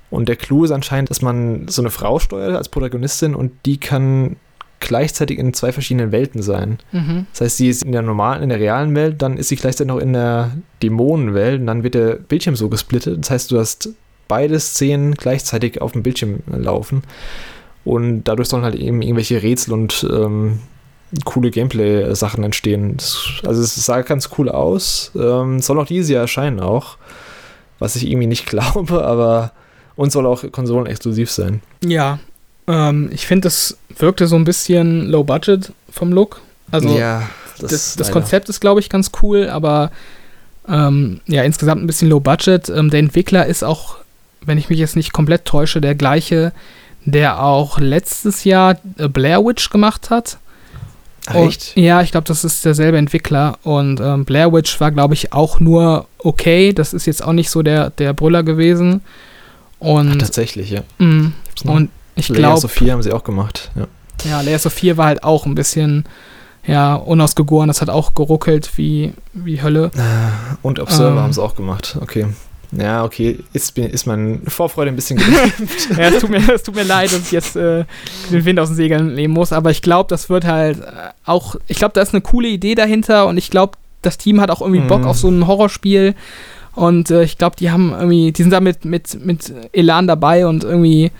Und 0.09 0.29
der 0.29 0.35
Clou 0.35 0.63
ist 0.63 0.71
anscheinend, 0.71 1.11
dass 1.11 1.21
man 1.21 1.67
so 1.67 1.83
eine 1.83 1.91
Frau 1.91 2.17
steuert 2.17 2.55
als 2.55 2.69
Protagonistin 2.69 3.35
und 3.35 3.51
die 3.67 3.77
kann 3.77 4.37
gleichzeitig 4.79 5.37
in 5.37 5.53
zwei 5.53 5.71
verschiedenen 5.71 6.11
Welten 6.11 6.41
sein. 6.41 6.79
Mhm. 6.91 7.27
Das 7.33 7.41
heißt, 7.41 7.57
sie 7.57 7.69
ist 7.69 7.83
in 7.83 7.91
der 7.91 8.01
normalen, 8.01 8.41
in 8.41 8.49
der 8.49 8.59
realen 8.59 8.95
Welt, 8.95 9.21
dann 9.21 9.37
ist 9.37 9.49
sie 9.49 9.57
gleichzeitig 9.57 9.93
noch 9.93 9.99
in 9.99 10.13
der 10.13 10.57
Dämonenwelt 10.81 11.59
und 11.59 11.67
dann 11.67 11.83
wird 11.83 11.93
der 11.93 12.15
Bildschirm 12.15 12.55
so 12.55 12.67
gesplittet. 12.67 13.19
Das 13.19 13.29
heißt, 13.29 13.51
du 13.51 13.59
hast 13.59 13.89
beide 14.27 14.59
Szenen 14.59 15.15
gleichzeitig 15.15 15.81
auf 15.81 15.91
dem 15.91 16.03
Bildschirm 16.03 16.39
laufen 16.47 17.03
und 17.85 18.23
dadurch 18.25 18.49
sollen 18.49 18.63
halt 18.63 18.75
eben 18.75 19.01
irgendwelche 19.01 19.41
Rätsel 19.41 19.73
und 19.73 20.05
ähm, 20.11 20.59
coole 21.23 21.51
Gameplay-Sachen 21.51 22.43
entstehen. 22.43 22.97
Das, 22.97 23.17
also 23.45 23.61
es 23.61 23.75
sah 23.75 24.01
ganz 24.01 24.29
cool 24.37 24.49
aus. 24.49 25.11
Ähm, 25.15 25.61
soll 25.61 25.79
auch 25.79 25.85
dieses 25.85 26.09
Jahr 26.09 26.21
erscheinen 26.21 26.59
auch, 26.59 26.97
was 27.79 27.95
ich 27.95 28.07
irgendwie 28.07 28.27
nicht 28.27 28.45
glaube, 28.47 29.05
aber 29.05 29.51
und 29.95 30.11
soll 30.11 30.25
auch 30.25 30.43
konsolenexklusiv 30.51 31.31
sein. 31.31 31.61
Ja, 31.83 32.19
ähm, 32.67 33.09
ich 33.11 33.25
finde, 33.25 33.45
das 33.45 33.77
wirkte 33.97 34.27
so 34.27 34.35
ein 34.35 34.43
bisschen 34.43 35.07
low 35.07 35.23
budget 35.23 35.71
vom 35.89 36.11
Look. 36.11 36.41
Also 36.71 36.89
ja, 36.89 37.29
das, 37.59 37.95
das 37.95 37.97
leider. 37.99 38.11
Konzept 38.11 38.49
ist, 38.49 38.59
glaube 38.59 38.79
ich, 38.79 38.89
ganz 38.89 39.11
cool, 39.21 39.49
aber 39.49 39.91
ähm, 40.67 41.21
ja, 41.25 41.43
insgesamt 41.43 41.81
ein 41.81 41.87
bisschen 41.87 42.09
low 42.09 42.19
budget. 42.19 42.69
Ähm, 42.69 42.89
der 42.89 42.99
Entwickler 42.99 43.45
ist 43.45 43.63
auch, 43.63 43.97
wenn 44.45 44.57
ich 44.57 44.69
mich 44.69 44.79
jetzt 44.79 44.95
nicht 44.95 45.13
komplett 45.13 45.45
täusche, 45.45 45.81
der 45.81 45.95
gleiche, 45.95 46.51
der 47.05 47.41
auch 47.43 47.79
letztes 47.79 48.43
Jahr 48.43 48.77
äh, 48.97 49.07
Blair 49.07 49.43
Witch 49.45 49.69
gemacht 49.69 50.09
hat. 50.09 50.37
Ach, 51.27 51.35
Und- 51.35 51.47
echt? 51.49 51.75
Ja, 51.77 52.01
ich 52.01 52.11
glaube, 52.11 52.27
das 52.27 52.43
ist 52.43 52.63
derselbe 52.65 52.97
Entwickler. 52.97 53.57
Und 53.63 53.99
ähm, 53.99 54.25
Blair 54.25 54.51
Witch 54.53 54.79
war, 54.79 54.91
glaube 54.91 55.13
ich, 55.13 55.33
auch 55.33 55.59
nur 55.59 56.07
okay. 56.19 56.73
Das 56.73 56.93
ist 56.93 57.05
jetzt 57.05 57.23
auch 57.23 57.33
nicht 57.33 57.49
so 57.49 57.61
der, 57.63 57.89
der 57.91 58.13
Brüller 58.13 58.43
gewesen. 58.43 59.01
Ach, 59.79 59.85
Und, 59.85 60.19
tatsächlich, 60.19 60.71
ja. 60.71 60.81
mh, 60.97 61.31
und 61.65 61.89
ich 62.15 62.29
Layer 62.29 62.39
glaube, 62.39 62.61
Sophia 62.61 62.93
haben 62.93 63.03
sie 63.03 63.11
auch 63.11 63.23
gemacht. 63.23 63.69
Ja. 63.75 63.87
ja, 64.29 64.41
Layer 64.41 64.57
Sophia 64.59 64.97
war 64.97 65.05
halt 65.05 65.23
auch 65.23 65.45
ein 65.45 65.53
bisschen 65.53 66.05
ja, 66.65 66.95
unausgegoren. 66.95 67.67
Das 67.67 67.81
hat 67.81 67.89
auch 67.89 68.15
geruckelt 68.15 68.71
wie, 68.77 69.13
wie 69.33 69.61
Hölle. 69.61 69.91
Und 70.63 70.79
Observer 70.79 71.11
Ähm. 71.11 71.19
haben 71.19 71.33
sie 71.33 71.41
auch 71.43 71.55
gemacht. 71.55 71.97
Okay. 72.01 72.25
Ja, 72.71 73.05
okay. 73.05 73.39
Ist, 73.53 73.77
ist 73.77 74.05
meine 74.07 74.39
Vorfreude 74.47 74.89
ein 74.91 74.95
bisschen 74.95 75.17
gedämpft. 75.17 75.89
ja, 75.97 76.09
es 76.09 76.19
tut, 76.19 76.29
mir, 76.29 76.49
es 76.53 76.63
tut 76.63 76.75
mir 76.75 76.83
leid, 76.83 77.11
dass 77.13 77.21
ich 77.21 77.31
jetzt 77.31 77.55
äh, 77.55 77.85
den 78.31 78.43
Wind 78.45 78.59
aus 78.59 78.67
den 78.69 78.75
Segeln 78.75 79.15
nehmen 79.15 79.33
muss, 79.33 79.53
aber 79.53 79.71
ich 79.71 79.81
glaube, 79.81 80.09
das 80.09 80.29
wird 80.29 80.45
halt 80.45 80.79
äh, 80.81 80.83
auch, 81.25 81.55
ich 81.67 81.77
glaube, 81.77 81.93
da 81.93 82.01
ist 82.01 82.13
eine 82.13 82.21
coole 82.21 82.49
Idee 82.49 82.75
dahinter 82.75 83.27
und 83.27 83.37
ich 83.37 83.49
glaube, 83.49 83.77
das 84.01 84.17
Team 84.17 84.41
hat 84.41 84.51
auch 84.51 84.61
irgendwie 84.61 84.81
Bock 84.81 85.01
Mhm. 85.01 85.07
auf 85.07 85.17
so 85.17 85.29
ein 85.29 85.47
Horrorspiel 85.47 86.13
und 86.75 87.09
äh, 87.09 87.23
ich 87.23 87.37
glaube, 87.37 87.55
die 87.57 87.71
haben 87.71 87.91
irgendwie, 87.91 88.31
die 88.33 88.41
sind 88.43 88.51
da 88.51 88.59
mit, 88.59 88.83
mit, 88.85 89.25
mit 89.25 89.53
Elan 89.71 90.05
dabei 90.07 90.45
und 90.45 90.63
irgendwie 90.63 91.11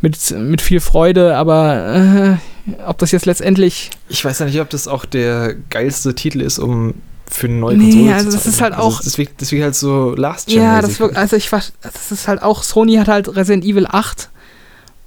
mit, 0.00 0.30
mit 0.30 0.60
viel 0.62 0.80
Freude, 0.80 1.36
aber 1.36 2.38
äh, 2.68 2.80
ob 2.86 2.98
das 2.98 3.10
jetzt 3.10 3.26
letztendlich 3.26 3.90
Ich 4.08 4.24
weiß 4.24 4.38
ja 4.38 4.46
nicht, 4.46 4.60
ob 4.60 4.70
das 4.70 4.86
auch 4.88 5.04
der 5.04 5.54
geilste 5.70 6.14
Titel 6.14 6.40
ist, 6.40 6.58
um 6.58 6.94
für 7.30 7.46
eine 7.46 7.56
neue 7.56 7.76
Nee, 7.76 7.90
Konsole 7.90 8.14
also 8.14 8.30
zu 8.30 8.36
das 8.36 8.46
ist 8.46 8.60
halt 8.60 8.74
auch- 8.74 9.00
wirkt, 9.18 9.40
das 9.40 9.50
wirkt 9.52 9.62
halt 9.64 9.74
so 9.74 10.14
Last 10.16 10.48
Gen. 10.48 10.62
Ja, 10.62 10.80
das 10.80 11.00
wirkt, 11.00 11.16
also 11.16 11.36
ich 11.36 11.50
war, 11.52 11.62
das 11.82 12.12
ist 12.12 12.28
halt 12.28 12.42
auch, 12.42 12.62
Sony 12.62 12.94
hat 12.96 13.08
halt 13.08 13.34
Resident 13.34 13.64
Evil 13.64 13.86
8 13.90 14.30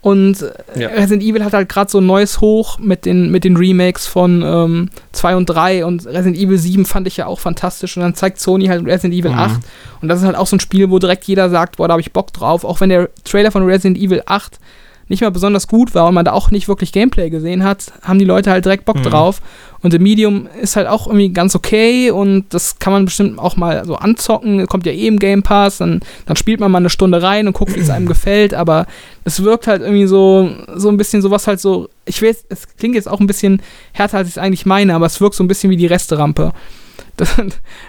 und 0.01 0.41
äh, 0.41 0.81
Ja. 0.81 0.87
Resident 0.89 1.23
Evil 1.23 1.43
hat 1.43 1.53
halt 1.53 1.69
gerade 1.69 1.89
so 1.91 1.99
ein 1.99 2.05
neues 2.05 2.39
Hoch 2.39 2.79
mit 2.79 3.05
den, 3.05 3.31
mit 3.31 3.43
den 3.43 3.57
Remakes 3.57 4.05
von 4.07 4.41
ähm, 4.45 4.89
2 5.11 5.35
und 5.35 5.45
3 5.47 5.85
und 5.85 6.05
Resident 6.05 6.37
Evil 6.37 6.57
7 6.57 6.85
fand 6.85 7.07
ich 7.07 7.17
ja 7.17 7.25
auch 7.25 7.39
fantastisch 7.39 7.97
und 7.97 8.03
dann 8.03 8.13
zeigt 8.15 8.39
Sony 8.39 8.67
halt 8.67 8.85
Resident 8.85 9.13
Evil 9.13 9.31
Mhm. 9.31 9.39
8 9.39 9.59
und 10.01 10.07
das 10.07 10.19
ist 10.19 10.25
halt 10.25 10.35
auch 10.35 10.47
so 10.47 10.55
ein 10.55 10.59
Spiel, 10.59 10.89
wo 10.89 10.99
direkt 10.99 11.23
jeder 11.25 11.49
sagt, 11.49 11.77
boah, 11.77 11.87
da 11.87 11.93
habe 11.93 12.01
ich 12.01 12.13
Bock 12.13 12.31
drauf, 12.33 12.63
auch 12.63 12.79
wenn 12.79 12.89
der 12.89 13.09
Trailer 13.23 13.51
von 13.51 13.63
Resident 13.63 13.97
Evil 13.97 14.21
8 14.25 14.59
nicht 15.09 15.21
mal 15.21 15.31
besonders 15.31 15.67
gut 15.67 15.95
war 15.95 16.07
und 16.07 16.13
man 16.13 16.25
da 16.25 16.33
auch 16.33 16.51
nicht 16.51 16.67
wirklich 16.67 16.91
Gameplay 16.91 17.29
gesehen 17.29 17.63
hat, 17.63 17.85
haben 18.01 18.19
die 18.19 18.25
Leute 18.25 18.51
halt 18.51 18.65
direkt 18.65 18.85
Bock 18.85 18.97
Mhm. 18.97 19.03
drauf. 19.03 19.41
Und 19.81 19.91
The 19.91 19.99
Medium 19.99 20.47
ist 20.61 20.75
halt 20.75 20.87
auch 20.87 21.07
irgendwie 21.07 21.29
ganz 21.29 21.55
okay 21.55 22.09
und 22.11 22.45
das 22.49 22.79
kann 22.79 22.91
man 22.93 23.05
bestimmt 23.05 23.37
auch 23.39 23.55
mal 23.57 23.85
so 23.85 23.95
anzocken. 23.95 24.65
Kommt 24.67 24.85
ja 24.85 24.91
eh 24.91 25.07
im 25.07 25.19
Game 25.19 25.43
Pass, 25.43 25.77
dann, 25.77 26.01
dann 26.25 26.35
spielt 26.35 26.59
man 26.59 26.71
mal 26.71 26.79
eine 26.79 26.89
Stunde 26.89 27.21
rein 27.21 27.47
und 27.47 27.53
guckt, 27.53 27.75
wie 27.75 27.79
es 27.79 27.89
einem 27.89 28.05
gefällt, 28.07 28.53
aber 28.53 28.85
es 29.23 29.43
wirkt 29.43 29.67
halt 29.67 29.81
irgendwie 29.81 30.07
so, 30.07 30.49
so 30.75 30.89
ein 30.89 30.97
bisschen 30.97 31.21
sowas 31.21 31.47
halt 31.47 31.59
so. 31.59 31.89
Ich 32.05 32.21
weiß, 32.21 32.45
es 32.49 32.67
klingt 32.77 32.95
jetzt 32.95 33.07
auch 33.07 33.19
ein 33.19 33.27
bisschen 33.27 33.61
härter, 33.93 34.17
als 34.17 34.27
ich 34.29 34.33
es 34.33 34.37
eigentlich 34.39 34.65
meine, 34.65 34.95
aber 34.95 35.05
es 35.05 35.21
wirkt 35.21 35.35
so 35.35 35.43
ein 35.43 35.47
bisschen 35.47 35.69
wie 35.69 35.77
die 35.77 35.85
Resterampe. 35.87 36.53
Dass, 37.17 37.35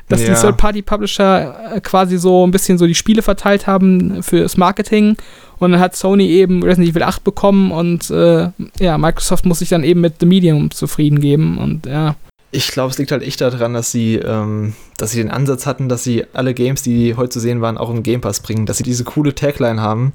dass 0.08 0.20
die 0.20 0.26
Ja. 0.26 0.34
Third-Party-Publisher 0.34 1.74
äh, 1.76 1.80
quasi 1.80 2.18
so 2.18 2.46
ein 2.46 2.50
bisschen 2.50 2.78
so 2.78 2.86
die 2.86 2.94
Spiele 2.94 3.22
verteilt 3.22 3.66
haben 3.66 4.22
fürs 4.22 4.56
Marketing 4.56 5.16
und 5.58 5.72
dann 5.72 5.80
hat 5.80 5.96
Sony 5.96 6.28
eben 6.28 6.62
Resident 6.62 6.90
Evil 6.90 7.02
8 7.02 7.24
bekommen 7.24 7.70
und 7.70 8.10
äh, 8.10 8.48
ja, 8.80 8.98
Microsoft 8.98 9.46
muss 9.46 9.60
sich 9.60 9.68
dann 9.68 9.84
eben 9.84 10.00
mit 10.00 10.14
The 10.20 10.26
Medium 10.26 10.70
zufrieden 10.70 11.20
geben 11.20 11.58
und 11.58 11.86
ja. 11.86 12.16
Ich 12.50 12.68
glaube, 12.68 12.90
es 12.90 12.98
liegt 12.98 13.12
halt 13.12 13.22
echt 13.22 13.42
daran, 13.42 13.74
dass 13.74 13.92
sie, 13.92 14.14
ähm, 14.16 14.72
dass 14.96 15.10
sie 15.10 15.18
den 15.18 15.30
Ansatz 15.30 15.66
hatten, 15.66 15.90
dass 15.90 16.02
sie 16.02 16.24
alle 16.32 16.54
Games, 16.54 16.80
die 16.82 17.14
heute 17.14 17.28
zu 17.30 17.40
sehen 17.40 17.60
waren, 17.60 17.76
auch 17.76 17.90
im 17.90 18.02
Game 18.02 18.22
Pass 18.22 18.40
bringen, 18.40 18.64
dass 18.64 18.78
sie 18.78 18.84
diese 18.84 19.04
coole 19.04 19.34
Tagline 19.34 19.82
haben. 19.82 20.14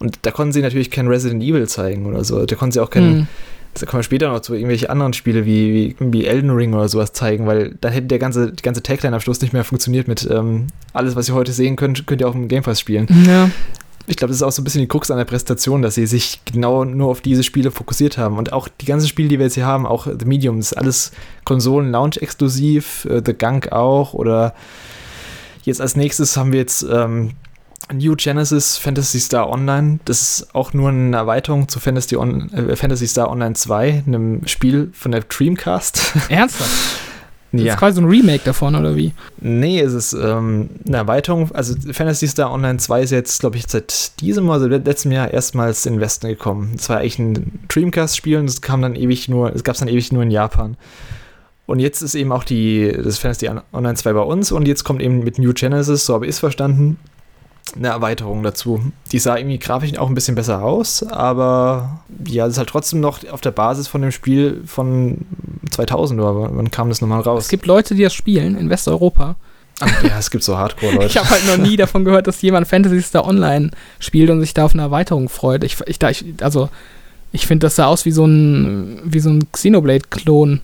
Und 0.00 0.18
da 0.22 0.32
konnten 0.32 0.52
sie 0.52 0.62
natürlich 0.62 0.90
kein 0.90 1.06
Resident 1.06 1.42
Evil 1.44 1.68
zeigen 1.68 2.06
oder 2.06 2.24
so. 2.24 2.44
Da 2.44 2.56
konnten 2.56 2.72
sie 2.72 2.80
auch 2.80 2.90
kein, 2.90 3.02
Hm. 3.04 3.26
Da 3.74 3.86
kommen 3.86 4.00
wir 4.00 4.04
später 4.04 4.30
noch 4.30 4.40
zu 4.40 4.54
irgendwelche 4.54 4.90
anderen 4.90 5.12
Spiele 5.12 5.46
wie, 5.46 5.94
wie, 6.00 6.12
wie 6.12 6.26
Elden 6.26 6.50
Ring 6.50 6.74
oder 6.74 6.88
sowas 6.88 7.12
zeigen, 7.12 7.46
weil 7.46 7.76
dann 7.80 7.92
hätte 7.92 8.08
der 8.08 8.18
ganze, 8.18 8.52
die 8.52 8.62
ganze 8.62 8.82
Tagline 8.82 9.14
am 9.14 9.20
Schluss 9.20 9.40
nicht 9.40 9.52
mehr 9.52 9.64
funktioniert 9.64 10.08
mit 10.08 10.28
ähm, 10.30 10.66
alles, 10.92 11.16
was 11.16 11.28
ihr 11.28 11.34
heute 11.34 11.52
sehen 11.52 11.76
könnt, 11.76 12.06
könnt 12.06 12.20
ihr 12.20 12.28
auch 12.28 12.34
im 12.34 12.48
Game 12.48 12.62
Pass 12.62 12.80
spielen. 12.80 13.06
Ja. 13.26 13.50
Ich 14.06 14.16
glaube, 14.16 14.30
das 14.30 14.38
ist 14.38 14.42
auch 14.42 14.50
so 14.50 14.60
ein 14.60 14.64
bisschen 14.64 14.80
die 14.80 14.88
Krux 14.88 15.10
an 15.12 15.18
der 15.18 15.24
Präsentation, 15.24 15.82
dass 15.82 15.94
sie 15.94 16.06
sich 16.06 16.40
genau 16.44 16.84
nur 16.84 17.08
auf 17.08 17.20
diese 17.20 17.44
Spiele 17.44 17.70
fokussiert 17.70 18.18
haben. 18.18 18.38
Und 18.38 18.52
auch 18.52 18.66
die 18.66 18.86
ganzen 18.86 19.06
Spiele, 19.06 19.28
die 19.28 19.38
wir 19.38 19.46
jetzt 19.46 19.54
hier 19.54 19.66
haben, 19.66 19.86
auch 19.86 20.06
The 20.06 20.24
Medium, 20.24 20.56
das 20.56 20.72
ist 20.72 20.78
alles 20.78 21.12
Konsolen-Launch-exklusiv, 21.44 23.04
äh, 23.04 23.22
The 23.24 23.34
Gunk 23.34 23.70
auch. 23.70 24.12
Oder 24.12 24.54
jetzt 25.62 25.80
als 25.80 25.94
nächstes 25.94 26.36
haben 26.36 26.50
wir 26.50 26.58
jetzt 26.58 26.84
ähm, 26.90 27.34
New 27.92 28.14
Genesis 28.16 28.76
Fantasy 28.76 29.20
Star 29.20 29.48
Online. 29.48 30.00
Das 30.04 30.22
ist 30.22 30.54
auch 30.54 30.72
nur 30.72 30.88
eine 30.90 31.16
Erweiterung 31.16 31.68
zu 31.68 31.80
Fantasy, 31.80 32.16
On 32.16 32.52
äh, 32.52 32.76
Fantasy 32.76 33.06
Star 33.06 33.30
Online 33.30 33.54
2, 33.54 34.04
einem 34.06 34.46
Spiel 34.46 34.90
von 34.92 35.12
der 35.12 35.22
Dreamcast. 35.22 36.14
Ernsthaft? 36.28 37.00
Das 37.52 37.62
ist 37.62 37.76
quasi 37.78 37.96
so 37.96 38.02
ein 38.02 38.08
Remake 38.08 38.42
davon, 38.44 38.76
oder 38.76 38.94
wie? 38.94 39.12
Nee, 39.40 39.80
es 39.80 39.92
ist 39.92 40.12
ähm, 40.12 40.70
eine 40.86 40.98
Erweiterung. 40.98 41.50
Also 41.52 41.74
Fantasy 41.92 42.28
Star 42.28 42.52
Online 42.52 42.78
2 42.78 43.02
ist 43.02 43.10
jetzt, 43.10 43.40
glaube 43.40 43.56
ich, 43.56 43.64
seit 43.66 44.20
diesem 44.20 44.48
oder 44.48 44.60
seit 44.60 44.86
letztem 44.86 45.10
Jahr 45.10 45.32
erstmals 45.32 45.84
in 45.84 45.94
den 45.94 46.00
Westen 46.00 46.28
gekommen. 46.28 46.74
Es 46.76 46.88
war 46.88 46.98
eigentlich 46.98 47.18
ein 47.18 47.60
Dreamcast-Spiel 47.68 48.38
und 48.38 48.44
es 48.44 48.60
kam 48.60 48.82
dann 48.82 48.94
ewig 48.94 49.28
nur, 49.28 49.52
es 49.52 49.64
gab 49.64 49.74
es 49.74 49.80
dann 49.80 49.88
ewig 49.88 50.12
nur 50.12 50.22
in 50.22 50.30
Japan. 50.30 50.76
Und 51.66 51.80
jetzt 51.80 52.02
ist 52.02 52.14
eben 52.14 52.30
auch 52.30 52.44
die, 52.44 52.92
das 52.92 53.18
Fantasy 53.18 53.48
Online 53.72 53.94
2 53.94 54.12
bei 54.12 54.22
uns 54.22 54.52
und 54.52 54.68
jetzt 54.68 54.84
kommt 54.84 55.02
eben 55.02 55.24
mit 55.24 55.38
New 55.38 55.52
Genesis, 55.52 56.06
so 56.06 56.14
habe 56.14 56.26
ich 56.26 56.30
es 56.30 56.38
verstanden, 56.38 56.98
eine 57.76 57.88
Erweiterung 57.88 58.42
dazu. 58.42 58.80
Die 59.12 59.18
sah 59.18 59.36
irgendwie 59.36 59.58
grafisch 59.58 59.96
auch 59.98 60.08
ein 60.08 60.14
bisschen 60.14 60.34
besser 60.34 60.62
aus, 60.62 61.02
aber 61.02 62.00
ja, 62.26 62.44
das 62.44 62.54
ist 62.54 62.58
halt 62.58 62.68
trotzdem 62.68 63.00
noch 63.00 63.20
auf 63.30 63.40
der 63.40 63.50
Basis 63.52 63.88
von 63.88 64.02
dem 64.02 64.12
Spiel 64.12 64.62
von 64.66 65.18
2000 65.70 66.20
oder 66.20 66.34
wann 66.56 66.70
kam 66.70 66.88
das 66.88 67.00
nochmal 67.00 67.20
raus? 67.20 67.44
Es 67.44 67.48
gibt 67.48 67.66
Leute, 67.66 67.94
die 67.94 68.02
das 68.02 68.14
spielen 68.14 68.56
in 68.56 68.70
Westeuropa. 68.70 69.36
Ach, 69.82 70.04
ja, 70.04 70.18
es 70.18 70.30
gibt 70.30 70.44
so 70.44 70.58
Hardcore-Leute. 70.58 71.06
Ich 71.06 71.16
habe 71.16 71.30
halt 71.30 71.46
noch 71.46 71.56
nie 71.56 71.76
davon 71.76 72.04
gehört, 72.04 72.26
dass 72.26 72.42
jemand 72.42 72.66
Fantasy 72.68 73.00
Star 73.00 73.26
Online 73.26 73.70
spielt 73.98 74.28
und 74.30 74.40
sich 74.40 74.52
da 74.52 74.64
auf 74.66 74.74
eine 74.74 74.82
Erweiterung 74.82 75.28
freut. 75.30 75.64
Ich, 75.64 75.78
ich, 75.86 75.98
ich 76.02 76.24
also, 76.42 76.68
ich 77.32 77.46
finde, 77.46 77.66
das 77.66 77.76
sah 77.76 77.86
aus 77.86 78.04
wie 78.04 78.10
so 78.10 78.26
ein, 78.26 79.00
wie 79.04 79.20
so 79.20 79.30
ein 79.30 79.50
Xenoblade-Klon. 79.52 80.60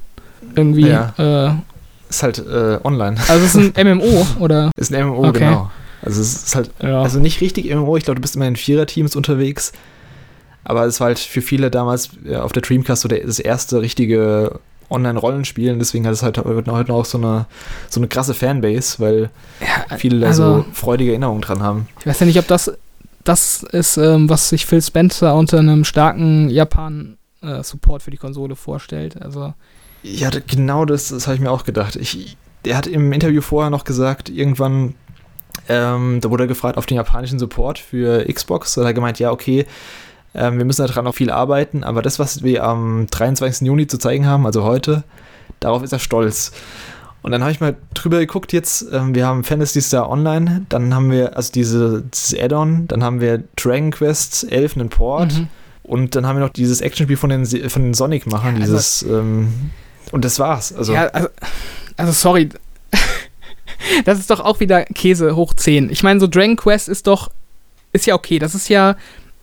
Irgendwie. 0.54 0.88
Ja. 0.88 1.14
Äh, 1.18 1.52
Ist 2.11 2.22
halt 2.22 2.38
äh, 2.46 2.78
online. 2.84 3.16
also, 3.28 3.44
es 3.46 3.54
ist 3.54 3.76
ein 3.78 3.96
MMO, 3.96 4.26
oder? 4.38 4.70
Ist 4.76 4.92
ein 4.94 5.07
MMO, 5.07 5.28
Okay. 5.28 5.38
genau. 5.40 5.70
Also 6.07 6.20
es 6.22 6.34
ist 6.44 6.54
halt, 6.57 6.70
Ja. 6.82 7.02
also 7.02 7.18
nicht 7.18 7.40
richtig 7.42 7.66
MMO, 7.74 7.96
ich 7.96 8.04
glaube, 8.04 8.14
du 8.16 8.22
bist 8.22 8.36
immer 8.36 8.46
in 8.46 8.57
Vierer-Teams 8.57 9.14
unterwegs. 9.16 9.72
Aber 10.64 10.84
es 10.86 10.98
war 11.00 11.09
halt 11.09 11.18
für 11.18 11.42
viele 11.42 11.70
damals 11.70 12.11
ja, 12.24 12.42
auf 12.42 12.52
der 12.52 12.62
Dreamcast 12.62 13.02
so 13.02 13.09
der, 13.09 13.20
das 13.24 13.38
erste 13.38 13.80
richtige 13.82 14.59
Online-Rollenspiel 14.88 15.72
und 15.72 15.78
deswegen 15.80 16.07
hat 16.07 16.12
es 16.12 16.22
halt 16.22 16.38
heute 16.38 16.92
auch 16.94 17.04
so 17.04 17.18
eine, 17.18 17.46
so 17.90 18.00
eine 18.00 18.09
krasse 18.09 18.34
Fanbase, 18.34 18.98
weil 19.00 19.30
viele 19.98 20.20
da 20.20 20.28
also- 20.28 20.59
so 20.59 20.64
freudige 20.72 21.11
Erinnerungen 21.11 21.42
dran 21.42 21.61
haben. 21.62 21.88
Ich 22.00 22.07
weiß 22.07 22.20
ja 22.20 22.26
nicht, 22.26 22.38
ob 22.38 22.46
das 22.46 22.72
das 23.24 23.64
ist, 23.64 23.96
ähm, 23.96 24.28
was 24.28 24.48
sich 24.50 24.66
Phil 24.66 24.80
Spencer 24.80 25.34
unter 25.34 25.59
einem 25.59 25.82
starken 25.84 26.48
Japan-Support 26.48 28.02
für 28.02 28.12
die 28.12 28.16
Konsole 28.16 28.54
vorstellt. 28.54 29.20
Also, 29.20 29.52
Ja, 30.04 30.30
genau 30.46 30.84
das, 30.84 31.09
das 31.09 31.26
habe 31.26 31.34
ich 31.34 31.40
mir 31.40 31.50
auch 31.50 31.64
gedacht. 31.64 31.96
Ich, 31.96 32.36
der 32.64 32.76
hat 32.76 32.86
im 32.86 33.12
Interview 33.12 33.40
vorher 33.40 33.70
noch 33.70 33.82
gesagt, 33.82 34.28
irgendwann, 34.28 34.94
ähm, 35.68 36.20
da 36.20 36.30
wurde 36.30 36.44
er 36.44 36.48
gefragt 36.48 36.78
auf 36.78 36.86
den 36.86 36.96
japanischen 36.96 37.38
Support 37.38 37.78
für 37.78 38.24
Xbox. 38.32 38.74
Da 38.74 38.82
hat 38.82 38.88
er 38.88 38.94
gemeint, 38.94 39.18
ja, 39.18 39.30
okay, 39.30 39.66
ähm, 40.34 40.59
wir 40.59 40.64
müssen 40.64 40.86
daran 40.86 41.04
noch 41.04 41.14
viel 41.14 41.30
arbeiten, 41.30 41.82
aber 41.82 42.02
das, 42.02 42.18
was 42.18 42.42
wir 42.42 42.64
am 42.64 43.07
23. 43.11 43.66
Juni 43.66 43.86
zu 43.86 43.98
zeigen 43.98 44.26
haben, 44.26 44.46
also 44.46 44.64
heute, 44.64 45.02
darauf 45.61 45.82
ist 45.82 45.92
er 45.92 45.98
stolz. 45.98 46.52
Und 47.22 47.32
dann 47.32 47.42
habe 47.42 47.50
ich 47.50 47.61
mal 47.61 47.74
drüber 47.94 48.18
geguckt 48.18 48.52
jetzt, 48.52 48.86
ähm, 48.92 49.14
wir 49.14 49.26
haben 49.26 49.42
Fantasy 49.42 49.80
Star 49.80 50.09
Online, 50.09 50.66
dann 50.68 50.94
haben 50.94 51.11
wir 51.11 51.36
also 51.36 51.50
diese, 51.52 52.02
dieses 52.02 52.38
Add-on, 52.38 52.86
dann 52.86 53.02
haben 53.02 53.20
wir 53.20 53.42
Dragon 53.57 53.90
Quest 53.90 54.50
11 54.50 54.76
einen 54.76 54.88
Port, 54.90 55.34
mhm. 55.34 55.48
und 55.82 56.14
dann 56.14 56.26
haben 56.26 56.36
wir 56.36 56.44
noch 56.44 56.52
dieses 56.52 56.80
Actionspiel 56.80 57.16
von 57.16 57.30
den, 57.30 57.46
von 57.46 57.82
den 57.82 57.94
Sonic-Machern, 57.94 58.57
Ja, 58.57 58.61
also- 58.62 58.72
dieses, 58.74 59.02
ähm, 59.02 59.70
und 60.12 60.24
das 60.24 60.38
war's. 60.38 60.72
Also, 60.72 60.92
ja, 60.92 61.07
also, 61.07 61.28
also 61.96 62.12
sorry. 62.12 62.48
Das 64.05 64.18
ist 64.18 64.31
doch 64.31 64.41
auch 64.41 64.61
wieder 64.61 64.85
Käse 64.85 65.37
hoch 65.37 65.55
10. 65.55 65.91
Ich 65.91 66.03
meine, 66.03 66.20
so 66.20 66.27
Dragon 66.27 66.57
Quest 66.57 66.89
ist 66.89 67.07
doch, 67.07 67.31
ist 67.93 68.07
ja 68.07 68.14
okay. 68.14 68.39
Das 68.39 68.55
ist 68.55 68.68
ja 68.68 68.97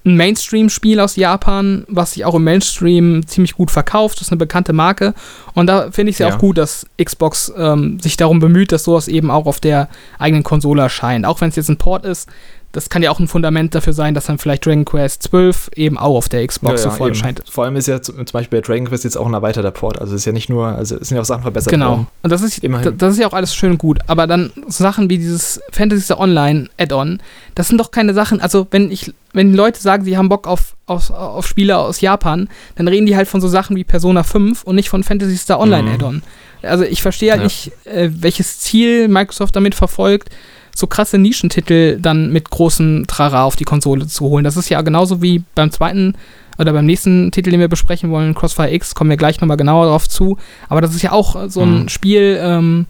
ein 0.05 0.17
Mainstream-Spiel 0.17 0.99
aus 0.99 1.15
Japan, 1.15 1.85
was 1.87 2.11
sich 2.11 2.25
auch 2.25 2.35
im 2.35 2.43
Mainstream 2.43 3.25
ziemlich 3.25 3.53
gut 3.55 3.71
verkauft. 3.71 4.17
Das 4.17 4.27
ist 4.27 4.31
eine 4.31 4.37
bekannte 4.39 4.73
Marke. 4.73 5.13
Und 5.53 5.67
da 5.67 5.91
finde 5.91 6.09
ich 6.09 6.15
es 6.15 6.19
ja, 6.19 6.27
Ja. 6.27 6.35
auch 6.35 6.39
gut, 6.39 6.57
dass 6.57 6.85
Xbox 7.01 7.53
ähm, 7.57 7.99
sich 8.01 8.17
darum 8.17 8.39
bemüht, 8.39 8.71
dass 8.73 8.83
sowas 8.83 9.07
eben 9.07 9.31
auch 9.31 9.45
auf 9.45 9.61
der 9.61 9.87
eigenen 10.19 10.43
Konsole 10.43 10.81
erscheint. 10.81 11.25
Auch 11.25 11.39
wenn 11.39 11.49
es 11.49 11.55
jetzt 11.55 11.69
ein 11.69 11.77
Port 11.77 12.03
ist, 12.05 12.27
das 12.73 12.89
kann 12.89 13.01
ja 13.03 13.11
auch 13.11 13.19
ein 13.19 13.27
Fundament 13.27 13.73
dafür 13.75 13.93
sein, 13.93 14.13
dass 14.13 14.25
dann 14.25 14.37
vielleicht 14.39 14.65
Dragon 14.65 14.83
Quest 14.83 15.23
12 15.23 15.69
eben 15.75 15.97
auch 15.97 16.15
auf 16.17 16.27
der 16.27 16.45
Xbox 16.45 16.83
Ja, 16.83 16.89
sofort 16.91 17.09
erscheint. 17.11 17.41
Vor 17.49 17.63
allem 17.63 17.75
ist 17.75 17.87
ja 17.87 18.01
zum 18.01 18.15
Beispiel 18.33 18.59
bei 18.59 18.67
Dragon 18.67 18.87
Quest 18.87 19.03
jetzt 19.03 19.15
auch 19.15 19.25
ein 19.27 19.33
erweiterter 19.33 19.71
Port. 19.71 20.01
Also 20.01 20.15
es 20.15 20.21
ist 20.21 20.25
ja 20.25 20.31
nicht 20.33 20.49
nur, 20.49 20.67
also 20.67 20.97
es 20.97 21.07
sind 21.07 21.15
ja 21.15 21.21
auch 21.21 21.25
Sachen 21.25 21.43
verbessert 21.43 21.71
Genau. 21.71 21.89
worden. 21.91 22.07
Und 22.23 22.29
das 22.31 22.41
ist, 22.41 22.57
Immerhin. 22.63 22.97
das 22.97 23.13
ist 23.13 23.19
ja 23.19 23.27
auch 23.27 23.33
alles 23.33 23.53
schön 23.55 23.71
und 23.71 23.77
gut. 23.77 23.99
Aber 24.07 24.25
dann 24.27 24.51
so 24.67 24.83
Sachen 24.83 25.09
wie 25.09 25.17
dieses 25.19 25.61
Fantasy 25.71 26.01
Star 26.01 26.19
Online 26.19 26.67
Add-on, 26.79 27.21
das 27.55 27.67
sind 27.67 27.77
doch 27.79 27.91
keine 27.91 28.13
Sachen. 28.15 28.41
Also, 28.41 28.65
wenn 28.71 28.91
ich, 28.91 29.13
wenn 29.33 29.53
Leute 29.53 29.79
sagen, 29.79 30.03
sie 30.03 30.17
haben 30.17 30.27
Bock 30.29 30.47
auf, 30.47 30.75
auf, 30.87 31.11
auf 31.11 31.45
Spiele 31.47 31.77
aus 31.77 32.01
Japan, 32.01 32.49
dann 32.75 32.87
reden 32.87 33.05
die 33.05 33.15
halt 33.15 33.27
von 33.27 33.39
so 33.39 33.47
Sachen 33.47 33.75
wie 33.75 33.83
Persona 33.83 34.23
5 34.23 34.63
und 34.63 34.75
nicht 34.75 34.89
von 34.89 35.03
Fantasy 35.03 35.37
Star 35.37 35.59
Online 35.59 35.83
Mhm. 35.83 35.93
Add-on. 35.93 36.21
Also, 36.63 36.85
ich 36.85 37.01
verstehe 37.03 37.29
halt 37.31 37.41
Ja. 37.41 37.45
nicht, 37.45 37.71
äh, 37.85 38.09
welches 38.11 38.59
Ziel 38.59 39.07
Microsoft 39.09 39.55
damit 39.55 39.75
verfolgt, 39.75 40.29
so 40.75 40.87
krasse 40.87 41.17
Nischentitel 41.17 41.99
dann 41.99 42.31
mit 42.31 42.49
großem 42.49 43.05
Trara 43.07 43.43
auf 43.43 43.55
die 43.55 43.63
Konsole 43.63 44.07
zu 44.07 44.25
holen. 44.25 44.43
Das 44.43 44.57
ist 44.57 44.69
ja 44.69 44.81
genauso 44.81 45.21
wie 45.21 45.43
beim 45.55 45.71
zweiten 45.71 46.15
oder 46.57 46.73
beim 46.73 46.85
nächsten 46.85 47.31
Titel, 47.31 47.49
den 47.51 47.59
wir 47.59 47.67
besprechen 47.67 48.11
wollen, 48.11 48.35
Crossfire 48.35 48.71
X, 48.73 48.93
kommen 48.95 49.09
wir 49.09 49.17
gleich 49.17 49.39
nochmal 49.41 49.57
genauer 49.57 49.85
darauf 49.85 50.07
zu. 50.07 50.37
Aber 50.69 50.81
das 50.81 50.93
ist 50.95 51.01
ja 51.01 51.11
auch 51.11 51.35
äh, 51.35 51.49
so 51.49 51.61
ein 51.61 51.83
Mhm. 51.83 51.89
Spiel, 51.89 52.37
ähm, 52.41 52.85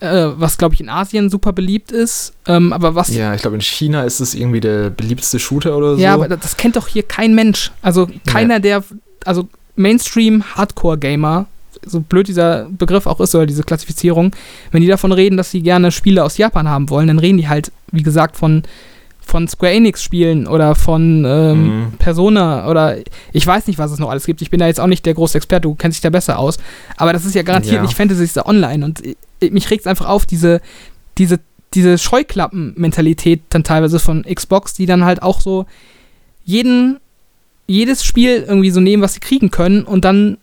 äh, 0.00 0.26
was, 0.36 0.58
glaube 0.58 0.74
ich, 0.74 0.80
in 0.80 0.88
Asien 0.90 1.30
super 1.30 1.52
beliebt 1.52 1.90
ist. 1.92 2.34
Ähm, 2.46 2.72
aber 2.72 2.94
was. 2.94 3.08
Ja, 3.14 3.28
Ja, 3.28 3.34
ich 3.34 3.40
glaube 3.42 3.56
in 3.56 3.62
China 3.62 4.02
ist 4.04 4.20
es 4.20 4.34
irgendwie 4.34 4.60
der 4.60 4.90
beliebteste 4.90 5.38
Shooter 5.38 5.76
oder 5.76 5.96
so. 5.96 6.02
aber 6.14 6.28
das, 6.28 6.56
kennt 6.56 6.76
doch 6.76 6.88
hier 6.88 7.02
kein 7.02 7.34
Mensch. 7.34 7.70
Also 7.82 8.08
keiner, 8.26 8.60
der. 8.60 8.82
Also 9.24 9.48
Mainstream-Hardcore-Gamer, 9.74 11.46
so 11.86 12.00
blöd 12.00 12.28
dieser 12.28 12.68
Begriff 12.70 13.06
auch 13.06 13.20
ist 13.20 13.34
oder 13.34 13.46
diese 13.46 13.62
Klassifizierung, 13.62 14.32
wenn 14.72 14.82
die 14.82 14.88
davon 14.88 15.12
reden, 15.12 15.36
dass 15.36 15.50
sie 15.50 15.62
gerne 15.62 15.90
Spiele 15.92 16.22
aus 16.24 16.36
Japan 16.36 16.68
haben 16.68 16.90
wollen, 16.90 17.06
dann 17.06 17.18
reden 17.18 17.38
die 17.38 17.48
halt, 17.48 17.72
wie 17.92 18.02
gesagt, 18.02 18.36
von. 18.36 18.62
Von 19.28 19.48
Square 19.48 19.72
Enix-Spielen 19.72 20.46
oder 20.46 20.76
von 20.76 21.24
ähm, 21.26 21.64
Mhm. 21.86 21.92
Persona 21.98 22.70
oder 22.70 22.96
ich 23.32 23.44
weiß 23.44 23.66
nicht, 23.66 23.76
was 23.76 23.90
es 23.90 23.98
noch 23.98 24.08
alles 24.08 24.24
gibt. 24.24 24.40
Ich 24.40 24.50
bin 24.50 24.60
da 24.60 24.68
jetzt 24.68 24.78
auch 24.78 24.86
nicht 24.86 25.04
der 25.04 25.14
große 25.14 25.36
Experte, 25.36 25.62
du 25.62 25.74
kennst 25.74 25.96
dich 25.96 26.02
da 26.02 26.10
besser 26.10 26.38
aus. 26.38 26.58
Aber 26.96 27.12
das 27.12 27.24
ist 27.24 27.34
ja 27.34 27.42
garantiert 27.42 27.74
Ja. 27.74 27.82
nicht 27.82 27.94
Fantasy 27.96 28.24
Star 28.28 28.46
Online. 28.46 28.84
Und 28.84 29.02
ich, 29.40 29.50
mich 29.50 29.68
regt 29.68 29.80
es 29.80 29.88
einfach 29.88 30.06
auf, 30.08 30.26
diese, 30.26 30.60
diese, 31.18 31.40
diese 31.74 31.98
Scheuklappen-Mentalität 31.98 33.40
dann 33.50 33.64
teilweise 33.64 33.98
von 33.98 34.22
Xbox, 34.22 34.74
die 34.74 34.86
dann 34.86 35.04
halt 35.04 35.22
auch 35.22 35.40
so 35.40 35.66
jeden, 36.44 36.98
jedes 37.66 38.04
Spiel 38.04 38.44
irgendwie 38.46 38.70
so 38.70 38.80
nehmen, 38.80 39.02
was 39.02 39.14
sie 39.14 39.20
kriegen 39.20 39.50
können 39.50 39.82
und 39.82 40.04
dann 40.04 40.38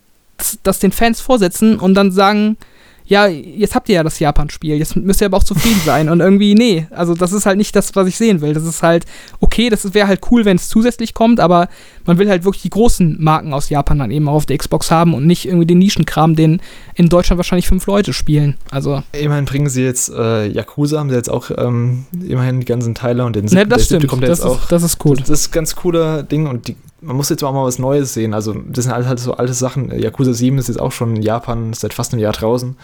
das, 0.64 0.80
den 0.80 0.92
Fans 0.92 1.22
vorsetzen 1.22 1.80
und 1.80 1.94
dann 1.96 2.12
sagen, 2.12 2.58
ja, 3.06 3.28
jetzt 3.28 3.76
habt 3.76 3.90
ihr 3.90 3.96
ja 3.96 4.04
das 4.04 4.20
Japan-Spiel, 4.20 4.78
jetzt 4.78 4.96
müsst 4.96 5.20
ihr 5.22 5.26
aber 5.26 5.36
auch 5.36 5.44
zufrieden 5.44 5.82
sein. 5.86 6.08
Und 6.08 6.22
irgendwie, 6.22 6.56
nee, 6.56 6.88
also 6.92 7.14
das 7.14 7.34
ist 7.34 7.46
halt 7.46 7.58
nicht 7.58 7.76
das, 7.76 7.94
was 7.98 8.08
ich 8.08 8.16
sehen 8.16 8.40
will. 8.40 8.54
Das 8.54 8.64
ist 8.64 8.82
halt, 8.82 9.06
okay, 9.42 9.70
das 9.70 9.94
wäre 9.94 10.08
halt 10.08 10.22
cool, 10.32 10.46
wenn 10.46 10.56
es 10.56 10.70
zusätzlich 10.70 11.14
kommt, 11.14 11.42
aber 11.42 11.68
man 12.06 12.18
will 12.18 12.30
halt 12.30 12.46
wirklich 12.46 12.62
die 12.64 12.70
großen 12.70 13.18
Marken 13.22 13.54
aus 13.54 13.70
Japan 13.70 14.00
dann 14.00 14.10
eben 14.10 14.30
auch 14.30 14.36
auf 14.36 14.46
der 14.46 14.58
Xbox 14.58 14.90
haben 14.90 15.14
und 15.14 15.28
nicht 15.28 15.46
irgendwie 15.46 15.66
den 15.66 15.80
Nischenkram, 15.80 16.38
den 16.38 16.62
in 16.96 17.10
Deutschland 17.10 17.38
wahrscheinlich 17.38 17.68
fünf 17.68 17.86
Leute 17.88 18.14
spielen. 18.14 18.56
Also, 18.72 19.04
Immerhin 19.12 19.44
bringen 19.46 19.68
sie 19.70 19.84
jetzt 19.84 20.10
äh, 20.10 20.48
Yakuza, 20.48 20.98
haben 21.00 21.10
sie 21.10 21.16
jetzt 21.18 21.30
auch 21.30 21.52
ähm, 21.58 22.06
immerhin 22.26 22.62
die 22.62 22.66
ganzen 22.66 22.96
Teile 22.96 23.26
und 23.26 23.36
den 23.36 23.44
ne, 23.44 23.50
siebten- 23.50 23.70
das 23.70 23.86
stimmt. 23.86 24.08
kommt 24.08 24.24
Das 24.24 24.30
jetzt 24.40 24.46
auch. 24.46 24.62
ist, 24.64 24.72
das 24.72 24.82
ist 24.82 25.06
cool. 25.06 25.18
Das 25.18 25.30
ist 25.30 25.50
ein 25.50 25.52
ganz 25.52 25.76
cooler 25.76 26.24
Ding 26.24 26.48
und 26.48 26.70
die, 26.70 26.78
man 27.04 27.16
muss 27.16 27.30
jetzt 27.30 27.44
auch 27.44 27.54
mal 27.54 27.66
was 27.66 27.80
Neues 27.80 28.14
sehen. 28.14 28.34
Also, 28.34 28.54
das 28.54 28.86
sind 28.86 28.94
halt, 28.94 29.20
so 29.20 29.34
alte 29.34 29.54
Sachen. 29.54 29.92
Yakuza 29.98 30.34
7 30.34 30.58
ist 30.58 30.68
jetzt 30.68 30.80
auch 30.80 30.92
schon 30.92 31.16
in 31.18 31.22
Japan 31.22 31.74
seit 31.74 31.94
fast 31.94 32.14
einem 32.14 32.22
Jahr 32.22 32.34
draußen. 32.34 32.76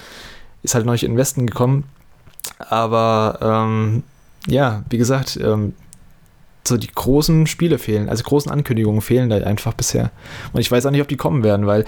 ist 0.63 0.75
halt 0.75 0.85
nicht 0.85 1.03
in 1.03 1.13
den 1.13 1.17
Westen 1.17 1.47
gekommen. 1.47 1.85
Aber 2.57 3.39
ähm, 3.41 4.03
ja, 4.47 4.83
wie 4.89 4.97
gesagt, 4.97 5.39
ähm, 5.41 5.73
so 6.67 6.77
die 6.77 6.91
großen 6.91 7.47
Spiele 7.47 7.77
fehlen, 7.77 8.09
also 8.09 8.23
großen 8.23 8.51
Ankündigungen 8.51 9.01
fehlen 9.01 9.29
da 9.29 9.37
einfach 9.37 9.73
bisher. 9.73 10.11
Und 10.53 10.61
ich 10.61 10.71
weiß 10.71 10.85
auch 10.85 10.91
nicht, 10.91 11.01
ob 11.01 11.07
die 11.07 11.17
kommen 11.17 11.43
werden, 11.43 11.65
weil 11.67 11.85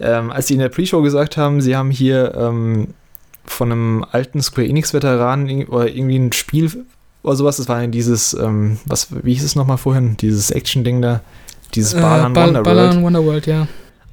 ähm, 0.00 0.30
als 0.30 0.48
sie 0.48 0.54
in 0.54 0.60
der 0.60 0.68
Pre-Show 0.68 1.02
gesagt 1.02 1.36
haben, 1.36 1.60
sie 1.60 1.76
haben 1.76 1.90
hier 1.90 2.34
ähm, 2.34 2.88
von 3.44 3.72
einem 3.72 4.06
alten 4.10 4.42
Square 4.42 4.68
Enix-Veteranen 4.68 5.48
irgendwie 5.48 6.18
ein 6.18 6.32
Spiel 6.32 6.84
oder 7.22 7.36
sowas, 7.36 7.56
das 7.56 7.68
war 7.68 7.86
dieses, 7.86 8.34
ähm, 8.34 8.78
was, 8.84 9.08
wie 9.24 9.34
hieß 9.34 9.44
es 9.44 9.56
nochmal 9.56 9.78
vorhin, 9.78 10.16
dieses 10.16 10.50
Action-Ding 10.50 11.02
da, 11.02 11.20
dieses 11.74 11.94
Balan 11.94 12.32
äh, 12.32 12.34
Bal 12.34 12.46
Wonderworld. 12.48 12.64
Balan 12.64 13.02
Wonderworld, 13.02 13.46
ja. 13.46 13.66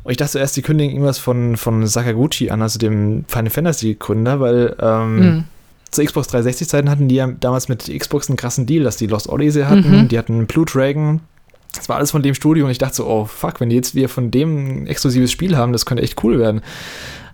Und 0.04 0.12
ich 0.12 0.18
dachte 0.18 0.32
zuerst, 0.34 0.56
die 0.58 0.62
kündigen 0.62 0.92
irgendwas 0.94 1.18
von, 1.20 1.58
von 1.58 1.86
Sakaguchi 1.86 2.50
an, 2.50 2.62
also 2.62 2.80
dem 2.80 3.26
Final 3.28 3.50
Fantasy-Gründer, 3.50 4.40
weil 4.40 4.76
ähm, 4.82 5.16
Mhm. 5.20 5.44
zu 5.92 6.04
Xbox 6.04 6.30
360-Zeiten 6.30 6.90
hatten 6.90 7.08
die 7.08 7.16
ja 7.16 7.28
damals 7.28 7.68
mit 7.70 7.86
Xbox 7.96 8.30
einen 8.30 8.38
krassen 8.38 8.66
Deal, 8.66 8.84
dass 8.84 8.98
die 8.98 9.08
Lost 9.08 9.28
Odyssey 9.30 9.64
hatten, 9.64 10.04
Mhm. 10.04 10.08
die 10.08 10.18
hatten 10.18 10.48
Blue 10.48 10.66
Dragon. 10.66 11.20
Das 11.76 11.88
war 11.90 11.98
alles 11.98 12.12
von 12.12 12.24
dem 12.24 12.34
Studio 12.34 12.66
und 12.66 12.72
ich 12.72 12.80
dachte 12.80 12.96
so, 12.96 13.08
oh 13.08 13.26
fuck, 13.26 13.60
wenn 13.60 13.70
die 13.70 13.76
jetzt 13.76 13.94
wieder 13.94 14.10
von 14.10 14.32
dem 14.32 14.84
ein 14.84 14.88
exklusives 14.88 15.32
Spiel 15.32 15.56
haben, 15.56 15.72
das 15.74 15.86
könnte 15.86 16.04
echt 16.04 16.24
cool 16.24 16.40
werden. 16.40 16.62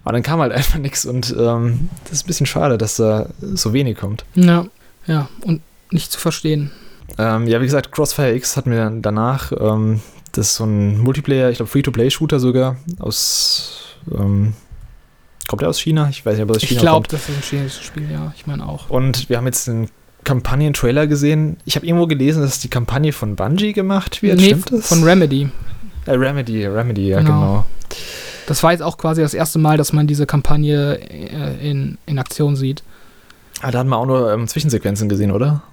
Aber 0.03 0.11
dann 0.13 0.23
kam 0.23 0.39
halt 0.41 0.51
einfach 0.53 0.79
nichts 0.79 1.05
und 1.05 1.33
ähm, 1.39 1.89
das 2.03 2.13
ist 2.13 2.25
ein 2.25 2.27
bisschen 2.27 2.45
schade, 2.45 2.77
dass 2.77 2.97
da 2.97 3.27
so 3.39 3.71
wenig 3.73 3.97
kommt. 3.97 4.25
Ja, 4.35 4.65
ja, 5.07 5.29
und 5.43 5.61
nicht 5.91 6.11
zu 6.11 6.19
verstehen. 6.19 6.71
Ähm, 7.17 7.47
ja, 7.47 7.61
wie 7.61 7.65
gesagt, 7.65 7.91
Crossfire 7.91 8.33
X 8.35 8.57
hatten 8.57 8.71
wir 8.71 8.79
dann 8.79 9.01
danach. 9.01 9.51
Ähm, 9.57 10.01
das 10.35 10.47
ist 10.49 10.55
so 10.55 10.65
ein 10.65 10.99
Multiplayer, 10.99 11.49
ich 11.49 11.57
glaube 11.57 11.71
Free-to-Play-Shooter 11.71 12.39
sogar 12.39 12.77
aus. 12.99 13.81
Ähm, 14.11 14.53
kommt 15.47 15.61
der 15.61 15.69
aus 15.69 15.79
China? 15.79 16.07
Ich 16.09 16.25
weiß 16.25 16.33
nicht, 16.35 16.43
ob 16.43 16.49
er 16.49 16.55
aus 16.57 16.63
Ich 16.63 16.69
China 16.69 16.81
glaube, 16.81 17.07
kommt. 17.07 17.13
das 17.13 17.29
ist 17.29 17.35
ein 17.37 17.41
chinesisches 17.41 17.83
Spiel, 17.85 18.09
ja. 18.11 18.33
Ich 18.35 18.45
meine 18.47 18.67
auch. 18.67 18.89
Und 18.89 19.29
wir 19.29 19.37
haben 19.37 19.45
jetzt 19.45 19.67
einen 19.69 19.89
Kampagnen-Trailer 20.23 21.07
gesehen. 21.07 21.57
Ich 21.65 21.75
habe 21.75 21.85
irgendwo 21.85 22.07
gelesen, 22.07 22.41
dass 22.41 22.59
die 22.59 22.67
Kampagne 22.69 23.13
von 23.13 23.35
Bungie 23.35 23.73
gemacht 23.73 24.21
wird. 24.23 24.37
nee, 24.39 24.45
Stimmt 24.47 24.71
das? 24.71 24.87
von 24.87 25.03
Remedy. 25.03 25.49
äh, 26.05 26.11
Remedy, 26.11 26.65
Remedy, 26.65 27.09
ja, 27.09 27.19
Genau. 27.19 27.29
genau. 27.29 27.65
Das 28.47 28.61
war 28.61 28.71
jetzt 28.71 28.81
auch 28.81 28.97
quasi 28.97 29.21
das 29.21 29.33
erste 29.33 29.57
Mal, 29.57 29.77
dass 29.77 29.91
man 29.93 30.05
diese 30.07 30.25
Kampagne 30.27 30.99
äh, 30.99 31.69
in, 31.69 31.97
in 32.05 32.19
Aktion 32.19 32.55
sieht. 32.55 32.83
Ah, 33.61 33.71
da 33.71 33.79
hatten 33.79 33.89
wir 33.89 33.97
auch 33.97 34.05
nur 34.05 34.31
ähm, 34.33 34.47
Zwischensequenzen 34.47 35.09
gesehen, 35.09 35.31
oder? 35.31 35.63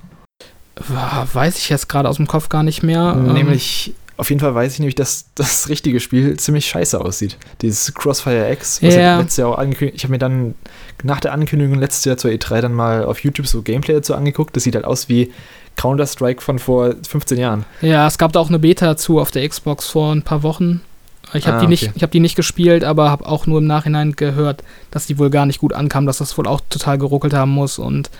Weiß 1.32 1.58
ich 1.58 1.68
jetzt 1.68 1.88
gerade 1.88 2.08
aus 2.08 2.16
dem 2.16 2.26
Kopf 2.26 2.48
gar 2.48 2.62
nicht 2.62 2.82
mehr. 2.82 3.14
Ähm, 3.16 3.34
Nämlich, 3.34 3.94
auf 4.22 4.30
jeden 4.30 4.40
Fall 4.40 4.54
weiß 4.54 4.72
ich 4.72 4.78
nämlich, 4.78 4.94
dass 4.94 5.26
das 5.34 5.68
richtige 5.68 6.00
Spiel 6.00 6.36
ziemlich 6.38 6.66
scheiße 6.66 6.98
aussieht. 7.00 7.36
Dieses 7.60 7.92
Crossfire 7.92 8.50
X, 8.52 8.82
was 8.82 8.94
Ja. 8.94 9.18
letztes 9.18 9.36
Jahr 9.36 9.48
auch 9.50 9.58
angekündigt 9.58 9.96
Ich 9.98 10.04
habe 10.04 10.12
mir 10.12 10.18
dann 10.18 10.54
nach 11.02 11.20
der 11.20 11.32
Ankündigung 11.32 11.78
letztes 11.78 12.04
Jahr 12.04 12.16
zur 12.16 12.30
E3 12.30 12.60
dann 12.62 12.72
mal 12.72 13.04
auf 13.04 13.18
YouTube 13.20 13.46
so 13.46 13.62
Gameplay 13.62 13.94
dazu 13.94 14.14
angeguckt. 14.14 14.56
Das 14.56 14.62
sieht 14.62 14.74
halt 14.74 14.84
aus 14.84 15.08
wie 15.08 15.32
Counter-Strike 15.76 16.40
von 16.40 16.58
vor 16.58 16.94
15 17.06 17.38
Jahren. 17.38 17.64
Ja, 17.80 18.06
es 18.06 18.16
gab 18.18 18.32
da 18.32 18.40
auch 18.40 18.48
eine 18.48 18.58
Beta 18.58 18.86
dazu 18.86 19.20
auf 19.20 19.30
der 19.30 19.46
Xbox 19.48 19.88
vor 19.88 20.12
ein 20.14 20.22
paar 20.22 20.42
Wochen. 20.42 20.80
Ich 21.34 21.46
habe 21.46 21.56
Ah, 21.58 21.60
die, 21.60 21.66
nicht, 21.66 21.84
okay. 21.84 21.92
ich 21.96 22.02
hab 22.02 22.10
die 22.10 22.20
nicht 22.20 22.36
gespielt, 22.36 22.84
aber 22.84 23.10
habe 23.10 23.26
auch 23.26 23.46
nur 23.46 23.58
im 23.58 23.66
Nachhinein 23.66 24.12
gehört, 24.16 24.62
dass 24.90 25.06
die 25.06 25.18
wohl 25.18 25.30
gar 25.30 25.46
nicht 25.46 25.60
gut 25.60 25.72
ankam, 25.72 26.04
dass 26.06 26.18
das 26.18 26.36
wohl 26.36 26.46
auch 26.46 26.60
total 26.68 26.98
geruckelt 26.98 27.32
haben 27.34 27.50
muss 27.52 27.78
und 27.78 28.10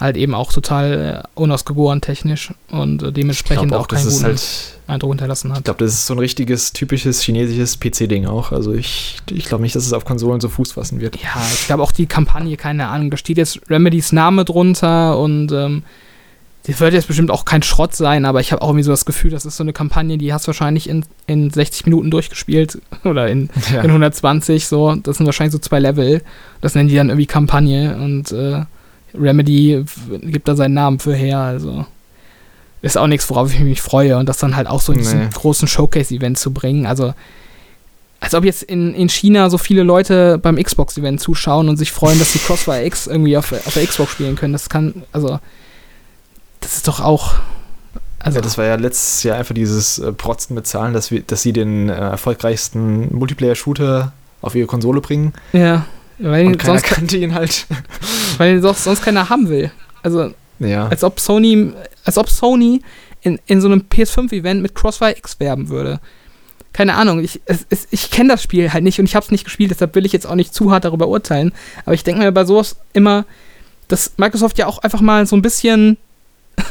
halt 0.00 0.16
eben 0.16 0.34
auch 0.34 0.52
total 0.52 1.22
äh, 1.24 1.28
unausgegoren 1.40 2.00
technisch 2.00 2.52
und 2.70 3.02
äh, 3.02 3.12
dementsprechend 3.12 3.72
auch, 3.72 3.86
das 3.86 4.00
keinen 4.02 4.10
guten 4.12 4.24
halt 4.24 4.78
Eindruck 4.88 5.12
hinterlassen 5.12 5.50
Ich 5.50 5.56
hat. 5.58 5.64
glaube, 5.64 5.84
das 5.84 5.92
ist 5.92 6.06
so 6.06 6.14
ein 6.14 6.18
richtiges, 6.18 6.72
typisches 6.72 7.22
chinesisches 7.22 7.78
PC-Ding 7.78 8.26
auch. 8.26 8.50
Also 8.52 8.72
ich, 8.72 9.18
ich 9.30 9.44
glaube 9.44 9.62
nicht, 9.62 9.76
dass 9.76 9.86
es 9.86 9.92
auf 9.92 10.04
Konsolen 10.04 10.40
so 10.40 10.48
Fuß 10.48 10.72
fassen 10.72 11.00
wird. 11.00 11.16
Ja, 11.16 11.30
ich 11.54 11.66
glaube 11.66 11.82
auch 11.82 11.92
die 11.92 12.06
Kampagne, 12.06 12.56
keine 12.56 12.88
Ahnung, 12.88 13.10
da 13.10 13.16
steht 13.16 13.38
jetzt 13.38 13.60
Remedys 13.70 14.12
Name 14.12 14.44
drunter 14.44 15.18
und 15.18 15.52
ähm, 15.52 15.84
die 16.66 16.78
wird 16.78 16.94
jetzt 16.94 17.08
bestimmt 17.08 17.30
auch 17.32 17.44
kein 17.44 17.62
Schrott 17.62 17.94
sein, 17.94 18.24
aber 18.24 18.40
ich 18.40 18.52
habe 18.52 18.62
auch 18.62 18.68
irgendwie 18.68 18.84
so 18.84 18.92
das 18.92 19.04
Gefühl, 19.04 19.30
das 19.32 19.44
ist 19.44 19.56
so 19.56 19.64
eine 19.64 19.72
Kampagne, 19.72 20.16
die 20.16 20.32
hast 20.32 20.46
du 20.46 20.48
wahrscheinlich 20.48 20.88
in, 20.88 21.04
in 21.26 21.50
60 21.50 21.86
Minuten 21.86 22.10
durchgespielt 22.10 22.80
oder 23.04 23.28
in, 23.28 23.50
Ja. 23.72 23.80
in 23.82 23.90
120, 23.90 24.66
so. 24.66 24.94
Das 24.96 25.16
sind 25.16 25.26
wahrscheinlich 25.26 25.52
so 25.52 25.58
zwei 25.58 25.80
Level. 25.80 26.22
Das 26.60 26.74
nennen 26.76 26.88
die 26.88 26.94
dann 26.96 27.08
irgendwie 27.08 27.26
Kampagne 27.26 27.96
und 27.96 28.30
äh, 28.32 28.62
Remedy 29.14 29.84
gibt 30.22 30.48
da 30.48 30.56
seinen 30.56 30.74
Namen 30.74 30.98
für 30.98 31.14
her, 31.14 31.38
also 31.38 31.86
ist 32.82 32.98
auch 32.98 33.06
nichts, 33.06 33.28
worauf 33.30 33.52
ich 33.52 33.60
mich 33.60 33.80
freue 33.80 34.16
und 34.18 34.28
das 34.28 34.38
dann 34.38 34.56
halt 34.56 34.66
auch 34.66 34.80
so 34.80 34.92
in 34.92 34.98
diesen 34.98 35.20
Nee. 35.20 35.28
großen 35.32 35.68
Showcase-Event 35.68 36.38
zu 36.38 36.52
bringen, 36.52 36.86
also 36.86 37.14
als 38.20 38.34
ob 38.34 38.44
jetzt 38.44 38.62
in, 38.62 38.94
in 38.94 39.08
China 39.08 39.50
so 39.50 39.58
viele 39.58 39.82
Leute 39.82 40.38
beim 40.38 40.56
Xbox-Event 40.56 41.20
zuschauen 41.20 41.68
und 41.68 41.76
sich 41.76 41.90
freuen, 41.90 42.18
dass 42.20 42.32
sie 42.32 42.38
Crossfire 42.46 42.84
X 42.84 43.08
irgendwie 43.08 43.36
auf, 43.36 43.52
auf 43.52 43.74
der 43.74 43.84
Xbox 43.84 44.12
spielen 44.12 44.36
können. 44.36 44.52
Das 44.52 44.68
kann, 44.68 45.02
also, 45.10 45.40
das 46.60 46.76
ist 46.76 46.86
doch 46.86 47.00
auch. 47.00 47.34
Also, 48.20 48.38
ja, 48.38 48.42
das 48.42 48.56
war 48.56 48.64
ja 48.64 48.76
letztes 48.76 49.24
Jahr 49.24 49.38
einfach 49.38 49.56
dieses 49.56 49.98
äh, 49.98 50.12
Protzen 50.12 50.54
mit 50.54 50.68
Zahlen, 50.68 50.92
dass, 50.94 51.10
wir, 51.10 51.22
dass 51.22 51.42
sie 51.42 51.52
den 51.52 51.88
äh, 51.88 51.94
erfolgreichsten 51.94 53.12
Multiplayer-Shooter 53.12 54.12
auf 54.40 54.54
ihre 54.54 54.68
Konsole 54.68 55.00
bringen. 55.00 55.32
ja, 55.52 55.84
weil, 56.22 56.46
Und 56.46 56.58
keiner 56.58 56.78
sonst, 56.78 56.84
kannte 56.84 57.16
ihn 57.16 57.34
halt. 57.34 57.66
weil 58.38 58.56
ihn 58.56 58.62
sonst, 58.62 58.84
sonst 58.84 59.02
keiner 59.02 59.28
haben 59.28 59.48
will. 59.48 59.70
Also, 60.02 60.32
Ja. 60.58 60.88
als 60.88 61.04
ob 61.04 61.20
Sony, 61.20 61.72
als 62.04 62.18
ob 62.18 62.28
Sony 62.28 62.82
in, 63.22 63.38
in 63.46 63.60
so 63.60 63.68
einem 63.68 63.84
PS5-Event 63.90 64.62
mit 64.62 64.74
Crossfire 64.74 65.16
X 65.16 65.38
werben 65.40 65.68
würde. 65.68 66.00
Keine 66.72 66.94
Ahnung, 66.94 67.20
ich, 67.22 67.40
es, 67.44 67.66
es, 67.68 67.86
ich 67.90 68.10
kenne 68.10 68.30
das 68.30 68.42
Spiel 68.42 68.72
halt 68.72 68.82
nicht 68.82 68.98
und 68.98 69.04
ich 69.04 69.14
habe 69.14 69.24
es 69.24 69.30
nicht 69.30 69.44
gespielt, 69.44 69.70
deshalb 69.70 69.94
will 69.94 70.06
ich 70.06 70.12
jetzt 70.12 70.26
auch 70.26 70.34
nicht 70.34 70.54
zu 70.54 70.70
hart 70.72 70.84
darüber 70.84 71.06
urteilen. 71.08 71.52
Aber 71.84 71.94
ich 71.94 72.02
denke 72.02 72.22
mir 72.22 72.32
bei 72.32 72.44
sowas 72.46 72.76
immer, 72.94 73.26
dass 73.88 74.14
Microsoft 74.16 74.56
ja 74.58 74.66
auch 74.66 74.78
einfach 74.78 75.02
mal 75.02 75.26
so 75.26 75.36
ein 75.36 75.42
bisschen, 75.42 75.98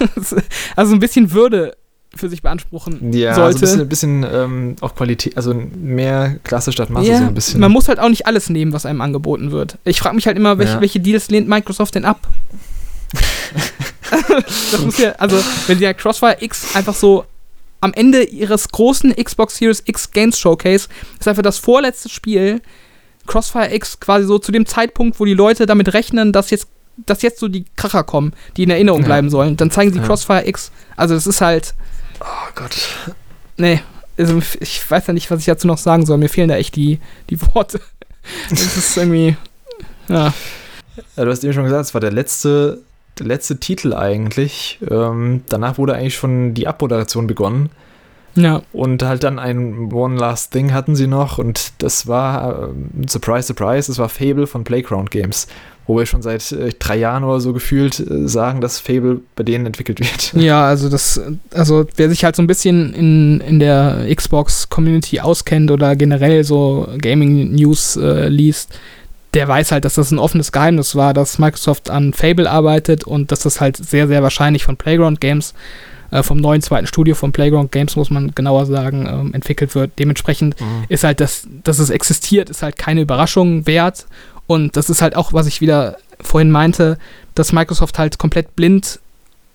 also 0.76 0.94
ein 0.96 1.00
bisschen 1.00 1.32
Würde 1.32 1.76
für 2.16 2.28
sich 2.30 2.42
beanspruchen 2.42 3.14
Ja, 3.14 3.34
sollte. 3.36 3.62
also 3.62 3.82
ein 3.82 3.88
bisschen, 3.90 4.22
bisschen 4.22 4.26
ähm, 4.34 4.76
auch 4.82 4.96
Qualität, 4.96 5.38
also 5.38 5.54
mehr 5.54 6.38
Klasse 6.44 6.72
statt 6.72 6.90
Masse, 6.90 7.08
Ja, 7.10 7.18
so 7.20 7.24
ein 7.26 7.34
bisschen. 7.34 7.60
Man 7.62 7.72
muss 7.72 7.88
halt 7.88 8.00
auch 8.00 8.10
nicht 8.10 8.26
alles 8.28 8.50
nehmen, 8.50 8.74
was 8.74 8.86
einem 8.86 9.02
angeboten 9.02 9.52
wird. 9.52 9.78
Ich 9.86 10.00
frage 10.00 10.16
mich 10.16 10.28
halt 10.28 10.36
immer, 10.38 10.58
welche, 10.58 10.74
Ja. 10.74 10.82
welche 10.82 11.00
Deals 11.00 11.30
lehnt 11.30 11.48
Microsoft 11.48 11.96
denn 11.96 12.04
ab? 12.06 12.28
das 14.72 14.82
muss 14.82 14.98
ja, 14.98 15.12
also, 15.18 15.38
wenn 15.68 15.80
der 15.80 15.94
Crossfire 15.94 16.38
X 16.40 16.76
einfach 16.76 16.94
so 16.96 17.26
am 17.80 17.94
Ende 17.94 18.24
ihres 18.24 18.70
großen 18.70 19.14
Xbox 19.16 19.58
Series 19.58 19.82
X 19.86 20.12
Games 20.12 20.38
Showcase 20.38 20.88
ist 21.20 21.28
einfach 21.28 21.42
das 21.42 21.58
vorletzte 21.58 22.10
Spiel, 22.10 22.62
Crossfire 23.26 23.74
X 23.74 24.00
quasi 24.00 24.26
so 24.26 24.38
zu 24.38 24.52
dem 24.52 24.66
Zeitpunkt, 24.66 25.20
wo 25.20 25.26
die 25.26 25.34
Leute 25.34 25.66
damit 25.66 25.94
rechnen, 25.94 26.32
dass 26.32 26.50
jetzt, 26.52 26.68
dass 27.06 27.22
jetzt 27.22 27.40
so 27.40 27.48
die 27.48 27.66
Kracher 27.78 28.04
kommen, 28.04 28.34
die 28.58 28.64
in 28.64 28.70
Erinnerung 28.70 29.02
Ja. 29.02 29.08
bleiben 29.08 29.30
sollen. 29.30 29.58
Dann 29.58 29.72
zeigen 29.72 29.92
sie 29.94 30.00
Ja. 30.00 30.06
Crossfire 30.06 30.48
X. 30.48 30.72
Also, 30.96 31.16
das 31.16 31.26
ist 31.28 31.42
halt, 31.42 31.74
oh 32.22 32.50
Gott. 32.56 32.76
Nee, 33.58 33.82
also 34.18 34.42
ich 34.60 34.90
weiß 34.90 35.08
ja 35.08 35.14
nicht, 35.14 35.30
was 35.32 35.40
ich 35.40 35.46
dazu 35.46 35.68
noch 35.68 35.78
sagen 35.78 36.06
soll. 36.06 36.18
Mir 36.18 36.30
fehlen 36.30 36.50
da 36.50 36.56
echt 36.56 36.76
die, 36.76 37.00
die 37.30 37.42
Worte. 37.42 37.80
Das 38.52 38.78
ist 38.78 38.98
irgendwie. 38.98 39.36
Ja. 40.08 40.32
Ja, 41.16 41.26
du 41.26 41.32
hast 41.32 41.44
eben 41.44 41.54
schon 41.54 41.64
gesagt, 41.64 41.86
es 41.86 41.94
war 41.96 42.02
der 42.02 42.12
letzte, 42.12 42.80
der 43.18 43.26
letzte 43.26 43.60
Titel 43.60 43.96
eigentlich. 43.96 44.80
Ähm, 44.90 45.44
danach 45.50 45.80
wurde 45.80 45.96
eigentlich 45.96 46.16
schon 46.16 46.54
die 46.54 46.68
Abmoderation 46.68 47.26
begonnen. 47.26 47.72
Ja. 48.36 48.62
Und 48.72 49.04
halt 49.04 49.24
dann 49.24 49.40
ein 49.40 49.92
One 49.92 50.18
Last 50.18 50.52
Thing 50.52 50.72
hatten 50.74 50.96
sie 50.96 51.08
noch 51.08 51.38
und 51.38 51.74
das 51.80 52.08
war, 52.08 52.70
ähm, 52.70 53.08
surprise, 53.08 53.48
surprise, 53.48 53.88
das 53.88 53.98
war 53.98 54.08
Fable 54.08 54.48
von 54.48 54.64
Playground 54.64 55.12
Games, 55.12 55.48
wo 55.92 55.98
wir 55.98 56.06
schon 56.06 56.22
seit 56.22 56.54
äh, 56.54 56.72
drei 56.80 56.96
Jahren 56.96 57.26
oder 57.26 57.42
so 57.42 57.52
gefühlt 57.52 58.00
äh, 58.00 58.26
sagen, 58.26 58.62
dass 58.62 58.80
Fable 58.80 59.20
bei 59.36 59.44
denen 59.44 59.66
entwickelt 59.66 60.00
wird. 60.00 60.34
Ja, 60.42 60.66
also 60.66 60.88
das, 60.88 61.22
also 61.54 61.86
wer 61.98 62.10
sich 62.10 62.24
halt 62.24 62.36
so 62.38 62.42
ein 62.42 62.48
bisschen 62.48 62.94
in, 62.94 63.42
in 63.42 63.60
der 63.60 64.08
Xbox-Community 64.16 65.20
auskennt 65.20 65.70
oder 65.70 65.96
generell 65.98 66.46
so 66.46 66.88
Gaming-News 66.98 67.98
äh, 67.98 68.30
liest, 68.30 68.74
der 69.34 69.48
weiß 69.48 69.74
halt, 69.74 69.84
dass 69.84 69.96
das 69.96 70.12
ein 70.12 70.20
offenes 70.20 70.54
Geheimnis 70.54 70.96
war, 70.96 71.14
dass 71.14 71.40
Microsoft 71.40 71.90
an 71.90 72.14
Fable 72.14 72.50
arbeitet 72.50 73.04
und 73.04 73.32
dass 73.32 73.42
das 73.42 73.60
halt 73.60 73.76
sehr, 73.76 74.08
sehr 74.08 74.24
wahrscheinlich 74.24 74.64
von 74.64 74.78
Playground 74.78 75.20
Games, 75.20 75.54
äh, 76.12 76.24
vom 76.24 76.38
neuen 76.38 76.62
zweiten 76.62 76.88
Studio 76.88 77.16
von 77.16 77.34
Playground 77.34 77.74
Games, 77.74 77.98
muss 77.98 78.10
man 78.10 78.34
genauer 78.34 78.66
sagen, 78.66 79.08
ähm, 79.08 79.34
entwickelt 79.34 79.76
wird. 79.76 79.92
Dementsprechend 80.00 80.56
ist 80.88 81.04
halt 81.04 81.20
das, 81.20 81.48
dass 81.64 81.80
es 81.80 81.90
existiert, 81.90 82.50
ist 82.50 82.64
halt 82.64 82.78
keine 82.78 83.02
Überraschung 83.02 83.66
wert. 83.68 84.06
Und 84.52 84.76
das 84.76 84.90
ist 84.90 85.02
halt 85.02 85.16
auch, 85.16 85.34
was 85.34 85.48
ich 85.48 85.62
wieder 85.62 85.98
vorhin 86.20 86.52
meinte, 86.52 86.98
dass 87.36 87.54
Microsoft 87.54 87.98
halt 87.98 88.18
komplett 88.18 88.56
blind 88.56 89.00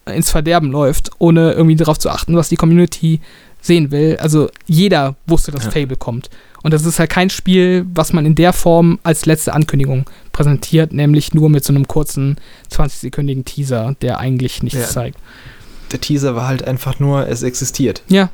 ins 0.06 0.31
Verderben 0.31 0.70
läuft, 0.70 1.10
ohne 1.18 1.52
irgendwie 1.52 1.77
darauf 1.77 1.98
zu 1.98 2.09
achten, 2.10 2.36
was 2.36 2.48
die 2.48 2.56
Community 2.56 3.20
sehen 3.60 3.90
will. 3.90 4.16
Also 4.20 4.48
jeder 4.66 5.16
wusste, 5.27 5.51
dass 5.52 5.64
Ja. 5.64 5.70
Fable 5.73 5.97
kommt. 5.97 6.31
Und 6.62 6.73
das 6.73 6.85
ist 6.86 6.98
halt 6.98 7.10
kein 7.10 7.31
Spiel, 7.31 7.85
was 7.94 8.12
man 8.12 8.24
in 8.27 8.35
der 8.35 8.52
Form 8.52 8.98
als 9.02 9.27
letzte 9.27 9.52
Ankündigung 9.52 10.05
präsentiert, 10.32 10.93
nämlich 10.93 11.35
nur 11.35 11.51
mit 11.51 11.64
so 11.64 11.73
einem 11.73 11.86
kurzen 11.86 12.36
20-sekündigen 12.73 13.44
Teaser, 13.44 13.94
der 14.02 14.18
eigentlich 14.18 14.62
nichts 14.62 14.78
Ja. 14.81 14.86
zeigt. 14.86 15.18
Der 15.93 16.01
Teaser 16.01 16.35
war 16.35 16.47
halt 16.48 16.66
einfach 16.66 16.98
nur, 17.01 17.28
es 17.28 17.43
existiert. 17.43 18.02
Ja, 18.09 18.31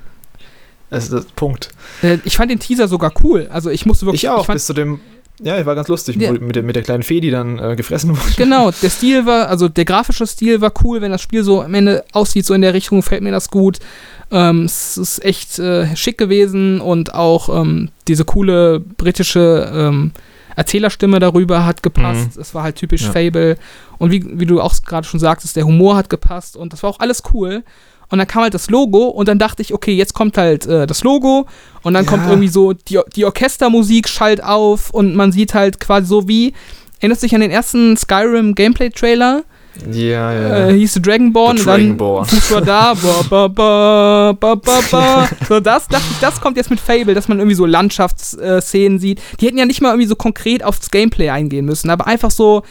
Also 0.91 1.17
das 1.17 1.27
Punkt. 1.37 1.71
äh, 2.03 2.19
ich 2.25 2.37
fand 2.37 2.51
den 2.51 2.59
Teaser 2.61 2.87
sogar 2.89 3.13
cool. 3.25 3.49
Also 3.51 3.71
ich 3.71 3.87
musste 3.87 4.05
wirklich. 4.07 4.25
Ich 4.25 4.29
auch, 4.31 4.45
fand, 4.47 4.57
bis 4.57 4.67
zu 4.67 4.75
dem 4.75 5.01
Ja, 5.43 5.65
war 5.67 5.75
ganz 5.75 5.89
lustig 5.89 6.17
Ja. 6.17 6.33
mit, 6.33 6.57
der, 6.57 6.63
mit 6.63 6.77
der 6.77 6.83
kleinen 6.83 7.03
Fee, 7.03 7.21
die 7.21 7.31
dann 7.31 7.59
äh, 7.59 7.75
gefressen 7.77 8.11
wurde. 8.11 8.33
Genau, 8.37 8.71
der 8.83 8.91
Stil 8.91 9.27
war, 9.27 9.49
also 9.49 9.69
der 9.69 9.85
grafische 9.85 10.27
Stil 10.27 10.61
war 10.61 10.73
cool, 10.85 11.01
wenn 11.01 11.11
das 11.11 11.21
Spiel 11.23 11.43
so 11.45 11.63
am 11.63 11.75
Ende 11.75 12.05
aussieht, 12.13 12.47
so 12.47 12.55
in 12.55 12.63
der 12.63 12.75
Richtung, 12.75 13.01
gefällt 13.01 13.23
mir 13.23 13.33
das 13.33 13.51
gut. 13.51 13.79
Ähm, 14.31 14.65
es 14.65 14.97
ist 14.97 15.25
echt 15.25 15.59
äh, 15.59 15.95
schick 15.97 16.17
gewesen 16.17 16.81
und 16.81 17.13
auch 17.15 17.49
ähm, 17.61 17.91
diese 18.09 18.25
coole 18.25 18.81
britische 18.81 19.71
ähm, 19.75 20.13
Erzählerstimme 20.57 21.19
darüber 21.19 21.65
hat 21.65 21.83
gepasst. 21.83 22.37
Es 22.37 22.55
war 22.55 22.63
halt 22.63 22.77
typisch 22.77 23.03
Ja. 23.03 23.13
Fable. 23.13 23.57
Und 23.99 24.11
wie, 24.11 24.25
wie 24.39 24.47
du 24.47 24.61
auch 24.61 24.75
gerade 24.85 25.07
schon 25.07 25.21
sagtest, 25.21 25.57
der 25.57 25.65
Humor 25.65 25.97
hat 25.97 26.11
gepasst 26.11 26.57
und 26.57 26.73
das 26.73 26.83
war 26.83 26.91
auch 26.91 27.01
alles 27.01 27.23
cool. 27.33 27.63
Und 28.13 28.19
dann 28.19 28.27
kam 28.29 28.43
halt 28.43 28.53
das 28.53 28.69
Logo 28.69 29.07
und 29.09 29.27
dann 29.27 29.39
dachte 29.39 29.63
ich, 29.63 29.73
okay, 29.73 29.95
jetzt 29.95 30.13
kommt 30.13 30.37
halt 30.37 30.67
äh, 30.67 30.87
das 30.87 31.03
Logo 31.03 31.47
und 31.83 31.95
dann 31.95 32.05
Ja. 32.05 32.11
kommt 32.11 32.27
irgendwie 32.27 32.49
so 32.49 32.75
die, 32.75 33.01
die 33.17 33.25
Orchestermusik 33.25 34.07
schallt 34.07 34.45
auf 34.45 34.91
und 34.91 35.15
man 35.17 35.33
sieht 35.33 35.55
halt 35.55 35.81
quasi 35.81 36.07
so 36.07 36.29
wie, 36.29 36.53
erinnerst 37.01 37.23
du 37.23 37.27
dich 37.27 37.35
an 37.35 37.41
den 37.41 37.51
ersten 37.51 37.97
Skyrim 37.97 38.55
Gameplay-Trailer? 38.55 39.45
Ja, 39.91 40.33
ja. 40.35 40.69
Äh, 40.69 40.75
hieß 40.75 41.01
Dragonborn 41.01 41.57
The 41.57 41.63
und 41.63 41.67
dann 41.67 41.81
Dragonborn. 41.81 42.27
Fuß 42.27 42.51
war 42.53 42.61
da, 42.61 42.93
ba, 43.31 43.49
ba, 43.49 44.33
ba, 44.39 44.55
ba. 44.91 45.29
So, 45.49 45.61
das 45.61 45.89
dachte 45.89 46.05
ich, 46.11 46.19
das 46.21 46.39
kommt 46.43 46.59
jetzt 46.59 46.69
mit 46.69 46.81
Fable, 46.81 47.15
dass 47.15 47.29
man 47.29 47.39
irgendwie 47.39 47.57
so 47.57 47.65
Landschaftsszenen 47.65 48.99
sieht. 48.99 49.23
Die 49.41 49.47
hätten 49.47 49.57
ja 49.57 49.65
nicht 49.65 49.81
mal 49.81 49.89
irgendwie 49.93 50.09
so 50.09 50.17
konkret 50.17 50.63
aufs 50.63 50.91
Gameplay 50.91 51.31
eingehen 51.31 51.65
müssen, 51.65 51.89
aber 51.89 52.07
einfach 52.07 52.31
so 52.31 52.63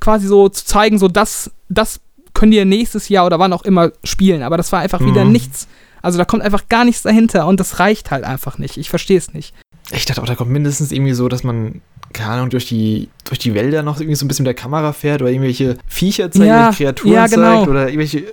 quasi 0.00 0.26
so 0.26 0.50
zu 0.50 0.66
zeigen, 0.66 0.98
so 0.98 1.08
das, 1.08 1.50
das 1.70 2.00
können 2.34 2.52
die 2.52 2.64
nächstes 2.64 3.08
Jahr 3.08 3.26
oder 3.26 3.38
wann 3.38 3.52
auch 3.52 3.62
immer 3.62 3.90
spielen. 4.04 4.42
Aber 4.42 4.56
das 4.56 4.72
war 4.72 4.80
einfach 4.80 5.00
wieder 5.00 5.24
Mhm. 5.24 5.32
nichts. 5.32 5.68
Also 6.02 6.18
da 6.18 6.24
kommt 6.24 6.42
einfach 6.42 6.68
gar 6.68 6.84
nichts 6.84 7.02
dahinter 7.02 7.46
und 7.46 7.60
das 7.60 7.78
reicht 7.78 8.10
halt 8.10 8.24
einfach 8.24 8.58
nicht. 8.58 8.76
Ich 8.78 8.88
verstehe 8.90 9.18
es 9.18 9.34
nicht. 9.34 9.54
Ich 9.92 10.04
dachte 10.06 10.22
auch, 10.22 10.26
da 10.26 10.34
kommt 10.34 10.50
mindestens 10.50 10.92
irgendwie 10.92 11.12
so, 11.12 11.28
dass 11.28 11.42
man, 11.44 11.82
keine 12.12 12.30
Ahnung, 12.32 12.50
durch 12.50 12.66
die, 12.66 13.08
durch 13.24 13.38
die 13.38 13.54
Wälder 13.54 13.82
noch 13.82 13.98
irgendwie 14.00 14.14
so 14.14 14.24
ein 14.24 14.28
bisschen 14.28 14.44
mit 14.44 14.48
der 14.56 14.62
Kamera 14.62 14.92
fährt 14.92 15.20
oder 15.20 15.30
irgendwelche 15.30 15.76
Viecher 15.86 16.30
zeigt, 16.30 16.46
Ja, 16.46 16.72
Kreaturen 16.72 17.12
ja, 17.12 17.26
genau. 17.26 17.56
zeigt 17.58 17.68
oder 17.68 17.86
irgendwelche. 17.88 18.24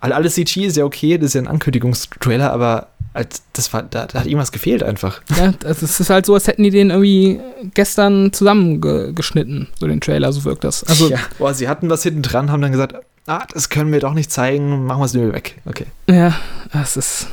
all- 0.00 0.12
Alles 0.12 0.34
CG 0.34 0.64
ist 0.66 0.76
ja 0.76 0.84
okay, 0.84 1.18
das 1.18 1.26
ist 1.28 1.34
ja 1.34 1.42
ein 1.42 1.48
Ankündigungstrailer, 1.48 2.52
aber 2.52 2.88
als, 3.14 3.42
das 3.52 3.70
war, 3.74 3.82
da, 3.82 4.06
da 4.06 4.20
hat 4.20 4.26
irgendwas 4.26 4.52
gefehlt 4.52 4.82
einfach. 4.82 5.20
Ja, 5.36 5.52
das 5.60 5.82
ist 5.82 6.08
halt 6.08 6.24
so, 6.24 6.32
als 6.34 6.46
hätten 6.46 6.62
die 6.62 6.70
den 6.70 6.88
irgendwie 6.90 7.40
gestern 7.74 8.32
zusammengeschnitten, 8.32 9.68
so 9.78 9.86
den 9.86 10.00
Trailer, 10.00 10.32
so 10.32 10.44
wirkt 10.44 10.64
das. 10.64 10.82
Also, 10.84 11.08
ja. 11.10 11.18
Boah, 11.38 11.52
sie 11.52 11.68
hatten 11.68 11.90
was 11.90 12.02
hinten 12.02 12.22
dran, 12.22 12.50
haben 12.50 12.62
dann 12.62 12.72
gesagt, 12.72 12.94
ah, 13.26 13.46
das 13.52 13.68
können 13.68 13.92
wir 13.92 14.00
doch 14.00 14.14
nicht 14.14 14.30
zeigen, 14.30 14.84
machen 14.86 15.00
wir 15.00 15.04
es 15.06 15.14
nur 15.14 15.32
weg. 15.32 15.60
Okay. 15.64 15.86
Ja, 16.08 16.34
das 16.72 16.96
ist. 16.96 17.28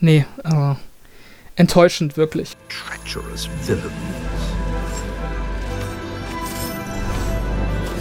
Nee, 0.00 0.24
aber. 0.42 0.78
Enttäuschend, 1.56 2.16
wirklich. 2.16 2.56
treacherous 2.68 3.48
villains. 3.62 3.92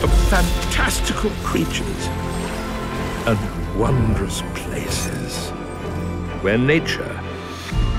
Of 0.03 0.11
fantastical 0.29 1.31
creatures 1.43 2.09
and 3.25 3.37
wondrous 3.77 4.43
places 4.53 5.51
where 6.41 6.57
nature 6.57 7.19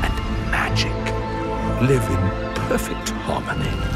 and 0.02 0.50
magic 0.50 0.92
live 1.80 2.06
in 2.10 2.30
perfect 2.68 3.10
harmony. 3.26 3.93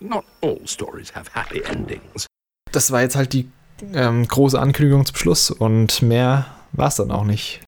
Not 0.00 0.24
all 0.42 0.58
stories 0.66 1.14
have 1.14 1.30
happy 1.34 1.62
endings. 1.70 2.26
Das 2.72 2.90
war 2.90 3.02
jetzt 3.02 3.16
halt 3.16 3.32
die 3.32 3.48
ähm, 3.94 4.26
große 4.26 4.58
Ankündigung 4.58 5.04
zum 5.06 5.16
Schluss 5.16 5.50
und 5.50 6.02
mehr 6.02 6.46
war 6.72 6.88
es 6.88 6.96
dann 6.96 7.10
auch 7.10 7.24
nicht. 7.24 7.60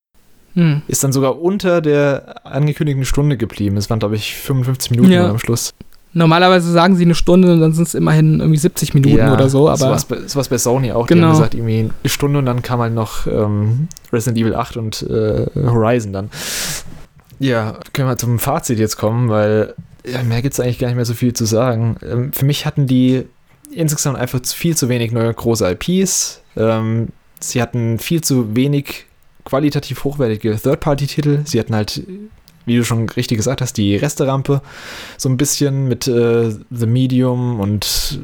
Hm. 0.54 0.82
Ist 0.86 1.02
dann 1.02 1.12
sogar 1.12 1.40
unter 1.40 1.80
der 1.80 2.44
angekündigten 2.46 3.04
Stunde 3.04 3.36
geblieben. 3.36 3.76
Es 3.76 3.88
waren, 3.90 3.98
glaube 3.98 4.16
ich, 4.16 4.34
55 4.36 4.90
Minuten 4.90 5.10
Ja. 5.10 5.28
am 5.28 5.38
Schluss. 5.38 5.72
Normalerweise 6.14 6.70
sagen 6.70 6.94
sie 6.96 7.04
eine 7.04 7.14
Stunde 7.14 7.50
und 7.54 7.60
dann 7.62 7.72
sind 7.72 7.88
es 7.88 7.94
immerhin 7.94 8.40
irgendwie 8.40 8.59
70 8.59 8.92
Minuten 8.92 9.30
oder 9.30 9.48
so, 9.48 9.66
aber. 9.70 9.78
Sowas 9.78 10.04
bei, 10.04 10.18
sowas 10.26 10.48
bei 10.48 10.59
Sony 10.59 10.92
auch. 10.92 11.06
Die 11.06 11.14
Genau. 11.14 11.28
haben 11.28 11.32
gesagt, 11.32 11.54
irgendwie 11.54 11.78
eine 12.02 12.10
Stunde 12.10 12.38
und 12.38 12.44
dann 12.44 12.60
kam 12.60 12.80
halt 12.80 12.92
noch 12.92 13.26
ähm, 13.26 13.88
Resident 14.12 14.36
Evil 14.38 14.54
8 14.54 14.76
und 14.76 15.02
äh, 15.04 15.46
Horizon 15.56 16.12
dann. 16.12 16.30
Ja, 17.38 17.78
können 17.94 18.09
wir 18.09 18.18
zum 18.18 18.38
Fazit 18.38 18.78
jetzt 18.78 18.98
kommen, 18.98 19.30
weil 19.30 19.74
ja, 20.04 20.22
mehr 20.22 20.42
gibt 20.42 20.54
es 20.54 20.60
eigentlich 20.60 20.78
gar 20.78 20.88
nicht 20.88 20.96
mehr 20.96 21.04
so 21.04 21.14
viel 21.14 21.32
zu 21.32 21.44
sagen. 21.44 21.96
Ähm, 22.02 22.32
für 22.32 22.44
mich 22.44 22.66
hatten 22.66 22.86
die 22.86 23.24
insgesamt 23.74 24.18
einfach 24.18 24.40
viel 24.44 24.76
zu 24.76 24.88
wenig 24.88 25.12
neue 25.12 25.32
große 25.32 25.76
IPs. 25.78 26.42
Ähm, 26.56 27.08
sie 27.40 27.62
hatten 27.62 27.98
viel 27.98 28.20
zu 28.22 28.54
wenig 28.54 29.06
qualitativ 29.44 30.04
hochwertige 30.04 30.56
Third-Party-Titel. 30.56 31.40
Sie 31.44 31.58
hatten 31.58 31.74
halt, 31.74 32.02
wie 32.66 32.76
du 32.76 32.84
schon 32.84 33.08
richtig 33.08 33.38
gesagt 33.38 33.60
hast, 33.60 33.76
die 33.76 33.96
Resterampe 33.96 34.62
so 35.16 35.28
ein 35.28 35.36
bisschen 35.36 35.88
mit 35.88 36.06
äh, 36.06 36.54
The 36.70 36.86
Medium 36.86 37.58
und 37.60 38.20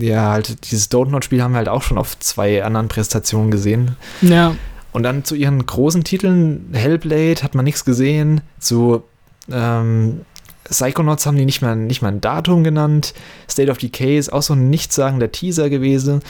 äh, 0.00 0.06
ja, 0.06 0.30
halt 0.30 0.70
dieses 0.70 0.90
Don't-Not-Spiel 0.90 1.42
haben 1.42 1.52
wir 1.52 1.58
halt 1.58 1.68
auch 1.68 1.82
schon 1.82 1.98
auf 1.98 2.18
zwei 2.20 2.64
anderen 2.64 2.88
Präsentationen 2.88 3.50
gesehen. 3.50 3.96
ja, 4.22 4.56
Und 4.92 5.02
dann 5.02 5.24
zu 5.24 5.34
ihren 5.34 5.64
großen 5.66 6.04
Titeln, 6.04 6.70
Hellblade 6.72 7.42
hat 7.42 7.54
man 7.54 7.64
nichts 7.64 7.84
gesehen, 7.84 8.40
zu 8.60 9.02
ähm, 9.50 10.20
Psychonauts 10.64 11.26
haben 11.26 11.36
die 11.36 11.44
nicht 11.44 11.62
mal, 11.62 11.76
nicht 11.76 12.02
mal 12.02 12.08
ein 12.08 12.20
Datum 12.20 12.64
genannt, 12.64 13.14
State 13.50 13.70
of 13.70 13.78
Decay 13.78 14.18
ist 14.18 14.32
auch 14.32 14.42
so 14.42 14.54
ein 14.54 14.70
nichtssagender 14.70 15.30
Teaser 15.30 15.70
gewesen. 15.70 16.22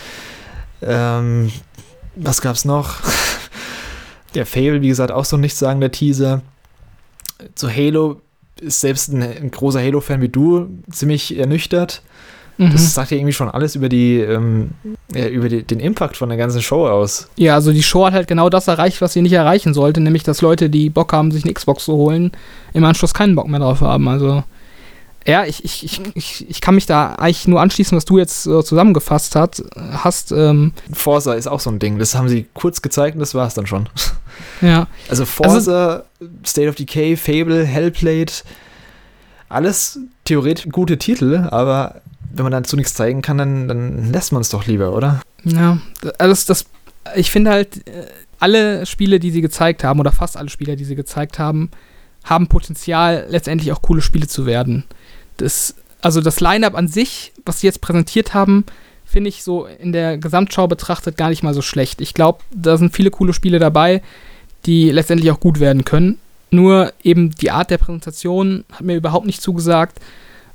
Ähm, 0.83 1.53
was 2.17 2.41
gab's 2.41 2.65
noch? 2.65 3.01
Der 4.35 4.47
Fable, 4.47 4.83
wie 4.83 4.89
gesagt, 4.89 5.13
auch 5.13 5.25
so 5.25 5.37
ein 5.37 5.41
nichtssagender 5.41 5.91
Teaser. 5.91 6.43
Zu 7.55 7.71
Halo 7.71 8.21
ist 8.61 8.81
selbst 8.81 9.13
ein, 9.13 9.23
ein 9.23 9.51
großer 9.51 9.81
Halo-Fan 9.81 10.21
wie 10.21 10.29
du 10.29 10.69
ziemlich 10.91 11.37
ernüchtert. 11.39 12.03
Mhm. 12.59 12.73
Das 12.73 12.95
sagt 12.95 13.11
ja 13.11 13.17
irgendwie 13.17 13.33
schon 13.33 13.49
alles 13.49 13.75
über 13.75 13.89
die, 13.89 14.19
ähm, 14.19 14.71
ja, 15.15 15.29
über 15.29 15.49
die, 15.49 15.63
den 15.63 15.81
Impact 15.81 16.17
von 16.17 16.29
der 16.29 16.39
ganzen 16.39 16.63
Show 16.63 16.87
aus. 16.87 17.29
ja, 17.37 17.55
also 17.55 17.73
die 17.73 17.83
Show 17.83 18.05
hat 18.07 18.15
halt 18.15 18.29
genau 18.29 18.49
das 18.49 18.69
erreicht, 18.69 19.01
was 19.01 19.13
sie 19.13 19.23
nicht 19.23 19.33
erreichen 19.33 19.75
sollte, 19.75 20.01
nämlich 20.01 20.23
dass 20.23 20.41
Leute, 20.41 20.71
die 20.71 20.91
Bock 20.91 21.13
haben, 21.13 21.31
sich 21.31 21.45
eine 21.45 21.55
Xbox 21.55 21.85
zu 21.85 21.95
holen, 21.95 22.33
im 22.73 22.85
Anschluss 22.85 23.15
keinen 23.15 23.35
Bock 23.35 23.49
mehr 23.49 23.61
drauf 23.61 23.81
haben. 23.81 24.09
Also. 24.09 24.45
Ja, 25.27 25.47
ich, 25.47 25.65
ich, 25.65 25.85
ich, 25.85 26.01
ich, 26.15 26.51
ich 26.51 26.61
kann 26.61 26.75
mich 26.75 26.85
da 26.85 27.15
eigentlich 27.15 27.49
nur 27.49 27.61
anschließen, 27.61 27.97
was 27.97 28.05
du 28.05 28.19
jetzt 28.19 28.47
äh, 28.47 28.63
zusammengefasst 28.63 29.37
hat, 29.37 29.63
hast. 29.75 30.33
Ähm, 30.33 30.73
Forza 30.93 31.33
ist 31.33 31.47
auch 31.47 31.61
so 31.61 31.71
ein 31.71 31.79
Ding. 31.79 31.99
Das 31.99 32.15
haben 32.15 32.29
sie 32.29 32.47
kurz 32.53 32.83
gezeigt 32.83 33.15
und 33.15 33.21
das 33.21 33.35
war 33.35 33.47
es 33.47 33.55
dann 33.55 33.67
schon. 33.67 33.89
ja, 34.61 34.87
Also 35.09 35.25
Forza, 35.25 36.05
State 36.45 36.69
of 36.69 36.75
Decay, 36.75 37.17
Fable, 37.17 37.65
Hellblade, 37.65 38.33
alles 39.49 39.99
theoretisch 40.25 40.71
gute 40.71 40.99
Titel, 40.99 41.49
aber 41.51 42.03
wenn 42.35 42.45
man 42.45 42.53
dazu 42.53 42.77
nichts 42.77 42.95
zeigen 42.95 43.23
kann, 43.23 43.39
dann, 43.39 43.69
dann 43.69 44.13
lässt 44.13 44.33
man 44.33 44.43
es 44.43 44.51
doch 44.51 44.67
lieber, 44.67 44.95
oder? 44.95 45.21
Ja, 45.45 45.79
also 46.19 46.33
das, 46.33 46.47
das, 46.47 46.67
ich 47.15 47.31
finde 47.31 47.51
halt, 47.51 47.87
äh, 47.89 48.07
alle 48.39 48.85
Spiele, 48.87 49.21
die 49.21 49.31
sie 49.31 49.41
gezeigt 49.41 49.85
haben, 49.85 50.01
oder 50.01 50.13
fast 50.13 50.37
alle 50.37 50.51
Spiele, 50.51 50.77
die 50.77 50.85
sie 50.85 50.97
gezeigt 50.97 51.39
haben, 51.39 51.71
haben 52.25 52.49
Potenzial, 52.49 53.27
letztendlich 53.29 53.73
auch 53.73 53.83
coole 53.83 54.03
Spiele 54.03 54.27
zu 54.27 54.47
werden. 54.47 54.85
Das, 55.37 55.75
also 56.01 56.21
das 56.21 56.41
Line-Up 56.41 56.75
an 56.75 56.89
sich, 56.89 57.33
was 57.45 57.61
sie 57.61 57.67
jetzt 57.67 57.81
präsentiert 57.81 58.35
haben, 58.35 58.65
finde 59.05 59.29
ich 59.29 59.45
so 59.45 59.67
in 59.67 59.93
der 59.93 60.19
Gesamtschau 60.19 60.67
betrachtet 60.67 61.17
gar 61.17 61.29
nicht 61.29 61.43
mal 61.43 61.55
so 61.55 61.63
schlecht. 61.63 62.01
Ich 62.01 62.15
glaube, 62.15 62.41
da 62.53 62.77
sind 62.77 62.95
viele 62.95 63.11
coole 63.11 63.33
Spiele 63.33 63.59
dabei, 63.59 64.03
die 64.67 64.91
letztendlich 64.91 65.31
auch 65.31 65.41
gut 65.41 65.61
werden 65.61 65.85
können. 65.85 66.19
Nur 66.51 66.93
eben 67.03 67.31
die 67.31 67.51
Art 67.51 67.71
der 67.71 67.79
Präsentation 67.79 68.65
hat 68.73 68.83
mir 68.83 68.97
überhaupt 68.97 69.27
nicht 69.27 69.43
zugesagt. 69.43 70.01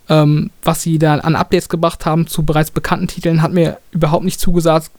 Ähm, 0.09 0.49
was 0.63 0.81
sie 0.81 0.97
da 0.97 1.15
an 1.15 1.35
Updates 1.35 1.69
gebracht 1.69 2.05
haben 2.05 2.25
zu 2.25 2.43
bereits 2.43 2.71
bekannten 2.71 3.07
Titeln, 3.07 3.41
hat 3.41 3.53
mir 3.53 3.77
überhaupt 3.91 4.25
nicht 4.25 4.39
zugesagt. 4.39 4.89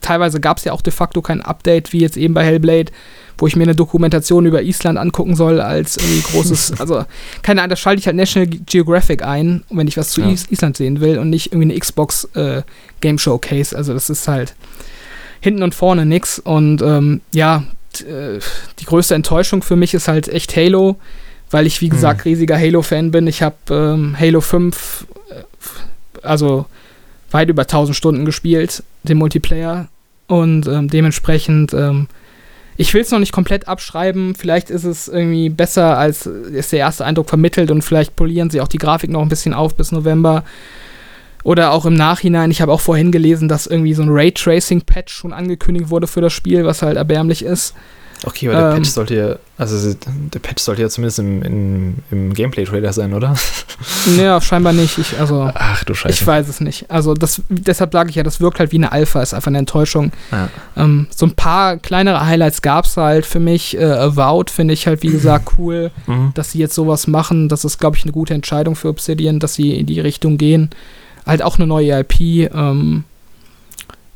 Teilweise 0.00 0.40
gab 0.40 0.58
es 0.58 0.64
ja 0.64 0.72
auch 0.72 0.82
de 0.82 0.92
facto 0.92 1.22
kein 1.22 1.42
Update, 1.42 1.92
wie 1.92 2.00
jetzt 2.00 2.16
eben 2.16 2.34
bei 2.34 2.44
Hellblade, 2.44 2.92
wo 3.36 3.46
ich 3.46 3.56
mir 3.56 3.64
eine 3.64 3.74
Dokumentation 3.74 4.46
über 4.46 4.62
Island 4.62 4.98
angucken 4.98 5.34
soll, 5.34 5.60
als 5.60 5.96
irgendwie 5.96 6.20
großes, 6.20 6.74
also 6.80 7.04
keine 7.42 7.62
Ahnung, 7.62 7.70
da 7.70 7.76
schalte 7.76 7.98
ich 8.00 8.06
halt 8.06 8.16
National 8.16 8.46
Geographic 8.48 9.24
ein, 9.24 9.64
wenn 9.70 9.88
ich 9.88 9.96
was 9.96 10.10
zu 10.10 10.20
Ja. 10.20 10.30
Is 10.30 10.46
Island 10.50 10.76
sehen 10.76 11.00
will 11.00 11.18
und 11.18 11.30
nicht 11.30 11.52
irgendwie 11.52 11.72
eine 11.72 11.80
Xbox 11.80 12.24
äh, 12.34 12.62
Game 13.00 13.18
Showcase. 13.18 13.76
Also 13.76 13.92
das 13.92 14.08
ist 14.08 14.28
halt 14.28 14.54
hinten 15.40 15.62
und 15.62 15.74
vorne 15.74 16.06
nix. 16.06 16.38
Und 16.38 16.82
ähm, 16.82 17.22
ja, 17.32 17.64
äh, 18.00 18.38
die 18.78 18.84
größte 18.84 19.14
Enttäuschung 19.14 19.62
für 19.62 19.76
mich 19.76 19.94
ist 19.94 20.08
halt 20.08 20.28
echt 20.28 20.54
Halo, 20.54 20.96
weil 21.50 21.66
ich, 21.66 21.80
wie 21.80 21.88
gesagt, 21.88 22.24
riesiger 22.24 22.58
Halo-Fan 22.58 23.10
bin. 23.10 23.26
Ich 23.26 23.42
habe 23.42 23.56
ähm, 23.70 24.16
Halo 24.18 24.40
5, 24.40 25.06
äh, 25.30 25.42
also 26.22 26.66
weit 27.30 27.48
über 27.48 27.62
1000 27.62 27.96
Stunden 27.96 28.24
gespielt, 28.24 28.82
den 29.02 29.18
Multiplayer. 29.18 29.88
Und 30.26 30.68
ähm, 30.68 30.88
dementsprechend, 30.88 31.74
ähm, 31.74 32.06
ich 32.76 32.94
will 32.94 33.02
es 33.02 33.10
noch 33.10 33.18
nicht 33.18 33.32
komplett 33.32 33.68
abschreiben. 33.68 34.34
Vielleicht 34.34 34.70
ist 34.70 34.84
es 34.84 35.08
irgendwie 35.08 35.48
besser, 35.48 35.98
als 35.98 36.26
ist 36.26 36.72
der 36.72 36.78
erste 36.78 37.04
Eindruck 37.04 37.28
vermittelt 37.28 37.70
und 37.70 37.82
vielleicht 37.82 38.16
polieren 38.16 38.50
sie 38.50 38.60
auch 38.60 38.68
die 38.68 38.78
Grafik 38.78 39.10
noch 39.10 39.22
ein 39.22 39.28
bisschen 39.28 39.54
auf 39.54 39.74
bis 39.74 39.92
November. 39.92 40.44
Oder 41.42 41.72
auch 41.72 41.86
im 41.86 41.94
Nachhinein, 41.94 42.50
ich 42.50 42.60
habe 42.60 42.72
auch 42.72 42.80
vorhin 42.80 43.12
gelesen, 43.12 43.48
dass 43.48 43.66
irgendwie 43.66 43.94
so 43.94 44.02
ein 44.02 44.10
Raytracing-Patch 44.10 45.12
schon 45.12 45.32
angekündigt 45.32 45.90
wurde 45.90 46.06
für 46.06 46.20
das 46.20 46.32
Spiel, 46.32 46.64
was 46.64 46.82
halt 46.82 46.96
erbärmlich 46.96 47.44
ist. 47.44 47.74
Okay, 48.24 48.48
aber 48.48 48.58
der 48.58 48.68
Ähm. 48.70 48.76
Patch 48.76 48.90
sollte 48.90 49.14
ja, 49.14 49.36
also 49.56 49.94
der 50.08 50.38
Patch 50.40 50.62
sollte 50.62 50.82
ja 50.82 50.88
zumindest 50.88 51.18
im, 51.20 51.42
im, 51.42 51.94
im 52.10 52.34
Gameplay-Trailer 52.34 52.92
sein, 52.92 53.14
oder? 53.14 53.34
Ja, 54.18 54.38
scheinbar 54.42 54.74
nicht. 54.74 54.98
Ich, 54.98 55.18
also, 55.18 55.50
Ach 55.54 55.84
du 55.84 55.94
Scheiße. 55.94 56.12
ich 56.12 56.26
weiß 56.26 56.48
es 56.48 56.60
nicht. 56.60 56.90
Also, 56.90 57.14
das, 57.14 57.40
deshalb 57.48 57.92
sage 57.94 58.10
ich 58.10 58.16
ja, 58.16 58.22
das 58.22 58.38
wirkt 58.38 58.58
halt 58.58 58.72
wie 58.72 58.76
eine 58.76 58.92
Alpha, 58.92 59.22
ist 59.22 59.32
einfach 59.32 59.48
eine 59.48 59.56
Enttäuschung. 59.58 60.12
Ja. 60.32 60.48
Ähm, 60.76 61.06
so 61.14 61.24
ein 61.24 61.32
paar 61.34 61.78
kleinere 61.78 62.26
Highlights 62.26 62.60
gab 62.60 62.84
es 62.84 62.98
halt 62.98 63.24
für 63.24 63.40
mich. 63.40 63.78
Äh, 63.78 63.84
Avowed 63.84 64.50
finde 64.50 64.74
ich 64.74 64.86
halt, 64.86 65.02
wie 65.02 65.08
gesagt, 65.08 65.52
cool, 65.58 65.90
Mhm. 66.06 66.32
dass 66.34 66.52
sie 66.52 66.58
jetzt 66.58 66.74
sowas 66.74 67.06
machen. 67.06 67.48
Das 67.48 67.64
ist, 67.64 67.78
glaube 67.78 67.96
ich, 67.96 68.02
eine 68.02 68.12
gute 68.12 68.34
Entscheidung 68.34 68.76
für 68.76 68.88
Obsidian, 68.88 69.38
dass 69.40 69.54
sie 69.54 69.72
in 69.74 69.86
die 69.86 70.00
Richtung 70.00 70.36
gehen. 70.36 70.68
Halt 71.26 71.42
auch 71.42 71.56
eine 71.58 71.66
neue 71.66 71.98
IP. 72.00 72.20
Ähm, 72.54 73.04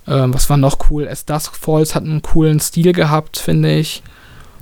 ähm, 0.07 0.35
was 0.35 0.51
war 0.51 0.57
noch 0.57 0.79
cool? 0.91 1.09
As 1.09 1.25
Dusk 1.25 1.57
Falls 1.57 1.95
hat 1.95 2.05
einen 2.05 2.23
coolen 2.23 2.61
Stil 2.61 2.93
gehabt, 2.93 3.39
finde 3.39 3.75
ich. 3.75 4.03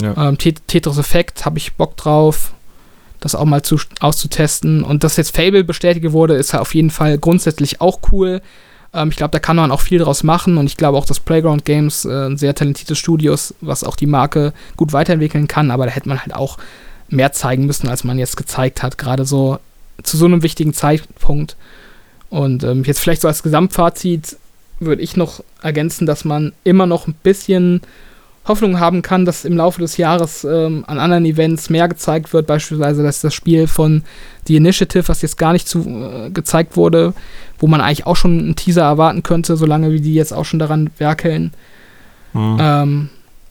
Ja. 0.00 0.28
Ähm, 0.28 0.38
Tet- 0.38 0.66
Tetris 0.68 0.98
Effect 0.98 1.44
habe 1.44 1.58
ich 1.58 1.74
Bock 1.74 1.96
drauf, 1.96 2.52
das 3.20 3.34
auch 3.34 3.44
mal 3.44 3.62
zu, 3.62 3.78
auszutesten. 4.00 4.82
Und 4.82 5.04
dass 5.04 5.16
jetzt 5.16 5.36
Fable 5.36 5.64
bestätigt 5.64 6.12
wurde, 6.12 6.34
ist 6.34 6.52
ja 6.52 6.60
auf 6.60 6.74
jeden 6.74 6.90
Fall 6.90 7.18
grundsätzlich 7.18 7.80
auch 7.80 7.98
cool. 8.10 8.40
Ähm, 8.94 9.10
ich 9.10 9.16
glaube, 9.16 9.32
da 9.32 9.38
kann 9.38 9.56
man 9.56 9.70
auch 9.70 9.80
viel 9.80 9.98
draus 9.98 10.22
machen. 10.22 10.58
Und 10.58 10.66
ich 10.66 10.76
glaube 10.76 10.98
auch, 10.98 11.04
dass 11.06 11.20
Playground 11.20 11.64
Games 11.64 12.04
äh, 12.04 12.26
ein 12.26 12.36
sehr 12.36 12.54
talentiertes 12.54 12.98
Studio 12.98 13.32
ist, 13.34 13.54
was 13.60 13.84
auch 13.84 13.96
die 13.96 14.06
Marke 14.06 14.52
gut 14.76 14.92
weiterentwickeln 14.92 15.48
kann. 15.48 15.70
Aber 15.70 15.86
da 15.86 15.92
hätte 15.92 16.08
man 16.08 16.20
halt 16.20 16.34
auch 16.34 16.58
mehr 17.08 17.32
zeigen 17.32 17.66
müssen, 17.66 17.88
als 17.88 18.04
man 18.04 18.18
jetzt 18.18 18.36
gezeigt 18.36 18.82
hat. 18.82 18.96
Gerade 18.96 19.24
so 19.24 19.58
zu 20.02 20.16
so 20.16 20.24
einem 20.24 20.42
wichtigen 20.42 20.72
Zeitpunkt. 20.74 21.56
Und 22.30 22.64
ähm, 22.64 22.82
jetzt 22.84 22.98
vielleicht 23.00 23.20
so 23.20 23.28
als 23.28 23.42
Gesamtfazit 23.42 24.38
würde 24.84 25.02
ich 25.02 25.16
noch 25.16 25.42
ergänzen, 25.62 26.06
dass 26.06 26.24
man 26.24 26.52
immer 26.64 26.86
noch 26.86 27.06
ein 27.06 27.14
bisschen 27.22 27.80
Hoffnung 28.46 28.80
haben 28.80 29.02
kann, 29.02 29.24
dass 29.24 29.44
im 29.44 29.56
Laufe 29.56 29.80
des 29.80 29.96
Jahres 29.96 30.44
ähm, 30.44 30.84
an 30.88 30.98
anderen 30.98 31.24
Events 31.24 31.70
mehr 31.70 31.86
gezeigt 31.88 32.32
wird. 32.32 32.46
Beispielsweise, 32.46 33.02
dass 33.02 33.20
das 33.20 33.34
Spiel 33.34 33.68
von 33.68 34.02
The 34.46 34.56
Initiative, 34.56 35.06
was 35.08 35.22
jetzt 35.22 35.38
gar 35.38 35.52
nicht 35.52 35.68
zu, 35.68 35.80
äh, 35.80 36.30
gezeigt 36.30 36.76
wurde, 36.76 37.14
wo 37.58 37.68
man 37.68 37.80
eigentlich 37.80 38.06
auch 38.06 38.16
schon 38.16 38.38
einen 38.38 38.56
Teaser 38.56 38.82
erwarten 38.82 39.22
könnte, 39.22 39.56
solange 39.56 39.92
wie 39.92 40.00
die 40.00 40.14
jetzt 40.14 40.32
auch 40.32 40.44
schon 40.44 40.58
daran 40.58 40.90
werkeln. 40.98 41.52
Mhm. 42.32 42.56
Ähm, 42.60 43.08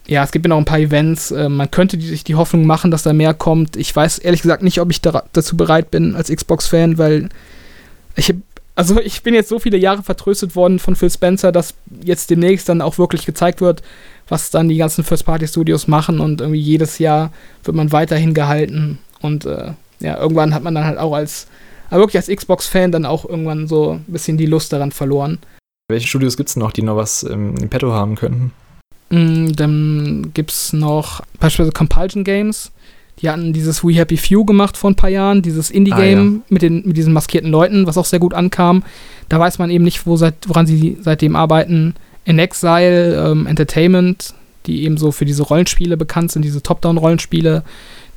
ja, 0.07 0.23
es 0.23 0.31
gibt 0.31 0.45
ja 0.45 0.49
noch 0.49 0.57
ein 0.57 0.65
paar 0.65 0.79
Events. 0.79 1.31
Äh, 1.31 1.47
man 1.47 1.71
könnte 1.71 1.97
die, 1.97 2.07
sich 2.07 2.25
die 2.25 2.35
Hoffnung 2.35 2.65
machen, 2.65 2.91
dass 2.91 3.03
da 3.03 3.13
mehr 3.13 3.33
kommt. 3.33 3.77
Ich 3.77 3.95
weiß 3.95 4.17
ehrlich 4.17 4.41
gesagt 4.41 4.61
nicht, 4.61 4.81
ob 4.81 4.91
ich 4.91 4.99
da, 4.99 5.23
dazu 5.31 5.55
bereit 5.55 5.89
bin 5.89 6.15
als 6.15 6.29
Xbox-Fan, 6.29 6.97
weil 6.97 7.29
ich 8.17 8.27
hab, 8.27 8.35
also 8.75 8.99
ich 8.99 9.23
bin 9.23 9.33
jetzt 9.33 9.49
so 9.49 9.59
viele 9.59 9.77
Jahre 9.77 10.03
vertröstet 10.03 10.55
worden 10.55 10.79
von 10.79 10.95
Phil 10.95 11.09
Spencer, 11.09 11.51
dass 11.51 11.73
jetzt 12.03 12.29
demnächst 12.29 12.69
dann 12.69 12.81
auch 12.81 12.97
wirklich 12.97 13.25
gezeigt 13.25 13.61
wird, 13.61 13.81
was 14.27 14.49
dann 14.49 14.69
die 14.69 14.77
ganzen 14.77 15.03
First-Party-Studios 15.03 15.87
machen 15.87 16.19
und 16.19 16.41
irgendwie 16.41 16.61
jedes 16.61 16.99
Jahr 16.99 17.31
wird 17.63 17.75
man 17.75 17.91
weiterhin 17.91 18.33
gehalten 18.33 18.99
und 19.21 19.45
äh, 19.45 19.73
ja, 19.99 20.17
irgendwann 20.17 20.53
hat 20.53 20.63
man 20.63 20.73
dann 20.73 20.85
halt 20.85 20.97
auch 20.97 21.13
als, 21.13 21.47
aber 21.89 22.01
wirklich 22.01 22.17
als 22.17 22.35
Xbox-Fan 22.35 22.91
dann 22.91 23.05
auch 23.05 23.25
irgendwann 23.25 23.67
so 23.67 23.93
ein 23.93 24.05
bisschen 24.07 24.37
die 24.37 24.45
Lust 24.45 24.73
daran 24.73 24.91
verloren. 24.91 25.39
Welche 25.89 26.07
Studios 26.07 26.37
gibt 26.37 26.49
es 26.49 26.55
noch, 26.55 26.71
die 26.71 26.81
noch 26.83 26.95
was 26.95 27.23
ähm, 27.23 27.55
im 27.61 27.69
Petto 27.69 27.91
haben 27.91 28.15
könnten? 28.15 28.53
Mm, 29.09 29.51
Dann 29.53 30.31
gibt 30.33 30.51
es 30.51 30.73
noch 30.73 31.21
beispielsweise 31.39 31.73
Compulsion 31.73 32.23
Games. 32.23 32.71
Die 33.21 33.29
hatten 33.29 33.53
dieses 33.53 33.83
We 33.83 33.93
Happy 33.93 34.17
Few 34.17 34.45
gemacht 34.45 34.77
vor 34.77 34.89
ein 34.89 34.95
paar 34.95 35.09
Jahren, 35.09 35.41
dieses 35.41 35.69
Indie-Game 35.69 36.41
mit, 36.49 36.61
den, 36.61 36.87
mit 36.87 36.97
diesen 36.97 37.13
maskierten 37.13 37.51
Leuten, 37.51 37.85
was 37.85 37.97
auch 37.97 38.05
sehr 38.05 38.19
gut 38.19 38.33
ankam. 38.33 38.83
Da 39.29 39.39
weiß 39.39 39.59
man 39.59 39.69
eben 39.69 39.83
nicht, 39.83 40.05
wo 40.07 40.17
seit, 40.17 40.35
woran 40.47 40.65
sie 40.65 40.97
seitdem 41.01 41.35
arbeiten. 41.35 41.93
In 42.25 42.39
Exile 42.39 43.31
ähm, 43.31 43.45
Entertainment, 43.47 44.33
die 44.65 44.83
eben 44.83 44.97
so 44.97 45.11
für 45.11 45.25
diese 45.25 45.43
Rollenspiele 45.43 45.97
bekannt 45.97 46.31
sind, 46.31 46.43
diese 46.43 46.61
Top-Down-Rollenspiele. 46.63 47.63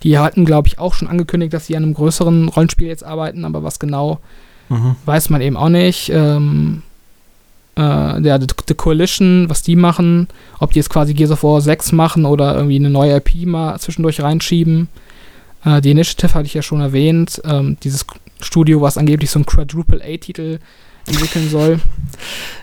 Die 0.03 0.19
hatten, 0.19 0.45
glaube 0.45 0.69
ich, 0.69 0.79
auch 0.79 0.95
schon 0.95 1.09
angekündigt, 1.09 1.53
dass 1.53 1.67
sie 1.67 1.77
an 1.77 1.83
einem 1.83 1.95
größeren 1.95 2.49
Rollenspiel 2.49 2.89
jetzt 2.89 3.05
arbeiten, 3.05 3.45
aber 3.45 3.63
was 3.63 3.79
genau, 3.79 4.21
Mhm. 4.71 4.97
weiß 5.05 5.29
man 5.29 5.43
eben 5.43 5.59
auch 5.59 5.69
nicht. 5.69 6.11
Ähm, 6.13 6.83
äh, 7.77 8.21
der 8.21 8.41
The, 8.41 8.75
Coalition, 8.75 9.47
was 9.49 9.63
die 9.63 9.77
machen, 9.77 10.29
ob 10.61 10.73
die 10.73 10.79
jetzt 10.79 10.91
quasi 10.91 11.15
Gears 11.15 11.33
of 11.33 11.43
War 11.43 11.61
6 11.61 11.93
machen 11.93 12.25
oder 12.25 12.55
irgendwie 12.55 12.77
eine 12.77 12.91
neue 12.91 13.17
IP 13.17 13.47
mal 13.47 13.79
zwischendurch 13.79 14.21
reinschieben. 14.21 14.89
Äh, 15.65 15.81
die 15.81 15.91
Initiative 15.91 16.35
hatte 16.35 16.47
ich 16.47 16.55
ja 16.55 16.63
schon 16.63 16.81
erwähnt. 16.81 17.41
Ähm, 17.45 17.77
dieses 17.83 18.05
Studio, 18.41 18.81
was 18.81 18.99
angeblich 18.99 19.31
so 19.31 19.39
ein 19.41 19.47
Quadruple 19.47 20.01
A-Titel 20.05 20.59
entwickeln 21.07 21.49
soll. 21.51 21.81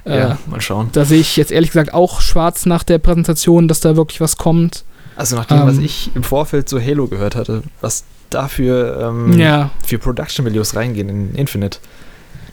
Äh, 0.05 0.17
Ja, 0.17 0.37
mal 0.49 0.59
schauen. 0.61 0.89
Da 0.93 1.05
sehe 1.05 1.19
ich 1.19 1.37
jetzt 1.37 1.51
ehrlich 1.51 1.69
gesagt 1.69 1.93
auch 1.93 2.21
schwarz 2.21 2.65
nach 2.65 2.81
der 2.83 2.97
Präsentation, 2.97 3.67
dass 3.67 3.81
da 3.81 3.95
wirklich 3.95 4.19
was 4.19 4.35
kommt. 4.37 4.83
Also 5.15 5.35
nach 5.35 5.45
dem, 5.45 5.61
was 5.67 5.77
Ähm. 5.77 5.83
ich 5.85 6.09
im 6.15 6.23
Vorfeld 6.23 6.67
so 6.67 6.81
Halo 6.81 7.05
gehört 7.07 7.35
hatte, 7.35 7.61
was 7.81 8.03
dafür 8.31 8.99
ähm, 9.11 9.37
Ja, 9.37 9.69
für 9.85 9.99
Production 9.99 10.43
Videos 10.45 10.75
reingehen 10.75 11.09
in 11.09 11.35
Infinite. 11.35 11.77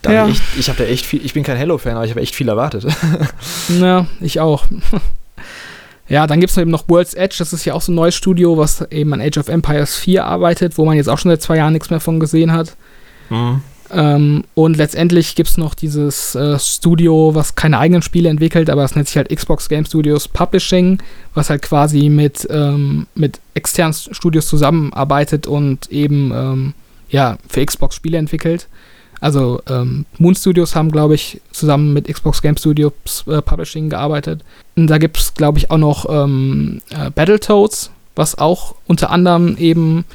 Da 0.01 0.11
Ja. 0.11 0.27
ich 0.27 0.41
ich 0.57 0.69
habe 0.69 0.77
da 0.77 0.85
echt 0.85 1.05
viel, 1.05 1.25
ich 1.25 1.33
bin 1.33 1.43
kein 1.43 1.57
Halo-Fan, 1.57 1.95
aber 1.95 2.05
ich 2.05 2.11
habe 2.11 2.21
echt 2.21 2.35
viel 2.35 2.47
erwartet. 2.47 2.85
Ja, 3.79 4.07
ich 4.21 4.39
auch. 4.39 4.65
ja, 6.07 6.25
dann 6.27 6.39
gibt 6.39 6.51
es 6.51 6.57
eben 6.57 6.71
noch 6.71 6.87
World's 6.87 7.13
Edge, 7.13 7.35
das 7.39 7.53
ist 7.53 7.65
ja 7.65 7.73
auch 7.73 7.81
so 7.81 7.91
ein 7.91 7.95
neues 7.95 8.15
Studio, 8.15 8.57
was 8.57 8.81
eben 8.91 9.13
an 9.13 9.21
Age 9.21 9.37
of 9.37 9.47
Empires 9.49 9.95
4 9.95 10.25
arbeitet, 10.25 10.77
wo 10.77 10.85
man 10.85 10.95
jetzt 10.95 11.09
auch 11.09 11.17
schon 11.17 11.31
seit 11.31 11.41
zwei 11.41 11.57
Jahren 11.57 11.73
nichts 11.73 11.89
mehr 11.89 11.99
von 11.99 12.19
gesehen 12.19 12.51
hat. 12.51 12.75
Mhm. 13.29 13.61
Ähm, 13.91 14.43
und 14.53 14.77
letztendlich 14.77 15.35
gibt 15.35 15.49
es 15.49 15.57
noch 15.57 15.73
dieses 15.73 16.35
äh, 16.35 16.59
Studio, 16.59 17.33
was 17.33 17.55
keine 17.55 17.79
eigenen 17.79 18.01
Spiele 18.03 18.29
entwickelt, 18.29 18.69
aber 18.69 18.83
es 18.83 18.95
nennt 18.95 19.07
sich 19.07 19.17
halt 19.17 19.35
Xbox 19.35 19.67
Game 19.67 19.85
Studios 19.85 20.27
Publishing, 20.27 21.01
was 21.33 21.49
halt 21.49 21.63
quasi 21.63 22.09
mit, 22.09 22.47
ähm, 22.51 23.07
mit 23.15 23.39
externen 23.55 23.93
Studios 23.93 24.47
zusammenarbeitet 24.47 25.47
und 25.47 25.91
eben 25.91 26.31
ähm, 26.33 26.73
ja, 27.09 27.37
für 27.47 27.65
Xbox 27.65 27.95
Spiele 27.95 28.17
entwickelt. 28.19 28.67
Also 29.21 29.61
ähm, 29.69 30.05
Moon 30.17 30.35
Studios 30.35 30.75
haben, 30.75 30.91
glaube 30.91 31.15
ich, 31.15 31.41
zusammen 31.51 31.93
mit 31.93 32.07
Xbox 32.07 32.41
Game 32.41 32.55
Studios 32.57 32.93
äh, 33.27 33.41
Publishing 33.41 33.89
gearbeitet. 33.89 34.43
Und 34.77 34.87
da 34.87 34.97
gibt 34.97 35.17
es, 35.17 35.33
glaube 35.33 35.57
ich, 35.57 35.69
auch 35.71 35.77
noch 35.77 36.05
ähm, 36.09 36.81
äh, 36.89 37.09
Battletoads, 37.11 37.91
was 38.15 38.37
auch 38.37 38.75
unter 38.87 39.09
anderem 39.11 39.57
eben 39.57 40.05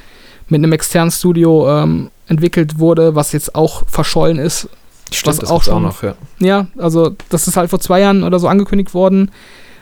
mit 0.47 0.59
einem 0.59 0.73
externen 0.73 1.11
Studio 1.11 1.69
ähm, 1.69 2.09
entwickelt 2.27 2.79
wurde, 2.79 3.15
was 3.15 3.31
jetzt 3.31 3.53
auch 3.55 3.83
verschollen 3.87 4.37
ist. 4.39 4.69
Stimmt, 5.11 5.41
das 5.41 5.49
auch 5.51 5.61
schon- 5.63 5.83
noch, 5.83 6.01
ja. 6.01 6.15
Ja, 6.39 6.67
also 6.77 7.15
das 7.29 7.47
ist 7.47 7.57
halt 7.57 7.69
vor 7.69 7.79
zwei 7.79 7.99
Jahren 8.01 8.23
oder 8.23 8.39
so 8.39 8.47
angekündigt 8.47 8.93
worden. 8.95 9.29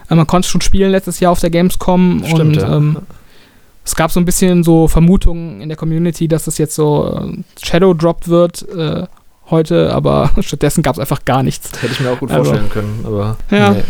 Äh, 0.10 0.16
man 0.16 0.28
konnte 0.28 0.46
es 0.46 0.52
schon 0.52 0.62
spielen 0.62 0.92
letztes 0.92 1.22
Jahr 1.22 1.32
auf 1.32 1.40
der 1.40 1.50
Gamescom 1.50 2.24
Stimmt, 2.26 2.58
und 2.62 2.96
ja. 2.96 3.02
es 3.86 3.96
gab 3.96 4.12
so 4.12 4.20
ein 4.20 4.26
bisschen 4.26 4.64
so 4.64 4.88
Vermutungen 4.88 5.62
in 5.62 5.70
der 5.70 5.78
Community, 5.78 6.28
dass 6.28 6.46
das 6.46 6.58
jetzt 6.58 6.76
so 6.76 7.14
äh, 7.20 7.38
Shadow 7.64 7.94
dropped 7.94 8.28
wird 8.30 8.68
äh, 8.70 9.06
heute, 9.50 9.94
aber 9.94 10.32
stattdessen 10.40 10.82
gab 10.84 10.96
es 10.96 11.00
einfach 11.00 11.26
gar 11.26 11.44
nichts. 11.44 11.72
Das 11.72 11.82
hätte 11.84 11.94
ich 11.94 12.00
mir 12.00 12.12
auch 12.12 12.20
gut 12.20 12.32
Also- 12.32 12.46
vorstellen 12.46 12.70
können, 12.70 13.04
aber 13.06 13.38
Ja. 13.52 13.72
nee. 13.72 13.84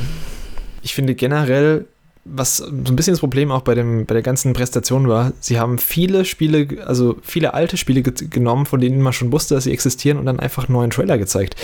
ich 0.81 0.93
finde 0.95 1.13
generell, 1.15 1.85
was 2.25 2.57
so 2.57 2.65
ein 2.67 2.95
bisschen 2.95 3.13
das 3.13 3.19
Problem 3.19 3.51
auch 3.51 3.61
bei, 3.63 3.75
dem, 3.75 4.05
bei 4.05 4.13
der 4.13 4.23
ganzen 4.23 4.53
Präsentation 4.53 5.09
war, 5.09 5.33
sie 5.41 5.59
haben 5.59 5.77
viele 5.77 6.23
Spiele, 6.23 6.67
also 6.85 7.17
viele 7.21 7.53
alte 7.53 7.75
Spiele 7.75 8.01
ge 8.01 8.13
genommen, 8.29 8.65
von 8.65 8.79
denen 8.79 9.01
man 9.01 9.11
schon 9.13 9.31
wusste, 9.33 9.55
dass 9.55 9.65
sie 9.65 9.73
existieren 9.73 10.17
und 10.17 10.25
dann 10.25 10.39
einfach 10.39 10.67
einen 10.69 10.73
neuen 10.73 10.89
Trailer 10.89 11.17
gezeigt. 11.17 11.55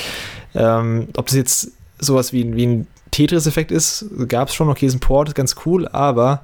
Ähm, 0.54 1.08
ob 1.16 1.28
das 1.28 1.36
jetzt 1.36 1.72
sowas 1.98 2.34
wie, 2.34 2.44
ein- 2.44 2.56
wie 2.58 2.66
ein 2.68 2.88
Tetris-Effekt 3.12 3.72
ist, 3.72 4.06
gab 4.28 4.50
es 4.50 4.54
schon, 4.56 4.70
okay, 4.70 4.86
ist 4.86 4.96
ein 4.96 5.00
Port, 5.00 5.30
ist 5.30 5.36
ganz 5.36 5.56
cool, 5.66 5.88
aber 5.88 6.42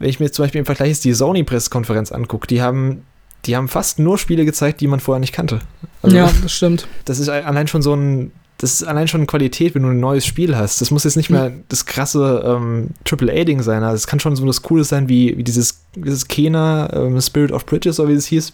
wenn 0.00 0.08
ich 0.08 0.18
mir 0.18 0.26
jetzt 0.26 0.34
zum 0.34 0.42
Beispiel 0.44 0.58
im 0.58 0.66
Vergleich 0.66 0.88
jetzt 0.88 1.04
die 1.04 1.12
Sony-Pressekonferenz 1.14 2.10
angucke, 2.10 2.48
die 2.48 2.60
haben, 2.62 3.02
die 3.44 3.54
haben 3.56 3.68
fast 3.68 3.98
nur 4.00 4.18
Spiele 4.18 4.44
gezeigt, 4.44 4.80
die 4.80 4.88
man 4.88 4.98
vorher 4.98 5.20
nicht 5.20 5.32
kannte. 5.32 5.60
Also- 6.02 6.16
ja, 6.16 6.30
das 6.42 6.52
stimmt. 6.52 6.88
das 7.04 7.18
ist 7.20 7.28
allein 7.28 7.68
schon 7.68 7.82
so 7.82 7.94
ein, 7.94 8.32
das 8.58 8.74
ist 8.74 8.82
allein 8.84 9.08
schon 9.08 9.26
Qualität, 9.26 9.74
wenn 9.74 9.82
du 9.84 9.88
ein 9.88 10.00
neues 10.00 10.26
Spiel 10.26 10.54
hast. 10.56 10.80
Das 10.82 10.90
muss 10.90 11.04
jetzt 11.04 11.16
nicht 11.16 11.30
mehr 11.30 11.52
das 11.68 11.86
krasse 11.86 12.42
ähm, 12.44 12.88
AAA-Ding 13.10 13.62
sein. 13.62 13.82
Also 13.82 13.94
es 13.94 14.06
kann 14.06 14.20
schon 14.20 14.36
so 14.36 14.46
was 14.46 14.60
Cooles 14.60 14.88
sein, 14.90 15.08
wie, 15.08 15.36
wie 15.38 15.44
dieses, 15.44 15.80
dieses 15.94 16.28
Kena, 16.28 16.92
ähm, 16.92 17.18
Spirit 17.22 17.52
of 17.52 17.64
Bridges, 17.64 17.98
oder 18.00 18.10
wie 18.10 18.14
es 18.14 18.26
hieß. 18.26 18.52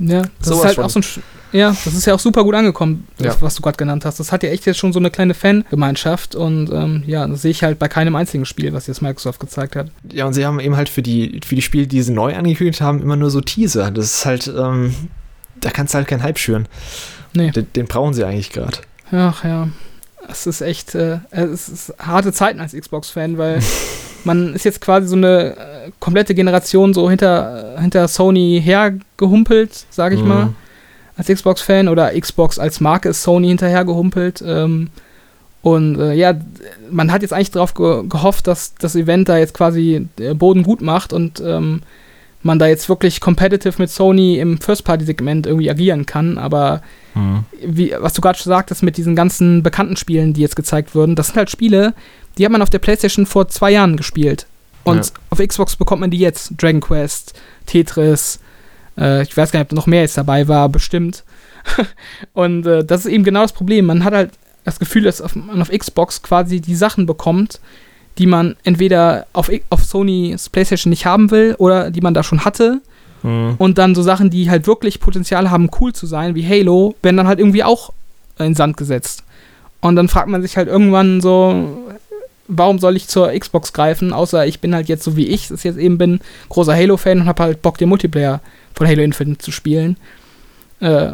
Ja, 0.00 0.22
das 0.22 0.30
Sowas 0.48 0.58
ist 0.58 0.64
halt 0.66 0.74
schon. 0.76 0.84
auch 0.84 0.90
so 0.90 1.00
ein. 1.00 1.22
Ja, 1.52 1.70
das 1.70 1.94
ist 1.94 2.04
ja 2.06 2.14
auch 2.14 2.18
super 2.18 2.44
gut 2.44 2.54
angekommen, 2.54 3.06
Ja. 3.18 3.34
was 3.40 3.54
du 3.54 3.62
gerade 3.62 3.76
genannt 3.76 4.04
hast. 4.04 4.20
Das 4.20 4.32
hat 4.32 4.42
ja 4.42 4.50
echt 4.50 4.66
jetzt 4.66 4.76
schon 4.78 4.92
so 4.92 4.98
eine 4.98 5.10
kleine 5.10 5.32
Fangemeinschaft 5.34 6.34
und 6.34 6.70
ähm, 6.70 7.02
ja, 7.06 7.26
das 7.26 7.42
sehe 7.42 7.50
ich 7.50 7.62
halt 7.62 7.78
bei 7.78 7.88
keinem 7.88 8.16
einzigen 8.16 8.44
Spiel, 8.44 8.72
was 8.74 8.86
jetzt 8.86 9.00
Microsoft 9.00 9.40
gezeigt 9.40 9.74
hat. 9.76 9.90
Ja, 10.12 10.26
und 10.26 10.34
sie 10.34 10.44
haben 10.44 10.60
eben 10.60 10.76
halt 10.76 10.88
für 10.88 11.00
die, 11.02 11.40
für 11.46 11.54
die 11.54 11.62
Spiele, 11.62 11.86
die 11.86 12.02
sie 12.02 12.12
neu 12.12 12.34
angekündigt 12.36 12.80
haben, 12.80 13.00
immer 13.00 13.16
nur 13.16 13.30
so 13.30 13.40
Teaser. 13.40 13.90
Das 13.90 14.04
ist 14.06 14.26
halt, 14.26 14.46
ähm, 14.54 14.94
da 15.60 15.70
kannst 15.70 15.94
du 15.94 15.98
halt 15.98 16.08
keinen 16.08 16.22
Hype 16.22 16.38
schüren. 16.38 16.66
Nee. 17.32 17.50
Den, 17.50 17.66
den 17.74 17.86
brauchen 17.86 18.12
sie 18.14 18.24
eigentlich 18.24 18.50
gerade. 18.50 18.78
Ach 19.10 19.42
ja, 19.44 19.68
es 20.28 20.46
ist 20.46 20.60
echt, 20.60 20.94
äh, 20.94 21.20
es 21.30 21.68
ist 21.70 21.94
harte 21.98 22.32
Zeiten 22.32 22.60
als 22.60 22.74
Xbox-Fan, 22.74 23.38
weil 23.38 23.60
man 24.24 24.54
ist 24.54 24.64
jetzt 24.64 24.80
quasi 24.82 25.08
so 25.08 25.16
eine 25.16 25.56
äh, 25.56 25.90
komplette 25.98 26.34
Generation 26.34 26.92
so 26.92 27.08
hinter, 27.08 27.76
hinter 27.80 28.06
Sony 28.06 28.60
hergehumpelt, 28.62 29.86
sage 29.90 30.14
ich 30.14 30.20
Mhm. 30.22 30.28
mal, 30.28 30.48
als 31.18 31.26
Xbox-Fan 31.28 31.88
oder 31.88 32.18
Xbox 32.18 32.58
als 32.58 32.80
Marke 32.80 33.10
ist 33.10 33.22
Sony 33.22 33.48
hinterhergehumpelt. 33.48 34.42
Ähm, 34.46 34.88
Und 35.60 35.98
äh, 35.98 36.14
ja, 36.14 36.34
man 36.90 37.10
hat 37.12 37.22
jetzt 37.22 37.32
eigentlich 37.32 37.50
darauf 37.50 37.74
ge 37.74 38.04
gehofft, 38.08 38.46
dass 38.46 38.74
das 38.76 38.94
Event 38.94 39.28
da 39.28 39.36
jetzt 39.36 39.52
quasi 39.54 40.06
äh, 40.20 40.32
Boden 40.32 40.62
gut 40.62 40.80
macht 40.80 41.12
und 41.12 41.42
ähm, 41.44 41.82
man 42.44 42.60
da 42.60 42.68
jetzt 42.68 42.88
wirklich 42.88 43.20
competitive 43.20 43.74
mit 43.78 43.90
Sony 43.90 44.38
im 44.38 44.60
First-Party-Segment 44.60 45.46
irgendwie 45.48 45.68
agieren 45.70 46.06
kann. 46.06 46.38
Aber 46.38 46.80
Mhm. 47.14 47.44
wie, 47.66 47.92
was 47.98 48.12
du 48.12 48.20
gerade 48.20 48.38
schon 48.38 48.50
sagtest 48.50 48.84
mit 48.84 48.96
diesen 48.96 49.16
ganzen 49.16 49.64
bekannten 49.64 49.96
Spielen, 49.96 50.34
die 50.34 50.42
jetzt 50.42 50.54
gezeigt 50.54 50.94
wurden, 50.94 51.16
das 51.16 51.28
sind 51.28 51.36
halt 51.36 51.50
Spiele, 51.50 51.92
die 52.36 52.44
hat 52.44 52.52
man 52.52 52.62
auf 52.62 52.70
der 52.70 52.78
PlayStation 52.78 53.26
vor 53.26 53.48
zwei 53.48 53.72
Jahren 53.72 53.96
gespielt. 53.96 54.46
Und 54.84 55.06
Ja. 55.06 55.12
auf 55.30 55.38
Xbox 55.40 55.74
bekommt 55.74 56.00
man 56.02 56.10
die 56.12 56.18
jetzt. 56.18 56.52
Dragon 56.62 56.80
Quest, 56.80 57.34
Tetris, 57.66 58.38
äh, 58.98 59.22
ich 59.22 59.36
weiß 59.36 59.52
gar 59.52 59.60
nicht, 59.60 59.70
ob 59.70 59.76
noch 59.76 59.86
mehr 59.86 60.02
jetzt 60.02 60.18
dabei 60.18 60.48
war, 60.48 60.68
bestimmt. 60.68 61.24
und 62.32 62.66
äh, 62.66 62.84
das 62.84 63.04
ist 63.04 63.12
eben 63.12 63.24
genau 63.24 63.42
das 63.42 63.52
Problem. 63.52 63.86
Man 63.86 64.04
hat 64.04 64.14
halt 64.14 64.30
das 64.64 64.78
Gefühl, 64.78 65.04
dass 65.04 65.20
auf, 65.20 65.34
man 65.34 65.62
auf 65.62 65.70
Xbox 65.70 66.22
quasi 66.22 66.60
die 66.60 66.74
Sachen 66.74 67.06
bekommt, 67.06 67.60
die 68.18 68.26
man 68.26 68.56
entweder 68.64 69.26
auf, 69.32 69.50
auf 69.70 69.84
Sony's 69.84 70.48
PlayStation 70.48 70.90
nicht 70.90 71.06
haben 71.06 71.30
will 71.30 71.54
oder 71.58 71.90
die 71.90 72.00
man 72.00 72.14
da 72.14 72.22
schon 72.22 72.44
hatte. 72.44 72.80
Mhm. 73.22 73.54
Und 73.58 73.78
dann 73.78 73.94
so 73.94 74.02
Sachen, 74.02 74.30
die 74.30 74.50
halt 74.50 74.66
wirklich 74.66 75.00
Potenzial 75.00 75.50
haben, 75.50 75.70
cool 75.80 75.92
zu 75.92 76.06
sein, 76.06 76.34
wie 76.34 76.46
Halo, 76.46 76.94
werden 77.02 77.16
dann 77.16 77.28
halt 77.28 77.38
irgendwie 77.38 77.64
auch 77.64 77.92
in 78.38 78.54
Sand 78.54 78.76
gesetzt. 78.76 79.24
Und 79.80 79.96
dann 79.96 80.08
fragt 80.08 80.28
man 80.28 80.42
sich 80.42 80.56
halt 80.56 80.68
irgendwann 80.68 81.20
so, 81.20 81.86
warum 82.48 82.78
soll 82.78 82.96
ich 82.96 83.08
zur 83.08 83.32
Xbox 83.32 83.72
greifen, 83.72 84.12
außer 84.12 84.46
ich 84.46 84.60
bin 84.60 84.74
halt 84.74 84.88
jetzt 84.88 85.04
so 85.04 85.16
wie 85.16 85.26
ich 85.26 85.50
es 85.50 85.62
jetzt 85.62 85.78
eben 85.78 85.98
bin, 85.98 86.20
großer 86.48 86.74
Halo-Fan 86.74 87.20
und 87.20 87.26
habe 87.26 87.42
halt 87.42 87.62
Bock, 87.62 87.78
den 87.78 87.88
Multiplayer 87.88 88.40
von 88.78 88.86
Halo 88.86 89.02
Infinite 89.02 89.38
zu 89.44 89.50
spielen. 89.52 89.96
Äh, 90.80 91.12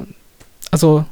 also, 0.70 1.04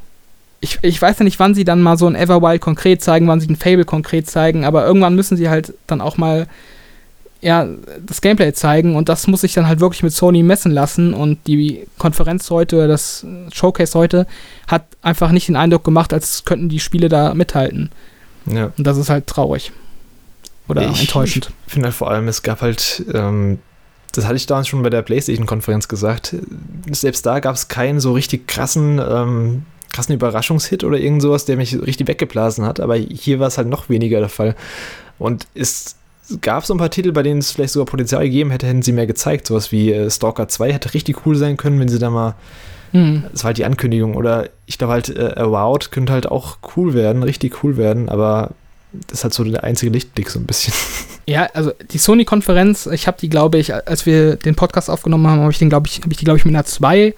ich, 0.61 0.79
ich 0.81 1.01
weiß 1.01 1.19
ja 1.19 1.25
nicht, 1.25 1.39
wann 1.39 1.55
sie 1.55 1.65
dann 1.65 1.81
mal 1.81 1.97
so 1.97 2.07
ein 2.07 2.15
Everwild 2.15 2.61
konkret 2.61 3.01
zeigen, 3.03 3.27
wann 3.27 3.41
sie 3.41 3.47
ein 3.47 3.57
Fable 3.57 3.83
konkret 3.85 4.29
zeigen, 4.29 4.63
aber 4.63 4.85
irgendwann 4.85 5.15
müssen 5.15 5.35
sie 5.35 5.49
halt 5.49 5.73
dann 5.87 5.99
auch 5.99 6.15
mal 6.17 6.47
ja, 7.41 7.67
das 8.05 8.21
Gameplay 8.21 8.53
zeigen 8.53 8.95
und 8.95 9.09
das 9.09 9.27
muss 9.27 9.41
sich 9.41 9.51
dann 9.51 9.67
halt 9.67 9.81
wirklich 9.81 10.01
mit 10.03 10.13
Sony 10.13 10.43
messen 10.43 10.71
lassen 10.71 11.13
und 11.13 11.45
die 11.45 11.85
Konferenz 11.97 12.49
heute, 12.49 12.77
oder 12.77 12.87
das 12.87 13.25
Showcase 13.51 13.99
heute, 13.99 14.25
hat 14.67 14.85
einfach 15.01 15.31
nicht 15.31 15.49
den 15.49 15.57
Eindruck 15.57 15.83
gemacht, 15.83 16.13
als 16.13 16.45
könnten 16.45 16.69
die 16.69 16.79
Spiele 16.79 17.09
da 17.09 17.33
mithalten. 17.33 17.89
Ja. 18.45 18.71
Und 18.77 18.87
das 18.87 18.95
ist 18.97 19.09
halt 19.09 19.27
traurig. 19.27 19.73
Oder 20.69 20.89
Ich- 20.89 21.01
enttäuschend. 21.01 21.51
Ich 21.67 21.73
finde 21.73 21.87
halt 21.87 21.95
vor 21.95 22.09
allem, 22.09 22.29
es 22.29 22.43
gab 22.43 22.61
halt, 22.61 23.03
ähm, 23.13 23.59
das 24.13 24.25
hatte 24.25 24.35
ich 24.35 24.45
damals 24.45 24.67
schon 24.67 24.81
bei 24.83 24.89
der 24.89 25.01
PlayStation-Konferenz 25.01 25.87
gesagt, 25.87 26.35
selbst 26.91 27.25
da 27.25 27.39
gab 27.39 27.55
es 27.55 27.67
keinen 27.67 27.99
so 27.99 28.13
richtig 28.13 28.47
krassen, 28.47 28.99
ähm, 28.99 29.63
krassen 29.91 30.15
Überraschungshit 30.15 30.83
oder 30.83 30.97
irgend 30.97 31.21
sowas, 31.21 31.45
der 31.45 31.57
mich 31.57 31.79
richtig 31.79 32.07
weggeblasen 32.07 32.65
hat, 32.65 32.79
aber 32.79 32.95
hier 32.95 33.39
war 33.39 33.47
es 33.47 33.57
halt 33.57 33.67
noch 33.67 33.89
weniger 33.89 34.19
der 34.19 34.29
Fall. 34.29 34.55
Und 35.19 35.47
es 35.53 35.95
gab 36.41 36.65
so 36.65 36.73
ein 36.73 36.77
paar 36.77 36.89
Titel, 36.89 37.11
bei 37.11 37.23
denen 37.23 37.39
es 37.39 37.51
vielleicht 37.51 37.73
sogar 37.73 37.85
Potenzial 37.85 38.23
gegeben 38.23 38.51
hätte, 38.51 38.67
hätten 38.67 38.81
sie 38.81 38.93
mehr 38.93 39.07
gezeigt. 39.07 39.47
Sowas 39.47 39.71
wie 39.71 39.91
äh, 39.91 40.09
Stalker 40.09 40.47
2 40.47 40.71
hätte 40.71 40.93
richtig 40.93 41.25
cool 41.25 41.35
sein 41.35 41.57
können, 41.57 41.79
wenn 41.79 41.89
sie 41.89 41.99
da 41.99 42.09
mal 42.09 42.35
Hm. 42.93 43.23
das 43.31 43.43
war 43.43 43.49
halt 43.49 43.57
die 43.57 43.65
Ankündigung. 43.65 44.15
Oder 44.15 44.49
ich 44.67 44.77
glaube 44.77 44.93
halt, 44.93 45.09
äh, 45.09 45.33
Avowed 45.35 45.91
könnte 45.91 46.13
halt 46.13 46.29
auch 46.29 46.57
cool 46.77 46.93
werden, 46.93 47.23
richtig 47.23 47.63
cool 47.63 47.75
werden, 47.75 48.07
aber 48.07 48.51
das 49.07 49.19
ist 49.19 49.23
halt 49.23 49.33
so 49.33 49.43
der 49.43 49.63
einzige 49.63 49.91
Lichtblick 49.91 50.29
so 50.29 50.39
ein 50.39 50.45
bisschen. 50.45 50.73
Ja, 51.25 51.47
also 51.53 51.71
die 51.93 51.99
Sony-Konferenz, 51.99 52.85
ich 52.87 53.07
habe 53.07 53.17
die, 53.17 53.29
glaube 53.29 53.57
ich, 53.57 53.73
als 53.73 54.05
wir 54.05 54.35
den 54.35 54.55
Podcast 54.55 54.89
aufgenommen 54.89 55.25
haben, 55.27 55.39
habe 55.39 55.53
ich 55.53 55.57
den, 55.57 55.69
glaube 55.69 55.87
ich, 55.87 56.01
habe 56.01 56.11
ich 56.11 56.17
die, 56.17 56.25
glaube 56.25 56.37
ich, 56.37 56.43
mit 56.43 56.53
einer 56.53 56.65
2 56.65 57.13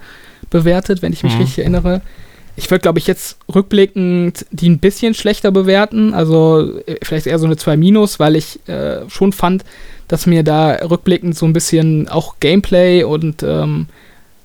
bewertet, 0.48 1.02
wenn 1.02 1.12
ich 1.12 1.24
mich 1.24 1.34
Mhm. 1.34 1.40
richtig 1.40 1.58
erinnere. 1.58 2.02
Ich 2.54 2.70
würde, 2.70 2.82
glaube 2.82 3.00
ich, 3.00 3.08
jetzt 3.08 3.36
rückblickend 3.52 4.46
die 4.52 4.68
ein 4.68 4.78
bisschen 4.78 5.12
schlechter 5.14 5.50
bewerten, 5.50 6.14
also 6.14 6.78
äh, 6.86 6.98
vielleicht 7.02 7.26
eher 7.26 7.40
so 7.40 7.46
eine 7.46 7.56
2 7.56 7.76
minus, 7.76 8.20
weil 8.20 8.36
ich 8.36 8.60
äh, 8.68 9.00
schon 9.10 9.32
fand, 9.32 9.64
dass 10.06 10.26
mir 10.26 10.44
da 10.44 10.70
rückblickend 10.88 11.36
so 11.36 11.44
ein 11.44 11.52
bisschen 11.52 12.08
auch 12.08 12.36
Gameplay 12.38 13.02
und 13.02 13.42
ähm, 13.42 13.88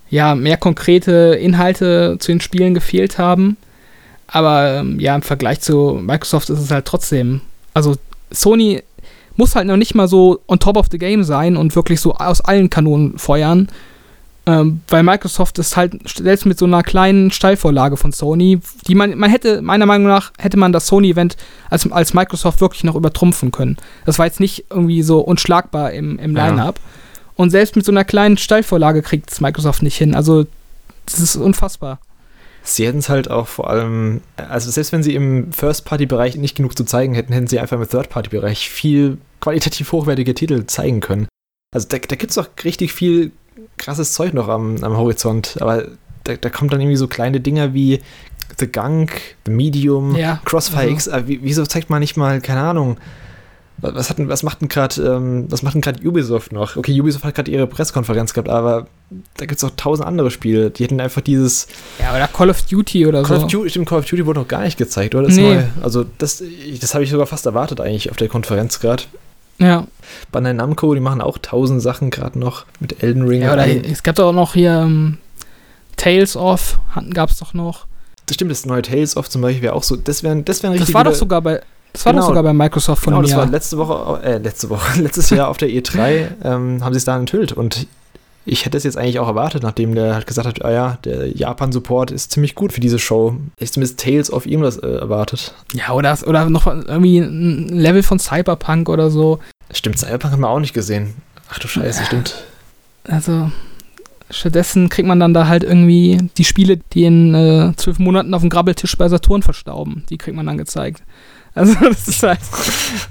ja, 0.09 0.33
mehr 0.33 0.57
konkrete 0.57 1.37
Inhalte 1.39 2.17
zu 2.19 2.31
den 2.31 2.41
Spielen 2.41 2.73
gefehlt 2.73 3.19
haben. 3.19 3.57
Aber 4.31 4.75
ähm, 4.79 4.99
ja, 4.99 5.15
im 5.15 5.21
Vergleich 5.21 5.59
zu 5.61 5.99
Microsoft 6.01 6.49
ist 6.49 6.59
es 6.59 6.71
halt 6.71 6.85
trotzdem, 6.85 7.41
also 7.73 7.95
Sony 8.31 8.81
muss 9.35 9.55
halt 9.55 9.67
noch 9.67 9.77
nicht 9.77 9.95
mal 9.95 10.07
so 10.07 10.39
on 10.47 10.59
top 10.59 10.77
of 10.77 10.87
the 10.91 10.97
game 10.97 11.23
sein 11.23 11.57
und 11.57 11.75
wirklich 11.75 11.99
so 11.99 12.15
aus 12.15 12.41
allen 12.41 12.69
Kanonen 12.69 13.17
feuern. 13.17 13.67
Ähm, 14.47 14.81
weil 14.87 15.03
Microsoft 15.03 15.59
ist 15.59 15.77
halt 15.77 15.93
selbst 16.17 16.45
mit 16.45 16.57
so 16.57 16.65
einer 16.65 16.81
kleinen 16.81 17.29
Steilvorlage 17.29 17.95
von 17.95 18.11
Sony, 18.11 18.59
die 18.87 18.95
man, 18.95 19.15
man 19.17 19.29
hätte, 19.29 19.61
meiner 19.61 19.85
Meinung 19.85 20.07
nach, 20.07 20.31
hätte 20.39 20.57
man 20.57 20.71
das 20.71 20.87
Sony-Event 20.87 21.37
als, 21.69 21.89
als 21.91 22.13
Microsoft 22.15 22.59
wirklich 22.59 22.83
noch 22.83 22.95
übertrumpfen 22.95 23.51
können. 23.51 23.77
Das 24.05 24.17
war 24.17 24.25
jetzt 24.25 24.39
nicht 24.39 24.65
irgendwie 24.71 25.03
so 25.03 25.19
unschlagbar 25.19 25.91
im, 25.91 26.17
im 26.17 26.35
Ja. 26.35 26.47
Line-Up. 26.47 26.79
Und 27.35 27.51
selbst 27.51 27.75
mit 27.75 27.85
so 27.85 27.91
einer 27.91 28.03
kleinen 28.03 28.37
Steilvorlage 28.37 29.03
kriegt 29.03 29.31
es 29.31 29.41
Microsoft 29.41 29.83
nicht 29.83 29.97
hin. 29.97 30.15
Also, 30.15 30.45
das 31.05 31.19
ist 31.19 31.35
unfassbar. 31.35 31.99
Sie 32.63 32.85
hätten 32.85 32.99
es 32.99 33.09
halt 33.09 33.29
auch 33.29 33.47
vor 33.47 33.69
allem, 33.69 34.21
also 34.37 34.69
selbst 34.69 34.91
wenn 34.91 35.03
sie 35.03 35.15
im 35.15 35.51
First-Party-Bereich 35.51 36.35
nicht 36.35 36.55
genug 36.55 36.77
zu 36.77 36.83
zeigen 36.83 37.13
hätten, 37.15 37.33
hätten 37.33 37.47
sie 37.47 37.59
einfach 37.59 37.79
im 37.79 37.87
Third-Party-Bereich 37.87 38.69
viel 38.69 39.17
qualitativ 39.39 39.91
hochwertige 39.91 40.35
Titel 40.35 40.65
zeigen 40.67 40.99
können. 40.99 41.27
Also 41.73 41.87
da, 41.87 41.97
da 41.97 42.15
gibt 42.15 42.29
es 42.31 42.35
doch 42.35 42.49
richtig 42.63 42.93
viel 42.93 43.31
krasses 43.77 44.13
Zeug 44.13 44.33
noch 44.33 44.47
am, 44.47 44.83
am 44.83 44.95
Horizont, 44.97 45.57
aber 45.59 45.87
da, 46.23 46.35
da 46.35 46.49
kommt 46.49 46.71
dann 46.73 46.81
irgendwie 46.81 46.97
so 46.97 47.07
kleine 47.07 47.39
Dinger 47.39 47.73
wie 47.73 47.99
The 48.59 48.67
Gunk, 48.67 49.35
The 49.45 49.51
Medium, 49.51 50.15
Ja, 50.15 50.39
Crossfire 50.45 50.81
also- 50.91 51.11
X, 51.11 51.27
wie, 51.27 51.39
wieso 51.41 51.65
zeigt 51.65 51.89
man 51.89 51.99
nicht 52.01 52.17
mal, 52.17 52.41
keine 52.41 52.61
Ahnung, 52.61 52.97
was, 53.81 54.09
hat 54.09 54.17
was 54.19 54.43
macht 54.43 54.61
denn 54.61 54.67
gerade 54.67 55.01
ähm, 55.01 55.45
was 55.49 55.63
macht 55.63 55.73
denn 55.75 55.81
gerade 55.81 56.07
Ubisoft 56.07 56.51
noch? 56.51 56.75
Okay, 56.77 56.99
Ubisoft 57.01 57.23
hat 57.25 57.35
gerade 57.35 57.49
ihre 57.51 57.67
Pressekonferenz 57.67 58.33
gehabt, 58.33 58.49
aber 58.49 58.87
da 59.37 59.45
gibt 59.45 59.57
es 59.57 59.63
auch 59.63 59.71
tausend 59.75 60.07
andere 60.07 60.31
Spiele, 60.31 60.69
die 60.71 60.83
hätten 60.83 60.99
einfach 61.01 61.21
dieses 61.21 61.67
Ja, 61.99 62.15
oder 62.15 62.27
Call 62.27 62.49
of 62.49 62.61
Duty 62.63 63.07
oder 63.07 63.23
Call 63.23 63.39
so. 63.39 63.45
of 63.45 63.51
Duty, 63.51 63.69
stimmt, 63.71 63.89
Call 63.89 63.99
of 63.99 64.05
Duty 64.05 64.25
wurde 64.25 64.39
noch 64.39 64.47
gar 64.47 64.61
nicht 64.61 64.77
gezeigt, 64.77 65.15
oder? 65.15 65.23
Das 65.23 65.33
ist 65.33 65.39
Nee. 65.39 65.55
neu. 65.55 65.63
Also 65.81 66.05
das, 66.17 66.43
das 66.79 66.93
habe 66.93 67.03
ich 67.03 67.09
sogar 67.09 67.25
fast 67.27 67.45
erwartet 67.45 67.81
eigentlich 67.81 68.11
auf 68.11 68.17
der 68.17 68.27
Konferenz 68.29 68.79
gerade. 68.79 69.03
Ja. 69.57 69.85
Bandai 70.31 70.53
Namco, 70.53 70.93
die 70.95 70.99
machen 71.01 71.21
auch 71.21 71.37
tausend 71.37 71.81
Sachen 71.81 72.09
gerade 72.09 72.39
noch 72.39 72.65
mit 72.79 73.03
Elden 73.03 73.27
Ring. 73.27 73.41
ja 73.41 73.53
oder 73.53 73.63
Ein- 73.63 73.83
es 73.85 74.01
gab 74.03 74.15
doch 74.15 74.29
auch 74.29 74.33
noch 74.33 74.53
hier 74.53 74.71
ähm, 74.73 75.17
Tales 75.97 76.35
of, 76.35 76.79
gab 77.13 77.29
es 77.29 77.37
doch 77.37 77.53
noch. 77.53 77.85
das 78.25 78.35
stimmt, 78.35 78.49
das 78.51 78.65
neue 78.65 78.81
Tales 78.81 79.17
of 79.17 79.29
zum 79.29 79.41
Beispiel 79.41 79.61
wäre 79.63 79.73
auch 79.73 79.83
so, 79.83 79.95
das 79.95 80.23
wären 80.23 80.45
das 80.45 80.63
wären 80.63 80.73
Das 80.73 80.81
richtig 80.81 80.95
war 80.95 81.03
doch 81.03 81.13
sogar 81.13 81.41
bei, 81.41 81.61
das 81.93 82.05
war 82.05 82.13
doch 82.13 82.19
Genau. 82.19 82.27
sogar 82.27 82.43
bei 82.43 82.53
Microsoft 82.53 83.03
von 83.03 83.13
Genau, 83.13 83.23
das 83.25 83.35
war 83.35 83.45
letzte 83.45 83.77
Woche, 83.77 84.21
äh, 84.23 84.37
letzte 84.37 84.69
Woche, 84.69 84.99
letztes 85.01 85.29
Jahr 85.29 85.49
auf 85.49 85.57
der 85.57 85.69
E3 85.69 86.27
ähm, 86.43 86.83
haben 86.83 86.93
sie 86.93 86.97
es 86.97 87.05
da 87.05 87.17
enthüllt 87.17 87.51
und 87.51 87.87
ich 88.43 88.65
hätte 88.65 88.75
es 88.75 88.83
jetzt 88.83 88.97
eigentlich 88.97 89.19
auch 89.19 89.27
erwartet, 89.27 89.61
nachdem 89.61 89.93
der 89.93 90.15
halt 90.15 90.25
gesagt 90.25 90.47
hat, 90.47 90.65
ah 90.65 90.71
ja, 90.71 90.97
der 91.05 91.27
Japan-Support 91.37 92.09
ist 92.09 92.31
ziemlich 92.31 92.55
gut 92.55 92.73
für 92.73 92.79
diese 92.81 92.97
Show. 92.97 93.35
Ich 93.59 93.71
zumindest 93.71 93.99
Tales 93.99 94.33
of 94.33 94.47
irgendwas 94.47 94.77
äh, 94.77 94.87
erwartet. 94.87 95.53
Ja, 95.73 95.91
oder, 95.91 96.17
oder 96.25 96.49
noch 96.49 96.65
irgendwie 96.65 97.19
ein 97.19 97.69
Level 97.69 98.01
von 98.01 98.17
Cyberpunk 98.17 98.89
oder 98.89 99.11
so. 99.11 99.37
Stimmt, 99.71 99.99
Cyberpunk 99.99 100.33
haben 100.33 100.39
wir 100.41 100.49
auch 100.49 100.59
nicht 100.59 100.73
gesehen. 100.73 101.13
Ach 101.51 101.59
du 101.59 101.67
Scheiße, 101.67 102.03
stimmt. 102.05 102.43
Also, 103.03 103.51
stattdessen 104.31 104.89
kriegt 104.89 105.07
man 105.07 105.19
dann 105.19 105.35
da 105.35 105.47
halt 105.47 105.63
irgendwie 105.63 106.29
die 106.37 106.43
Spiele, 106.45 106.77
die 106.93 107.05
in 107.05 107.35
äh, 107.35 107.73
zwölf 107.75 107.99
Monaten 107.99 108.33
auf 108.33 108.41
dem 108.41 108.49
Grabbeltisch 108.49 108.97
bei 108.97 109.07
Saturn 109.07 109.43
verstauben. 109.43 110.03
Die 110.09 110.17
kriegt 110.17 110.35
man 110.35 110.47
dann 110.47 110.57
gezeigt. 110.57 111.03
Also, 111.53 111.73
das 111.81 112.07
ist 112.07 112.23
halt, 112.23 112.39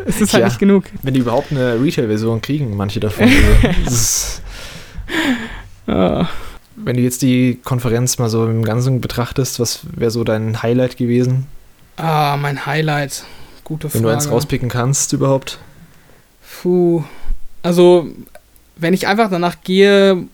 es 0.07 0.21
ist 0.21 0.33
halt 0.33 0.43
Ja. 0.43 0.49
nicht 0.49 0.59
genug. 0.59 0.85
Wenn 1.03 1.15
die 1.15 1.21
überhaupt 1.21 1.51
eine 1.51 1.81
Retail-Version 1.81 2.41
kriegen, 2.41 2.77
manche 2.77 3.01
davon. 3.01 3.25
Also, 3.62 3.79
ist, 3.87 4.43
Ja. 5.87 6.29
wenn 6.77 6.97
du 6.97 7.03
jetzt 7.03 7.23
die 7.23 7.59
Konferenz 7.65 8.19
mal 8.19 8.29
so 8.31 8.47
im 8.47 8.65
Ganzen 8.65 9.01
betrachtest, 9.01 9.61
was 9.61 9.81
wäre 9.95 10.11
so 10.11 10.25
dein 10.25 10.62
Highlight 10.62 10.97
gewesen, 10.97 11.47
Ah, 11.97 12.39
mein 12.41 12.65
Highlight. 12.65 13.25
Gute 13.65 13.85
wenn 13.85 13.91
Frage. 13.91 14.05
du 14.05 14.09
eins 14.11 14.31
rauspicken 14.31 14.71
kannst 14.71 15.12
überhaupt? 15.12 15.59
Puh. 16.62 17.05
Also, 17.62 18.07
wenn 18.77 18.95
ich 18.95 19.07
einfach 19.07 19.29
danach 19.31 19.57
gehe, 19.62 20.25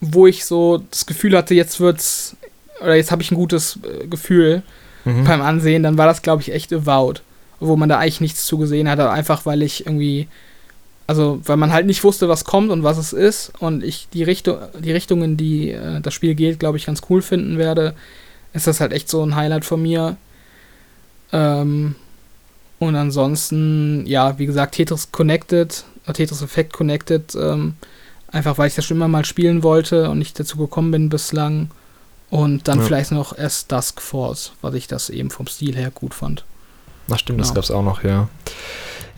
wo 0.00 0.28
ich 0.28 0.44
so 0.44 0.84
das 0.92 1.06
Gefühl 1.06 1.36
hatte, 1.36 1.54
jetzt 1.54 1.80
wird's, 1.80 2.36
oder 2.80 2.94
jetzt 2.94 3.10
habe 3.10 3.20
ich 3.22 3.32
ein 3.32 3.36
gutes 3.36 3.80
äh, 3.82 4.06
Gefühl 4.06 4.62
Mhm. 5.04 5.24
beim 5.24 5.42
Ansehen, 5.42 5.82
dann 5.82 5.96
war 5.98 6.06
das, 6.06 6.22
glaube 6.22 6.42
ich, 6.42 6.52
echt 6.52 6.72
Avowed. 6.72 7.22
Wo 7.60 7.76
man 7.76 7.88
da 7.88 7.98
eigentlich 7.98 8.20
nichts 8.20 8.46
zugesehen 8.46 8.88
hat, 8.88 9.00
einfach 9.00 9.44
weil 9.44 9.62
ich 9.62 9.86
irgendwie, 9.86 10.28
also, 11.06 11.40
weil 11.44 11.56
man 11.56 11.72
halt 11.72 11.86
nicht 11.86 12.04
wusste, 12.04 12.28
was 12.28 12.44
kommt 12.44 12.70
und 12.70 12.82
was 12.84 12.98
es 12.98 13.12
ist 13.12 13.52
und 13.58 13.82
ich 13.82 14.08
die 14.12 14.22
Richtung, 14.22 14.58
die 14.78 14.92
Richtung, 14.92 15.22
in 15.22 15.36
die 15.36 15.72
äh, 15.72 16.00
das 16.00 16.14
Spiel 16.14 16.34
geht, 16.34 16.60
glaube 16.60 16.78
ich, 16.78 16.86
ganz 16.86 17.02
cool 17.10 17.20
finden 17.22 17.58
werde, 17.58 17.94
ist 18.52 18.66
das 18.66 18.80
halt 18.80 18.92
echt 18.92 19.08
so 19.08 19.22
ein 19.24 19.34
Highlight 19.34 19.64
von 19.64 19.82
mir. 19.82 20.16
Ähm, 21.32 21.96
und 22.78 22.94
ansonsten, 22.94 24.06
ja, 24.06 24.38
wie 24.38 24.46
gesagt, 24.46 24.76
Tetris 24.76 25.10
Connected, 25.10 25.84
äh, 26.06 26.12
Tetris 26.12 26.42
Effect 26.42 26.72
Connected, 26.72 27.34
ähm, 27.34 27.74
einfach 28.30 28.56
weil 28.58 28.68
ich 28.68 28.74
das 28.74 28.84
schon 28.84 28.96
immer 28.98 29.08
mal 29.08 29.24
spielen 29.24 29.62
wollte 29.62 30.10
und 30.10 30.18
nicht 30.18 30.38
dazu 30.38 30.56
gekommen 30.58 30.90
bin 30.90 31.08
bislang. 31.08 31.70
Und 32.30 32.68
dann 32.68 32.78
Ja. 32.78 32.84
vielleicht 32.84 33.10
noch 33.10 33.36
erst 33.36 33.72
Dusk 33.72 34.00
Force, 34.00 34.52
weil 34.60 34.74
ich 34.76 34.86
das 34.86 35.10
eben 35.10 35.30
vom 35.30 35.46
Stil 35.46 35.74
her 35.76 35.90
gut 35.90 36.14
fand. 36.14 36.44
Ach 37.10 37.18
stimmt, 37.18 37.40
das 37.40 37.48
Genau. 37.48 37.54
gab's 37.56 37.70
auch 37.70 37.82
noch, 37.82 38.02
ja. 38.04 38.28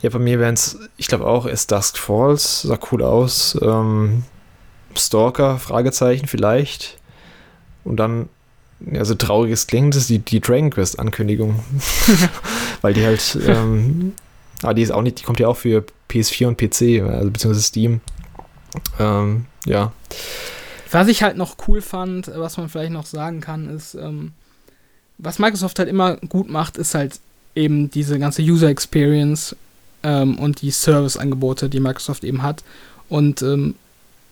Ja, 0.01 0.09
bei 0.09 0.19
mir 0.19 0.39
wären 0.39 0.55
es, 0.55 0.79
ich 0.97 1.07
glaube 1.07 1.27
auch, 1.27 1.45
erst 1.45 1.71
Dusk 1.71 1.97
Falls, 1.97 2.63
sah 2.63 2.79
cool 2.91 3.03
aus. 3.03 3.57
Ähm, 3.61 4.23
Stalker, 4.95 5.57
Fragezeichen 5.59 6.27
vielleicht. 6.27 6.97
Und 7.83 7.97
dann, 7.97 8.29
ja, 8.79 9.05
so 9.05 9.15
traurig 9.15 9.51
es 9.51 9.67
klingt, 9.67 9.95
ist 9.95 10.09
die, 10.09 10.19
die 10.19 10.39
Dragon 10.41 10.69
Quest 10.71 10.99
Ankündigung. 10.99 11.59
Weil 12.81 12.93
die 12.93 13.05
halt, 13.05 13.37
ähm, 13.45 14.13
ah, 14.63 14.73
die 14.73 14.81
ist 14.81 14.91
auch 14.91 15.01
nicht, 15.03 15.19
die 15.19 15.23
kommt 15.23 15.39
ja 15.39 15.47
auch 15.47 15.57
für 15.57 15.83
PS4 16.09 16.47
und 16.47 16.57
PC, 16.57 17.03
also 17.07 17.29
beziehungsweise 17.29 17.61
Steam. 17.63 18.01
Ähm, 18.99 19.45
ja. 19.65 19.91
Was 20.89 21.07
ich 21.07 21.23
halt 21.23 21.37
noch 21.37 21.55
cool 21.67 21.81
fand, 21.81 22.31
was 22.35 22.57
man 22.57 22.69
vielleicht 22.69 22.91
noch 22.91 23.05
sagen 23.05 23.39
kann, 23.39 23.69
ist, 23.69 23.93
ähm, 23.93 24.33
was 25.17 25.39
Microsoft 25.39 25.77
halt 25.79 25.89
immer 25.89 26.17
gut 26.17 26.49
macht, 26.49 26.77
ist 26.77 26.95
halt 26.95 27.19
eben 27.55 27.89
diese 27.89 28.19
ganze 28.19 28.41
User 28.41 28.69
Experience 28.69 29.55
ähm, 30.03 30.37
und 30.39 30.61
die 30.61 30.71
Service-Angebote, 30.71 31.69
die 31.69 31.79
Microsoft 31.79 32.23
eben 32.23 32.43
hat. 32.43 32.63
Und 33.09 33.41
ähm, 33.41 33.75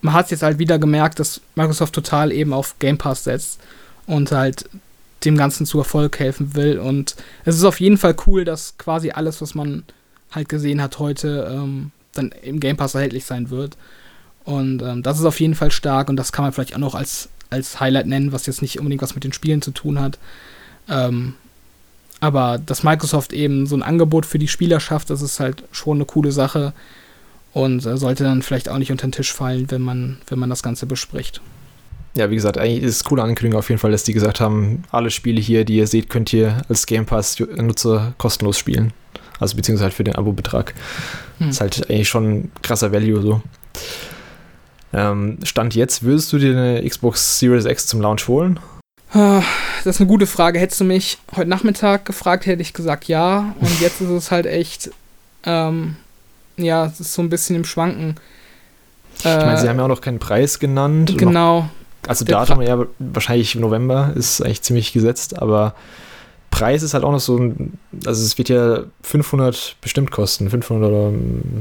man 0.02 0.14
hat 0.14 0.32
jetzt 0.32 0.44
halt 0.44 0.60
wieder 0.60 0.80
gemerkt, 0.80 1.20
dass 1.20 1.42
Microsoft 1.56 1.94
total 1.94 2.32
eben 2.32 2.54
auf 2.54 2.80
Game 2.80 2.98
Pass 2.98 3.26
setzt 3.26 3.60
und 4.08 4.32
halt 4.32 4.70
dem 5.26 5.38
Ganzen 5.38 5.66
zu 5.66 5.80
Erfolg 5.80 6.18
helfen 6.20 6.56
will. 6.56 6.80
Und 6.80 7.16
es 7.46 7.56
ist 7.56 7.66
auf 7.66 7.80
jeden 7.80 7.98
Fall 7.98 8.16
cool, 8.26 8.46
dass 8.46 8.78
quasi 8.78 9.12
alles, 9.12 9.42
was 9.42 9.56
man 9.56 9.84
halt 10.32 10.48
gesehen 10.48 10.82
hat 10.82 11.00
heute, 11.00 11.50
ähm, 11.52 11.92
dann 12.14 12.32
im 12.42 12.60
Game 12.60 12.78
Pass 12.78 12.96
erhältlich 12.96 13.26
sein 13.26 13.50
wird. 13.50 13.78
Und 14.46 14.82
ähm, 14.82 15.04
das 15.04 15.20
ist 15.20 15.26
auf 15.26 15.40
jeden 15.40 15.56
Fall 15.56 15.72
stark 15.72 16.10
und 16.10 16.16
das 16.16 16.32
kann 16.32 16.44
man 16.44 16.54
vielleicht 16.54 16.74
auch 16.74 16.80
noch 16.80 16.96
als, 16.96 17.30
als 17.50 17.80
Highlight 17.80 18.08
nennen, 18.08 18.32
was 18.32 18.46
jetzt 18.46 18.62
nicht 18.62 18.80
unbedingt 18.80 19.02
was 19.02 19.16
mit 19.16 19.24
den 19.24 19.34
Spielen 19.34 19.62
zu 19.62 19.72
tun 19.72 20.00
hat. 20.00 20.18
Ähm, 20.88 21.36
aber 22.20 22.58
dass 22.58 22.84
Microsoft 22.84 23.34
eben 23.34 23.66
so 23.66 23.76
ein 23.76 23.84
Angebot 23.84 24.26
für 24.26 24.40
die 24.40 24.48
Spieler 24.48 24.80
schafft, 24.80 25.10
das 25.10 25.22
ist 25.22 25.40
halt 25.40 25.64
schon 25.72 25.98
eine 25.98 26.06
coole 26.06 26.32
Sache 26.32 26.74
und 27.54 27.86
äh, 27.86 27.98
sollte 27.98 28.24
dann 28.24 28.42
vielleicht 28.42 28.70
auch 28.70 28.78
nicht 28.78 28.92
unter 28.92 29.08
den 29.08 29.14
Tisch 29.14 29.34
fallen, 29.34 29.70
wenn 29.72 29.82
man, 29.82 30.18
wenn 30.28 30.40
man 30.40 30.50
das 30.50 30.64
Ganze 30.64 30.86
bespricht. 30.86 31.42
Ja, 32.16 32.30
wie 32.30 32.36
gesagt, 32.36 32.58
eigentlich 32.58 32.84
ist 32.84 32.96
es 32.96 33.02
eine 33.02 33.10
coole 33.10 33.24
Ankündigung 33.24 33.60
auf 33.60 33.70
jeden 33.70 33.80
Fall, 33.80 33.92
dass 33.92 34.04
die 34.04 34.14
gesagt 34.14 34.42
haben, 34.42 34.84
alle 34.92 35.12
Spiele 35.12 35.40
hier, 35.40 35.64
die 35.64 35.78
ihr 35.78 35.88
seht, 35.88 36.10
könnt 36.10 36.34
ihr 36.34 36.64
als 36.68 36.86
Game 36.86 37.06
Pass-Nutzer 37.06 38.14
kostenlos 38.18 38.58
spielen. 38.58 38.94
Also 39.40 39.56
beziehungsweise 39.56 39.86
halt 39.86 39.94
für 39.94 40.04
den 40.04 40.16
Abo-Betrag. 40.16 40.74
Hm. 41.38 41.50
Ist 41.50 41.62
halt 41.62 41.90
eigentlich 41.90 42.10
schon 42.10 42.26
ein 42.26 42.52
krasser 42.62 42.92
Value 42.92 43.22
so. 43.22 43.42
Ähm, 44.92 45.38
Stand 45.44 45.76
jetzt, 45.76 46.04
würdest 46.04 46.34
du 46.34 46.40
dir 46.40 46.52
eine 46.52 46.88
Xbox 46.88 47.40
Series 47.40 47.66
X 47.66 47.88
zum 47.88 48.02
Launch 48.02 48.28
holen? 48.28 48.60
Ah, 49.14 49.42
Das 49.84 49.96
ist 49.96 50.02
eine 50.02 50.08
gute 50.08 50.28
Frage. 50.28 50.60
Hättest 50.60 50.80
du 50.82 50.86
mich 50.86 51.18
heute 51.36 51.50
Nachmittag 51.50 52.06
gefragt, 52.06 52.46
hätte 52.46 52.62
ich 52.62 52.74
gesagt 52.74 53.08
ja. 53.08 53.56
Und 53.60 53.82
jetzt 53.82 54.02
ist 54.02 54.10
es 54.10 54.32
halt 54.32 54.46
echt, 54.46 54.92
ähm, 55.46 55.96
ja, 56.58 56.86
es 56.86 57.00
ist 57.00 57.14
so 57.14 57.22
ein 57.22 57.30
bisschen 57.30 57.56
im 57.56 57.64
Schwanken. 57.66 58.16
Ich 59.18 59.26
meine, 59.26 59.58
sie 59.58 59.68
haben 59.68 59.78
ja 59.78 59.84
auch 59.84 59.88
noch 59.90 60.02
keinen 60.02 60.20
Preis 60.20 60.60
genannt. 60.60 61.10
und 61.12 61.16
Noch, 61.18 61.22
Äh, 61.22 61.26
Genau. 61.26 61.70
also 62.08 62.24
der 62.26 62.38
Datum, 62.38 62.62
ja, 62.62 62.86
wahrscheinlich 63.00 63.56
im 63.56 63.62
November 63.62 64.14
ist 64.16 64.42
eigentlich 64.42 64.62
ziemlich 64.62 64.94
gesetzt, 64.94 65.38
aber 65.42 65.76
Preis 66.52 66.84
ist 66.84 66.94
halt 66.94 67.04
auch 67.04 67.12
noch 67.12 67.20
so 67.20 67.38
ein, 67.38 67.78
also 68.06 68.24
es 68.24 68.38
wird 68.38 68.50
ja 68.50 68.84
500 69.04 69.76
bestimmt 69.82 70.12
kosten, 70.12 70.50
500 70.50 70.90
oder 70.90 71.12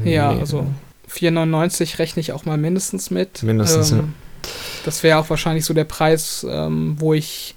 Ja, 0.05 0.33
nee, 0.33 0.41
also 0.41 0.67
4,99 1.11 1.99
rechne 1.99 2.21
ich 2.21 2.33
auch 2.33 2.45
mal 2.45 2.57
mindestens 2.59 3.11
mit. 3.11 3.43
Mindestens, 3.43 3.91
ähm, 3.93 4.15
Das 4.85 5.03
wäre 5.03 5.19
auch 5.19 5.31
wahrscheinlich 5.31 5.65
so 5.65 5.75
der 5.75 5.85
Preis, 5.85 6.47
ähm, 6.49 6.97
wo 6.99 7.15
ich 7.15 7.55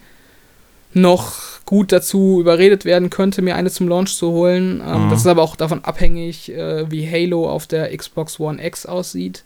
noch 0.93 1.35
gut 1.65 1.91
dazu 1.91 2.41
überredet 2.41 2.83
werden 2.83 3.09
könnte, 3.09 3.41
mir 3.41 3.55
eine 3.55 3.71
zum 3.71 3.87
Launch 3.87 4.15
zu 4.15 4.31
holen. 4.31 4.81
Ähm, 4.85 5.05
Mhm. 5.05 5.09
Das 5.09 5.21
ist 5.21 5.27
aber 5.27 5.41
auch 5.41 5.55
davon 5.55 5.85
abhängig, 5.85 6.51
äh, 6.51 6.89
wie 6.91 7.09
Halo 7.09 7.49
auf 7.49 7.65
der 7.67 7.95
Xbox 7.95 8.39
One 8.39 8.63
X 8.65 8.85
aussieht. 8.85 9.43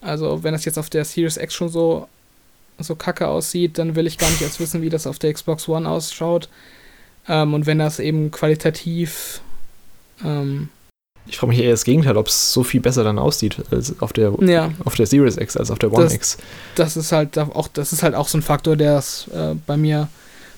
Also 0.00 0.42
wenn 0.42 0.52
das 0.52 0.66
jetzt 0.66 0.78
auf 0.78 0.90
der 0.90 1.04
Series 1.06 1.38
X 1.38 1.54
schon 1.54 1.70
so, 1.70 2.08
so 2.78 2.94
kacke 2.96 3.28
aussieht, 3.28 3.78
dann 3.78 3.96
will 3.96 4.06
ich 4.06 4.18
gar 4.18 4.28
nicht 4.28 4.42
erst 4.42 4.60
wissen, 4.60 4.82
wie 4.82 4.90
das 4.90 5.06
auf 5.06 5.18
der 5.18 5.32
Xbox 5.32 5.66
One 5.68 5.88
ausschaut. 5.88 6.48
Ähm, 7.28 7.54
und 7.54 7.64
wenn 7.64 7.78
das 7.78 7.98
eben 7.98 8.30
qualitativ 8.30 9.40
ähm, 10.22 10.68
Ich 11.26 11.38
frage 11.38 11.52
mich 11.52 11.60
eher 11.62 11.70
das 11.70 11.84
Gegenteil, 11.84 12.16
ob 12.18 12.28
es 12.28 12.52
so 12.52 12.62
viel 12.64 12.80
besser 12.80 13.02
dann 13.02 13.18
aussieht 13.18 13.56
als 13.70 13.94
auf 14.02 14.12
der, 14.12 14.32
ja, 14.40 14.70
auf 14.84 14.94
der 14.94 15.06
Series 15.06 15.36
X 15.38 15.56
als 15.56 15.70
auf 15.70 15.78
der 15.78 15.92
One 15.92 16.04
Das- 16.04 16.12
X. 16.14 16.36
das 16.74 16.96
ist 16.98 17.12
halt 17.12 17.38
auch, 17.38 17.68
das 17.68 17.92
ist 17.92 18.02
halt 18.02 18.14
auch 18.14 18.28
so 18.28 18.36
ein 18.38 18.42
Faktor, 18.42 18.76
der 18.76 18.98
es 18.98 19.26
äh, 19.28 19.54
bei 19.66 19.76
mir 19.78 20.08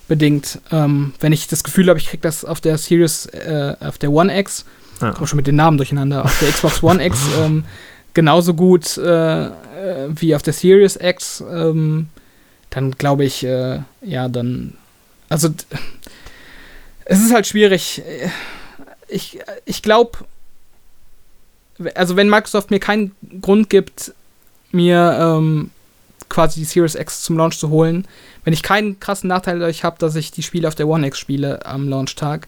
bedingt. 0.08 0.60
Ähm, 0.72 1.14
wenn 1.20 1.32
ich 1.32 1.46
das 1.46 1.62
Gefühl 1.64 1.88
habe, 1.88 1.98
ich 2.00 2.06
krieg 2.08 2.20
das 2.22 2.44
auf 2.44 2.60
der 2.60 2.78
Series, 2.78 3.26
äh, 3.26 3.74
auf 3.80 3.98
der 3.98 4.10
One 4.10 4.36
X, 4.38 4.64
Ja. 5.00 5.12
komme 5.12 5.26
schon 5.28 5.36
mit 5.36 5.46
den 5.46 5.56
Namen 5.56 5.76
durcheinander, 5.76 6.24
auf 6.24 6.38
der 6.40 6.50
Xbox 6.50 6.82
One 6.82 7.04
X 7.04 7.18
ähm, 7.40 7.64
genauso 8.14 8.54
gut 8.54 8.96
äh, 8.98 9.46
äh, 9.46 9.50
wie 10.10 10.34
auf 10.34 10.42
der 10.42 10.52
Series 10.52 10.96
X, 11.00 11.44
ähm, 11.48 12.08
dann 12.70 12.90
glaube 12.92 13.24
ich, 13.24 13.44
äh, 13.44 13.80
ja, 14.02 14.28
dann, 14.28 14.74
also 15.28 15.48
es 17.04 17.20
ist 17.20 17.32
halt 17.32 17.46
schwierig. 17.46 18.02
Ich, 19.08 19.38
ich 19.64 19.82
glaube, 19.82 20.18
also 21.94 22.16
wenn 22.16 22.28
Microsoft 22.30 22.70
mir 22.70 22.80
keinen 22.80 23.12
Grund 23.42 23.70
gibt, 23.70 24.12
mir 24.72 25.16
ähm, 25.20 25.70
quasi 26.28 26.60
die 26.60 26.64
Series 26.66 26.94
X 26.94 27.22
zum 27.22 27.36
Launch 27.36 27.58
zu 27.58 27.68
holen, 27.70 28.06
wenn 28.44 28.52
ich 28.52 28.62
keinen 28.62 28.98
krassen 29.00 29.28
Nachteil 29.28 29.58
dadurch 29.58 29.84
habe, 29.84 29.96
dass 29.98 30.14
ich 30.16 30.30
die 30.32 30.42
Spiele 30.42 30.68
auf 30.68 30.74
der 30.74 30.88
One 30.88 31.06
X 31.06 31.18
spiele 31.18 31.64
am 31.66 31.88
Launchtag, 31.88 32.46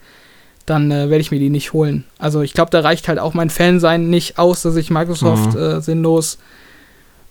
dann 0.66 0.90
äh, 0.90 1.08
werde 1.10 1.20
ich 1.20 1.30
mir 1.30 1.38
die 1.38 1.50
nicht 1.50 1.72
holen. 1.72 2.04
Also 2.18 2.42
ich 2.42 2.52
glaube, 2.52 2.70
da 2.70 2.80
reicht 2.80 3.08
halt 3.08 3.18
auch 3.18 3.34
mein 3.34 3.50
Fansein 3.50 4.10
nicht 4.10 4.38
aus, 4.38 4.62
dass 4.62 4.76
ich 4.76 4.90
Microsoft 4.90 5.54
Mhm. 5.54 5.60
äh, 5.60 5.80
sinnlos 5.80 6.38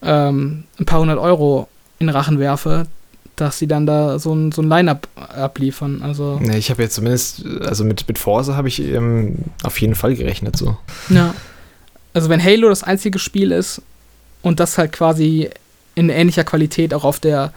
ähm, 0.02 0.64
ein 0.80 0.86
paar 0.86 1.00
hundert 1.00 1.20
Euro 1.20 1.68
in 2.00 2.10
Rachen 2.10 2.40
werfe, 2.40 2.88
dass 3.36 3.60
sie 3.60 3.68
dann 3.68 3.86
da 3.86 4.18
so 4.20 4.34
ein, 4.34 4.52
so 4.52 4.62
ein 4.62 4.70
Line-Up 4.70 5.08
abliefern. 5.16 6.02
Also, 6.04 6.40
Nee, 6.42 6.58
ich 6.58 6.70
habe 6.70 6.82
jetzt 6.84 6.96
zumindest, 6.96 7.46
also 7.62 7.84
mit, 7.84 8.08
mit 8.08 8.18
Forza 8.18 8.56
habe 8.56 8.68
ich 8.68 8.80
ähm, 8.82 9.36
auf 9.64 9.80
jeden 9.82 9.96
Fall 9.96 10.16
gerechnet 10.16 10.56
so. 10.58 10.78
ja. 11.10 11.34
Also 12.14 12.30
wenn 12.30 12.44
Halo 12.44 12.70
das 12.70 12.84
einzige 12.84 13.20
Spiel 13.20 13.52
ist 13.52 13.82
und 14.42 14.60
das 14.60 14.78
halt 14.78 14.92
quasi 14.92 15.50
in 15.96 16.10
ähnlicher 16.10 16.44
Qualität 16.44 16.94
auch 16.94 17.04
auf 17.04 17.20
der 17.20 17.54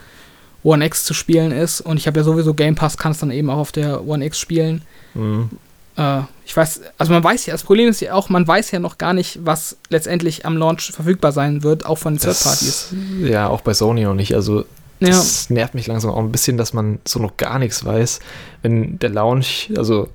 One 0.63 0.85
X 0.85 1.05
zu 1.05 1.15
spielen 1.15 1.53
ist 1.53 1.81
und 1.81 1.97
ich 1.97 2.07
habe 2.07 2.19
ja 2.19 2.25
sowieso 2.25 2.55
Game 2.55 2.75
Pass, 2.75 2.99
kann 2.99 3.13
es 3.13 3.19
dann 3.19 3.31
eben 3.31 3.49
auch 3.51 3.59
auf 3.59 3.73
der 3.73 4.07
One 4.07 4.25
X 4.25 4.39
spielen. 4.39 4.83
Mhm. 5.15 5.51
Äh, 5.97 6.21
ich 6.45 6.57
weiß, 6.57 6.81
also 6.99 7.13
man 7.13 7.23
weiß 7.23 7.47
ja, 7.47 7.53
das 7.55 7.63
Problem 7.63 7.89
ist 7.89 8.01
ja 8.01 8.15
auch, 8.15 8.29
man 8.29 8.47
weiß 8.47 8.71
ja 8.71 8.79
noch 8.79 8.99
gar 8.99 9.13
nicht, 9.13 9.39
was 9.45 9.77
letztendlich 9.89 10.45
am 10.47 10.57
Launch 10.57 10.93
verfügbar 10.93 11.33
sein 11.33 11.63
wird, 11.63 11.87
auch 11.87 11.99
von 11.99 12.15
den 12.15 12.21
Third 12.21 12.43
Parties. 12.43 12.95
Ja, 13.23 13.49
auch 13.49 13.61
bei 13.61 13.73
Sony 13.73 14.03
noch 14.05 14.15
nicht. 14.15 14.35
Also 14.35 14.65
Ja, 15.01 15.09
das 15.09 15.49
nervt 15.49 15.75
mich 15.75 15.87
langsam 15.87 16.11
auch 16.11 16.19
ein 16.19 16.33
bisschen, 16.33 16.57
dass 16.57 16.73
man 16.73 16.99
so 17.07 17.21
noch 17.21 17.37
gar 17.37 17.59
nichts 17.59 17.85
weiß, 17.85 18.21
wenn 18.63 18.99
der 18.99 19.11
Launch, 19.11 19.71
also 19.77 20.09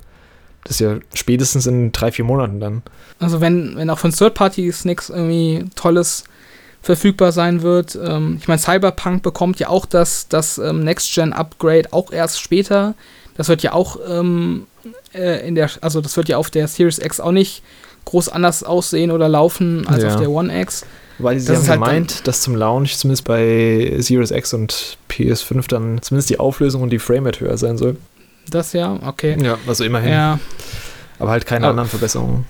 das 0.66 0.76
ist 0.76 0.80
ja 0.82 0.98
spätestens 1.14 1.66
in 1.68 1.92
drei, 1.94 2.12
vier 2.12 2.26
Monaten 2.26 2.60
dann. 2.60 2.82
also 3.20 3.40
wenn, 3.40 3.78
wenn 3.78 3.90
auch 3.90 4.00
von 4.00 4.12
Third 4.12 4.34
Parties 4.34 4.84
nichts 4.84 5.10
irgendwie 5.10 5.66
Tolles 5.76 6.26
verfügbar 6.82 7.32
sein 7.32 7.62
wird. 7.64 7.98
Ähm, 8.02 8.38
ich 8.40 8.48
meine, 8.48 8.60
Cyberpunk 8.60 9.24
bekommt 9.24 9.60
ja 9.60 9.70
auch 9.70 9.86
das, 9.88 10.28
das 10.28 10.60
ähm, 10.60 10.84
Next-Gen-Upgrade 10.84 11.92
auch 11.94 12.12
erst 12.12 12.40
später. 12.42 12.94
Das 13.38 13.48
wird 13.50 13.64
ja 13.64 13.74
auch 13.74 13.98
ähm, 14.08 14.68
äh, 15.14 15.48
in 15.48 15.56
der, 15.56 15.70
also 15.82 16.00
das 16.02 16.16
wird 16.16 16.30
ja 16.30 16.38
auf 16.38 16.52
der 16.52 16.68
Series 16.68 17.00
X 17.00 17.20
auch 17.20 17.32
nicht 17.32 17.64
groß 18.06 18.30
anders 18.30 18.64
aussehen 18.64 19.10
oder 19.10 19.28
laufen 19.28 19.88
als 19.88 20.04
Ja. 20.04 20.14
auf 20.14 20.20
der 20.20 20.30
One 20.30 20.62
X. 20.62 20.86
Weil 21.18 21.40
sie 21.40 21.48
Das 21.48 21.62
haben 21.62 21.70
halt 21.70 21.80
gemeint, 21.80 22.28
dass 22.28 22.42
zum 22.42 22.56
Launch 22.56 22.98
zumindest 22.98 23.24
bei 23.26 23.96
Series 24.00 24.30
X 24.32 24.54
und 24.54 24.98
PS5 25.10 25.68
dann 25.68 26.02
zumindest 26.04 26.30
die 26.30 26.40
Auflösung 26.40 26.84
und 26.84 26.92
die 26.92 27.00
Framerate 27.00 27.40
höher 27.40 27.58
sein 27.58 27.78
soll. 27.80 27.98
Das 28.50 28.74
ja, 28.74 28.98
okay. 29.06 29.38
Ja, 29.42 29.58
also 29.68 29.84
immerhin. 29.84 30.12
Ja, 30.12 30.40
Aber 31.20 31.32
halt 31.32 31.46
keine 31.46 31.66
Aber- 31.66 31.72
anderen 31.72 31.90
Verbesserungen. 31.90 32.46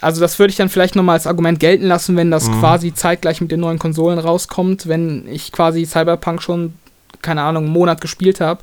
Also- 0.00 0.20
das 0.20 0.38
würde 0.38 0.50
ich 0.50 0.56
dann 0.56 0.68
vielleicht 0.68 0.94
nochmal 0.94 1.14
als 1.14 1.26
Argument 1.26 1.58
gelten 1.58 1.86
lassen, 1.86 2.16
wenn 2.16 2.30
das 2.30 2.48
Mhm. 2.48 2.60
quasi 2.60 2.92
zeitgleich 2.92 3.40
mit 3.40 3.50
den 3.50 3.60
neuen 3.60 3.78
Konsolen 3.78 4.18
rauskommt, 4.18 4.86
wenn 4.88 5.26
ich 5.26 5.52
quasi 5.52 5.86
Cyberpunk 5.86 6.42
schon, 6.42 6.74
keine 7.22 7.40
Ahnung, 7.42 7.64
einen 7.64 7.72
Monat 7.72 8.02
gespielt 8.02 8.42
habe 8.42 8.60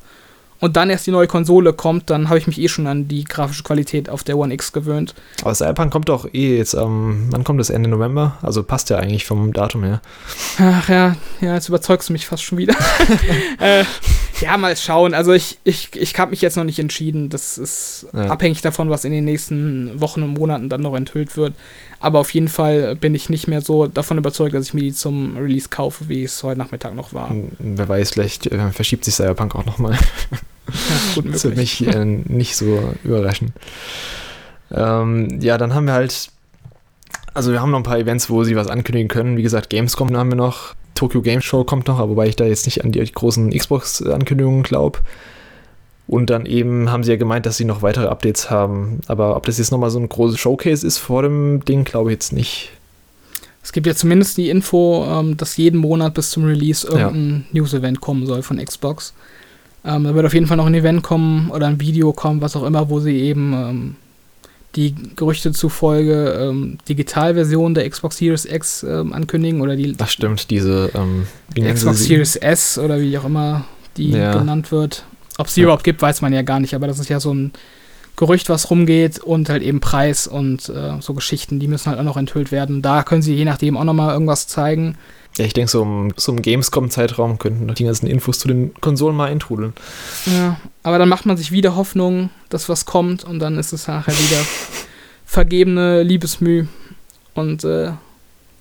und 0.59 0.77
dann 0.77 0.91
erst 0.91 1.07
die 1.07 1.11
neue 1.11 1.25
Konsole 1.25 1.73
kommt, 1.73 2.11
dann 2.11 2.29
habe 2.29 2.37
ich 2.37 2.45
mich 2.45 2.59
eh 2.61 2.67
schon 2.67 2.85
an 2.85 3.07
die 3.07 3.23
grafische 3.23 3.63
Qualität 3.63 4.09
auf 4.09 4.23
der 4.23 4.37
One 4.37 4.53
X 4.53 4.73
gewöhnt. 4.73 5.15
Aber 5.41 5.55
Cyberpunk 5.55 5.91
kommt 5.91 6.07
doch 6.09 6.31
eh 6.31 6.57
jetzt 6.57 6.75
am, 6.75 7.29
wann 7.31 7.43
kommt 7.43 7.59
das 7.59 7.71
Ende 7.71 7.89
November? 7.89 8.37
Also 8.43 8.61
passt 8.61 8.91
ja 8.91 8.97
eigentlich 8.97 9.25
vom 9.25 9.53
Datum 9.53 9.83
her. 9.83 10.01
Ach 10.59 10.87
ja, 10.87 11.15
ja, 11.39 11.55
jetzt 11.55 11.67
überzeugst 11.67 12.09
du 12.09 12.13
mich 12.13 12.27
fast 12.27 12.43
schon 12.43 12.59
wieder. 12.59 12.75
äh, 13.59 13.85
ja, 14.41 14.57
mal 14.57 14.75
schauen. 14.75 15.13
Also 15.13 15.31
ich, 15.33 15.57
ich, 15.63 15.89
ich 15.95 16.17
habe 16.19 16.31
mich 16.31 16.41
jetzt 16.41 16.57
noch 16.57 16.63
nicht 16.63 16.79
entschieden. 16.79 17.29
Das 17.29 17.57
ist 17.57 18.07
Ja. 18.13 18.25
abhängig 18.27 18.61
davon, 18.61 18.89
was 18.89 19.05
in 19.05 19.11
den 19.11 19.23
nächsten 19.25 19.99
Wochen 20.01 20.23
und 20.23 20.33
Monaten 20.37 20.69
dann 20.69 20.81
noch 20.81 20.95
enthüllt 20.95 21.37
wird. 21.37 21.53
Aber 21.99 22.19
auf 22.19 22.33
jeden 22.33 22.47
Fall 22.47 22.95
bin 22.95 23.13
ich 23.15 23.29
nicht 23.29 23.47
mehr 23.47 23.61
so 23.61 23.87
davon 23.87 24.17
überzeugt, 24.17 24.53
dass 24.55 24.65
ich 24.67 24.73
mir 24.73 24.81
die 24.81 24.93
zum 24.93 25.37
Release 25.37 25.69
kaufe, 25.69 26.09
wie 26.09 26.23
es 26.23 26.41
heute 26.43 26.59
Nachmittag 26.59 26.95
noch 26.95 27.13
war. 27.13 27.29
Und 27.31 27.51
Wer 27.59 27.87
weiß, 27.87 28.11
vielleicht 28.11 28.47
äh, 28.47 28.71
verschiebt 28.71 29.05
sich 29.05 29.13
Cyberpunk 29.15 29.55
auch 29.55 29.65
nochmal. 29.65 29.93
Ja, 29.93 30.77
gut 31.15 31.33
Das 31.33 31.43
möglich. 31.43 31.81
mich 31.81 31.93
äh, 31.95 32.03
nicht 32.05 32.55
so 32.55 32.93
überraschen. 33.03 33.53
Ähm, 34.71 35.39
ja, 35.41 35.57
dann 35.57 35.73
haben 35.73 35.85
wir 35.85 35.93
halt, 35.93 36.29
also 37.33 37.51
wir 37.51 37.61
haben 37.61 37.71
noch 37.71 37.79
ein 37.79 37.83
paar 37.83 37.99
Events, 37.99 38.29
wo 38.29 38.43
sie 38.43 38.55
was 38.55 38.67
ankündigen 38.67 39.07
können. 39.07 39.37
Wie 39.37 39.43
gesagt, 39.43 39.69
Gamescom 39.69 40.15
haben 40.15 40.29
wir 40.31 40.35
noch, 40.37 40.75
Tokyo 40.95 41.21
Game 41.21 41.41
Show 41.41 41.63
kommt 41.63 41.87
noch, 41.87 41.99
wobei 41.99 42.27
ich 42.27 42.35
da 42.35 42.45
jetzt 42.45 42.65
nicht 42.65 42.83
an 42.83 42.91
die 42.91 43.03
großen 43.03 43.49
Xbox-Ankündigungen 43.51 44.63
glaube. 44.63 44.99
Und 46.07 46.29
dann 46.29 46.45
eben 46.45 46.91
haben 46.91 47.03
sie 47.03 47.11
ja 47.11 47.17
gemeint, 47.17 47.45
dass 47.45 47.57
sie 47.57 47.65
noch 47.65 47.81
weitere 47.81 48.07
Updates 48.07 48.49
haben. 48.49 48.99
Aber 49.07 49.37
ob 49.37 49.45
das 49.45 49.57
jetzt 49.57 49.71
nochmal 49.71 49.91
so 49.91 49.99
ein 49.99 50.09
großes 50.09 50.39
Showcase 50.39 50.85
ist 50.85 50.97
vor 50.97 51.21
dem 51.21 51.63
Ding, 51.63 51.85
glaube 51.85 52.09
ich 52.09 52.15
jetzt 52.15 52.33
nicht. 52.33 52.71
Es 53.63 53.71
gibt 53.71 53.87
ja 53.87 53.95
zumindest 53.95 54.37
die 54.37 54.49
Info, 54.49 55.05
ähm, 55.07 55.37
dass 55.37 55.57
jeden 55.57 55.79
Monat 55.79 56.13
bis 56.15 56.31
zum 56.31 56.45
Release 56.45 56.85
irgendein 56.85 57.45
ja. 57.53 57.61
News-Event 57.61 58.01
kommen 58.01 58.25
soll 58.25 58.41
von 58.41 58.57
Xbox. 58.57 59.13
Ähm, 59.85 60.03
da 60.03 60.13
wird 60.13 60.25
auf 60.25 60.33
jeden 60.33 60.47
Fall 60.47 60.57
noch 60.57 60.65
ein 60.65 60.73
Event 60.73 61.03
kommen 61.03 61.49
oder 61.51 61.67
ein 61.67 61.79
Video 61.79 62.11
kommen, 62.13 62.41
was 62.41 62.55
auch 62.55 62.63
immer, 62.63 62.89
wo 62.89 62.99
sie 62.99 63.17
eben 63.17 63.53
ähm, 63.53 63.95
die 64.75 64.95
Gerüchte 65.15 65.51
zufolge 65.51 66.37
ähm, 66.39 66.77
Digitalversion 66.87 67.73
der 67.73 67.89
Xbox 67.89 68.17
Series 68.17 68.45
X 68.45 68.83
ähm, 68.83 69.13
ankündigen 69.13 69.61
oder 69.61 69.75
die. 69.75 69.93
Das 69.93 70.11
stimmt, 70.11 70.49
diese 70.49 70.91
ähm, 70.93 71.27
Xbox 71.55 72.05
Series 72.05 72.35
S 72.37 72.77
oder 72.77 73.01
wie 73.01 73.17
auch 73.17 73.25
immer 73.25 73.65
die 73.97 74.11
ja. 74.11 74.37
genannt 74.37 74.71
wird. 74.71 75.03
Ob 75.37 75.47
es 75.47 75.55
die 75.55 75.61
ja. 75.61 75.65
überhaupt 75.65 75.83
gibt, 75.83 76.01
weiß 76.01 76.21
man 76.21 76.33
ja 76.33 76.41
gar 76.41 76.59
nicht, 76.59 76.73
aber 76.73 76.87
das 76.87 76.99
ist 76.99 77.09
ja 77.09 77.19
so 77.19 77.33
ein 77.33 77.51
Gerücht, 78.15 78.49
was 78.49 78.69
rumgeht 78.69 79.19
und 79.19 79.49
halt 79.49 79.63
eben 79.63 79.79
Preis 79.79 80.27
und 80.27 80.69
äh, 80.69 81.01
so 81.01 81.13
Geschichten, 81.13 81.59
die 81.59 81.67
müssen 81.67 81.89
halt 81.89 81.99
auch 81.99 82.03
noch 82.03 82.17
enthüllt 82.17 82.51
werden. 82.51 82.81
Da 82.81 83.03
können 83.03 83.21
sie 83.21 83.33
je 83.33 83.45
nachdem 83.45 83.77
auch 83.77 83.83
nochmal 83.83 84.13
irgendwas 84.13 84.47
zeigen. 84.47 84.97
Ja, 85.37 85.45
ich 85.45 85.53
denke, 85.53 85.71
so 85.71 85.81
im, 85.81 86.13
so 86.17 86.33
im 86.33 86.41
Gamescom-Zeitraum 86.41 87.39
könnten 87.39 87.73
die 87.73 87.85
ganzen 87.85 88.07
Infos 88.07 88.39
zu 88.39 88.47
den 88.47 88.73
Konsolen 88.81 89.15
mal 89.15 89.29
eintrudeln. 89.29 89.73
Ja, 90.25 90.57
aber 90.83 90.99
dann 90.99 91.07
macht 91.09 91.25
man 91.25 91.37
sich 91.37 91.51
wieder 91.51 91.75
Hoffnung, 91.75 92.29
dass 92.49 92.67
was 92.67 92.85
kommt 92.85 93.23
und 93.23 93.39
dann 93.39 93.57
ist 93.57 93.71
es 93.71 93.87
nachher 93.87 94.13
wieder 94.13 94.41
vergebene 95.25 96.03
Liebesmüh 96.03 96.67
und 97.33 97.63
äh, 97.63 97.91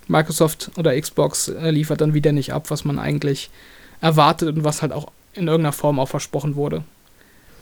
Microsoft 0.06 0.70
oder 0.76 0.98
Xbox 0.98 1.48
äh, 1.48 1.70
liefert 1.70 2.00
dann 2.00 2.14
wieder 2.14 2.32
nicht 2.32 2.52
ab, 2.52 2.70
was 2.70 2.84
man 2.84 2.98
eigentlich 2.98 3.50
erwartet 4.00 4.48
und 4.56 4.64
was 4.64 4.82
halt 4.82 4.92
auch 4.92 5.08
in 5.32 5.48
irgendeiner 5.48 5.72
Form 5.72 5.98
auch 5.98 6.08
versprochen 6.08 6.56
wurde. 6.56 6.84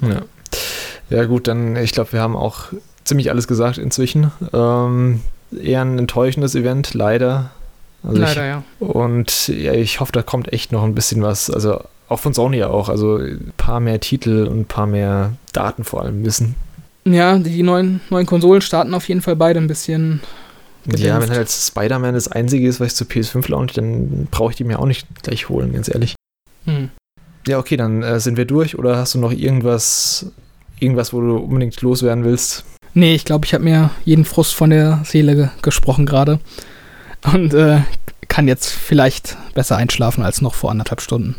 Ja. 0.03 0.23
Ja, 1.11 1.25
gut, 1.25 1.49
dann, 1.49 1.77
ich 1.77 1.93
glaube, 1.93 2.13
wir 2.13 2.21
haben 2.21 2.37
auch 2.37 2.67
ziemlich 3.05 3.31
alles 3.31 3.49
gesagt 3.49 3.79
inzwischen. 3.79 4.31
Ähm, 4.53 5.23
eher 5.59 5.81
ein 5.81 5.99
enttäuschendes 5.99 6.55
Event, 6.55 6.93
leider. 6.93 7.51
Also 8.03 8.21
leider, 8.21 8.31
ich, 8.31 8.37
ja. 8.37 8.63
Und 8.79 9.49
ja, 9.49 9.73
ich 9.73 10.01
hoffe, 10.01 10.13
da 10.13 10.23
kommt 10.23 10.53
echt 10.53 10.73
noch 10.73 10.85
ein 10.85 10.95
bisschen 10.95 11.23
was. 11.23 11.51
Also 11.51 11.81
auch 12.09 12.21
von 12.21 12.35
Sony 12.35 12.59
ja 12.59 12.69
auch. 12.69 12.89
Also 12.89 13.17
ein 13.17 13.53
paar 13.57 13.81
mehr 13.81 14.01
Titel 14.01 14.47
und 14.47 14.61
ein 14.61 14.65
paar 14.65 14.87
mehr 14.87 15.33
Daten 15.53 15.85
vor 15.85 16.03
allem 16.03 16.25
wissen. 16.25 16.55
Ja, 17.05 17.39
die 17.39 17.63
neuen, 17.63 18.01
neuen 18.11 18.27
Konsolen 18.27 18.61
starten 18.61 18.95
auf 18.95 19.09
jeden 19.09 19.23
Fall 19.23 19.37
beide 19.37 19.61
ein 19.61 19.67
bisschen. 19.67 20.21
Gedämpft. 20.85 21.05
Ja, 21.05 21.21
wenn 21.21 21.31
halt 21.31 21.51
Spider-Man 21.51 22.15
das 22.15 22.29
einzige 22.29 22.67
ist, 22.67 22.81
was 22.81 22.89
ich 22.89 22.95
zu 22.95 23.05
PS5 23.05 23.51
launch, 23.51 23.73
dann 23.75 24.27
brauche 24.31 24.53
ich 24.53 24.57
die 24.57 24.65
mir 24.65 24.79
auch 24.79 24.87
nicht 24.87 25.07
gleich 25.23 25.49
holen, 25.49 25.73
ganz 25.73 25.89
ehrlich. 25.89 26.15
Hm. 26.65 26.91
Ja, 27.47 27.59
okay, 27.59 27.77
dann 27.77 28.03
äh, 28.03 28.21
sind 28.21 28.37
wir 28.37 28.47
durch. 28.47 28.79
Oder 28.79 28.97
hast 28.97 29.15
du 29.15 29.19
noch 29.19 29.33
irgendwas 29.33 30.33
irgendwas, 30.81 31.13
wo 31.13 31.21
du 31.21 31.37
unbedingt 31.37 31.81
loswerden 31.83 32.25
willst? 32.25 32.65
Nee, 32.95 33.15
ich 33.15 33.25
glaube, 33.25 33.47
ich 33.47 33.55
habe 33.55 33.65
mir 33.65 33.91
jeden 34.05 34.25
Frust 34.25 34.55
von 34.55 34.71
der 34.71 35.03
Seele 35.05 35.37
ge 35.37 35.49
gesprochen 35.63 36.07
gerade. 36.07 36.41
Und 37.25 37.55
äh, 37.55 37.81
kann 38.29 38.47
jetzt 38.47 38.71
vielleicht 38.71 39.37
besser 39.55 39.77
einschlafen 39.77 40.23
als 40.23 40.41
noch 40.41 40.55
vor 40.55 40.71
anderthalb 40.71 41.01
Stunden. 41.01 41.37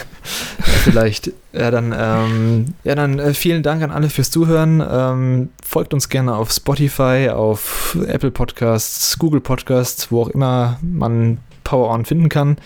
vielleicht. 0.84 1.32
Ja, 1.52 1.70
dann, 1.70 1.94
ähm, 1.96 2.74
ja, 2.84 2.94
dann 2.94 3.18
äh, 3.18 3.32
vielen 3.32 3.62
Dank 3.62 3.82
an 3.82 3.90
alle 3.90 4.10
fürs 4.10 4.30
Zuhören. 4.30 4.84
Ähm, 4.86 5.48
folgt 5.64 5.94
uns 5.94 6.08
gerne 6.08 6.34
auf 6.34 6.50
Spotify, 6.50 7.30
auf 7.32 7.96
Apple 8.06 8.30
Podcasts, 8.30 9.18
Google 9.18 9.40
Podcasts, 9.40 10.10
wo 10.10 10.22
auch 10.22 10.28
immer 10.28 10.78
man 10.82 11.38
Power 11.64 11.90
On 11.90 12.04
finden 12.04 12.28
kann. 12.28 12.58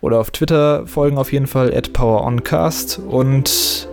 Oder 0.00 0.18
auf 0.18 0.30
Twitter 0.30 0.86
folgen 0.86 1.16
auf 1.16 1.32
jeden 1.32 1.46
Fall 1.46 1.72
at 1.74 1.92
PowerOnCast 1.92 2.98
und 2.98 3.88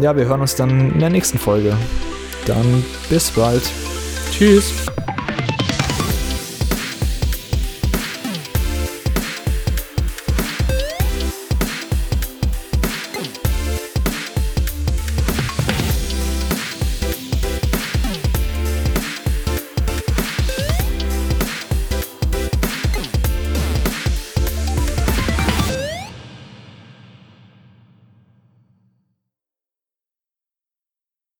ja, 0.00 0.16
wir 0.16 0.26
hören 0.26 0.40
uns 0.40 0.56
dann 0.56 0.92
in 0.92 0.98
der 0.98 1.10
nächsten 1.10 1.38
Folge. 1.38 1.76
Dann 2.46 2.84
bis 3.08 3.30
bald. 3.30 3.62
Tschüss. 4.32 4.72